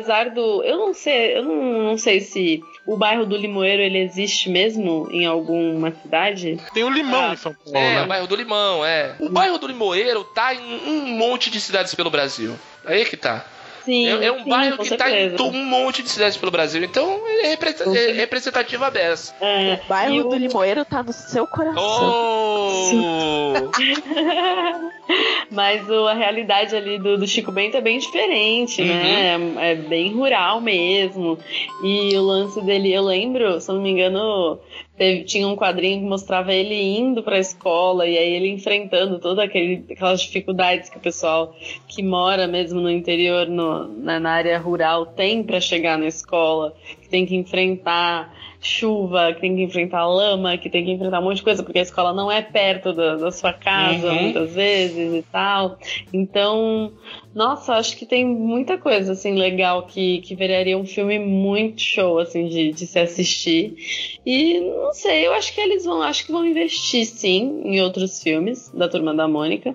apesar 0.00 0.30
do. 0.30 0.62
Eu 0.62 0.78
não 0.78 0.94
sei, 0.94 1.36
eu 1.36 1.44
não, 1.44 1.82
não 1.90 1.98
sei 1.98 2.20
se 2.20 2.62
o 2.86 2.96
bairro 2.96 3.26
do 3.26 3.36
Limoeiro 3.36 3.82
ele 3.82 3.98
existe 3.98 4.48
mesmo 4.48 5.08
em 5.12 5.26
alguma 5.26 5.92
cidade. 6.02 6.58
Tem 6.72 6.82
o 6.82 6.88
limão 6.90 7.30
Ah, 7.30 7.32
em 7.34 7.36
São 7.36 7.54
Paulo, 7.54 7.78
É, 7.78 7.98
o 7.98 8.00
né? 8.00 8.06
bairro 8.06 8.26
do 8.26 8.36
Limão, 8.36 8.84
é. 8.84 9.14
O 9.20 9.28
bairro 9.28 9.58
do 9.58 9.66
Limoeiro 9.66 10.24
tá 10.24 10.54
em 10.54 10.80
um 10.88 11.06
monte 11.18 11.50
de 11.50 11.60
cidades 11.60 11.94
pelo 11.94 12.10
Brasil. 12.10 12.56
Aí 12.84 13.04
que 13.04 13.16
tá. 13.16 13.44
Sim, 13.84 14.06
É, 14.08 14.26
é 14.26 14.32
um 14.32 14.42
sim, 14.44 14.48
bairro 14.50 14.78
que 14.78 14.96
tá 14.96 15.08
em 15.10 15.30
certeza. 15.30 15.42
um 15.42 15.64
monte 15.64 16.02
de 16.02 16.08
cidades 16.10 16.36
pelo 16.36 16.52
Brasil. 16.52 16.82
Então 16.84 17.20
é, 17.26 17.52
é 17.52 17.56
certeza. 17.56 18.12
representativa 18.12 18.90
dessa. 18.90 19.34
É, 19.40 19.80
O 19.84 19.88
bairro 19.88 20.20
o- 20.20 20.24
do 20.30 20.36
Limoeiro 20.36 20.84
tá 20.84 21.02
no 21.02 21.12
seu 21.12 21.46
coração. 21.46 21.82
Oh! 21.82 23.70
Mas 25.50 25.88
o- 25.88 26.06
a 26.06 26.14
realidade 26.14 26.74
ali 26.76 26.98
do, 26.98 27.18
do 27.18 27.26
Chico 27.26 27.50
Bento 27.50 27.76
é 27.76 27.80
bem 27.80 27.98
diferente, 27.98 28.82
né? 28.82 29.36
É, 29.58 29.72
é 29.72 29.74
bem 29.74 30.12
rural 30.12 30.60
mesmo. 30.60 31.38
E 31.82 32.16
o 32.16 32.22
lance 32.22 32.60
dele, 32.62 32.92
eu 32.92 33.02
lembro, 33.02 33.60
se 33.60 33.68
não 33.72 33.80
me 33.80 33.90
engano, 33.90 34.58
teve- 35.00 35.24
tinha 35.24 35.48
um 35.48 35.56
quadrinho 35.56 36.00
que 36.00 36.04
mostrava 36.06 36.52
ele 36.52 36.74
indo 36.74 37.22
pra 37.22 37.38
escola 37.38 38.06
e 38.06 38.18
aí 38.18 38.34
ele 38.34 38.50
enfrentando 38.50 39.18
todas 39.18 39.38
aquelas 39.46 40.20
dificuldades 40.20 40.90
que 40.90 40.98
o 40.98 41.00
pessoal 41.00 41.56
que 41.88 42.02
mora 42.02 42.46
mesmo 42.46 42.82
no 42.82 42.90
interior, 42.90 43.48
no- 43.48 43.88
na, 43.88 44.20
na 44.20 44.30
área 44.32 44.58
rural, 44.58 45.06
tem 45.06 45.42
pra 45.42 45.58
chegar 45.58 45.96
na 45.96 46.06
escola, 46.06 46.74
que 47.00 47.08
tem 47.08 47.24
que 47.24 47.34
enfrentar 47.34 48.30
chuva, 48.60 49.32
que 49.32 49.40
tem 49.40 49.56
que 49.56 49.62
enfrentar 49.62 50.06
lama, 50.06 50.58
que 50.58 50.68
tem 50.68 50.84
que 50.84 50.90
enfrentar 50.92 51.20
um 51.20 51.24
monte 51.24 51.36
de 51.38 51.42
coisa, 51.42 51.62
porque 51.62 51.78
a 51.78 51.82
escola 51.82 52.12
não 52.12 52.30
é 52.30 52.42
perto 52.42 52.92
da, 52.92 53.16
da 53.16 53.32
sua 53.32 53.52
casa 53.52 54.12
Uhum. 54.12 54.22
muitas 54.22 54.54
vezes 54.54 55.14
e 55.14 55.22
tal. 55.30 55.78
Então, 56.12 56.92
nossa, 57.34 57.74
acho 57.74 57.96
que 57.96 58.04
tem 58.04 58.24
muita 58.26 58.76
coisa 58.76 59.12
assim 59.12 59.34
legal 59.34 59.86
que, 59.86 60.18
que 60.20 60.34
viraria 60.34 60.76
um 60.76 60.84
filme 60.84 61.18
muito 61.18 61.80
show 61.80 62.18
assim 62.18 62.48
de, 62.48 62.72
de 62.72 62.86
se 62.86 62.98
assistir. 62.98 63.74
E 64.26 64.60
não 64.60 64.92
sei, 64.92 65.26
eu 65.26 65.32
acho 65.32 65.54
que 65.54 65.60
eles 65.60 65.84
vão, 65.84 66.02
acho 66.02 66.26
que 66.26 66.32
vão 66.32 66.44
investir 66.44 67.06
sim 67.06 67.62
em 67.64 67.80
outros 67.80 68.22
filmes 68.22 68.68
da 68.74 68.88
Turma 68.88 69.14
da 69.14 69.26
Mônica. 69.26 69.74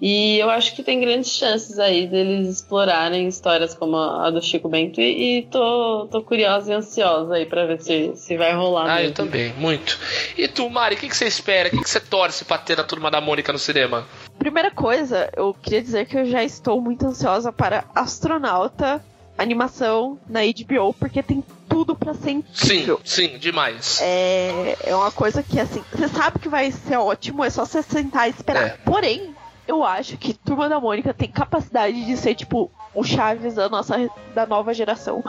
E 0.00 0.38
eu 0.38 0.48
acho 0.50 0.74
que 0.74 0.82
tem 0.82 1.00
grandes 1.00 1.36
chances 1.36 1.78
aí 1.78 2.06
deles 2.06 2.48
explorarem 2.48 3.26
histórias 3.26 3.74
como 3.74 3.96
a 3.96 4.30
do 4.30 4.40
Chico 4.40 4.68
Bento 4.68 5.00
e, 5.00 5.38
e 5.38 5.42
tô, 5.42 6.06
tô 6.10 6.22
curiosa 6.22 6.72
e 6.72 6.74
ansiosa 6.74 7.34
aí 7.34 7.46
pra 7.46 7.66
ver 7.66 7.80
se, 7.80 8.12
se 8.20 8.36
vai 8.36 8.54
rolar 8.54 8.86
Ah, 8.88 8.98
eu 9.00 9.08
mesmo. 9.08 9.14
também, 9.14 9.52
muito. 9.54 9.98
E 10.36 10.46
tu, 10.46 10.68
Mari, 10.70 10.94
o 10.94 10.98
que, 10.98 11.08
que 11.08 11.16
você 11.16 11.26
espera? 11.26 11.68
O 11.68 11.70
que, 11.72 11.82
que 11.82 11.90
você 11.90 12.00
torce 12.00 12.44
pra 12.44 12.58
ter 12.58 12.76
na 12.76 12.84
turma 12.84 13.10
da 13.10 13.20
Mônica 13.20 13.52
no 13.52 13.58
cinema? 13.58 14.06
Primeira 14.38 14.70
coisa, 14.70 15.30
eu 15.36 15.54
queria 15.54 15.82
dizer 15.82 16.06
que 16.06 16.16
eu 16.18 16.24
já 16.26 16.42
estou 16.44 16.80
muito 16.80 17.06
ansiosa 17.06 17.52
para 17.52 17.84
Astronauta, 17.94 19.02
animação 19.36 20.18
na 20.28 20.40
HBO, 20.42 20.92
porque 20.94 21.22
tem 21.22 21.42
tudo 21.68 21.94
pra 21.96 22.12
ser 22.14 22.30
Sim, 22.30 22.36
incrível. 22.38 23.00
sim, 23.04 23.38
demais. 23.38 23.98
É, 24.02 24.76
é 24.84 24.94
uma 24.94 25.10
coisa 25.10 25.42
que, 25.42 25.58
assim, 25.58 25.82
você 25.92 26.08
sabe 26.08 26.38
que 26.38 26.48
vai 26.48 26.70
ser 26.70 26.96
ótimo, 26.98 27.42
é 27.44 27.50
só 27.50 27.64
você 27.64 27.82
sentar 27.82 28.26
e 28.28 28.30
esperar. 28.30 28.66
É. 28.66 28.68
Porém, 28.84 29.34
eu 29.70 29.84
acho 29.84 30.16
que 30.16 30.34
Turma 30.34 30.68
da 30.68 30.80
Mônica 30.80 31.14
tem 31.14 31.28
capacidade 31.30 32.04
de 32.04 32.16
ser, 32.16 32.34
tipo, 32.34 32.70
o 32.94 33.04
Chaves 33.04 33.54
da 33.54 33.68
nossa 33.68 34.10
da 34.34 34.46
nova 34.46 34.74
geração. 34.74 35.22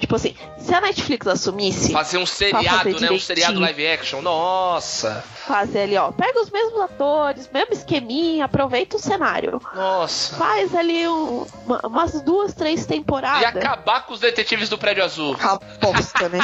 Tipo 0.00 0.16
assim, 0.16 0.34
se 0.58 0.74
a 0.74 0.80
Netflix 0.80 1.26
assumisse, 1.26 1.92
Fazer 1.92 2.18
um 2.18 2.26
seriado, 2.26 2.66
fazer 2.92 3.00
né? 3.00 3.10
Um 3.12 3.18
seriado 3.18 3.60
live 3.60 3.86
action. 3.86 4.20
Nossa, 4.22 5.24
fazer 5.46 5.80
ali, 5.82 5.96
ó, 5.96 6.10
pega 6.12 6.40
os 6.40 6.50
mesmos 6.50 6.80
atores, 6.80 7.48
mesmo 7.52 7.72
esqueminha, 7.72 8.44
aproveita 8.46 8.96
o 8.96 9.00
cenário. 9.00 9.60
nossa. 9.74 10.36
Faz 10.36 10.74
ali 10.74 11.06
um- 11.08 11.46
uma- 11.66 11.80
umas 11.84 12.20
duas, 12.22 12.52
três 12.54 12.84
temporadas. 12.86 13.42
E 13.42 13.44
acabar 13.58 14.04
com 14.06 14.12
os 14.14 14.20
detetives 14.20 14.68
do 14.68 14.76
prédio 14.78 15.04
azul. 15.04 15.36
Aposta, 15.40 16.28
né? 16.28 16.38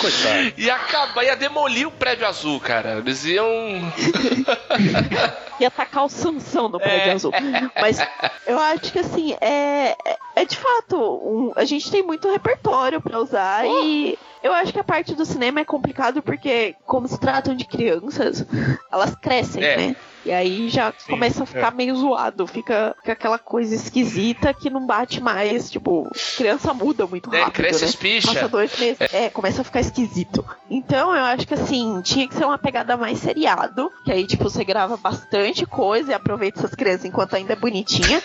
Coitado. 0.00 0.52
E 0.56 0.70
acabar, 0.70 1.24
ia 1.24 1.36
demolir 1.36 1.86
o 1.86 1.90
prédio 1.90 2.26
azul, 2.26 2.58
cara. 2.60 2.98
Eles 2.98 3.24
iam. 3.24 3.46
Ia 5.60 5.68
atacar 5.68 6.04
o 6.04 6.08
Sansão 6.08 6.68
no 6.68 6.78
prédio 6.78 7.10
É. 7.10 7.12
azul. 7.12 7.32
Mas 7.80 7.98
eu 8.46 8.58
acho 8.58 8.92
que 8.92 8.98
assim, 8.98 9.34
é, 9.40 9.96
é- 10.04 10.16
é 10.36 10.44
de 10.44 10.56
fato, 10.56 10.96
um- 10.96 11.52
a 11.56 11.64
gente 11.64 11.90
tem 11.90 12.02
muito 12.02 12.30
repertório 12.30 13.00
pra 13.00 13.18
usar 13.18 13.66
e 13.66 14.18
eu 14.46 14.54
acho 14.54 14.72
que 14.72 14.78
a 14.80 14.84
parte 14.84 15.14
do 15.14 15.24
cinema 15.24 15.60
é 15.60 15.64
complicado 15.64 16.22
porque, 16.22 16.74
como 16.86 17.06
se 17.08 17.18
tratam 17.18 17.54
de 17.54 17.64
crianças, 17.64 18.44
elas 18.90 19.14
crescem, 19.14 19.62
É. 19.62 19.76
né? 19.76 19.96
E 20.24 20.32
aí 20.32 20.68
já 20.68 20.92
começa 21.08 21.44
a 21.44 21.46
ficar 21.46 21.70
meio 21.72 21.94
zoado, 21.94 22.48
fica, 22.48 22.96
fica 22.98 23.12
aquela 23.12 23.38
coisa 23.38 23.72
esquisita 23.76 24.52
que 24.52 24.68
não 24.68 24.84
bate 24.84 25.20
mais, 25.22 25.70
tipo, 25.70 26.10
criança 26.36 26.74
muda 26.74 27.06
muito 27.06 27.32
É, 27.32 27.42
rápido, 27.42 27.54
cresce 27.54 27.82
né? 27.84 27.90
espicha. 27.90 28.34
Passa 28.34 28.48
dois 28.48 28.76
meses, 28.76 28.98
é, 29.14 29.30
começa 29.30 29.60
a 29.60 29.64
ficar 29.64 29.78
esquisito. 29.78 30.44
Então 30.68 31.14
eu 31.14 31.22
acho 31.26 31.46
que 31.46 31.54
assim, 31.54 32.00
tinha 32.02 32.26
que 32.26 32.34
ser 32.34 32.44
uma 32.44 32.58
pegada 32.58 32.96
mais 32.96 33.18
seriado, 33.20 33.92
que 34.04 34.10
aí, 34.10 34.26
tipo, 34.26 34.42
você 34.42 34.64
grava 34.64 34.96
bastante 34.96 35.64
coisa 35.64 36.10
e 36.10 36.14
aproveita 36.14 36.58
essas 36.58 36.74
crianças 36.74 37.04
enquanto 37.04 37.34
ainda 37.36 37.52
é 37.52 37.56
bonitinha. 37.56 38.20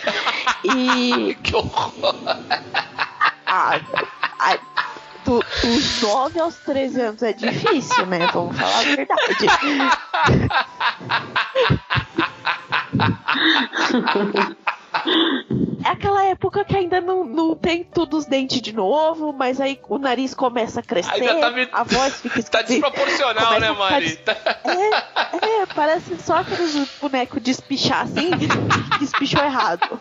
e. 0.64 1.36
Que 1.42 1.54
horror. 1.54 2.14
Ah, 3.46 3.80
ah, 4.40 4.58
do- 5.24 5.44
dos 5.62 6.00
9 6.02 6.40
aos 6.40 6.56
13 6.56 7.00
anos 7.00 7.22
é 7.22 7.32
difícil, 7.32 8.06
né? 8.06 8.26
Vamos 8.32 8.56
falar 8.56 8.78
a 8.78 8.82
verdade. 8.82 9.46
É 15.84 15.88
aquela 15.88 16.24
época 16.26 16.64
que 16.64 16.76
ainda 16.76 17.00
não, 17.00 17.24
não 17.24 17.56
tem 17.56 17.82
tudo 17.82 18.16
os 18.16 18.26
dentes 18.26 18.60
de 18.60 18.72
novo, 18.72 19.32
mas 19.32 19.60
aí 19.60 19.78
o 19.88 19.98
nariz 19.98 20.34
começa 20.34 20.80
a 20.80 20.82
crescer, 20.82 21.40
tá 21.40 21.50
me- 21.50 21.68
a 21.72 21.82
voz 21.82 22.20
fica 22.20 22.42
Tá 22.42 22.60
esquisita. 22.60 22.90
desproporcional, 22.90 23.54
Começa 23.54 23.72
né, 23.72 23.78
Mari? 23.78 24.06
des- 24.06 24.16
Tá- 24.18 24.36
É, 24.64 25.62
é, 25.62 25.66
parece 25.74 26.16
só 26.20 26.36
aqueles 26.38 26.74
bonecos 27.00 27.42
de 27.42 27.50
espichar 27.50 28.02
assim, 28.02 28.30
espichou 29.02 29.42
errado. 29.42 29.98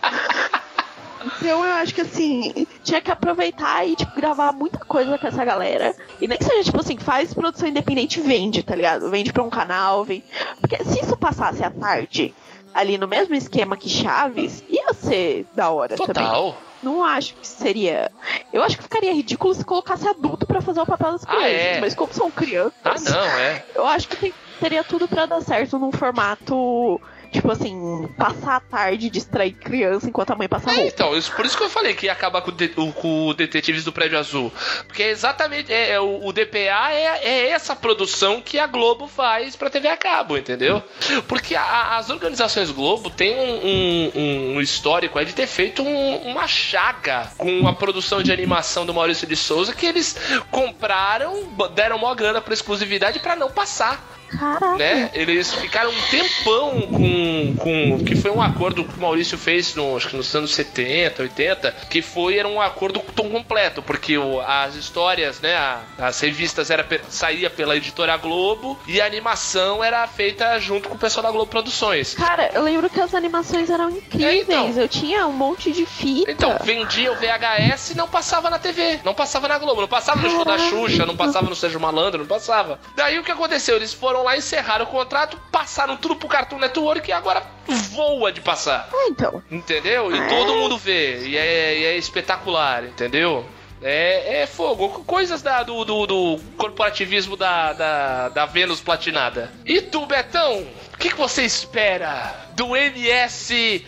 Então 1.26 1.64
eu 1.66 1.74
acho 1.74 1.94
que 1.94 2.02
assim, 2.02 2.66
tinha 2.84 3.02
que 3.02 3.12
aproveitar 3.12 3.86
e 3.88 3.96
tipo, 3.96 4.16
gravar 4.16 4.52
muita 4.52 4.80
coisa 4.80 5.18
com 5.18 5.28
essa 5.28 5.44
galera. 5.46 5.96
E 6.20 6.28
nem 6.28 6.38
que 6.38 6.44
seja, 6.44 6.64
tipo 6.64 6.80
assim, 6.80 6.98
faz 6.98 7.34
produção 7.34 7.68
independente 7.68 8.20
e 8.20 8.24
vende, 8.24 8.64
tá 8.64 8.76
ligado? 8.76 9.10
Vende 9.10 9.32
pra 9.34 9.44
um 9.44 9.50
canal, 9.50 10.04
vende. 10.04 10.24
Porque 10.60 10.84
se 10.84 11.00
isso 11.00 11.16
passasse 11.18 11.64
à 11.64 11.70
tarde, 11.70 12.34
ali 12.74 12.98
no 12.98 13.08
mesmo 13.08 13.36
esquema 13.36 13.78
que 13.78 13.90
Chaves, 13.90 14.64
ia 14.70 14.94
ser 14.94 15.46
da 15.56 15.70
hora 15.70 15.96
também. 15.96 16.14
Total. 16.14 16.58
Não 16.82 17.04
acho 17.04 17.36
que 17.36 17.46
seria. 17.46 18.12
Eu 18.52 18.64
acho 18.64 18.76
que 18.76 18.82
ficaria 18.84 19.14
ridículo 19.14 19.54
se 19.54 19.64
colocasse 19.64 20.08
adulto 20.08 20.48
pra 20.48 20.62
fazer 20.62 20.82
o 20.82 20.86
papel 20.86 21.12
das 21.12 21.24
Ah, 21.24 21.28
crianças. 21.28 21.52
é? 21.52 21.80
Mas 21.80 21.94
como 21.94 22.12
são 22.12 22.32
crianças. 22.32 22.74
Ah, 22.84 22.96
não, 23.00 23.20
é. 23.40 23.64
Eu 23.76 23.86
acho 23.86 24.08
que 24.08 24.16
tem- 24.16 24.34
teria 24.60 24.84
tudo 24.84 25.08
pra 25.08 25.28
dar 25.28 25.42
certo 25.42 25.78
num 25.78 25.92
formato, 25.92 27.00
tipo 27.32 27.50
assim, 27.52 28.08
passar 28.18 28.58
a 28.58 28.60
tarde, 28.60 29.10
distrair 29.10 29.54
criança 29.54 30.08
enquanto 30.08 30.32
a 30.32 30.36
mãe 30.36 30.48
passa 30.50 30.70
É, 30.72 30.76
roupa. 30.76 30.88
então, 30.90 31.18
isso, 31.18 31.32
por 31.36 31.46
isso 31.46 31.58
que 31.58 31.64
eu 31.64 31.70
falei 31.70 31.94
que 31.94 32.06
ia 32.08 32.12
acabar 32.12 32.42
com 32.42 32.50
o, 32.52 32.54
de- 32.54 32.68
com 32.70 33.28
o 33.28 33.34
Detetives 33.34 33.84
do 33.84 33.92
Prédio 33.92 34.20
Azul. 34.20 34.52
Porque 34.88 35.04
é 35.04 35.10
exatamente. 35.10 35.72
É, 35.72 35.92
é 35.92 36.00
o, 36.00 36.26
o 36.26 36.34
DPA 36.34 36.92
é, 36.92 37.20
é 37.24 37.50
essa 37.50 37.76
produção 37.76 38.42
que 38.42 38.60
a 38.60 38.68
Globo 38.68 39.08
faz 39.08 39.56
pra 39.56 39.70
TV 39.70 39.88
a 39.88 39.98
cabo, 39.98 40.38
entendeu? 40.38 40.84
Porque 41.28 41.56
a- 41.56 41.62
a- 41.64 41.98
as 41.98 42.10
organizações 42.10 42.70
Globo 42.72 43.10
têm 43.10 43.36
um, 43.36 44.12
um- 44.16 44.56
um 44.58 44.62
histórico 44.62 45.24
de 45.24 45.34
ter 45.34 45.48
feito 45.48 45.82
um- 45.84 46.18
uma 46.32 46.48
chaga 46.48 47.32
com 47.38 47.68
a 47.68 47.74
produção 47.74 48.22
de 48.22 48.32
animação 48.32 48.86
do 48.86 48.94
Maurício 48.94 49.26
de 49.28 49.36
Souza 49.36 49.74
que 49.74 49.86
eles 49.86 50.16
compraram, 50.50 51.44
deram 51.74 51.98
maior 51.98 52.16
grana 52.16 52.42
pra 52.42 52.54
exclusividade 52.54 53.20
pra 53.20 53.36
não 53.36 53.50
passar 53.50 54.21
Caraca. 54.38 54.76
né? 54.78 55.10
Eles 55.14 55.54
ficaram 55.54 55.90
um 55.92 56.02
tempão 56.10 56.82
com, 56.82 57.56
com 57.58 58.04
que 58.06 58.16
foi 58.16 58.32
um 58.32 58.42
acordo 58.42 58.84
que 58.84 58.98
o 58.98 59.02
Maurício 59.02 59.38
fez 59.38 59.76
no, 59.76 59.96
acho 59.98 60.10
que 60.10 60.16
nos 60.18 60.34
anos 60.36 60.54
70, 60.54 61.22
80, 61.24 61.72
que 61.90 62.02
foi 62.02 62.38
era 62.38 62.48
um 62.48 62.62
acordo 62.62 63.00
tão 63.16 63.30
completo, 63.30 63.82
porque 63.82 64.18
o- 64.18 64.40
as 64.42 64.76
histórias, 64.76 65.40
né, 65.42 65.56
a- 65.56 65.82
as 66.00 66.20
revistas 66.20 66.70
era 66.70 66.86
saía 67.10 67.50
pela 67.50 67.76
editora 67.76 68.16
Globo 68.18 68.80
e 68.88 69.00
a 69.02 69.06
animação 69.06 69.84
era 69.84 70.06
feita 70.08 70.60
junto 70.60 70.90
com 70.90 70.96
o 70.96 70.98
pessoal 71.00 71.24
da 71.24 71.32
Globo 71.32 71.50
Produções. 71.50 72.14
Cara, 72.16 72.50
eu 72.54 72.62
lembro 72.64 72.90
que 72.90 73.00
as 73.00 73.14
animações 73.14 73.70
eram 73.70 73.90
incríveis. 73.90 74.50
É, 74.50 74.54
então. 74.54 74.70
Eu 74.82 74.88
tinha 74.88 75.28
um 75.28 75.34
monte 75.34 75.72
de 75.72 75.86
fita. 75.86 76.32
Então, 76.32 76.58
vendia 76.64 77.12
o 77.12 77.16
VHS 77.16 77.92
e 77.92 77.98
não 77.98 78.08
passava 78.08 78.50
na 78.50 78.60
TV, 78.60 79.00
não 79.04 79.14
passava 79.14 79.48
na 79.48 79.58
Globo, 79.58 79.82
não 79.82 79.88
passava 79.88 80.22
no 80.22 80.30
show 80.30 80.46
da 80.46 80.58
Xuxa, 80.58 81.06
não 81.06 81.16
passava 81.16 81.50
no 81.50 81.56
Sérgio 81.56 81.80
Malandro, 81.80 82.20
não 82.20 82.28
passava. 82.28 82.80
Daí 82.96 83.20
o 83.20 83.24
que 83.24 83.32
aconteceu? 83.32 83.76
Eles 83.76 83.94
foram 83.94 84.21
lá, 84.24 84.38
encerraram 84.38 84.86
o 84.86 84.88
contrato, 84.88 85.40
passaram 85.52 85.98
tudo 85.98 86.16
pro 86.16 86.28
Cartoon 86.28 86.58
Network 86.60 87.10
e 87.10 87.14
agora 87.14 87.44
voa 87.68 88.32
de 88.32 88.42
passar. 88.42 88.88
Ah, 88.94 89.08
então. 89.10 89.42
Entendeu? 89.52 90.14
E 90.16 90.20
É. 90.20 90.28
todo 90.28 90.56
mundo 90.56 90.78
vê. 90.78 91.20
E 91.28 91.38
é, 91.38 91.78
e 91.80 91.86
é 91.86 91.98
espetacular, 91.98 92.84
entendeu? 92.84 93.46
É, 93.84 94.42
é 94.44 94.46
fogo. 94.48 95.04
Coisas 95.06 95.42
da- 95.42 95.64
do, 95.64 95.84
do, 95.84 96.06
do 96.06 96.40
corporativismo 96.58 97.36
da, 97.36 97.74
da, 97.74 98.30
da 98.30 98.46
Vênus 98.46 98.80
platinada. 98.80 99.52
E 99.66 99.82
tu, 99.82 100.06
Betão? 100.06 100.66
O 101.02 101.04
que, 101.04 101.10
que 101.10 101.18
você 101.18 101.42
espera 101.42 102.32
do 102.56 102.76
MS. 102.78 103.84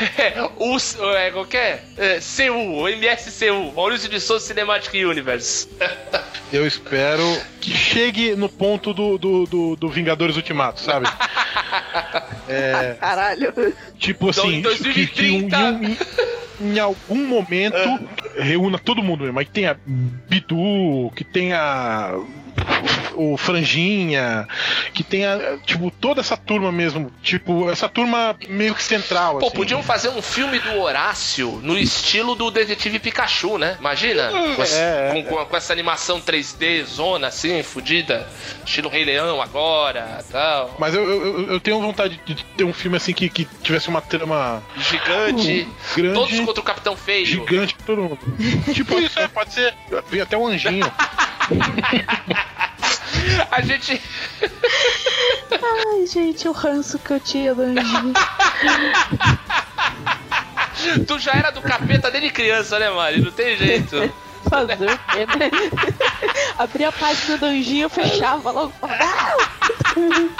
o, 0.56 1.14
é, 1.14 1.30
qualquer? 1.30 1.84
É, 1.98 2.18
CU, 2.18 2.80
o 2.82 2.88
MSCU, 2.88 3.74
Maurício 3.76 4.08
de 4.08 4.18
Souza 4.18 4.46
Cinematic 4.46 4.94
Universe. 4.94 5.68
Eu 6.50 6.66
espero 6.66 7.22
que 7.60 7.70
chegue 7.70 8.34
no 8.34 8.48
ponto 8.48 8.94
do, 8.94 9.18
do, 9.18 9.44
do, 9.44 9.76
do 9.76 9.88
Vingadores 9.90 10.34
Ultimato, 10.36 10.80
sabe? 10.80 11.06
É, 12.48 12.96
Caralho. 13.00 13.52
tipo 13.98 14.30
assim, 14.30 14.58
Então, 14.60 14.72
que, 14.76 15.06
que 15.08 15.26
em, 15.26 15.48
2030. 15.48 15.84
em- 16.62 16.74
em 16.74 16.78
algum 16.78 17.26
momento 17.26 17.76
reúna 18.38 18.78
todo 18.78 19.02
mundo 19.02 19.24
mesmo. 19.24 19.38
Aí 19.38 19.44
que 19.44 19.50
tenha 19.50 19.76
Bidu, 19.84 21.12
que 21.16 21.24
tenha 21.24 22.14
o 23.14 23.36
Franjinha, 23.38 24.46
que 24.92 25.02
tenha, 25.02 25.58
tipo, 25.64 25.90
toda 25.90 26.20
essa 26.20 26.36
turma 26.36 26.70
mesmo. 26.70 27.10
Tipo, 27.22 27.70
essa 27.70 27.88
turma 27.88 28.36
meio 28.48 28.74
que 28.74 28.82
central. 28.82 29.38
Pô, 29.38 29.46
assim. 29.46 29.56
podiam 29.56 29.82
fazer 29.82 30.10
um 30.10 30.20
filme 30.20 30.58
do 30.58 30.78
Horácio 30.78 31.58
no 31.62 31.78
estilo 31.78 32.34
do 32.34 32.50
Detetive 32.50 32.98
Pikachu, 32.98 33.56
né? 33.58 33.76
Imagina? 33.80 34.30
Com, 34.54 34.62
esse- 34.62 34.76
é, 34.76 35.10
com- 35.12 35.22
com- 35.24 35.44
com 35.46 35.56
essa 35.56 35.72
animação 35.72 36.20
3D, 36.20 36.84
zona 36.84 37.28
assim, 37.28 37.62
fodida. 37.62 38.28
Estilo 38.66 38.88
Rei 38.90 39.04
Leão 39.04 39.40
agora 39.40 40.22
tal. 40.30 40.74
Mas 40.78 40.94
eu, 40.94 41.02
eu, 41.08 41.52
eu 41.52 41.60
tenho 41.60 41.80
vontade 41.80 42.20
de 42.26 42.34
ter 42.56 42.64
um 42.64 42.72
filme 42.72 42.96
assim 42.98 43.12
que, 43.14 43.28
que 43.30 43.46
tivesse 43.62 43.88
uma 43.88 44.00
trama 44.02 44.62
Gigante. 44.76 45.66
grande. 45.96 46.14
Todos 46.14 46.40
contra 46.40 46.60
o 46.60 46.64
Capitão 46.64 46.96
Feio. 46.96 47.24
Gigante 47.26 47.74
todo 47.86 48.02
mundo. 48.02 48.18
tipo 48.74 48.98
isso, 48.98 49.18
é, 49.18 49.26
pode 49.28 49.52
ser. 49.54 49.72
Vem 50.10 50.20
até 50.20 50.36
um 50.36 50.46
anjinho. 50.46 50.84
A 53.50 53.60
gente. 53.60 54.00
Ai, 55.52 56.06
gente, 56.06 56.48
o 56.48 56.52
ranço 56.52 56.98
que 56.98 57.12
eu 57.12 57.20
tinha 57.20 57.54
do 57.54 57.62
anjinho. 57.62 58.14
Tu 61.06 61.18
já 61.18 61.32
era 61.32 61.50
do 61.50 61.62
capeta 61.62 62.10
desde 62.10 62.30
criança, 62.30 62.78
né, 62.78 62.90
Mari? 62.90 63.20
Não 63.20 63.32
tem 63.32 63.56
jeito. 63.56 64.12
Fazer 64.48 64.74
o 64.74 64.98
quê, 64.98 65.26
né? 65.38 65.50
Abri 66.58 66.84
a 66.84 66.92
página 66.92 67.38
do 67.38 67.46
anjinho, 67.46 67.88
fechava 67.88 68.50
logo. 68.50 68.72
Não 69.96 70.30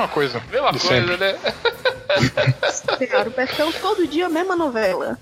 é 0.00 0.04
uma 0.04 0.08
coisa. 0.08 0.42
Mesma 0.50 0.70
coisa, 0.70 0.88
sempre. 0.88 1.16
né? 1.16 1.38
Cara, 3.10 3.28
o 3.28 3.32
Betão 3.32 3.72
todo 3.72 4.06
dia 4.06 4.26
a 4.26 4.28
mesma 4.28 4.56
novela. 4.56 5.18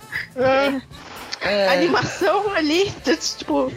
É, 1.40 1.68
A 1.68 1.72
animação 1.72 2.52
ali, 2.54 2.90
tipo, 3.36 3.70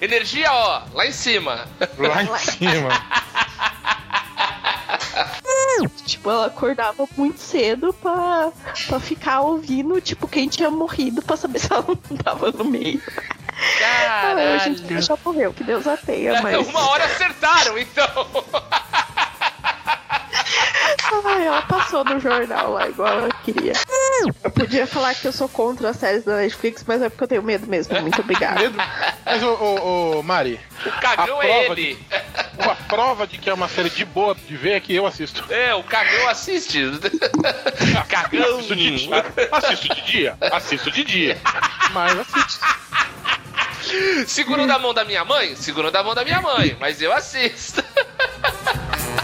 Energia, 0.00 0.52
ó, 0.52 0.82
lá 0.94 1.06
em 1.06 1.12
cima. 1.12 1.66
lá 1.98 2.22
em 2.22 2.38
cima. 2.38 2.88
tipo, 6.06 6.30
ela 6.30 6.46
acordava 6.46 7.06
muito 7.16 7.38
cedo 7.38 7.92
pra, 7.92 8.50
pra 8.86 9.00
ficar 9.00 9.40
ouvindo, 9.40 10.00
tipo, 10.00 10.26
quem 10.28 10.48
tinha 10.48 10.70
morrido 10.70 11.20
pra 11.22 11.36
saber 11.36 11.58
se 11.58 11.72
ela 11.72 11.84
não 11.86 12.16
tava 12.16 12.50
no 12.52 12.64
meio. 12.64 13.02
Ah, 14.06 14.34
hoje 14.56 14.68
em 14.70 14.74
dia 14.74 14.82
Caralho. 14.86 15.02
já 15.02 15.18
morreu, 15.24 15.52
que 15.52 15.62
Deus 15.64 15.86
a 15.86 15.96
tenha, 15.96 16.42
mas. 16.42 16.66
Uma 16.68 16.88
hora 16.90 17.04
acertaram, 17.04 17.78
então. 17.78 18.26
Ai, 21.24 21.46
ela 21.46 21.62
passou 21.62 22.04
no 22.04 22.18
jornal 22.20 22.72
lá, 22.72 22.88
igual 22.88 23.08
ela 23.08 23.28
queria. 23.44 23.72
Eu 24.42 24.50
podia 24.50 24.86
falar 24.86 25.14
que 25.14 25.26
eu 25.26 25.32
sou 25.32 25.48
contra 25.48 25.90
as 25.90 25.96
séries 25.96 26.24
da 26.24 26.36
Netflix, 26.36 26.84
mas 26.86 27.02
é 27.02 27.08
porque 27.08 27.24
eu 27.24 27.28
tenho 27.28 27.42
medo 27.42 27.66
mesmo. 27.66 28.00
Muito 28.00 28.20
obrigada. 28.20 28.60
Medo. 28.60 28.76
Mas, 29.24 29.42
ô, 29.42 29.52
ô, 29.54 30.18
ô, 30.18 30.22
Mari, 30.22 30.60
O 30.86 30.90
cagão 31.00 31.42
é 31.42 31.66
ele. 31.66 31.98
a 32.58 32.74
prova 32.88 33.26
de 33.26 33.38
que 33.38 33.50
é 33.50 33.54
uma 33.54 33.68
série 33.68 33.90
de 33.90 34.04
boa 34.04 34.34
de 34.34 34.56
ver 34.56 34.72
é 34.72 34.80
que 34.80 34.94
eu 34.94 35.06
assisto. 35.06 35.44
É, 35.52 35.74
o 35.74 35.82
cagão 35.82 36.28
assiste. 36.28 36.80
cagão. 38.08 38.58
Assisto 38.58 38.76
de 38.76 38.90
dia. 38.96 39.24
Assisto 39.52 39.94
de 39.94 40.02
dia. 40.02 40.36
Assisto 40.40 40.90
de 40.90 41.04
dia. 41.04 41.38
Mas 41.92 42.18
assisto. 42.18 42.64
Segurando 44.26 44.70
a 44.70 44.78
mão 44.78 44.94
da 44.94 45.04
minha 45.04 45.24
mãe? 45.24 45.54
Segurando 45.56 45.96
a 45.96 46.02
mão 46.02 46.14
da 46.14 46.24
minha 46.24 46.40
mãe, 46.40 46.76
mas 46.80 47.00
eu 47.02 47.12
assisto. 47.12 47.82